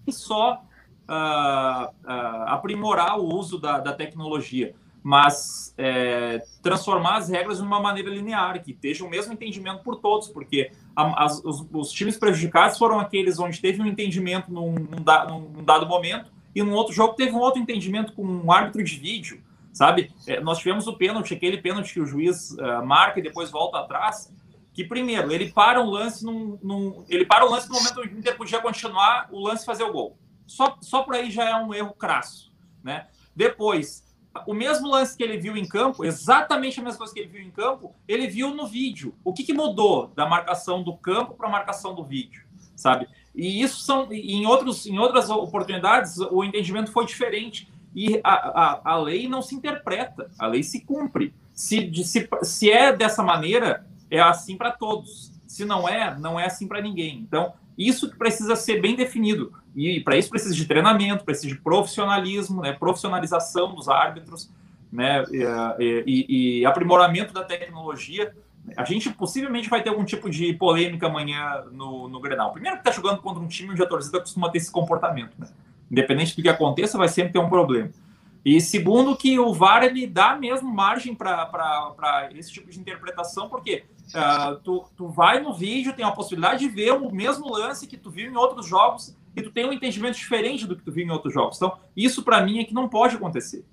só 0.10 0.64
uh, 1.08 1.86
uh, 1.86 2.44
aprimorar 2.48 3.20
o 3.20 3.26
uso 3.26 3.60
da, 3.60 3.80
da 3.80 3.94
tecnologia, 3.94 4.74
mas 5.04 5.76
é, 5.78 6.42
transformar 6.62 7.18
as 7.18 7.28
regras 7.28 7.58
de 7.58 7.64
uma 7.64 7.80
maneira 7.80 8.10
linear, 8.10 8.64
que 8.64 8.72
esteja 8.72 9.04
o 9.04 9.10
mesmo 9.10 9.34
entendimento 9.34 9.84
por 9.84 9.98
todos, 9.98 10.30
porque 10.30 10.72
a, 10.96 11.26
as, 11.26 11.44
os, 11.44 11.68
os, 11.74 11.92
times 11.92 12.16
prejudicados 12.16 12.78
foram 12.78 13.02
aqueles 13.02 13.38
onde 13.38 13.60
teve 13.60 13.82
um 13.82 13.86
entendimento 13.86 14.50
num, 14.50 14.72
num, 14.72 15.50
num, 15.56 15.64
dado 15.64 15.86
momento 15.86 16.32
e 16.56 16.64
num 16.64 16.72
outro 16.72 16.94
jogo 16.94 17.16
teve 17.16 17.34
um 17.34 17.40
outro 17.40 17.62
entendimento 17.62 18.14
com 18.14 18.24
um 18.24 18.50
árbitro 18.50 18.82
de 18.82 18.96
vídeo, 18.96 19.44
sabe? 19.74 20.10
É, 20.26 20.40
nós 20.40 20.60
tivemos 20.60 20.88
o 20.88 20.94
pênalti, 20.94 21.34
aquele 21.34 21.58
pênalti 21.58 21.94
que 21.94 22.00
o 22.00 22.06
juiz 22.06 22.52
uh, 22.52 22.86
marca 22.86 23.20
e 23.20 23.24
depois 23.24 23.52
volta 23.52 23.80
atrás, 23.80 24.34
que 24.74 24.84
primeiro 24.84 25.32
ele 25.32 25.52
para 25.52 25.82
o 25.82 25.90
lance 25.90 26.26
num, 26.26 26.58
num, 26.62 27.06
ele 27.08 27.26
para 27.26 27.46
o 27.46 27.50
lance 27.50 27.70
no 27.70 27.76
momento 27.76 27.94
que 27.94 28.08
o 28.08 28.20
Inter 28.20 28.36
podia 28.36 28.60
continuar 28.60 29.28
o 29.32 29.40
lance 29.40 29.66
fazer 29.66 29.84
o 29.84 29.92
gol. 29.92 30.18
Só, 30.48 30.78
só 30.82 31.04
por 31.04 31.16
aí 31.16 31.30
já 31.30 31.50
é 31.50 31.56
um 31.56 31.74
erro 31.74 31.94
crasso, 31.94 32.52
né? 32.84 33.08
Depois, 33.36 34.04
o 34.48 34.54
mesmo 34.54 34.88
lance 34.90 35.16
que 35.16 35.24
ele 35.24 35.38
viu 35.38 35.56
em 35.56 35.68
campo, 35.68 36.04
exatamente 36.04 36.80
a 36.80 36.84
mesma 36.84 36.98
coisa 36.98 37.14
que 37.14 37.20
ele 37.20 37.30
viu 37.30 37.42
em 37.42 37.52
campo, 37.52 37.94
ele 38.08 38.28
viu 38.28 38.54
no 38.54 38.68
vídeo. 38.68 39.16
O 39.24 39.32
que, 39.32 39.44
que 39.44 39.54
mudou 39.54 40.08
da 40.16 40.28
marcação 40.28 40.82
do 40.84 40.96
campo 40.98 41.36
para 41.36 41.48
a 41.48 41.52
marcação 41.52 41.94
do 41.94 42.04
vídeo, 42.04 42.44
sabe? 42.76 43.08
E 43.36 43.62
isso 43.62 43.82
são 43.82 44.12
em 44.12 44.46
outros 44.46 44.86
em 44.86 45.00
outras 45.00 45.30
oportunidades 45.30 46.18
o 46.20 46.44
entendimento 46.44 46.92
foi 46.92 47.06
diferente 47.06 47.68
e 47.96 48.20
a, 48.24 48.34
a, 48.34 48.82
a 48.94 48.98
lei 48.98 49.28
não 49.28 49.42
se 49.42 49.56
interpreta, 49.56 50.30
a 50.38 50.48
lei 50.48 50.64
se 50.64 50.82
cumpre. 50.82 51.34
Se, 51.54 51.92
se, 52.04 52.28
se 52.42 52.72
é 52.72 52.92
dessa 52.92 53.22
maneira, 53.24 53.86
é 54.14 54.22
assim 54.22 54.56
para 54.56 54.72
todos. 54.72 55.32
Se 55.48 55.66
não 55.66 55.90
é, 55.90 56.18
não 56.20 56.40
é 56.40 56.46
assim 56.46 56.68
para 56.68 56.80
ninguém. 56.80 57.18
Então, 57.18 57.54
isso 57.76 58.12
que 58.12 58.18
precisa 58.18 58.56
ser 58.56 58.80
bem 58.80 58.96
definido. 58.96 59.52
E 59.76 60.00
para 60.02 60.16
isso 60.16 60.30
precisa 60.30 60.54
de 60.54 60.66
treinamento, 60.66 61.26
precisa 61.26 61.48
de 61.48 61.60
profissionalismo, 61.60 62.62
né, 62.62 62.74
profissionalização 62.74 63.74
dos 63.74 63.90
árbitros, 63.90 64.52
né, 64.92 65.24
e, 65.80 66.04
e, 66.06 66.60
e, 66.60 66.66
aprimoramento 66.66 67.34
da 67.34 67.44
tecnologia. 67.44 68.36
A 68.78 68.86
gente 68.86 69.10
possivelmente 69.10 69.68
vai 69.68 69.82
ter 69.82 69.90
algum 69.90 70.06
tipo 70.06 70.30
de 70.30 70.54
polêmica 70.54 71.08
amanhã 71.08 71.64
no, 71.72 72.08
no 72.08 72.20
Grenal. 72.20 72.54
Primeiro 72.54 72.78
que 72.78 72.88
está 72.88 72.92
jogando 72.92 73.20
contra 73.20 73.42
um 73.42 73.48
time 73.48 73.72
onde 73.72 73.82
a 73.82 73.88
torcida 73.88 74.20
costuma 74.20 74.52
ter 74.52 74.60
esse 74.60 74.72
comportamento. 74.72 75.34
Né? 75.40 75.48
Independente 75.92 76.36
do 76.36 76.42
que 76.44 76.50
aconteça, 76.50 77.00
vai 77.00 77.08
sempre 77.08 77.34
ter 77.34 77.40
um 77.40 77.50
problema. 77.50 77.90
E 78.46 78.62
segundo 78.62 79.16
que 79.16 79.40
o 79.40 79.54
VAR 79.54 79.84
ele 79.84 80.06
dá 80.06 80.36
mesmo 80.36 80.72
margem 80.72 81.16
para 81.16 82.30
esse 82.36 82.52
tipo 82.52 82.70
de 82.70 82.80
interpretação, 82.80 83.50
porque 83.50 83.86
uh, 84.10 84.56
tu, 84.64 84.86
tu 84.96 85.08
vai 85.08 85.40
no 85.40 85.54
vídeo, 85.54 85.94
tem 85.94 86.06
a 86.06 86.12
possibilidade 86.12 86.60
de 86.60 86.70
ver 86.70 86.92
o 86.92 87.14
mesmo 87.14 87.50
lance 87.50 87.88
que 87.88 87.98
tu 87.98 88.10
viu 88.10 88.32
em 88.32 88.36
outros 88.36 88.66
jogos 88.66 89.16
e 89.36 89.42
tu 89.42 89.52
tem 89.52 89.68
um 89.68 89.74
entendimento 89.74 90.16
diferente 90.16 90.68
do 90.68 90.76
que 90.76 90.84
tu 90.84 90.92
viu 90.92 91.06
em 91.06 91.12
outros 91.12 91.34
jogos. 91.34 91.58
Então, 91.58 91.78
isso 91.96 92.24
para 92.24 92.44
mim 92.44 92.60
é 92.60 92.64
que 92.64 92.74
não 92.74 92.88
pode 92.88 93.16
acontecer. 93.16 93.66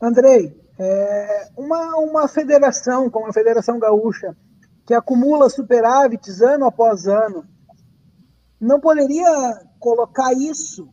Andrei, 0.00 0.54
é, 0.78 1.48
uma, 1.56 1.96
uma 1.96 2.28
federação 2.28 3.08
como 3.08 3.26
a 3.26 3.32
Federação 3.32 3.78
Gaúcha, 3.78 4.36
que 4.84 4.94
acumula 4.94 5.48
superávites 5.48 6.40
ano 6.42 6.66
após 6.66 7.06
ano, 7.06 7.46
não 8.60 8.80
poderia 8.80 9.62
colocar 9.78 10.32
isso 10.32 10.88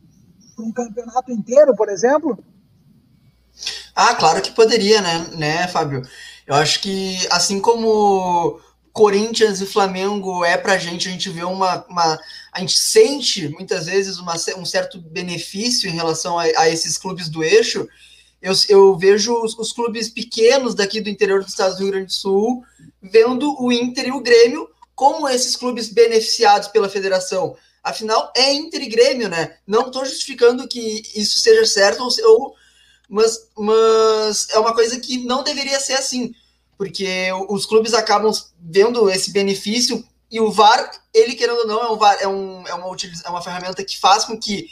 para 0.54 0.64
um 0.64 0.72
campeonato 0.72 1.32
inteiro, 1.32 1.74
por 1.74 1.88
exemplo? 1.88 2.38
Ah, 3.94 4.14
claro 4.14 4.42
que 4.42 4.50
poderia, 4.50 5.00
né, 5.00 5.26
né, 5.36 5.68
Fábio? 5.68 6.02
Eu 6.46 6.54
acho 6.54 6.80
que 6.80 7.26
assim 7.30 7.60
como 7.60 8.60
Corinthians 8.92 9.60
e 9.60 9.66
Flamengo 9.66 10.44
é 10.44 10.56
pra 10.56 10.78
gente, 10.78 11.08
a 11.08 11.10
gente 11.10 11.28
vê 11.28 11.42
uma. 11.42 11.84
uma 11.88 12.18
a 12.52 12.60
gente 12.60 12.78
sente 12.78 13.48
muitas 13.48 13.86
vezes 13.86 14.18
uma, 14.18 14.34
um 14.56 14.64
certo 14.64 14.98
benefício 15.00 15.88
em 15.88 15.94
relação 15.94 16.38
a, 16.38 16.44
a 16.44 16.68
esses 16.68 16.96
clubes 16.96 17.28
do 17.28 17.42
eixo. 17.42 17.88
Eu, 18.40 18.52
eu 18.68 18.96
vejo 18.96 19.34
os, 19.42 19.58
os, 19.58 19.72
clubes 19.72 20.08
pequenos 20.10 20.74
daqui 20.74 21.00
do 21.00 21.08
interior 21.08 21.42
do 21.42 21.48
estado 21.48 21.76
do 21.76 21.82
Rio 21.82 21.92
Grande 21.92 22.06
do 22.06 22.12
Sul 22.12 22.62
vendo 23.00 23.56
o 23.58 23.72
Inter 23.72 24.08
e 24.08 24.12
o 24.12 24.20
Grêmio 24.20 24.68
como 24.94 25.28
esses 25.28 25.56
clubes 25.56 25.88
beneficiados 25.88 26.68
pela 26.68 26.88
federação. 26.88 27.56
Afinal, 27.82 28.32
é 28.36 28.52
Inter 28.52 28.82
e 28.82 28.88
Grêmio, 28.88 29.28
né? 29.28 29.56
Não 29.66 29.88
estou 29.88 30.04
justificando 30.04 30.68
que 30.68 31.02
isso 31.14 31.38
seja 31.38 31.66
certo, 31.66 32.06
ou, 32.24 32.54
mas, 33.14 33.48
mas 33.56 34.48
é 34.50 34.58
uma 34.58 34.74
coisa 34.74 34.98
que 34.98 35.24
não 35.24 35.44
deveria 35.44 35.78
ser 35.78 35.92
assim, 35.92 36.34
porque 36.76 37.28
os 37.48 37.64
clubes 37.64 37.94
acabam 37.94 38.32
vendo 38.58 39.08
esse 39.08 39.30
benefício 39.30 40.04
e 40.28 40.40
o 40.40 40.50
VAR, 40.50 40.90
ele 41.14 41.36
querendo 41.36 41.58
ou 41.58 41.66
não, 41.66 41.80
é, 41.80 41.90
um 41.92 41.96
VAR, 41.96 42.18
é, 42.20 42.26
um, 42.26 42.66
é, 42.66 42.74
uma, 42.74 42.96
é 43.24 43.30
uma 43.30 43.40
ferramenta 43.40 43.84
que 43.84 44.00
faz 44.00 44.24
com 44.24 44.36
que 44.36 44.66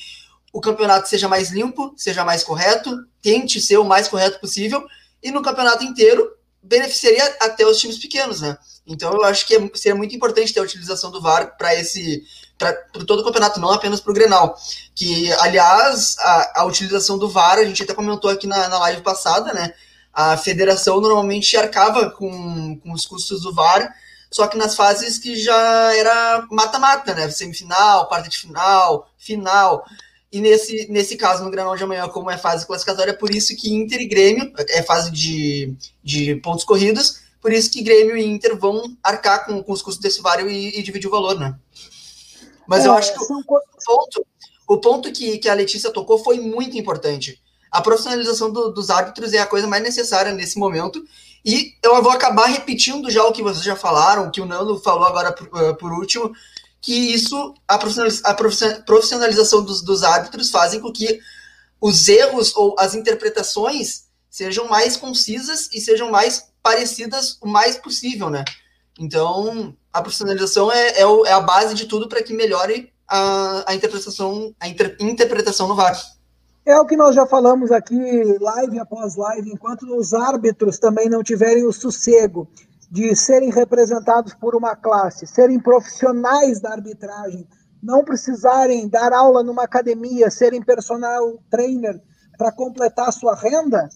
o 0.53 0.61
campeonato 0.61 1.09
seja 1.09 1.29
mais 1.29 1.51
limpo, 1.51 1.95
seja 1.97 2.25
mais 2.25 2.43
correto, 2.43 3.07
tente 3.23 3.61
ser 3.61 3.77
o 3.77 3.85
mais 3.85 4.09
correto 4.09 4.41
possível, 4.41 4.85
e 5.23 5.31
no 5.31 5.41
campeonato 5.41 5.85
inteiro 5.85 6.29
beneficiaria 6.61 7.25
até 7.41 7.65
os 7.65 7.79
times 7.79 7.99
pequenos, 7.99 8.41
né? 8.41 8.59
Então 8.85 9.13
eu 9.13 9.23
acho 9.23 9.47
que 9.47 9.55
é, 9.55 9.71
seria 9.75 9.95
muito 9.95 10.17
importante 10.17 10.53
ter 10.53 10.59
a 10.59 10.65
utilização 10.65 11.13
do 11.13 11.23
VAR 11.23 11.57
para 11.57 11.77
esse 11.77 12.25
para 12.63 13.05
todo 13.05 13.21
o 13.21 13.25
campeonato, 13.25 13.59
não 13.59 13.73
apenas 13.73 14.01
para 14.01 14.11
o 14.11 14.15
Grenal. 14.15 14.57
Que, 14.95 15.33
aliás, 15.33 16.17
a, 16.21 16.61
a, 16.61 16.65
utilização 16.65 17.19
do 17.19 17.29
VAR, 17.29 17.59
a 17.59 17.65
gente 17.65 17.83
até 17.83 17.93
comentou 17.93 18.31
aqui 18.31 18.47
na, 18.47 18.69
na 18.69 18.79
live 18.79 19.03
passada, 19.03 19.53
né? 19.53 19.75
A 20.13 20.37
federação 20.37 21.01
normalmente 21.01 21.57
arcava 21.57 22.11
com, 22.11 22.79
com 22.79 22.93
os 22.93 23.07
custos 23.07 23.43
do 23.43 23.53
VAR, 23.53 23.93
só 24.31 24.47
que 24.47 24.57
nas 24.57 24.77
fases 24.77 25.19
que 25.19 25.37
já 25.37 25.95
era 25.97 26.47
mata-mata, 26.51 27.15
né? 27.15 27.29
Semifinal, 27.31 28.07
quarta 28.07 28.29
de 28.29 28.39
final, 28.39 29.11
final. 29.19 29.85
E 30.31 30.41
nesse, 30.41 30.87
nesse 30.91 31.17
caso, 31.17 31.43
no 31.43 31.51
Granal 31.51 31.77
de 31.77 31.83
amanhã, 31.83 32.09
como 32.09 32.31
é 32.31 32.39
fase 32.39 32.67
classificatória, 32.67 33.11
é 33.11 33.17
por 33.17 33.35
isso 33.35 33.57
que 33.57 33.75
Inter 33.75 34.01
e 34.01 34.07
Grêmio, 34.07 34.53
é 34.69 34.83
fase 34.83 35.11
de, 35.11 35.75
de 36.03 36.37
pontos 36.37 36.65
corridos, 36.65 37.21
por 37.41 37.53
isso 37.53 37.71
que 37.71 37.83
Grêmio 37.83 38.17
e 38.17 38.25
Inter 38.25 38.57
vão 38.57 38.97
arcar 39.03 39.45
com, 39.45 39.63
com 39.63 39.73
os 39.73 39.83
custos 39.83 40.01
desse 40.01 40.23
VAR 40.23 40.41
e, 40.47 40.79
e 40.79 40.83
dividir 40.83 41.09
o 41.09 41.11
valor, 41.11 41.39
né? 41.39 41.55
Mas 42.73 42.87
é, 42.87 42.89
eu 42.89 42.95
acho 42.95 43.13
que 43.13 43.23
o 43.23 43.45
ponto, 43.45 44.27
o 44.67 44.79
ponto 44.79 45.13
que, 45.13 45.37
que 45.37 45.47
a 45.47 45.53
Letícia 45.53 45.91
tocou 45.91 46.17
foi 46.17 46.41
muito 46.41 46.79
importante. 46.79 47.39
A 47.71 47.83
profissionalização 47.83 48.51
do, 48.51 48.73
dos 48.73 48.89
árbitros 48.89 49.35
é 49.35 49.41
a 49.41 49.47
coisa 49.47 49.67
mais 49.67 49.83
necessária 49.83 50.33
nesse 50.33 50.59
momento. 50.59 51.05
E 51.45 51.75
eu 51.83 52.03
vou 52.03 52.11
acabar 52.11 52.47
repetindo 52.47 53.11
já 53.11 53.23
o 53.25 53.33
que 53.33 53.43
vocês 53.43 53.63
já 53.63 53.77
falaram, 53.77 54.31
que 54.31 54.41
o 54.41 54.47
Nando 54.47 54.81
falou 54.81 55.05
agora 55.05 55.33
por, 55.33 55.49
uh, 55.49 55.77
por 55.77 55.93
último, 55.93 56.33
que 56.81 56.95
isso, 56.95 57.53
a 57.69 57.77
profissionalização 57.77 59.63
dos, 59.63 59.83
dos 59.83 60.03
árbitros 60.03 60.49
fazem 60.51 60.81
com 60.81 60.91
que 60.91 61.21
os 61.79 62.09
erros 62.09 62.57
ou 62.57 62.75
as 62.79 62.95
interpretações 62.95 64.05
sejam 64.31 64.67
mais 64.67 64.97
concisas 64.97 65.69
e 65.75 65.81
sejam 65.81 66.11
mais 66.11 66.51
parecidas 66.63 67.37
o 67.43 67.47
mais 67.47 67.77
possível, 67.77 68.31
né? 68.31 68.47
Então, 68.99 69.77
a 69.93 70.01
profissionalização 70.01 70.73
é, 70.73 71.01
é, 71.01 71.07
o, 71.07 71.27
é 71.27 71.33
a 71.33 71.41
base 71.41 71.75
de 71.75 71.87
tudo 71.87 72.09
para 72.09 72.23
que 72.23 72.33
melhore 72.33 72.93
a, 73.09 73.71
a 73.71 73.75
interpretação, 73.75 74.55
a 74.59 74.69
inter, 74.69 74.97
interpretação 75.01 75.69
no 75.69 75.75
VAR. 75.75 75.97
É 76.65 76.79
o 76.79 76.87
que 76.87 76.97
nós 76.97 77.15
já 77.15 77.27
falamos 77.27 77.73
aqui, 77.73 77.97
live 78.41 78.79
após 78.79 79.17
live, 79.17 79.51
enquanto 79.51 79.83
os 79.97 80.15
árbitros 80.15 80.79
também 80.79 81.09
não 81.09 81.23
tiverem 81.23 81.67
o 81.67 81.73
sossego 81.73 82.49
de 82.91 83.15
serem 83.17 83.51
representados 83.51 84.33
por 84.35 84.55
uma 84.55 84.77
classe, 84.77 85.27
serem 85.27 85.59
profissionais 85.59 86.61
da 86.61 86.71
arbitragem, 86.71 87.47
não 87.83 88.05
precisarem 88.05 88.89
dar 88.89 89.13
aula 89.13 89.43
numa 89.43 89.65
academia, 89.65 90.31
serem 90.31 90.63
personal 90.63 91.39
trainer 91.51 92.01
para 92.39 92.53
completar 92.53 93.09
a 93.09 93.13
sua 93.13 93.35
renda, 93.35 93.89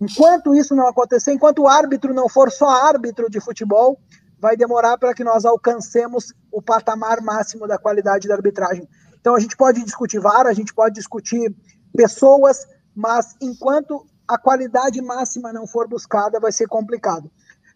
Enquanto 0.00 0.54
isso 0.54 0.74
não 0.74 0.86
acontecer, 0.86 1.32
enquanto 1.32 1.62
o 1.62 1.68
árbitro 1.68 2.12
não 2.12 2.28
for 2.28 2.50
só 2.50 2.68
árbitro 2.68 3.30
de 3.30 3.40
futebol, 3.40 3.98
vai 4.44 4.58
demorar 4.58 4.98
para 4.98 5.14
que 5.14 5.24
nós 5.24 5.46
alcancemos 5.46 6.34
o 6.52 6.60
patamar 6.60 7.22
máximo 7.22 7.66
da 7.66 7.78
qualidade 7.78 8.28
da 8.28 8.34
arbitragem. 8.34 8.86
Então 9.18 9.34
a 9.34 9.40
gente 9.40 9.56
pode 9.56 9.82
discutir 9.82 10.20
VAR, 10.20 10.46
a 10.46 10.52
gente 10.52 10.74
pode 10.74 10.96
discutir 10.96 11.50
pessoas, 11.96 12.66
mas 12.94 13.34
enquanto 13.40 14.04
a 14.28 14.36
qualidade 14.36 15.00
máxima 15.00 15.50
não 15.50 15.66
for 15.66 15.88
buscada, 15.88 16.38
vai 16.38 16.52
ser 16.52 16.68
complicado. 16.68 17.30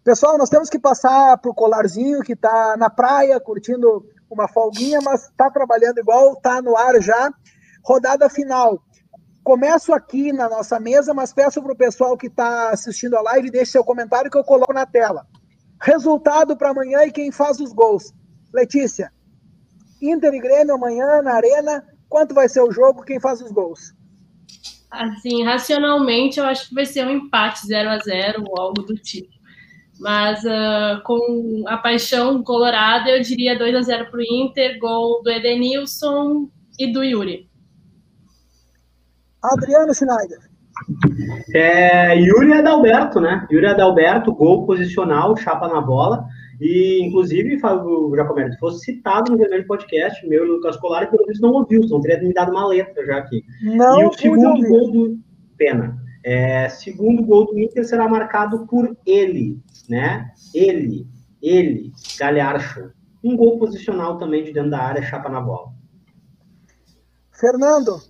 Pessoal, 0.04 0.36
nós 0.36 0.50
temos 0.50 0.68
que 0.68 0.78
passar 0.78 1.38
para 1.38 1.50
o 1.50 1.54
colarzinho 1.54 2.20
que 2.20 2.34
está 2.34 2.76
na 2.76 2.90
praia, 2.90 3.40
curtindo 3.40 4.04
uma 4.30 4.46
folguinha, 4.46 5.00
mas 5.02 5.22
está 5.22 5.50
trabalhando 5.50 6.00
igual, 6.00 6.34
está 6.34 6.60
no 6.60 6.76
ar 6.76 7.00
já. 7.00 7.32
Rodada 7.82 8.28
final. 8.28 8.78
Começo 9.42 9.94
aqui 9.94 10.34
na 10.34 10.50
nossa 10.50 10.78
mesa, 10.78 11.14
mas 11.14 11.32
peço 11.32 11.62
para 11.62 11.72
o 11.72 11.76
pessoal 11.76 12.14
que 12.14 12.26
está 12.26 12.68
assistindo 12.68 13.16
a 13.16 13.22
live, 13.22 13.50
deixe 13.50 13.72
seu 13.72 13.82
comentário 13.82 14.30
que 14.30 14.36
eu 14.36 14.44
coloco 14.44 14.74
na 14.74 14.84
tela. 14.84 15.26
Resultado 15.80 16.56
para 16.56 16.70
amanhã 16.70 17.04
e 17.04 17.12
quem 17.12 17.30
faz 17.30 17.60
os 17.60 17.72
gols. 17.72 18.12
Letícia, 18.52 19.12
Inter 20.00 20.34
e 20.34 20.40
Grêmio 20.40 20.74
amanhã 20.74 21.22
na 21.22 21.34
Arena. 21.34 21.84
Quanto 22.08 22.34
vai 22.34 22.48
ser 22.48 22.62
o 22.62 22.72
jogo? 22.72 23.02
Quem 23.02 23.20
faz 23.20 23.40
os 23.42 23.52
gols? 23.52 23.92
Assim, 24.90 25.44
racionalmente, 25.44 26.40
eu 26.40 26.46
acho 26.46 26.68
que 26.68 26.74
vai 26.74 26.86
ser 26.86 27.06
um 27.06 27.10
empate 27.10 27.66
0 27.66 27.90
a 27.90 27.98
0 27.98 28.44
ou 28.48 28.60
algo 28.60 28.82
do 28.82 28.94
tipo. 28.94 29.28
Mas 30.00 30.42
uh, 30.44 31.02
com 31.04 31.64
a 31.66 31.76
paixão 31.76 32.42
colorada, 32.42 33.10
eu 33.10 33.20
diria 33.20 33.58
2 33.58 33.74
a 33.74 33.82
0 33.82 34.10
para 34.10 34.20
o 34.20 34.22
Inter, 34.22 34.78
gol 34.78 35.22
do 35.22 35.30
Edenilson 35.30 36.48
e 36.78 36.92
do 36.92 37.02
Yuri. 37.02 37.48
Adriano 39.42 39.92
Schneider. 39.94 40.47
É, 41.54 42.18
Yuri 42.18 42.52
Adalberto, 42.52 43.20
né? 43.20 43.46
Yuri 43.50 43.66
Adalberto, 43.66 44.34
gol 44.34 44.66
posicional, 44.66 45.36
chapa 45.36 45.68
na 45.68 45.80
bola. 45.80 46.26
E, 46.60 47.00
inclusive, 47.04 47.58
Fábio 47.60 48.14
Jacoberto, 48.16 48.58
fosse 48.58 48.84
citado 48.84 49.30
no 49.30 49.38
primeiro 49.38 49.66
podcast, 49.66 50.26
meu 50.26 50.44
e 50.44 50.48
Lucas 50.48 50.76
Colar, 50.76 51.04
e 51.04 51.06
pelo 51.06 51.24
menos 51.24 51.40
não 51.40 51.52
ouviu, 51.52 51.82
senão 51.84 52.00
teria 52.00 52.20
me 52.20 52.34
dado 52.34 52.50
uma 52.50 52.66
letra 52.66 53.04
já 53.06 53.18
aqui. 53.18 53.44
Não 53.62 54.02
e 54.02 54.06
o 54.06 54.12
segundo 54.12 54.68
gol 54.68 54.90
do. 54.90 55.18
Pena. 55.56 55.96
É, 56.24 56.68
segundo 56.68 57.24
gol 57.24 57.46
do 57.46 57.58
Inter 57.58 57.84
será 57.84 58.08
marcado 58.08 58.66
por 58.66 58.96
ele, 59.06 59.58
né? 59.88 60.30
Ele, 60.52 61.06
ele, 61.40 61.92
Galharcho. 62.18 62.90
Um 63.22 63.36
gol 63.36 63.58
posicional 63.58 64.18
também 64.18 64.44
de 64.44 64.52
dentro 64.52 64.70
da 64.70 64.80
área, 64.80 65.02
chapa 65.02 65.28
na 65.28 65.40
bola. 65.40 65.72
Fernando, 67.32 68.00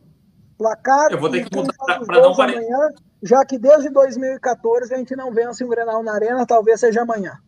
placar. 0.59 1.11
Eu 1.11 1.19
vou 1.19 1.31
ter 1.31 1.49
que 1.49 1.57
mudar 1.57 1.73
para 2.05 2.21
não 2.21 2.35
parecer. 2.35 2.67
Já 3.23 3.45
que 3.45 3.59
desde 3.59 3.91
2014 3.91 4.93
a 4.93 4.99
gente 4.99 5.17
não 5.17 5.33
vence 5.33 5.65
um 5.65 5.69
Grenal 5.69 6.03
na 6.03 6.15
Arena, 6.15 6.47
talvez 6.47 6.81
seja 6.81 7.03
amanhã. 7.03 7.39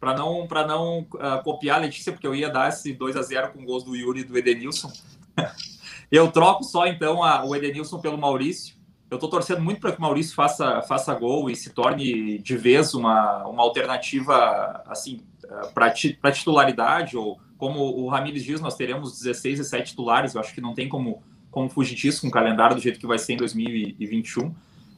Para 0.00 0.14
não, 0.14 0.46
pra 0.48 0.66
não 0.66 1.00
uh, 1.00 1.42
copiar 1.44 1.76
a 1.78 1.80
Letícia, 1.82 2.12
porque 2.12 2.26
eu 2.26 2.34
ia 2.34 2.50
dar 2.50 2.68
esse 2.68 2.92
2 2.92 3.16
a 3.16 3.22
0 3.22 3.52
com 3.52 3.64
gols 3.64 3.84
do 3.84 3.94
Yuri 3.94 4.20
e 4.20 4.24
do 4.24 4.36
Edenilson. 4.36 4.90
eu 6.10 6.30
troco 6.32 6.64
só 6.64 6.86
então 6.86 7.22
a, 7.22 7.44
o 7.44 7.54
Edenilson 7.54 8.00
pelo 8.00 8.18
Maurício 8.18 8.82
eu 9.12 9.16
estou 9.16 9.28
torcendo 9.28 9.60
muito 9.60 9.78
para 9.78 9.92
que 9.92 9.98
o 9.98 10.00
Maurício 10.00 10.34
faça, 10.34 10.80
faça 10.80 11.14
gol 11.14 11.50
e 11.50 11.54
se 11.54 11.68
torne 11.68 12.38
de 12.38 12.56
vez 12.56 12.94
uma, 12.94 13.46
uma 13.46 13.62
alternativa 13.62 14.82
assim 14.86 15.20
para 15.74 16.32
titularidade, 16.32 17.16
ou 17.16 17.38
como 17.58 17.80
o 17.80 18.08
Ramires 18.08 18.42
diz, 18.42 18.60
nós 18.60 18.74
teremos 18.74 19.18
16 19.18 19.60
e 19.60 19.64
7 19.64 19.90
titulares, 19.90 20.34
eu 20.34 20.40
acho 20.40 20.54
que 20.54 20.62
não 20.62 20.74
tem 20.74 20.88
como, 20.88 21.22
como 21.52 21.68
fugir 21.68 21.94
disso 21.94 22.22
com 22.22 22.28
o 22.28 22.30
calendário 22.30 22.74
do 22.74 22.82
jeito 22.82 22.98
que 22.98 23.06
vai 23.06 23.18
ser 23.18 23.34
em 23.34 23.36
2021. 23.36 24.52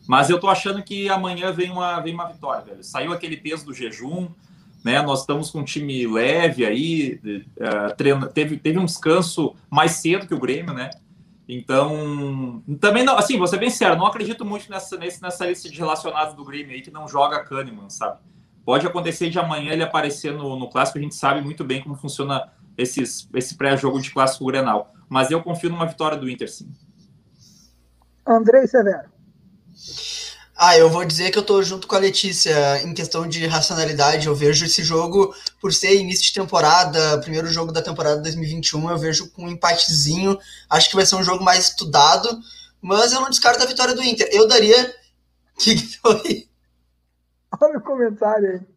Mas 0.06 0.30
eu 0.30 0.36
estou 0.36 0.48
achando 0.48 0.82
que 0.82 1.08
amanhã 1.08 1.52
vem 1.52 1.70
uma, 1.70 2.00
vem 2.00 2.14
uma 2.14 2.26
vitória, 2.26 2.64
velho. 2.64 2.84
Saiu 2.84 3.12
aquele 3.12 3.36
peso 3.36 3.66
do 3.66 3.74
jejum, 3.74 4.28
né? 4.82 5.02
Nós 5.02 5.20
estamos 5.20 5.50
com 5.50 5.60
um 5.60 5.64
time 5.64 6.06
leve 6.06 6.64
aí, 6.64 7.20
uh, 7.24 8.32
teve, 8.32 8.56
teve 8.58 8.78
um 8.78 8.84
descanso 8.84 9.54
mais 9.68 9.92
cedo 9.92 10.26
que 10.26 10.34
o 10.34 10.38
Grêmio, 10.38 10.72
né? 10.72 10.90
Então, 11.48 12.62
também 12.80 13.04
não, 13.04 13.18
assim, 13.18 13.36
vou 13.36 13.46
ser 13.46 13.58
bem 13.58 13.68
sério, 13.68 13.98
não 13.98 14.06
acredito 14.06 14.44
muito 14.44 14.70
nessa, 14.70 14.96
nessa 14.96 15.46
lista 15.46 15.68
de 15.68 15.78
relacionados 15.78 16.34
do 16.34 16.44
Grêmio 16.44 16.72
aí 16.72 16.80
que 16.80 16.90
não 16.90 17.06
joga 17.06 17.44
Kahneman, 17.44 17.90
sabe? 17.90 18.18
Pode 18.64 18.86
acontecer 18.86 19.28
de 19.28 19.38
amanhã 19.38 19.72
ele 19.72 19.82
aparecer 19.82 20.32
no, 20.32 20.58
no 20.58 20.70
clássico, 20.70 20.98
a 20.98 21.02
gente 21.02 21.14
sabe 21.14 21.42
muito 21.42 21.62
bem 21.62 21.82
como 21.82 21.96
funciona 21.96 22.50
esses, 22.78 23.28
esse 23.34 23.56
pré-jogo 23.56 24.00
de 24.00 24.10
clássico 24.10 24.46
Grenal. 24.46 24.92
Mas 25.08 25.30
eu 25.30 25.42
confio 25.42 25.70
numa 25.70 25.86
vitória 25.86 26.16
do 26.16 26.28
Inter, 26.28 26.50
sim. 26.50 26.70
Andrei 28.26 28.66
Severo. 28.66 29.12
Ah, 30.56 30.78
eu 30.78 30.88
vou 30.88 31.04
dizer 31.04 31.32
que 31.32 31.38
eu 31.38 31.42
tô 31.42 31.60
junto 31.62 31.86
com 31.88 31.96
a 31.96 31.98
Letícia 31.98 32.80
em 32.82 32.94
questão 32.94 33.26
de 33.26 33.44
racionalidade. 33.46 34.28
Eu 34.28 34.36
vejo 34.36 34.64
esse 34.64 34.84
jogo, 34.84 35.34
por 35.60 35.72
ser 35.72 35.96
início 35.96 36.24
de 36.24 36.32
temporada, 36.32 37.18
primeiro 37.18 37.48
jogo 37.48 37.72
da 37.72 37.82
temporada 37.82 38.22
2021, 38.22 38.90
eu 38.90 38.98
vejo 38.98 39.30
com 39.30 39.44
um 39.44 39.50
empatezinho. 39.50 40.38
Acho 40.70 40.88
que 40.88 40.96
vai 40.96 41.04
ser 41.04 41.16
um 41.16 41.24
jogo 41.24 41.42
mais 41.42 41.70
estudado, 41.70 42.28
mas 42.80 43.12
eu 43.12 43.20
não 43.20 43.30
descarto 43.30 43.62
a 43.62 43.66
vitória 43.66 43.94
do 43.94 44.02
Inter. 44.02 44.28
Eu 44.30 44.46
daria. 44.46 44.94
O 45.56 45.58
que, 45.58 45.74
que 45.74 45.98
foi? 45.98 46.48
Olha 47.60 47.78
o 47.78 47.82
comentário 47.82 48.50
aí. 48.52 48.74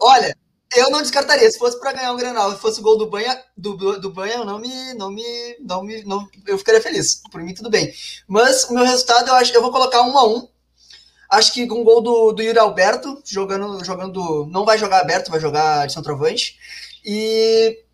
Olha, 0.00 0.36
eu 0.76 0.90
não 0.90 1.02
descartaria. 1.02 1.50
Se 1.50 1.58
fosse 1.58 1.78
para 1.80 1.92
ganhar 1.92 2.12
um 2.12 2.16
Grenal, 2.16 2.52
se 2.52 2.60
fosse 2.60 2.80
o 2.80 2.82
gol 2.82 2.96
do 2.96 3.08
Banha, 3.08 3.42
do, 3.56 3.76
do 3.98 4.10
Banha, 4.12 4.34
eu 4.34 4.44
não 4.44 4.58
me, 4.58 4.94
não 4.94 5.10
me, 5.10 5.56
não 5.60 5.82
me, 5.82 6.04
não, 6.04 6.28
eu 6.46 6.58
ficaria 6.58 6.80
feliz. 6.80 7.22
Por 7.30 7.42
mim 7.42 7.54
tudo 7.54 7.70
bem. 7.70 7.92
Mas 8.26 8.64
o 8.64 8.74
meu 8.74 8.84
resultado 8.84 9.28
eu 9.28 9.34
acho, 9.34 9.52
eu 9.52 9.62
vou 9.62 9.72
colocar 9.72 10.02
um 10.02 10.16
a 10.16 10.26
um. 10.26 10.48
Acho 11.28 11.52
que 11.52 11.66
com 11.66 11.80
um 11.80 11.84
gol 11.84 12.00
do, 12.00 12.32
do 12.32 12.42
Yuri 12.42 12.58
Alberto 12.58 13.22
jogando, 13.24 13.84
jogando, 13.84 14.46
não 14.46 14.64
vai 14.64 14.76
jogar 14.78 15.00
aberto, 15.00 15.30
vai 15.30 15.40
jogar 15.40 15.86
de 15.86 15.92
centroavante. 15.92 16.58
E 17.04 17.84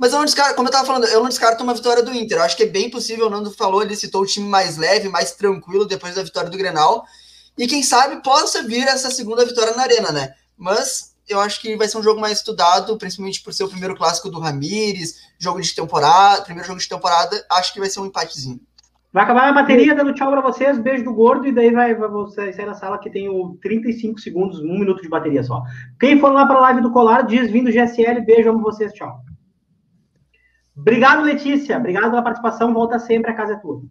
mas 0.00 0.14
eu 0.14 0.18
não 0.18 0.24
descarto, 0.24 0.54
como 0.54 0.66
eu 0.66 0.70
estava 0.70 0.86
falando, 0.86 1.04
eu 1.08 1.20
não 1.20 1.28
descarto 1.28 1.62
uma 1.62 1.74
vitória 1.74 2.02
do 2.02 2.10
Inter. 2.10 2.38
Eu 2.38 2.42
acho 2.42 2.56
que 2.56 2.62
é 2.62 2.66
bem 2.66 2.88
possível, 2.88 3.26
o 3.26 3.30
Nando 3.30 3.50
falou, 3.50 3.82
ele 3.82 3.94
citou 3.94 4.22
o 4.22 4.26
time 4.26 4.48
mais 4.48 4.78
leve, 4.78 5.10
mais 5.10 5.32
tranquilo 5.32 5.84
depois 5.84 6.14
da 6.14 6.22
vitória 6.22 6.48
do 6.48 6.56
Grenal. 6.56 7.04
E 7.56 7.66
quem 7.66 7.82
sabe 7.82 8.22
possa 8.22 8.62
vir 8.62 8.86
essa 8.86 9.10
segunda 9.10 9.44
vitória 9.44 9.74
na 9.74 9.82
Arena, 9.82 10.12
né? 10.12 10.34
Mas 10.56 11.14
eu 11.28 11.40
acho 11.40 11.60
que 11.60 11.76
vai 11.76 11.88
ser 11.88 11.98
um 11.98 12.02
jogo 12.02 12.20
mais 12.20 12.38
estudado, 12.38 12.96
principalmente 12.98 13.42
por 13.42 13.52
ser 13.52 13.64
o 13.64 13.68
primeiro 13.68 13.96
clássico 13.96 14.30
do 14.30 14.40
Ramires, 14.40 15.16
jogo 15.38 15.60
de 15.60 15.74
temporada, 15.74 16.42
primeiro 16.42 16.66
jogo 16.66 16.80
de 16.80 16.88
temporada, 16.88 17.44
acho 17.52 17.72
que 17.72 17.80
vai 17.80 17.88
ser 17.88 18.00
um 18.00 18.06
empatezinho. 18.06 18.60
Vai 19.12 19.24
acabar 19.24 19.48
a 19.48 19.52
bateria 19.52 19.94
dando 19.94 20.14
tchau 20.14 20.30
para 20.30 20.40
vocês, 20.40 20.78
beijo 20.78 21.02
do 21.02 21.12
gordo, 21.12 21.46
e 21.46 21.52
daí 21.52 21.72
vai, 21.72 21.94
vai 21.94 22.08
você 22.08 22.52
sair 22.52 22.66
da 22.66 22.74
sala 22.74 22.98
que 22.98 23.10
tem 23.10 23.28
o 23.28 23.58
35 23.60 24.20
segundos, 24.20 24.60
um 24.60 24.78
minuto 24.78 25.02
de 25.02 25.08
bateria 25.08 25.42
só. 25.42 25.62
Quem 25.98 26.20
for 26.20 26.32
lá 26.32 26.46
para 26.46 26.58
a 26.58 26.60
live 26.60 26.80
do 26.80 26.92
Colar, 26.92 27.22
diz 27.22 27.50
vindo 27.50 27.72
GSL, 27.72 28.24
beijo, 28.24 28.50
amo 28.50 28.62
vocês, 28.62 28.92
tchau. 28.92 29.20
Obrigado, 30.76 31.24
Letícia, 31.24 31.76
obrigado 31.76 32.10
pela 32.10 32.22
participação, 32.22 32.72
volta 32.72 32.98
sempre, 33.00 33.32
a 33.32 33.34
casa 33.34 33.54
é 33.54 33.56
tua. 33.56 33.82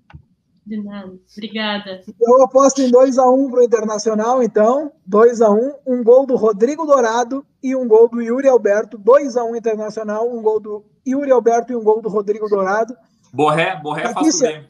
De 0.65 0.83
nada. 0.83 1.13
Obrigada. 1.35 2.01
Eu 2.19 2.43
aposto 2.43 2.81
em 2.81 2.91
2x1 2.91 3.37
um 3.37 3.49
para 3.49 3.59
o 3.59 3.63
Internacional, 3.63 4.43
então. 4.43 4.91
2x1. 5.09 5.75
Um, 5.85 5.99
um 5.99 6.03
gol 6.03 6.25
do 6.25 6.35
Rodrigo 6.35 6.85
Dourado 6.85 7.45
e 7.61 7.75
um 7.75 7.87
gol 7.87 8.07
do 8.07 8.21
Yuri 8.21 8.47
Alberto. 8.47 8.99
2x1 8.99 9.49
um 9.49 9.55
Internacional, 9.55 10.29
um 10.29 10.41
gol 10.41 10.59
do 10.59 10.85
Yuri 11.07 11.31
Alberto 11.31 11.73
e 11.73 11.75
um 11.75 11.83
gol 11.83 12.01
do 12.01 12.09
Rodrigo 12.09 12.47
Dourado. 12.47 12.95
Borré, 13.33 13.79
Borré 13.81 14.13
faz 14.13 14.39
bem. 14.39 14.69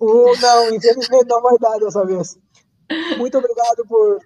O, 0.00 0.36
não, 0.40 0.74
infelizmente 0.74 1.26
não 1.26 1.42
vai 1.42 1.58
dar 1.58 1.78
dessa 1.78 2.04
vez. 2.04 2.38
Muito 3.16 3.38
obrigado 3.38 3.84
por 3.86 4.18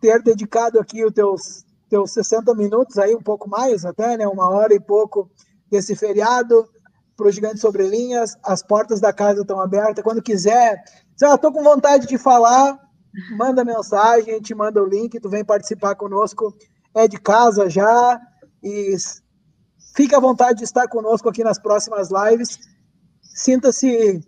ter 0.00 0.22
dedicado 0.22 0.78
aqui 0.78 1.04
os 1.04 1.12
teus, 1.12 1.64
teus 1.88 2.12
60 2.12 2.54
minutos 2.54 2.98
aí, 2.98 3.14
um 3.14 3.22
pouco 3.22 3.48
mais 3.48 3.84
até, 3.84 4.16
né? 4.16 4.26
Uma 4.26 4.50
hora 4.50 4.74
e 4.74 4.80
pouco 4.80 5.30
desse 5.70 5.94
feriado 5.94 6.68
para 7.16 7.28
o 7.28 7.32
Gigante 7.32 7.58
Sobre 7.58 7.86
Linhas, 7.88 8.36
as 8.42 8.62
portas 8.62 9.00
da 9.00 9.12
casa 9.12 9.40
estão 9.40 9.60
abertas. 9.60 10.04
Quando 10.04 10.22
quiser, 10.22 10.82
se 11.16 11.26
eu 11.26 11.34
estou 11.34 11.50
com 11.50 11.62
vontade 11.62 12.06
de 12.06 12.18
falar, 12.18 12.78
manda 13.36 13.64
mensagem, 13.64 14.34
a 14.34 14.36
gente 14.36 14.54
manda 14.54 14.82
o 14.82 14.86
link, 14.86 15.18
tu 15.18 15.30
vem 15.30 15.44
participar 15.44 15.94
conosco, 15.94 16.54
é 16.94 17.08
de 17.08 17.18
casa 17.18 17.70
já, 17.70 18.20
e 18.62 18.94
fica 19.94 20.18
à 20.18 20.20
vontade 20.20 20.58
de 20.58 20.64
estar 20.64 20.86
conosco 20.88 21.28
aqui 21.28 21.42
nas 21.42 21.58
próximas 21.58 22.10
lives. 22.10 22.58
Sinta-se 23.22 24.20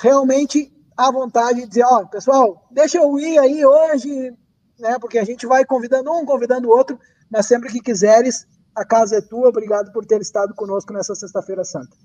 realmente 0.00 0.72
à 0.96 1.10
vontade 1.10 1.62
de 1.62 1.68
dizer, 1.68 1.84
ó, 1.84 2.02
oh, 2.02 2.06
pessoal, 2.08 2.68
deixa 2.70 2.98
eu 2.98 3.18
ir 3.18 3.38
aí 3.38 3.66
hoje, 3.66 4.32
né? 4.78 4.98
Porque 5.00 5.18
a 5.18 5.24
gente 5.24 5.46
vai 5.46 5.64
convidando 5.64 6.12
um, 6.12 6.24
convidando 6.24 6.68
o 6.68 6.70
outro, 6.70 6.98
mas 7.30 7.46
sempre 7.46 7.70
que 7.70 7.80
quiseres, 7.80 8.46
a 8.74 8.84
casa 8.84 9.16
é 9.16 9.20
tua. 9.20 9.48
Obrigado 9.48 9.92
por 9.92 10.06
ter 10.06 10.20
estado 10.20 10.54
conosco 10.54 10.92
nessa 10.92 11.14
sexta-feira 11.14 11.64
santa. 11.64 11.96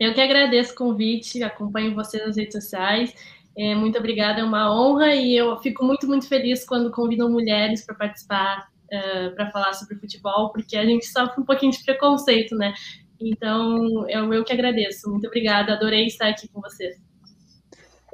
Eu 0.00 0.14
que 0.14 0.20
agradeço 0.20 0.72
o 0.72 0.76
convite, 0.76 1.42
acompanho 1.42 1.94
vocês 1.94 2.26
nas 2.26 2.34
redes 2.34 2.54
sociais. 2.54 3.14
É, 3.56 3.74
muito 3.74 3.98
obrigada, 3.98 4.40
é 4.40 4.44
uma 4.44 4.74
honra 4.74 5.14
e 5.14 5.36
eu 5.36 5.58
fico 5.58 5.84
muito, 5.84 6.06
muito 6.06 6.26
feliz 6.26 6.64
quando 6.64 6.90
convidam 6.90 7.28
mulheres 7.28 7.84
para 7.84 7.94
participar, 7.94 8.68
uh, 8.90 8.94
é, 8.94 9.28
para 9.30 9.50
falar 9.50 9.74
sobre 9.74 9.96
futebol, 9.96 10.50
porque 10.52 10.74
a 10.78 10.86
gente 10.86 11.04
sofre 11.04 11.42
um 11.42 11.44
pouquinho 11.44 11.70
de 11.70 11.84
preconceito, 11.84 12.56
né? 12.56 12.72
Então, 13.20 14.08
eu, 14.08 14.32
eu 14.32 14.42
que 14.42 14.54
agradeço. 14.54 15.10
Muito 15.10 15.26
obrigada, 15.26 15.74
adorei 15.74 16.06
estar 16.06 16.28
aqui 16.28 16.48
com 16.48 16.62
vocês. 16.62 16.96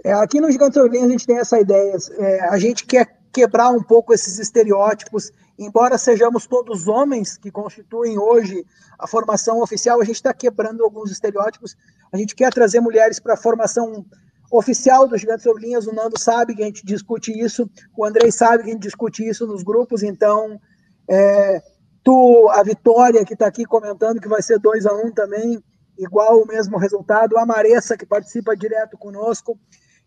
É, 0.05 0.13
aqui 0.13 0.41
no 0.41 0.51
Gigante 0.51 0.81
Orlinho 0.81 1.07
a 1.07 1.09
gente 1.09 1.25
tem 1.25 1.39
essa 1.39 1.61
ideia. 1.61 1.97
É, 2.19 2.49
a 2.49 2.59
gente 2.59 2.85
quer 2.85 3.17
quebrar 3.33 3.71
um 3.71 3.83
pouco 3.83 4.13
esses 4.13 4.41
estereótipos, 4.41 5.31
embora 5.59 5.97
sejamos 5.97 6.47
todos 6.47 6.87
homens 6.87 7.37
que 7.37 7.51
constituem 7.51 8.19
hoje 8.19 8.65
a 8.99 9.07
formação 9.07 9.61
oficial, 9.61 10.01
a 10.01 10.05
gente 10.05 10.17
está 10.17 10.33
quebrando 10.33 10.85
alguns 10.85 11.11
estereótipos. 11.11 11.77
A 12.13 12.17
gente 12.17 12.35
quer 12.35 12.53
trazer 12.53 12.81
mulheres 12.81 13.19
para 13.19 13.35
a 13.35 13.37
formação 13.37 14.05
oficial 14.51 15.09
dos 15.09 15.21
Gigantes 15.21 15.45
sobre 15.45 15.67
Linhas. 15.67 15.87
O 15.87 15.95
Nando 15.95 16.19
sabe 16.19 16.55
que 16.55 16.63
a 16.63 16.67
gente 16.67 16.85
discute 16.85 17.33
isso, 17.33 17.69
o 17.97 18.05
Andrei 18.05 18.31
sabe 18.31 18.65
que 18.65 18.71
a 18.71 18.73
gente 18.73 18.83
discute 18.83 19.27
isso 19.27 19.47
nos 19.47 19.63
grupos. 19.63 20.03
Então, 20.03 20.61
é, 21.09 21.63
tu, 22.03 22.49
a 22.51 22.63
Vitória, 22.63 23.25
que 23.25 23.35
está 23.35 23.47
aqui 23.47 23.65
comentando 23.65 24.21
que 24.21 24.29
vai 24.29 24.43
ser 24.43 24.59
2 24.59 24.87
a 24.87 24.95
1 24.95 25.07
um 25.07 25.13
também, 25.13 25.63
igual 25.99 26.41
o 26.41 26.47
mesmo 26.47 26.79
resultado. 26.79 27.39
A 27.39 27.47
Maressa, 27.47 27.97
que 27.97 28.07
participa 28.07 28.57
direto 28.57 28.97
conosco. 28.97 29.59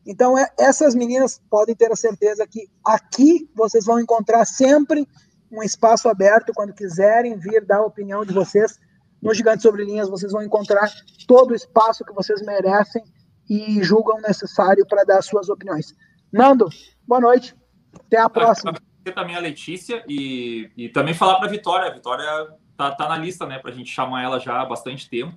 Então, 0.05 0.37
é, 0.37 0.49
essas 0.57 0.95
meninas 0.95 1.41
podem 1.49 1.75
ter 1.75 1.91
a 1.91 1.95
certeza 1.95 2.47
que 2.47 2.69
aqui 2.85 3.49
vocês 3.55 3.85
vão 3.85 3.99
encontrar 3.99 4.45
sempre 4.45 5.07
um 5.51 5.63
espaço 5.63 6.07
aberto 6.07 6.53
quando 6.53 6.73
quiserem 6.73 7.37
vir 7.37 7.65
dar 7.65 7.77
a 7.77 7.85
opinião 7.85 8.23
de 8.23 8.33
vocês. 8.33 8.79
no 9.21 9.33
Gigante 9.33 9.63
Sobre 9.63 9.83
Linhas 9.83 10.09
vocês 10.09 10.31
vão 10.31 10.41
encontrar 10.41 10.89
todo 11.27 11.51
o 11.51 11.55
espaço 11.55 12.05
que 12.05 12.13
vocês 12.13 12.41
merecem 12.41 13.03
e 13.49 13.81
julgam 13.83 14.21
necessário 14.21 14.85
para 14.85 15.03
dar 15.03 15.21
suas 15.21 15.49
opiniões. 15.49 15.95
Nando, 16.31 16.69
boa 17.07 17.19
noite. 17.19 17.55
Até 17.93 18.19
a 18.19 18.29
próxima. 18.29 18.71
Agradecer 18.71 19.13
também 19.13 19.35
a 19.35 19.39
Letícia 19.39 20.03
e, 20.07 20.69
e 20.77 20.89
também 20.89 21.13
falar 21.13 21.35
para 21.35 21.47
a 21.47 21.49
Vitória. 21.49 21.87
A 21.87 21.93
Vitória 21.93 22.25
tá, 22.77 22.91
tá 22.91 23.09
na 23.09 23.17
lista, 23.17 23.45
né, 23.45 23.57
para 23.57 23.71
a 23.71 23.73
gente 23.73 23.91
chamar 23.91 24.23
ela 24.23 24.39
já 24.39 24.61
há 24.61 24.65
bastante 24.65 25.09
tempo. 25.09 25.35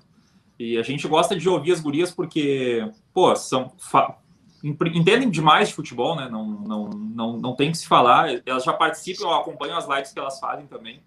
E 0.58 0.76
a 0.78 0.82
gente 0.82 1.08
gosta 1.08 1.34
de 1.34 1.48
ouvir 1.48 1.72
as 1.72 1.80
gurias 1.80 2.12
porque, 2.12 2.88
pô, 3.12 3.34
são 3.34 3.72
entendem 4.62 5.28
demais 5.28 5.68
de 5.68 5.74
futebol, 5.74 6.14
né? 6.14 6.28
Não, 6.28 6.46
não, 6.46 6.90
não, 6.90 7.36
não 7.36 7.56
tem 7.56 7.72
que 7.72 7.78
se 7.78 7.86
falar. 7.86 8.28
Elas 8.46 8.62
já 8.62 8.72
participam, 8.72 9.24
eu 9.24 9.34
acompanho 9.34 9.76
as 9.76 9.88
lives 9.88 10.12
que 10.12 10.18
elas 10.18 10.38
fazem 10.38 10.66
também. 10.66 11.02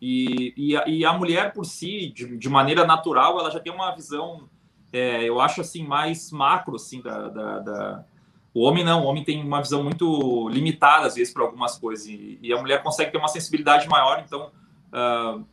E, 0.00 0.52
e, 0.56 0.76
a, 0.76 0.88
e 0.88 1.04
a 1.04 1.12
mulher 1.12 1.52
por 1.52 1.64
si, 1.64 2.12
de, 2.14 2.36
de, 2.36 2.48
maneira 2.48 2.84
natural, 2.84 3.38
ela 3.38 3.50
já 3.50 3.60
tem 3.60 3.72
uma 3.72 3.90
visão, 3.92 4.48
é, 4.92 5.24
eu 5.24 5.40
acho 5.40 5.60
assim, 5.60 5.84
mais 5.84 6.30
macro, 6.30 6.76
assim, 6.76 7.00
da, 7.00 7.28
da, 7.28 7.58
da, 7.58 8.04
O 8.52 8.62
homem 8.62 8.84
não, 8.84 9.04
o 9.04 9.06
homem 9.06 9.24
tem 9.24 9.42
uma 9.42 9.60
visão 9.60 9.82
muito 9.82 10.48
limitada, 10.48 11.06
às 11.06 11.14
vezes, 11.14 11.32
para 11.32 11.44
algumas 11.44 11.78
coisas. 11.78 12.06
E, 12.06 12.38
e, 12.42 12.52
a 12.52 12.60
mulher 12.60 12.82
consegue 12.82 13.12
ter 13.12 13.18
uma 13.18 13.28
sensibilidade 13.28 13.88
maior, 13.88 14.22
então... 14.24 14.50
Uh, 14.88 15.44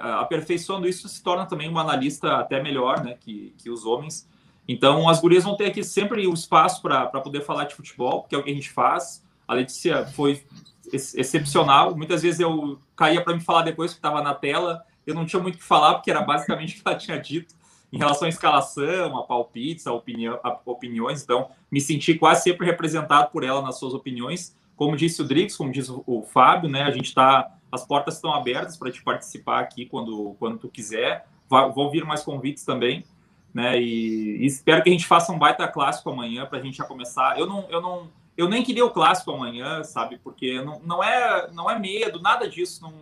aperfeiçoando 0.00 0.88
isso 0.88 1.08
se 1.08 1.22
torna 1.22 1.44
também 1.44 1.68
uma 1.68 1.80
analista 1.80 2.36
até 2.36 2.62
melhor 2.62 3.02
né, 3.02 3.16
que, 3.18 3.52
que 3.58 3.68
os 3.68 3.84
homens 3.84 4.28
então, 4.66 5.08
as 5.08 5.20
gurias 5.20 5.44
vão 5.44 5.56
ter 5.56 5.66
aqui 5.66 5.82
sempre 5.82 6.26
o 6.26 6.34
espaço 6.34 6.80
para 6.80 7.08
poder 7.20 7.42
falar 7.42 7.64
de 7.64 7.74
futebol, 7.74 8.24
que 8.24 8.34
é 8.34 8.38
o 8.38 8.42
que 8.42 8.50
a 8.50 8.54
gente 8.54 8.70
faz. 8.70 9.24
A 9.46 9.54
Letícia 9.54 10.06
foi 10.06 10.44
ex 10.92 11.14
excepcional. 11.14 11.96
Muitas 11.96 12.22
vezes 12.22 12.40
eu 12.40 12.78
caía 12.96 13.22
para 13.22 13.34
me 13.34 13.40
falar 13.40 13.62
depois 13.62 13.92
que 13.92 13.98
estava 13.98 14.22
na 14.22 14.34
tela. 14.34 14.84
Eu 15.06 15.14
não 15.14 15.26
tinha 15.26 15.42
muito 15.42 15.56
o 15.56 15.58
que 15.58 15.64
falar, 15.64 15.94
porque 15.94 16.10
era 16.10 16.22
basicamente 16.22 16.74
o 16.78 16.82
que 16.82 16.88
ela 16.88 16.96
tinha 16.96 17.18
dito 17.18 17.54
em 17.92 17.98
relação 17.98 18.24
à 18.24 18.28
escalação, 18.28 19.18
a 19.18 19.24
palpites, 19.24 19.86
a, 19.86 19.92
opinião, 19.92 20.40
a 20.42 20.58
opiniões. 20.64 21.22
Então, 21.22 21.50
me 21.70 21.80
senti 21.80 22.14
quase 22.14 22.42
sempre 22.42 22.64
representado 22.64 23.30
por 23.30 23.44
ela 23.44 23.60
nas 23.60 23.78
suas 23.78 23.92
opiniões. 23.92 24.56
Como 24.76 24.96
disse 24.96 25.20
o 25.20 25.24
Drix, 25.24 25.56
como 25.56 25.70
disse 25.70 25.90
o, 25.90 26.02
o 26.06 26.22
Fábio, 26.22 26.70
né? 26.70 26.84
A 26.84 26.90
gente 26.90 27.06
está, 27.08 27.52
as 27.70 27.84
portas 27.84 28.14
estão 28.14 28.32
abertas 28.32 28.78
para 28.78 28.90
te 28.90 29.02
participar 29.02 29.60
aqui 29.60 29.84
quando, 29.84 30.34
quando 30.38 30.56
tu 30.56 30.68
quiser. 30.68 31.26
Vão 31.50 31.90
vir 31.90 32.06
mais 32.06 32.22
convites 32.22 32.64
também 32.64 33.04
né? 33.52 33.80
E, 33.80 34.42
e, 34.42 34.46
espero 34.46 34.82
que 34.82 34.88
a 34.88 34.92
gente 34.92 35.06
faça 35.06 35.32
um 35.32 35.38
baita 35.38 35.68
clássico 35.68 36.10
amanhã 36.10 36.46
para 36.46 36.58
a 36.58 36.62
gente 36.62 36.76
já 36.76 36.84
começar. 36.84 37.38
Eu 37.38 37.46
não, 37.46 37.66
eu 37.68 37.80
não, 37.80 38.08
eu 38.36 38.48
nem 38.48 38.62
queria 38.62 38.84
o 38.84 38.90
clássico 38.90 39.30
amanhã, 39.32 39.84
sabe? 39.84 40.18
Porque 40.22 40.62
não, 40.62 40.80
não 40.80 41.04
é, 41.04 41.50
não 41.52 41.70
é 41.70 41.78
medo, 41.78 42.20
nada 42.20 42.48
disso. 42.48 42.82
Não, 42.82 42.92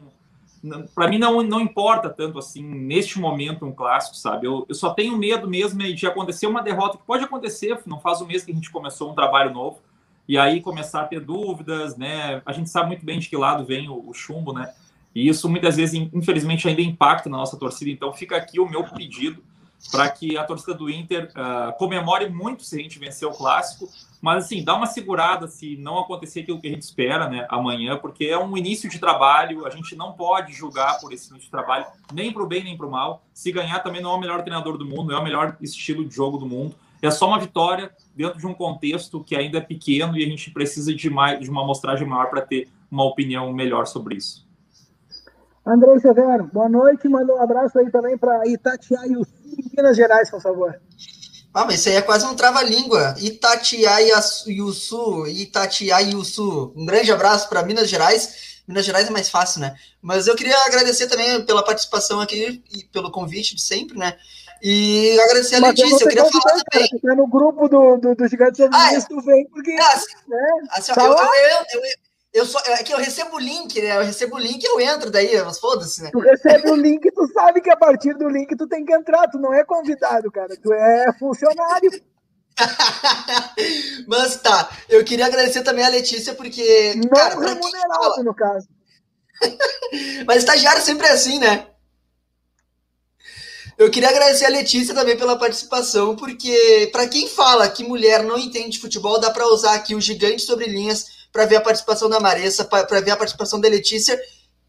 não 0.63 0.87
para 0.87 1.09
mim 1.09 1.19
não, 1.19 1.43
não 1.43 1.61
importa 1.61 2.11
tanto 2.11 2.39
assim 2.39 2.63
neste 2.63 3.19
momento 3.19 3.65
um 3.65 3.73
clássico, 3.73 4.17
sabe? 4.17 4.47
Eu, 4.47 4.67
eu 4.69 4.75
só 4.75 4.93
tenho 4.93 5.17
medo 5.17 5.49
mesmo 5.49 5.81
de 5.81 6.07
acontecer 6.07 6.47
uma 6.47 6.63
derrota 6.63 6.99
que 6.99 7.05
pode 7.05 7.25
acontecer. 7.25 7.81
Não 7.87 8.01
faz 8.01 8.21
o 8.21 8.27
mês 8.27 8.45
que 8.45 8.51
a 8.51 8.55
gente 8.55 8.71
começou 8.71 9.11
um 9.11 9.15
trabalho 9.15 9.53
novo 9.53 9.79
e 10.29 10.37
aí 10.37 10.61
começar 10.61 11.03
a 11.03 11.07
ter 11.07 11.21
dúvidas, 11.21 11.97
né? 11.97 12.43
A 12.45 12.53
gente 12.53 12.71
sabe 12.71 12.89
muito 12.89 13.05
bem 13.05 13.19
de 13.19 13.29
que 13.29 13.37
lado 13.37 13.65
vem 13.65 13.89
o, 13.89 14.09
o 14.09 14.13
chumbo, 14.13 14.53
né? 14.53 14.73
E 15.15 15.29
isso 15.29 15.49
muitas 15.49 15.77
vezes, 15.77 16.09
infelizmente, 16.13 16.69
ainda 16.69 16.81
impacta 16.83 17.29
na 17.29 17.37
nossa 17.37 17.57
torcida. 17.57 17.91
Então 17.91 18.13
fica 18.13 18.37
aqui 18.37 18.61
o 18.61 18.69
meu 18.69 18.85
pedido 18.85 19.43
para 19.91 20.09
que 20.09 20.37
a 20.37 20.45
torcida 20.45 20.75
do 20.75 20.91
Inter 20.91 21.31
uh, 21.31 21.77
comemore 21.79 22.29
muito 22.29 22.63
se 22.63 22.79
a 22.79 22.83
gente 22.83 22.99
vencer 22.99 23.27
o 23.27 23.33
clássico, 23.33 23.89
mas 24.21 24.45
assim, 24.45 24.63
dá 24.63 24.75
uma 24.75 24.87
segurada 24.87 25.49
se 25.49 25.77
não 25.77 25.99
acontecer 25.99 26.41
aquilo 26.41 26.61
que 26.61 26.69
a 26.69 26.71
gente 26.71 26.83
espera, 26.83 27.29
né, 27.29 27.47
amanhã, 27.49 27.97
porque 27.97 28.27
é 28.27 28.39
um 28.39 28.57
início 28.57 28.89
de 28.91 28.99
trabalho, 28.99 29.67
a 29.67 29.71
gente 29.71 29.97
não 29.97 30.13
pode 30.13 30.53
julgar 30.53 31.01
por 31.01 31.13
esse 31.13 31.31
início 31.31 31.47
de 31.47 31.51
trabalho, 31.51 31.87
nem 32.13 32.33
para 32.33 32.43
o 32.43 32.47
bem 32.47 32.63
nem 32.63 32.77
para 32.77 32.87
o 32.87 32.91
mal. 32.91 33.23
Se 33.33 33.51
ganhar 33.51 33.79
também 33.81 34.03
não 34.03 34.13
é 34.13 34.15
o 34.17 34.21
melhor 34.21 34.43
treinador 34.43 34.77
do 34.77 34.85
mundo, 34.85 35.11
não 35.11 35.19
é 35.19 35.21
o 35.21 35.25
melhor 35.25 35.57
estilo 35.61 36.05
de 36.05 36.15
jogo 36.15 36.37
do 36.37 36.47
mundo. 36.47 36.75
É 37.03 37.11
só 37.11 37.27
uma 37.27 37.39
vitória 37.39 37.91
dentro 38.15 38.39
de 38.39 38.47
um 38.47 38.53
contexto 38.53 39.25
que 39.25 39.35
ainda 39.35 39.57
é 39.57 39.61
pequeno 39.63 40.19
e 40.19 40.23
a 40.23 40.29
gente 40.29 40.51
precisa 40.51 40.95
de, 40.95 41.09
mais, 41.09 41.41
de 41.41 41.49
uma 41.49 41.63
amostragem 41.63 42.07
maior 42.07 42.29
para 42.29 42.43
ter 42.43 42.69
uma 42.91 43.05
opinião 43.05 43.51
melhor 43.55 43.87
sobre 43.87 44.17
isso. 44.17 44.47
Andrei 45.67 45.99
Severo, 46.01 46.49
boa 46.53 46.69
noite. 46.69 47.09
Manda 47.09 47.35
um 47.35 47.43
abraço 47.43 47.79
aí 47.79 47.91
também 47.91 48.17
para 48.17 48.47
Itatiaia, 48.47 49.17
Minas 49.77 49.97
Gerais, 49.97 50.31
por 50.31 50.41
favor. 50.41 50.81
Ah, 51.53 51.65
mas 51.65 51.81
isso 51.81 51.89
aí 51.89 51.97
é 51.97 52.03
quase 52.03 52.25
um 52.27 52.35
trava-língua. 52.35 53.15
Itatiaiuçu, 53.19 55.27
Itatiaiuçu. 55.27 56.73
Um 56.77 56.87
grande 56.87 57.13
abraço 57.13 57.49
para 57.49 57.63
Minas 57.63 57.89
Gerais. 57.89 58.63
Minas 58.67 58.87
Gerais 58.87 59.09
é 59.09 59.11
mais 59.11 59.29
fácil, 59.29 59.61
né? 59.61 59.75
Mas 60.01 60.29
eu 60.29 60.37
queria 60.37 60.57
agradecer 60.65 61.09
também 61.09 61.45
pela 61.45 61.65
participação 61.65 62.21
aqui 62.21 62.63
e 62.73 62.85
pelo 62.85 63.11
convite 63.11 63.57
de 63.57 63.63
sempre, 63.63 63.99
né? 63.99 64.17
E 64.63 65.19
agradecer 65.21 65.57
a 65.57 65.61
Letícia, 65.61 66.05
eu, 66.05 66.09
queria 66.09 66.25
falar 66.25 66.63
também. 66.71 66.89
Cara, 66.89 67.03
tá 67.03 67.15
no 67.15 67.27
grupo 67.27 67.69
do, 67.69 67.97
do, 67.97 68.15
do 68.15 68.29
Gigantes 68.29 68.61
ah, 68.73 68.95
é. 68.95 69.01
tu 69.01 69.21
vem 69.23 69.47
porque. 69.47 69.73
Ah, 69.73 70.01
né, 70.29 70.49
assim, 70.71 70.93
tá 70.93 71.03
eu, 71.03 71.13
eu, 71.13 71.17
eu, 71.17 71.85
eu 71.85 72.10
só, 72.47 72.61
é 72.61 72.83
que 72.85 72.93
eu 72.93 72.99
recebo 72.99 73.37
o 73.37 73.41
link, 73.41 73.81
né? 73.81 73.97
Eu 73.97 74.05
recebo 74.05 74.37
o 74.37 74.39
link 74.39 74.63
eu 74.63 74.81
entro 74.81 75.11
daí, 75.11 75.43
mas 75.43 75.59
foda-se, 75.59 76.03
né? 76.03 76.11
Tu 76.13 76.21
recebe 76.21 76.71
o 76.71 76.77
link, 76.77 77.11
tu 77.11 77.27
sabe 77.33 77.61
que 77.61 77.71
a 77.71 77.77
partir 77.77 78.15
do 78.15 78.29
link 78.29 78.57
tu 78.57 78.69
tem 78.69 78.85
que 78.85 78.93
entrar, 78.93 79.29
tu 79.29 79.39
não 79.39 79.53
é 79.53 79.65
convidado, 79.65 80.31
cara, 80.31 80.57
tu 80.63 80.73
é 80.73 81.13
funcionário. 81.19 81.91
mas 84.07 84.37
tá, 84.37 84.71
eu 84.89 85.05
queria 85.05 85.27
agradecer 85.27 85.63
também 85.63 85.85
a 85.85 85.89
Letícia, 85.89 86.35
porque. 86.35 86.95
Não 86.97 87.09
cara, 87.09 87.35
remunerado, 87.35 88.23
no 88.23 88.35
caso. 88.35 88.69
mas 90.27 90.39
estagiário 90.39 90.83
sempre 90.83 91.09
é 91.09 91.13
assim, 91.13 91.39
né? 91.39 91.67
Eu 93.77 93.91
queria 93.91 94.11
agradecer 94.11 94.45
a 94.45 94.51
Letícia 94.51 94.95
também 94.95 95.17
pela 95.17 95.39
participação, 95.39 96.15
porque 96.15 96.91
para 96.93 97.09
quem 97.09 97.27
fala 97.27 97.69
que 97.69 97.83
mulher 97.83 98.23
não 98.23 98.39
entende 98.39 98.79
futebol, 98.79 99.19
dá 99.19 99.31
para 99.31 99.49
usar 99.49 99.75
aqui 99.75 99.95
o 99.95 100.01
gigante 100.01 100.43
sobre 100.43 100.67
linhas 100.67 101.20
para 101.33 101.47
ver 101.47 101.57
a 101.57 101.61
participação 101.61 102.09
da 102.09 102.21
Maressa, 102.21 102.65
para 102.65 103.01
ver 103.01 103.13
a 103.13 103.17
participação 103.17 103.61
da 103.61 103.69
Letícia 103.69 104.21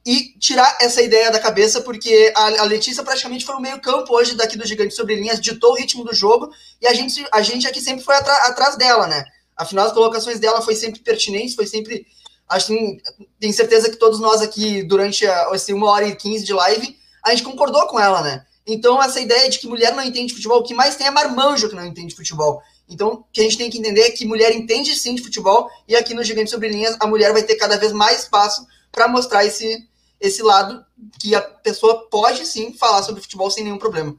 e 0.05 0.33
tirar 0.39 0.77
essa 0.81 1.01
ideia 1.01 1.31
da 1.31 1.39
cabeça, 1.39 1.81
porque 1.81 2.33
a, 2.35 2.63
Letícia 2.63 3.03
praticamente 3.03 3.45
foi 3.45 3.55
o 3.55 3.59
meio-campo 3.59 4.15
hoje 4.15 4.35
daqui 4.35 4.57
do 4.57 4.65
Gigante 4.65 4.95
sobre 4.95 5.15
Linhas, 5.15 5.39
ditou 5.39 5.71
o 5.71 5.75
ritmo 5.75 6.03
do 6.03 6.13
jogo 6.13 6.51
e 6.81 6.87
a 6.87 6.93
gente, 6.93 7.23
a 7.31 7.41
gente 7.41 7.67
aqui 7.67 7.79
sempre 7.79 8.03
foi 8.03 8.15
atrás 8.15 8.75
dela, 8.77 9.07
né? 9.07 9.23
Afinal, 9.55 9.85
as 9.85 9.93
colocações 9.93 10.39
dela 10.39 10.61
foi 10.61 10.75
sempre 10.75 11.01
pertinentes, 11.01 11.53
foi 11.53 11.67
sempre. 11.67 12.05
Acho 12.49 12.67
que 12.67 12.97
tenho 13.39 13.53
certeza 13.53 13.89
que 13.89 13.95
todos 13.95 14.19
nós 14.19 14.41
aqui, 14.41 14.81
durante 14.83 15.25
a, 15.25 15.49
assim, 15.49 15.73
uma 15.73 15.89
hora 15.89 16.07
e 16.07 16.15
quinze 16.15 16.43
de 16.43 16.53
live, 16.53 16.97
a 17.23 17.29
gente 17.29 17.43
concordou 17.43 17.85
com 17.87 17.99
ela, 17.99 18.21
né? 18.21 18.43
Então, 18.65 19.01
essa 19.01 19.19
ideia 19.19 19.49
de 19.49 19.59
que 19.59 19.67
mulher 19.67 19.95
não 19.95 20.03
entende 20.03 20.33
futebol, 20.33 20.59
o 20.59 20.63
que 20.63 20.73
mais 20.73 20.95
tem 20.95 21.07
é 21.07 21.11
marmanjo 21.11 21.69
que 21.69 21.75
não 21.75 21.85
entende 21.85 22.15
futebol. 22.15 22.61
Então, 22.91 23.13
o 23.13 23.23
que 23.31 23.39
a 23.39 23.43
gente 23.43 23.57
tem 23.57 23.69
que 23.69 23.79
entender 23.79 24.01
é 24.01 24.11
que 24.11 24.25
mulher 24.25 24.53
entende 24.53 24.93
sim 24.95 25.15
de 25.15 25.23
futebol 25.23 25.69
e 25.87 25.95
aqui 25.95 26.13
no 26.13 26.23
Gigante 26.23 26.51
Sobre 26.51 26.67
Linhas 26.67 26.97
a 26.99 27.07
mulher 27.07 27.31
vai 27.31 27.41
ter 27.41 27.55
cada 27.55 27.77
vez 27.77 27.93
mais 27.93 28.23
espaço 28.23 28.67
para 28.91 29.07
mostrar 29.07 29.45
esse, 29.45 29.87
esse 30.19 30.43
lado 30.43 30.85
que 31.17 31.33
a 31.33 31.41
pessoa 31.41 32.09
pode 32.09 32.45
sim 32.45 32.73
falar 32.73 33.01
sobre 33.03 33.21
futebol 33.21 33.49
sem 33.49 33.63
nenhum 33.63 33.77
problema. 33.77 34.13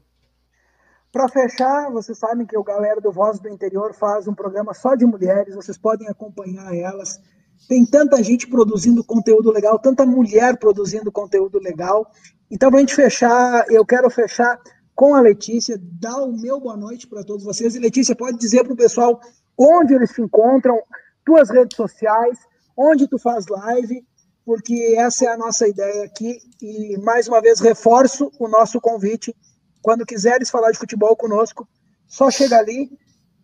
Para 1.12 1.28
fechar, 1.28 1.90
vocês 1.90 2.16
sabem 2.16 2.46
que 2.46 2.56
o 2.56 2.64
galera 2.64 2.98
do 2.98 3.12
Voz 3.12 3.38
do 3.38 3.50
Interior 3.50 3.92
faz 3.92 4.26
um 4.26 4.34
programa 4.34 4.72
só 4.72 4.94
de 4.94 5.04
mulheres, 5.04 5.54
vocês 5.54 5.76
podem 5.76 6.08
acompanhar 6.08 6.74
elas. 6.74 7.20
Tem 7.68 7.84
tanta 7.84 8.22
gente 8.22 8.46
produzindo 8.46 9.04
conteúdo 9.04 9.50
legal, 9.50 9.78
tanta 9.78 10.06
mulher 10.06 10.56
produzindo 10.56 11.12
conteúdo 11.12 11.58
legal. 11.58 12.10
Então, 12.50 12.70
para 12.70 12.78
a 12.78 12.80
gente 12.80 12.94
fechar, 12.94 13.66
eu 13.68 13.84
quero 13.84 14.08
fechar 14.08 14.58
com 15.02 15.16
a 15.16 15.20
Letícia, 15.20 15.76
dar 15.82 16.18
o 16.18 16.30
meu 16.30 16.60
boa 16.60 16.76
noite 16.76 17.08
para 17.08 17.24
todos 17.24 17.42
vocês. 17.42 17.74
E 17.74 17.80
Letícia, 17.80 18.14
pode 18.14 18.38
dizer 18.38 18.62
para 18.62 18.72
o 18.72 18.76
pessoal 18.76 19.20
onde 19.58 19.92
eles 19.94 20.12
se 20.12 20.22
encontram, 20.22 20.80
tuas 21.26 21.50
redes 21.50 21.76
sociais, 21.76 22.38
onde 22.76 23.08
tu 23.08 23.18
faz 23.18 23.48
live, 23.48 24.06
porque 24.46 24.94
essa 24.96 25.24
é 25.24 25.28
a 25.32 25.36
nossa 25.36 25.66
ideia 25.66 26.04
aqui. 26.04 26.38
E 26.62 26.96
mais 26.98 27.26
uma 27.26 27.40
vez 27.40 27.58
reforço 27.58 28.30
o 28.38 28.46
nosso 28.46 28.80
convite. 28.80 29.34
Quando 29.82 30.06
quiseres 30.06 30.50
falar 30.50 30.70
de 30.70 30.78
futebol 30.78 31.16
conosco, 31.16 31.66
só 32.06 32.30
chega 32.30 32.56
ali. 32.56 32.88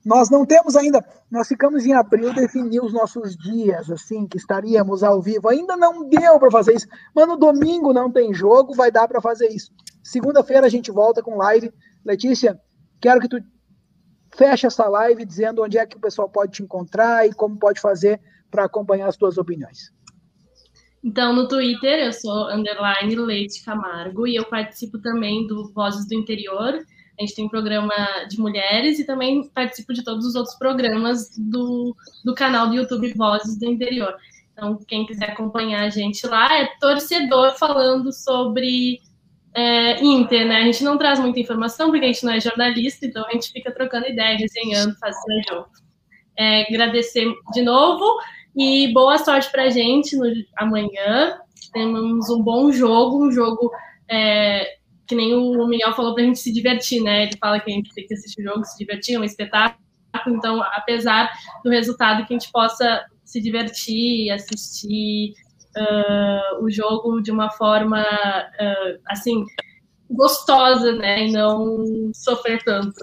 Nós 0.09 0.31
não 0.31 0.47
temos 0.47 0.75
ainda, 0.75 1.05
nós 1.31 1.47
ficamos 1.47 1.85
em 1.85 1.93
abril 1.93 2.33
definir 2.33 2.81
os 2.81 2.95
nossos 2.95 3.37
dias, 3.37 3.91
assim, 3.91 4.27
que 4.27 4.39
estaríamos 4.39 5.03
ao 5.03 5.21
vivo. 5.21 5.51
Ainda 5.51 5.77
não 5.77 6.09
deu 6.09 6.39
para 6.39 6.51
fazer 6.51 6.75
isso, 6.75 6.87
mas 7.15 7.29
no 7.29 7.37
domingo 7.37 7.93
não 7.93 8.11
tem 8.11 8.33
jogo, 8.33 8.75
vai 8.75 8.91
dar 8.91 9.07
para 9.07 9.21
fazer 9.21 9.49
isso. 9.49 9.71
Segunda-feira 10.03 10.67
a 10.67 10.71
gente 10.71 10.91
volta 10.91 11.23
com 11.23 11.37
live. 11.37 11.71
Letícia, 12.07 12.59
quero 12.99 13.21
que 13.21 13.29
tu 13.29 13.37
feche 14.35 14.67
essa 14.67 14.89
live 14.89 15.27
dizendo 15.27 15.63
onde 15.63 15.77
é 15.77 15.85
que 15.85 15.99
o 15.99 16.01
pessoal 16.01 16.27
pode 16.27 16.53
te 16.53 16.63
encontrar 16.63 17.29
e 17.29 17.35
como 17.35 17.59
pode 17.59 17.79
fazer 17.79 18.19
para 18.51 18.65
acompanhar 18.65 19.09
as 19.09 19.17
tuas 19.19 19.37
opiniões. 19.37 19.93
Então, 21.05 21.35
no 21.35 21.47
Twitter, 21.47 22.07
eu 22.07 22.15
sou 22.15 22.51
underline 22.51 23.15
Leite 23.15 23.63
Camargo 23.63 24.27
e 24.27 24.37
eu 24.37 24.47
participo 24.47 24.99
também 25.03 25.47
do 25.47 25.71
Vozes 25.75 26.09
do 26.09 26.15
Interior. 26.15 26.79
A 27.19 27.23
gente 27.23 27.35
tem 27.35 27.45
um 27.47 27.49
programa 27.49 27.95
de 28.29 28.41
mulheres 28.41 28.99
e 28.99 29.05
também 29.05 29.49
participo 29.49 29.93
de 29.93 30.05
todos 30.05 30.25
os 30.25 30.35
outros 30.37 30.55
programas 30.57 31.37
do, 31.37 31.95
do 32.25 32.35
canal 32.35 32.69
do 32.69 32.77
YouTube 32.77 33.13
Vozes 33.15 33.59
do 33.59 33.67
Interior. 33.67 34.15
Então, 34.53 34.79
quem 34.87 35.05
quiser 35.05 35.31
acompanhar 35.31 35.83
a 35.83 35.91
gente 35.91 36.27
lá 36.27 36.57
é 36.57 36.67
torcedor 36.81 37.57
falando 37.59 38.13
sobre 38.13 39.01
é, 39.55 40.03
Inter, 40.03 40.47
né? 40.47 40.59
A 40.59 40.65
gente 40.65 40.85
não 40.85 40.97
traz 40.97 41.19
muita 41.19 41.41
informação 41.41 41.91
porque 41.91 42.05
a 42.05 42.09
gente 42.09 42.25
não 42.25 42.33
é 42.33 42.41
jornalista, 42.41 43.07
então 43.07 43.27
a 43.27 43.33
gente 43.33 43.51
fica 43.51 43.73
trocando 43.73 44.07
ideia, 44.07 44.37
resenhando, 44.37 44.97
fazendo 44.99 45.43
jogo. 45.49 45.69
É, 46.37 46.63
agradecer 46.63 47.27
de 47.53 47.63
novo 47.63 48.05
e 48.57 48.93
boa 48.93 49.19
sorte 49.19 49.51
para 49.51 49.65
a 49.65 49.71
gente 49.71 50.17
no, 50.17 50.27
amanhã. 50.57 51.39
Temos 51.73 52.31
um 52.31 52.43
bom 52.43 52.71
jogo, 52.71 53.27
um 53.27 53.33
jogo 53.33 53.71
é, 54.09 54.78
que 55.09 55.15
nem 55.15 55.35
o 55.35 55.67
Miguel 55.67 55.95
falou 55.95 56.15
para 56.15 56.23
a 56.23 56.27
gente 56.27 56.39
se 56.39 56.53
divertir, 56.53 57.03
né? 57.03 57.25
Ele 57.25 57.37
fala 57.39 57.59
que 57.59 57.71
a 57.71 57.75
gente 57.75 57.93
tem 57.95 58.07
que 58.07 58.13
assistir 58.13 58.43
o 58.43 58.45
jogo, 58.45 58.65
se 58.65 58.79
divertir, 58.79 59.15
é 59.15 59.19
um 59.19 59.25
espetáculo. 59.25 59.83
Então, 60.27 60.63
apesar 60.63 61.31
do 61.65 61.71
resultado, 61.71 62.27
que 62.27 62.35
a 62.35 62.39
gente 62.39 62.53
possa 62.53 63.05
se 63.25 63.41
divertir, 63.41 64.31
assistir 64.31 65.33
uh, 65.77 66.65
o 66.65 66.71
jogo 66.71 67.23
de 67.23 67.31
uma 67.31 67.51
forma, 67.51 68.03
uh, 68.03 69.01
assim, 69.07 69.45
gostosa, 70.11 70.93
né? 70.93 71.27
E 71.27 71.33
não 71.33 72.11
sofrer 72.15 72.63
tanto. 72.63 72.95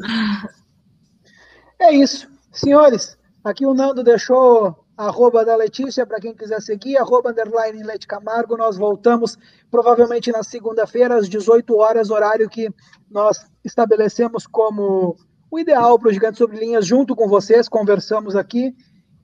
É 1.78 1.92
isso. 1.94 2.28
Senhores, 2.52 3.18
aqui 3.44 3.66
o 3.66 3.74
Nando 3.74 4.04
deixou 4.04 4.85
arroba 4.98 5.44
da 5.44 5.56
Letícia, 5.56 6.06
para 6.06 6.20
quem 6.20 6.34
quiser 6.34 6.62
seguir, 6.62 6.98
arroba 6.98 7.32
underline 7.32 7.84
Leite 7.84 8.08
Camargo. 8.08 8.58
Nós 8.58 8.78
voltamos 8.78 9.38
provavelmente 9.70 10.32
na 10.32 10.44
segunda-feira, 10.44 11.16
às 11.16 11.28
18 11.28 11.76
horas, 11.76 12.10
horário 12.10 12.50
que 12.50 12.70
nós 13.10 13.46
estabelecemos 13.64 14.48
como 14.48 15.18
o 15.52 15.60
ideal 15.60 16.00
para 16.00 16.10
o 16.10 16.14
Gigantes 16.14 16.38
Sobre 16.38 16.58
Linhas, 16.58 16.86
junto 16.86 17.16
com 17.16 17.28
vocês, 17.28 17.68
conversamos 17.68 18.36
aqui. 18.36 18.76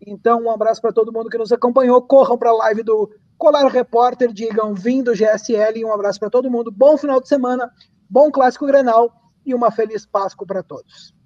Então, 0.06 0.44
um 0.44 0.52
abraço 0.52 0.82
para 0.82 0.92
todo 0.92 1.14
mundo 1.14 1.30
que 1.30 1.38
nos 1.38 1.52
acompanhou. 1.52 2.02
Corram 2.02 2.38
para 2.38 2.50
a 2.50 2.56
live 2.56 2.84
do 2.84 3.10
Colar 3.38 3.68
Repórter, 3.68 4.32
digam 4.32 4.74
vindo 4.74 5.16
GSL 5.16 5.84
um 5.86 5.94
abraço 5.94 6.20
para 6.20 6.30
todo 6.30 6.50
mundo. 6.50 6.72
Bom 6.72 6.98
final 6.98 7.22
de 7.22 7.28
semana, 7.28 7.72
bom 8.10 8.32
clássico 8.32 8.66
Grenal 8.66 9.12
e 9.46 9.54
uma 9.54 9.72
feliz 9.72 10.06
Páscoa 10.06 10.46
para 10.46 10.64
todos. 10.64 11.21